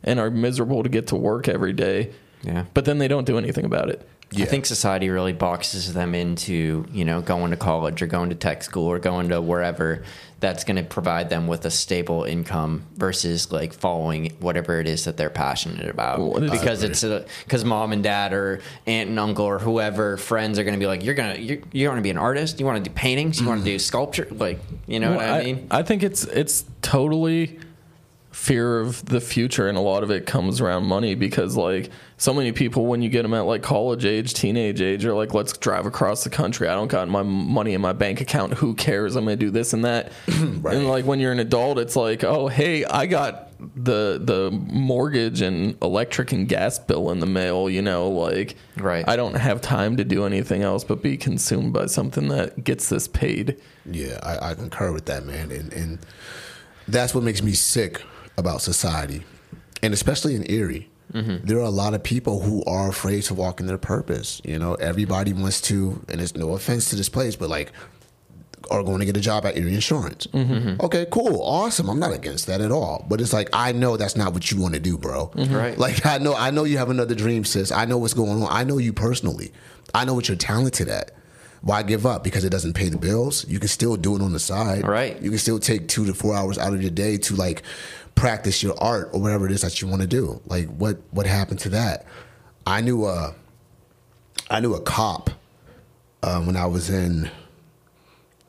and 0.03 0.19
are 0.19 0.29
miserable 0.29 0.83
to 0.83 0.89
get 0.89 1.07
to 1.07 1.15
work 1.15 1.47
every 1.47 1.73
day. 1.73 2.11
Yeah. 2.43 2.65
But 2.73 2.85
then 2.85 2.97
they 2.99 3.07
don't 3.07 3.25
do 3.25 3.37
anything 3.37 3.65
about 3.65 3.89
it. 3.89 4.07
I 4.37 4.45
think 4.45 4.65
society 4.65 5.09
really 5.09 5.33
boxes 5.33 5.93
them 5.93 6.13
into, 6.13 6.85
you 6.91 7.05
know, 7.05 7.21
going 7.21 7.51
to 7.51 7.57
college 7.57 8.01
or 8.01 8.07
going 8.07 8.29
to 8.29 8.35
tech 8.35 8.63
school 8.63 8.87
or 8.87 8.99
going 8.99 9.29
to 9.29 9.39
wherever 9.39 10.03
that's 10.45 10.63
going 10.63 10.75
to 10.75 10.83
provide 10.83 11.27
them 11.31 11.47
with 11.47 11.65
a 11.65 11.71
stable 11.71 12.23
income 12.23 12.85
versus 12.93 13.51
like 13.51 13.73
following 13.73 14.29
whatever 14.39 14.79
it 14.79 14.87
is 14.87 15.05
that 15.05 15.17
they're 15.17 15.31
passionate 15.31 15.89
about. 15.89 16.19
Well, 16.19 16.39
because 16.39 16.83
it's 16.83 17.03
because 17.43 17.65
mom 17.65 17.91
and 17.91 18.03
dad 18.03 18.31
or 18.31 18.61
aunt 18.85 19.09
and 19.09 19.19
uncle 19.19 19.43
or 19.43 19.57
whoever 19.57 20.17
friends 20.17 20.59
are 20.59 20.63
going 20.63 20.75
to 20.75 20.79
be 20.79 20.85
like, 20.85 21.03
you're 21.03 21.15
gonna 21.15 21.37
you 21.37 21.63
you 21.71 21.87
want 21.87 21.97
to 21.97 22.03
be 22.03 22.11
an 22.11 22.19
artist, 22.19 22.59
you 22.59 22.65
want 22.67 22.77
to 22.83 22.87
do 22.87 22.93
paintings, 22.93 23.41
you 23.41 23.47
want 23.47 23.61
to 23.61 23.65
do 23.65 23.77
mm. 23.77 23.81
sculpture, 23.81 24.27
like 24.29 24.59
you 24.85 24.99
know 24.99 25.17
Well, 25.17 25.17
what 25.17 25.41
I, 25.41 25.43
mean? 25.45 25.67
I 25.71 25.81
think 25.81 26.03
it's 26.03 26.25
it's 26.25 26.63
totally 26.83 27.57
fear 28.29 28.79
of 28.81 29.03
the 29.05 29.21
future, 29.21 29.67
and 29.67 29.79
a 29.79 29.81
lot 29.81 30.03
of 30.03 30.11
it 30.11 30.27
comes 30.27 30.61
around 30.61 30.85
money 30.85 31.15
because 31.15 31.57
like 31.57 31.89
so 32.17 32.33
many 32.33 32.53
people, 32.53 32.85
when 32.85 33.01
you 33.01 33.09
get 33.09 33.23
them 33.23 33.33
at 33.33 33.41
like 33.41 33.61
college 33.61 34.05
age, 34.05 34.33
teenage 34.33 34.81
age, 34.81 35.03
are 35.05 35.13
like, 35.13 35.33
let's 35.33 35.57
drive 35.57 35.85
across 35.85 36.23
the 36.23 36.29
country. 36.29 36.67
I 36.69 36.73
don't 36.73 36.87
got 36.87 37.07
my 37.09 37.23
money 37.23 37.73
in 37.73 37.81
my 37.81 37.91
bank 37.91 38.21
account. 38.21 38.53
Who 38.55 38.73
cares? 38.73 39.15
I'm 39.17 39.25
gonna 39.25 39.35
do 39.35 39.49
this 39.51 39.73
and 39.73 39.83
that. 39.85 40.11
And 40.65 40.87
like 40.87 41.05
when 41.05 41.19
you're 41.19 41.31
an 41.31 41.39
adult, 41.39 41.77
it's 41.77 41.95
like, 41.95 42.23
oh 42.23 42.47
hey, 42.47 42.85
I 42.85 43.05
got 43.05 43.51
the 43.59 44.19
the 44.21 44.51
mortgage 44.51 45.41
and 45.41 45.77
electric 45.81 46.31
and 46.31 46.47
gas 46.47 46.79
bill 46.79 47.11
in 47.11 47.19
the 47.19 47.25
mail. 47.25 47.69
You 47.69 47.81
know, 47.81 48.09
like 48.09 48.55
Right. 48.77 49.07
I 49.07 49.15
don't 49.15 49.35
have 49.35 49.61
time 49.61 49.97
to 49.97 50.03
do 50.03 50.25
anything 50.25 50.63
else 50.63 50.83
but 50.83 51.01
be 51.01 51.17
consumed 51.17 51.73
by 51.73 51.85
something 51.87 52.29
that 52.29 52.63
gets 52.63 52.89
this 52.89 53.07
paid. 53.07 53.61
Yeah, 53.85 54.19
I, 54.23 54.51
I 54.51 54.53
concur 54.55 54.91
with 54.91 55.05
that, 55.05 55.25
man. 55.25 55.51
And, 55.51 55.71
and 55.73 55.99
that's 56.87 57.13
what 57.13 57.23
makes 57.23 57.41
me 57.41 57.53
sick 57.53 58.01
about 58.37 58.61
society. 58.61 59.23
And 59.83 59.93
especially 59.93 60.35
in 60.35 60.49
Erie, 60.49 60.89
Mm-hmm. 61.15 61.45
there 61.47 61.57
are 61.57 61.61
a 61.61 61.69
lot 61.69 61.93
of 61.93 62.03
people 62.03 62.41
who 62.41 62.63
are 62.65 62.89
afraid 62.89 63.23
to 63.23 63.33
walk 63.33 63.59
in 63.59 63.67
their 63.67 63.77
purpose. 63.77 64.41
You 64.43 64.59
know, 64.59 64.75
everybody 64.75 65.33
wants 65.33 65.61
to, 65.61 66.03
and 66.09 66.19
it's 66.19 66.35
no 66.35 66.53
offense 66.53 66.89
to 66.89 66.95
this 66.95 67.09
place, 67.09 67.35
but 67.35 67.49
like 67.49 67.71
are 68.71 68.83
going 68.83 68.99
to 68.99 69.05
get 69.05 69.15
a 69.15 69.21
job 69.21 69.45
at 69.45 69.57
Erie 69.57 69.75
Insurance. 69.75 70.27
Mm-hmm. 70.27 70.53
Mm-hmm. 70.53 70.85
Okay, 70.85 71.05
cool, 71.11 71.41
awesome. 71.41 71.89
I'm 71.89 71.99
not 71.99 72.13
against 72.13 72.47
that 72.47 72.61
at 72.61 72.71
all. 72.71 73.05
But 73.07 73.21
it's 73.21 73.33
like 73.33 73.49
I 73.53 73.71
know 73.71 73.97
that's 73.97 74.15
not 74.15 74.33
what 74.33 74.51
you 74.51 74.59
want 74.61 74.73
to 74.73 74.79
do, 74.79 74.97
bro. 74.97 75.31
Right. 75.35 75.77
Like 75.77 76.05
I 76.05 76.17
know 76.17 76.35
I 76.35 76.51
know 76.51 76.63
you 76.63 76.77
have 76.77 76.89
another 76.89 77.15
dream, 77.15 77.45
sis. 77.45 77.71
I 77.71 77.85
know 77.85 77.97
what's 77.97 78.13
going 78.13 78.41
on. 78.41 78.47
I 78.49 78.63
know 78.63 78.77
you 78.77 78.93
personally. 78.93 79.51
I 79.93 80.05
know 80.05 80.13
what 80.13 80.27
you're 80.27 80.37
talented 80.37 80.89
at. 80.89 81.11
Why 81.61 81.81
give 81.81 82.05
up? 82.05 82.23
Because 82.23 82.43
it 82.43 82.51
doesn't 82.51 82.73
pay 82.73 82.89
the 82.89 82.97
bills. 82.97 83.47
You 83.47 83.59
can 83.59 83.69
still 83.69 83.95
do 83.95 84.15
it 84.15 84.21
on 84.21 84.33
the 84.33 84.39
side. 84.39 84.87
Right. 84.87 85.19
You 85.21 85.29
can 85.29 85.39
still 85.39 85.59
take 85.59 85.87
two 85.87 86.05
to 86.05 86.13
four 86.13 86.35
hours 86.35 86.57
out 86.57 86.73
of 86.73 86.81
your 86.81 86.91
day 86.91 87.17
to 87.17 87.35
like 87.35 87.63
practice 88.15 88.63
your 88.63 88.75
art 88.81 89.09
or 89.13 89.21
whatever 89.21 89.45
it 89.45 89.51
is 89.51 89.61
that 89.61 89.81
you 89.81 89.87
want 89.87 90.01
to 90.01 90.07
do. 90.07 90.41
Like 90.47 90.67
what 90.67 90.97
what 91.11 91.25
happened 91.25 91.59
to 91.59 91.69
that? 91.69 92.05
I 92.65 92.81
knew 92.81 93.05
a 93.05 93.35
I 94.49 94.59
knew 94.59 94.73
a 94.73 94.81
cop 94.81 95.29
uh, 96.23 96.41
when 96.41 96.55
I 96.55 96.65
was 96.65 96.89
in 96.89 97.29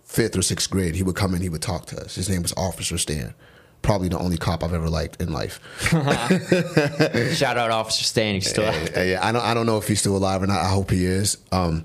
fifth 0.04 0.36
or 0.36 0.42
sixth 0.42 0.70
grade. 0.70 0.94
He 0.94 1.02
would 1.02 1.16
come 1.16 1.34
in, 1.34 1.42
he 1.42 1.48
would 1.48 1.62
talk 1.62 1.86
to 1.86 2.00
us. 2.00 2.14
His 2.14 2.28
name 2.28 2.42
was 2.42 2.52
Officer 2.56 2.96
Stan. 2.96 3.34
Probably 3.82 4.08
the 4.08 4.18
only 4.18 4.36
cop 4.36 4.64
I've 4.64 4.72
ever 4.72 4.88
liked 4.88 5.20
in 5.20 5.32
life. 5.32 5.60
Shout 7.36 7.56
out 7.56 7.70
Officer 7.70 8.04
Stan. 8.04 8.34
He's 8.34 8.48
still. 8.48 8.64
Uh, 8.64 9.00
yeah, 9.02 9.20
I 9.22 9.32
don't 9.32 9.42
I 9.42 9.54
don't 9.54 9.66
know 9.66 9.78
if 9.78 9.86
he's 9.86 10.00
still 10.00 10.16
alive 10.16 10.42
or 10.42 10.46
not. 10.46 10.60
I 10.60 10.68
hope 10.68 10.90
he 10.90 11.04
is. 11.04 11.38
Um, 11.52 11.84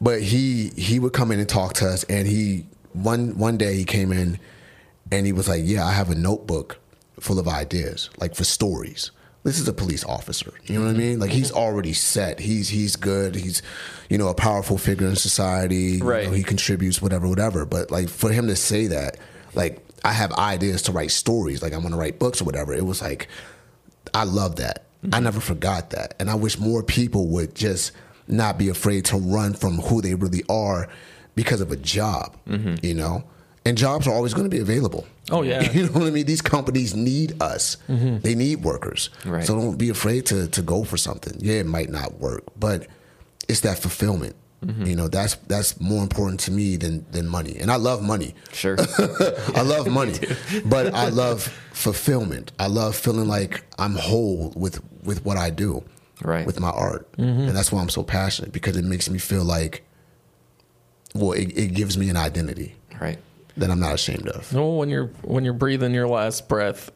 but 0.00 0.20
he 0.22 0.70
he 0.76 0.98
would 0.98 1.12
come 1.12 1.30
in 1.30 1.38
and 1.38 1.48
talk 1.48 1.74
to 1.74 1.86
us, 1.88 2.04
and 2.04 2.26
he 2.26 2.66
one 2.92 3.38
one 3.38 3.56
day 3.56 3.76
he 3.76 3.84
came 3.84 4.12
in, 4.12 4.38
and 5.10 5.24
he 5.26 5.32
was 5.32 5.48
like, 5.48 5.62
"Yeah, 5.64 5.86
I 5.86 5.92
have 5.92 6.10
a 6.10 6.14
notebook 6.14 6.78
full 7.20 7.38
of 7.38 7.48
ideas, 7.48 8.10
like 8.18 8.34
for 8.34 8.44
stories." 8.44 9.10
This 9.44 9.60
is 9.60 9.68
a 9.68 9.72
police 9.72 10.04
officer. 10.04 10.52
You 10.64 10.78
know 10.78 10.86
what 10.86 10.94
I 10.96 10.98
mean? 10.98 11.20
Like 11.20 11.30
he's 11.30 11.48
mm-hmm. 11.50 11.58
already 11.58 11.92
set. 11.92 12.40
He's 12.40 12.68
he's 12.68 12.96
good. 12.96 13.34
He's 13.34 13.62
you 14.10 14.18
know 14.18 14.28
a 14.28 14.34
powerful 14.34 14.78
figure 14.78 15.06
in 15.06 15.16
society. 15.16 15.98
You 15.98 16.04
Right. 16.04 16.26
know, 16.26 16.32
he 16.32 16.42
contributes 16.42 17.00
whatever 17.00 17.28
whatever. 17.28 17.64
But 17.64 17.90
like 17.90 18.08
for 18.08 18.30
him 18.32 18.48
to 18.48 18.56
say 18.56 18.88
that, 18.88 19.16
like 19.54 19.82
I 20.04 20.12
have 20.12 20.32
ideas 20.32 20.82
to 20.82 20.92
write 20.92 21.12
stories. 21.12 21.62
Like 21.62 21.72
I 21.72 21.78
want 21.78 21.90
to 21.90 21.96
write 21.96 22.18
books 22.18 22.40
or 22.42 22.44
whatever. 22.44 22.74
It 22.74 22.84
was 22.84 23.00
like 23.00 23.28
I 24.12 24.24
love 24.24 24.56
that. 24.56 24.84
Mm-hmm. 25.04 25.14
I 25.14 25.20
never 25.20 25.40
forgot 25.40 25.90
that. 25.90 26.14
And 26.18 26.28
I 26.28 26.34
wish 26.34 26.58
more 26.58 26.82
people 26.82 27.28
would 27.28 27.54
just 27.54 27.92
not 28.26 28.58
be 28.58 28.68
afraid 28.68 29.04
to 29.06 29.16
run 29.16 29.54
from 29.54 29.78
who 29.78 30.02
they 30.02 30.14
really 30.14 30.42
are 30.48 30.88
because 31.34 31.60
of 31.60 31.70
a 31.70 31.76
job, 31.76 32.36
mm-hmm. 32.48 32.84
you 32.84 32.94
know? 32.94 33.24
And 33.68 33.76
jobs 33.76 34.08
are 34.08 34.14
always 34.14 34.32
going 34.32 34.48
to 34.48 34.50
be 34.50 34.60
available. 34.60 35.06
Oh, 35.30 35.42
yeah. 35.42 35.60
You 35.72 35.84
know 35.84 35.92
what 35.92 36.06
I 36.06 36.10
mean? 36.10 36.26
These 36.26 36.40
companies 36.40 36.94
need 36.94 37.40
us. 37.42 37.76
Mm-hmm. 37.88 38.20
They 38.20 38.34
need 38.34 38.64
workers. 38.64 39.10
Right. 39.26 39.44
So 39.44 39.54
don't 39.56 39.76
be 39.76 39.90
afraid 39.90 40.26
to 40.26 40.48
to 40.48 40.62
go 40.62 40.84
for 40.84 40.96
something. 40.96 41.36
Yeah, 41.38 41.60
it 41.60 41.66
might 41.66 41.90
not 41.90 42.18
work, 42.18 42.44
but 42.58 42.86
it's 43.48 43.60
that 43.60 43.78
fulfillment. 43.78 44.34
Mm-hmm. 44.64 44.86
You 44.86 44.96
know, 44.96 45.08
that's 45.08 45.34
that's 45.46 45.78
more 45.80 46.02
important 46.02 46.40
to 46.40 46.50
me 46.50 46.76
than 46.76 47.04
than 47.12 47.28
money. 47.28 47.58
And 47.60 47.70
I 47.70 47.76
love 47.76 48.02
money. 48.02 48.34
Sure. 48.52 48.76
I 49.54 49.62
love 49.62 49.86
money, 50.00 50.18
but 50.64 50.94
I 50.94 51.10
love 51.10 51.42
fulfillment. 51.72 52.52
I 52.58 52.66
love 52.66 52.96
feeling 52.96 53.28
like 53.28 53.64
I'm 53.78 53.94
whole 53.96 54.52
with 54.56 54.82
with 55.04 55.24
what 55.24 55.36
I 55.36 55.50
do, 55.50 55.84
Right. 56.22 56.46
With 56.46 56.58
my 56.58 56.70
art, 56.70 57.10
mm-hmm. 57.12 57.48
and 57.48 57.56
that's 57.56 57.70
why 57.70 57.80
I'm 57.80 57.88
so 57.88 58.02
passionate 58.02 58.50
because 58.52 58.76
it 58.76 58.84
makes 58.84 59.08
me 59.08 59.18
feel 59.18 59.44
like, 59.44 59.84
well, 61.14 61.32
it, 61.32 61.46
it 61.56 61.74
gives 61.74 61.96
me 61.96 62.10
an 62.10 62.16
identity 62.16 62.74
right. 63.00 63.18
That 63.58 63.70
I'm 63.70 63.80
not 63.80 63.94
ashamed 63.94 64.28
of. 64.28 64.52
No, 64.52 64.70
when 64.70 64.88
you're 64.88 65.08
when 65.22 65.44
you're 65.44 65.52
breathing 65.54 65.92
your 65.94 66.08
last 66.08 66.48
breath, 66.48 66.90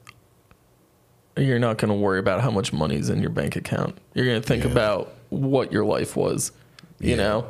you're 1.36 1.58
not 1.58 1.78
going 1.78 1.88
to 1.90 1.94
worry 1.98 2.18
about 2.18 2.40
how 2.40 2.50
much 2.50 2.72
money's 2.72 3.08
in 3.08 3.20
your 3.20 3.30
bank 3.30 3.56
account. 3.56 3.96
You're 4.14 4.26
going 4.26 4.40
to 4.40 4.46
think 4.46 4.64
Yeah. 4.64 4.70
about 4.70 5.14
what 5.30 5.72
your 5.72 5.84
life 5.84 6.16
was. 6.16 6.52
You 7.00 7.10
Yeah. 7.10 7.16
know, 7.16 7.46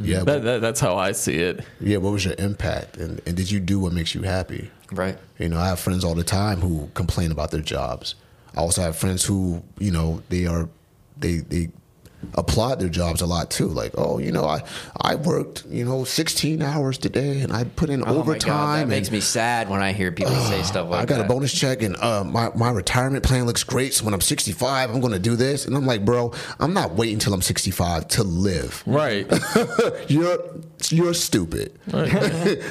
Yeah, 0.00 0.24
that, 0.24 0.42
that, 0.44 0.60
that's 0.60 0.80
how 0.80 0.96
I 0.96 1.12
see 1.12 1.36
it. 1.36 1.64
yeah. 1.80 1.98
What 1.98 2.12
was 2.12 2.24
your 2.24 2.34
impact, 2.38 2.96
and, 2.96 3.20
and 3.26 3.36
did 3.36 3.50
you 3.50 3.60
do 3.60 3.78
what 3.80 3.92
makes 3.92 4.14
you 4.14 4.22
happy? 4.22 4.70
Right. 4.92 5.18
You 5.38 5.48
know, 5.48 5.58
I 5.58 5.66
have 5.68 5.80
friends 5.80 6.04
all 6.04 6.14
the 6.14 6.24
time 6.24 6.60
who 6.60 6.88
complain 6.94 7.30
about 7.32 7.50
their 7.50 7.60
jobs. 7.60 8.14
I 8.56 8.60
also 8.60 8.82
have 8.82 8.96
friends 8.96 9.24
who, 9.24 9.62
you 9.78 9.90
know, 9.90 10.22
they 10.28 10.46
are 10.46 10.68
they 11.18 11.38
they 11.38 11.70
applaud 12.34 12.80
their 12.80 12.88
jobs 12.88 13.20
a 13.20 13.26
lot 13.26 13.50
too. 13.50 13.68
Like, 13.68 13.92
oh, 13.96 14.18
you 14.18 14.32
know, 14.32 14.44
I 14.44 14.62
I 15.00 15.14
worked, 15.16 15.64
you 15.68 15.84
know, 15.84 16.04
16 16.04 16.62
hours 16.62 16.98
today 16.98 17.40
and 17.40 17.52
I 17.52 17.64
put 17.64 17.90
in 17.90 18.02
Oh 18.02 18.06
my 18.06 18.12
overtime. 18.20 18.48
God, 18.50 18.76
that 18.76 18.80
and 18.82 18.90
makes 18.90 19.10
me 19.10 19.20
sad 19.20 19.68
when 19.68 19.80
I 19.82 19.92
hear 19.92 20.10
people 20.12 20.34
say 20.34 20.62
stuff 20.64 20.88
like 20.88 21.02
I 21.02 21.04
got 21.04 21.18
that. 21.18 21.24
a 21.26 21.28
bonus 21.28 21.52
check 21.52 21.82
and 21.82 21.96
uh, 21.96 22.24
my, 22.24 22.50
my 22.54 22.70
retirement 22.70 23.24
plan 23.24 23.46
looks 23.46 23.64
great. 23.64 23.94
So 23.94 24.04
when 24.04 24.14
I'm 24.14 24.20
65, 24.20 24.90
I'm 24.90 25.00
going 25.00 25.12
to 25.12 25.18
do 25.18 25.36
this. 25.36 25.66
And 25.66 25.76
I'm 25.76 25.86
like, 25.86 26.04
bro, 26.04 26.32
I'm 26.60 26.72
not 26.74 26.92
waiting 26.94 27.18
till 27.18 27.34
I'm 27.34 27.42
65 27.42 28.08
to 28.08 28.22
live. 28.24 28.82
Right. 28.86 29.26
You're 30.08 30.38
you're 30.90 31.14
stupid 31.14 31.78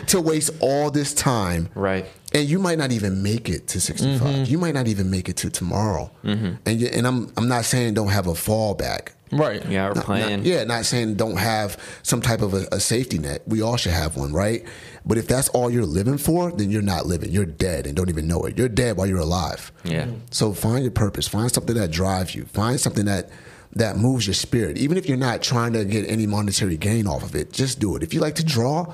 to 0.08 0.22
waste 0.22 0.52
all 0.60 0.92
this 0.92 1.14
time. 1.16 1.70
Right. 1.74 2.06
And 2.34 2.48
you 2.48 2.60
might 2.60 2.78
not 2.78 2.92
even 2.92 3.24
make 3.24 3.50
it 3.50 3.68
to 3.70 3.82
65. 3.82 4.48
You 4.48 4.58
might 4.60 4.74
not 4.76 4.88
even 4.88 5.10
make 5.10 5.30
it 5.30 5.38
to 5.38 5.50
tomorrow. 5.50 6.12
And 6.24 6.60
and 6.66 7.08
I'm 7.08 7.32
I'm 7.38 7.48
not 7.48 7.66
saying 7.66 7.96
don't 7.96 8.10
have 8.10 8.28
a 8.28 8.34
fallback. 8.34 9.10
Right. 9.38 9.66
Yeah, 9.66 9.88
we're 9.88 9.96
Not- 9.96 10.06
playing. 10.06 10.38
not- 10.38 10.46
yeah, 10.46 10.64
not 10.64 10.86
saying 10.86 11.16
don't 11.16 11.38
have 11.38 11.78
some 12.04 12.22
type 12.22 12.42
of 12.42 12.54
a, 12.54 12.68
a 12.72 12.80
safety 12.80 13.18
net. 13.18 13.44
We 13.48 13.62
all 13.62 13.78
should 13.78 13.94
have 13.94 14.16
one, 14.16 14.34
right? 14.34 14.66
But 15.06 15.18
if 15.18 15.28
that's 15.28 15.50
all 15.50 15.70
you're 15.70 15.86
living 15.86 16.18
for, 16.18 16.52
then 16.52 16.72
you're 16.72 16.82
not 16.82 17.06
living. 17.06 17.32
You're 17.32 17.46
dead 17.46 17.88
and 17.88 17.96
don't 17.96 18.10
even 18.10 18.28
know 18.28 18.44
it. 18.44 18.58
You're 18.58 18.70
dead 18.70 18.98
while 18.98 19.08
you're 19.08 19.18
alive. 19.18 19.72
Yeah. 19.84 20.04
Mm-hmm. 20.06 20.18
So 20.32 20.54
find 20.54 20.84
your 20.84 20.92
purpose. 20.92 21.28
Find 21.28 21.52
something 21.52 21.76
that 21.76 21.92
drives 21.92 22.34
you. 22.36 22.46
Find 22.46 22.80
something 22.80 23.06
that 23.06 23.30
that 23.76 23.98
moves 23.98 24.28
your 24.28 24.36
spirit. 24.36 24.78
Even 24.78 24.98
if 24.98 25.08
you're 25.10 25.18
not 25.18 25.42
trying 25.42 25.74
to 25.74 25.84
get 25.84 26.08
any 26.08 26.28
monetary 26.28 26.78
gain 26.78 27.08
off 27.08 27.24
of 27.24 27.36
it, 27.36 27.52
just 27.52 27.80
do 27.80 27.96
it. 27.96 28.04
If 28.04 28.14
you 28.14 28.20
like 28.20 28.36
to 28.36 28.46
draw, 28.46 28.94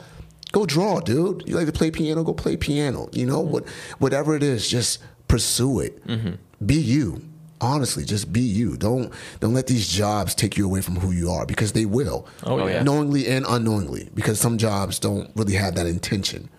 go 0.53 0.65
draw, 0.65 1.01
dude. 1.01 1.43
You 1.45 1.55
like 1.55 1.65
to 1.65 1.73
play 1.73 1.91
piano, 1.91 2.23
go 2.23 2.33
play 2.33 2.55
piano. 2.55 3.09
You 3.11 3.25
know, 3.25 3.43
mm-hmm. 3.43 3.51
what 3.51 3.67
whatever 3.99 4.35
it 4.35 4.43
is, 4.43 4.67
just 4.67 4.99
pursue 5.27 5.81
it. 5.81 6.05
Mm-hmm. 6.07 6.65
Be 6.65 6.75
you. 6.75 7.21
Honestly, 7.61 8.05
just 8.05 8.31
be 8.31 8.39
you. 8.41 8.77
Don't 8.77 9.11
don't 9.41 9.53
let 9.53 9.67
these 9.67 9.87
jobs 9.87 10.33
take 10.33 10.57
you 10.57 10.65
away 10.65 10.81
from 10.81 10.95
who 10.95 11.11
you 11.11 11.29
are 11.29 11.45
because 11.45 11.73
they 11.73 11.85
will. 11.85 12.25
Oh, 12.43 12.65
yeah. 12.67 12.83
Knowingly 12.83 13.27
and 13.27 13.45
unknowingly. 13.47 14.09
Because 14.15 14.39
some 14.39 14.57
jobs 14.57 14.97
don't 14.99 15.29
really 15.35 15.55
have 15.55 15.75
that 15.75 15.85
intention. 15.85 16.49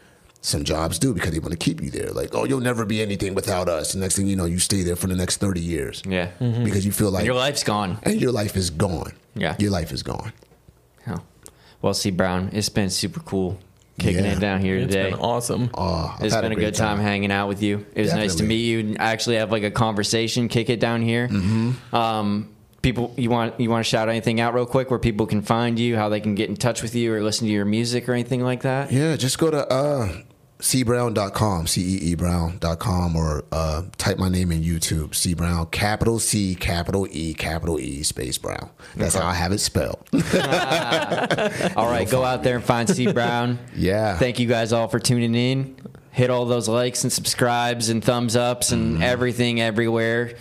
Some 0.42 0.64
jobs 0.64 0.98
do 0.98 1.12
because 1.14 1.32
they 1.32 1.38
want 1.38 1.52
to 1.52 1.58
keep 1.58 1.82
you 1.82 1.90
there. 1.90 2.10
Like, 2.12 2.34
oh, 2.34 2.44
you'll 2.44 2.60
never 2.60 2.84
be 2.86 3.00
anything 3.02 3.34
without 3.34 3.68
us. 3.68 3.92
And 3.94 4.00
next 4.02 4.16
thing 4.16 4.26
you 4.26 4.36
know, 4.36 4.46
you 4.46 4.58
stay 4.58 4.82
there 4.82 4.96
for 4.96 5.06
the 5.06 5.14
next 5.14 5.36
30 5.36 5.60
years. 5.60 6.02
Yeah. 6.06 6.30
Mm-hmm. 6.40 6.64
Because 6.64 6.84
you 6.86 6.92
feel 6.92 7.10
like 7.10 7.24
Your 7.26 7.34
life's 7.34 7.62
gone. 7.62 7.98
and 8.04 8.20
your 8.20 8.32
life 8.32 8.56
is 8.56 8.70
gone. 8.70 9.12
Yeah. 9.34 9.56
Your 9.58 9.70
life 9.70 9.92
is 9.92 10.02
gone. 10.02 10.32
Oh. 11.06 11.18
Well, 11.82 11.94
CEE, 11.94 12.10
Brown, 12.12 12.50
it's 12.52 12.68
been 12.70 12.90
super 12.90 13.20
cool 13.20 13.58
kicking 14.00 14.24
Yeah. 14.24 14.32
it 14.32 14.40
down 14.40 14.60
here 14.60 14.76
It's 14.78 14.92
today. 14.94 15.10
been 15.10 15.18
awesome. 15.20 15.70
Oh, 15.74 16.14
I've 16.18 16.24
It's 16.24 16.34
had 16.34 16.40
been 16.42 16.52
a, 16.52 16.54
great 16.56 16.64
good 16.64 16.74
time. 16.74 16.98
hanging 16.98 17.30
out 17.30 17.46
with 17.48 17.62
you. 17.62 17.86
It 17.94 18.02
was 18.02 18.12
nice 18.12 18.32
to 18.34 18.38
Definitely. 18.38 18.46
meet 18.48 18.62
you 18.64 18.78
and 18.80 19.00
actually 19.00 19.36
have 19.36 19.52
like 19.52 19.62
a 19.62 19.70
conversation, 19.70 20.48
kick 20.48 20.68
it 20.70 20.80
down 20.80 21.02
here. 21.02 21.28
Mm-hmm. 21.28 21.94
Um, 21.94 22.48
people, 22.82 23.12
you 23.16 23.30
want 23.30 23.60
you 23.60 23.68
want 23.70 23.84
to 23.84 23.88
shout 23.88 24.08
anything 24.08 24.40
out 24.40 24.54
real 24.54 24.66
quick 24.66 24.90
where 24.90 24.98
people 24.98 25.26
can 25.26 25.42
find 25.42 25.78
you, 25.78 25.96
how 25.96 26.08
they 26.08 26.20
can 26.20 26.34
get 26.34 26.48
in 26.48 26.56
touch 26.56 26.82
with 26.82 26.94
you 26.94 27.14
or 27.14 27.22
listen 27.22 27.46
to 27.46 27.52
your 27.52 27.64
music 27.66 28.08
or 28.08 28.12
anything 28.14 28.42
like 28.42 28.62
that? 28.62 28.90
Yeah, 28.90 29.16
just 29.16 29.38
go 29.38 29.50
to 29.50 29.70
uh, 29.70 30.08
ceebrown.com, 30.60 31.66
C-E-E 31.66 32.14
brown.com, 32.14 33.16
or 33.16 33.44
uh, 33.52 33.82
type 33.98 34.18
my 34.18 34.28
name 34.28 34.52
in 34.52 34.62
YouTube, 34.62 35.14
CEE 35.14 35.34
Brown, 35.34 35.66
capital 35.66 36.18
C, 36.18 36.54
capital 36.54 37.06
E, 37.10 37.34
capital 37.34 37.78
E, 37.80 38.02
space 38.02 38.38
Brown. 38.38 38.70
That's 38.96 39.14
how 39.14 39.26
I 39.26 39.34
have 39.34 39.52
it 39.52 39.58
spelled. 39.58 39.98
All 40.12 41.88
right, 41.90 42.06
go 42.10 42.24
out 42.24 42.42
there 42.42 42.56
and 42.56 42.64
find 42.64 42.88
CEE 42.88 43.12
Brown. 43.12 43.58
Yeah. 43.74 44.18
Thank 44.18 44.38
you 44.38 44.46
guys 44.46 44.72
all 44.72 44.88
for 44.88 44.98
tuning 44.98 45.34
in. 45.34 45.76
Hit 46.10 46.28
all 46.28 46.44
those 46.44 46.68
likes 46.68 47.02
and 47.04 47.12
subscribes 47.12 47.88
and 47.88 48.04
thumbs 48.04 48.36
ups 48.36 48.72
and 48.72 48.94
Mm-hmm. 48.94 49.02
everything 49.02 49.60
everywhere. 49.60 50.34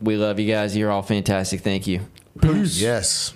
We 0.00 0.16
love 0.16 0.38
you 0.38 0.50
guys. 0.52 0.76
You're 0.76 0.90
all 0.92 1.02
fantastic. 1.02 1.60
Thank 1.62 1.86
you. 1.88 2.00
Peace. 2.40 2.80
yes. 2.80 3.34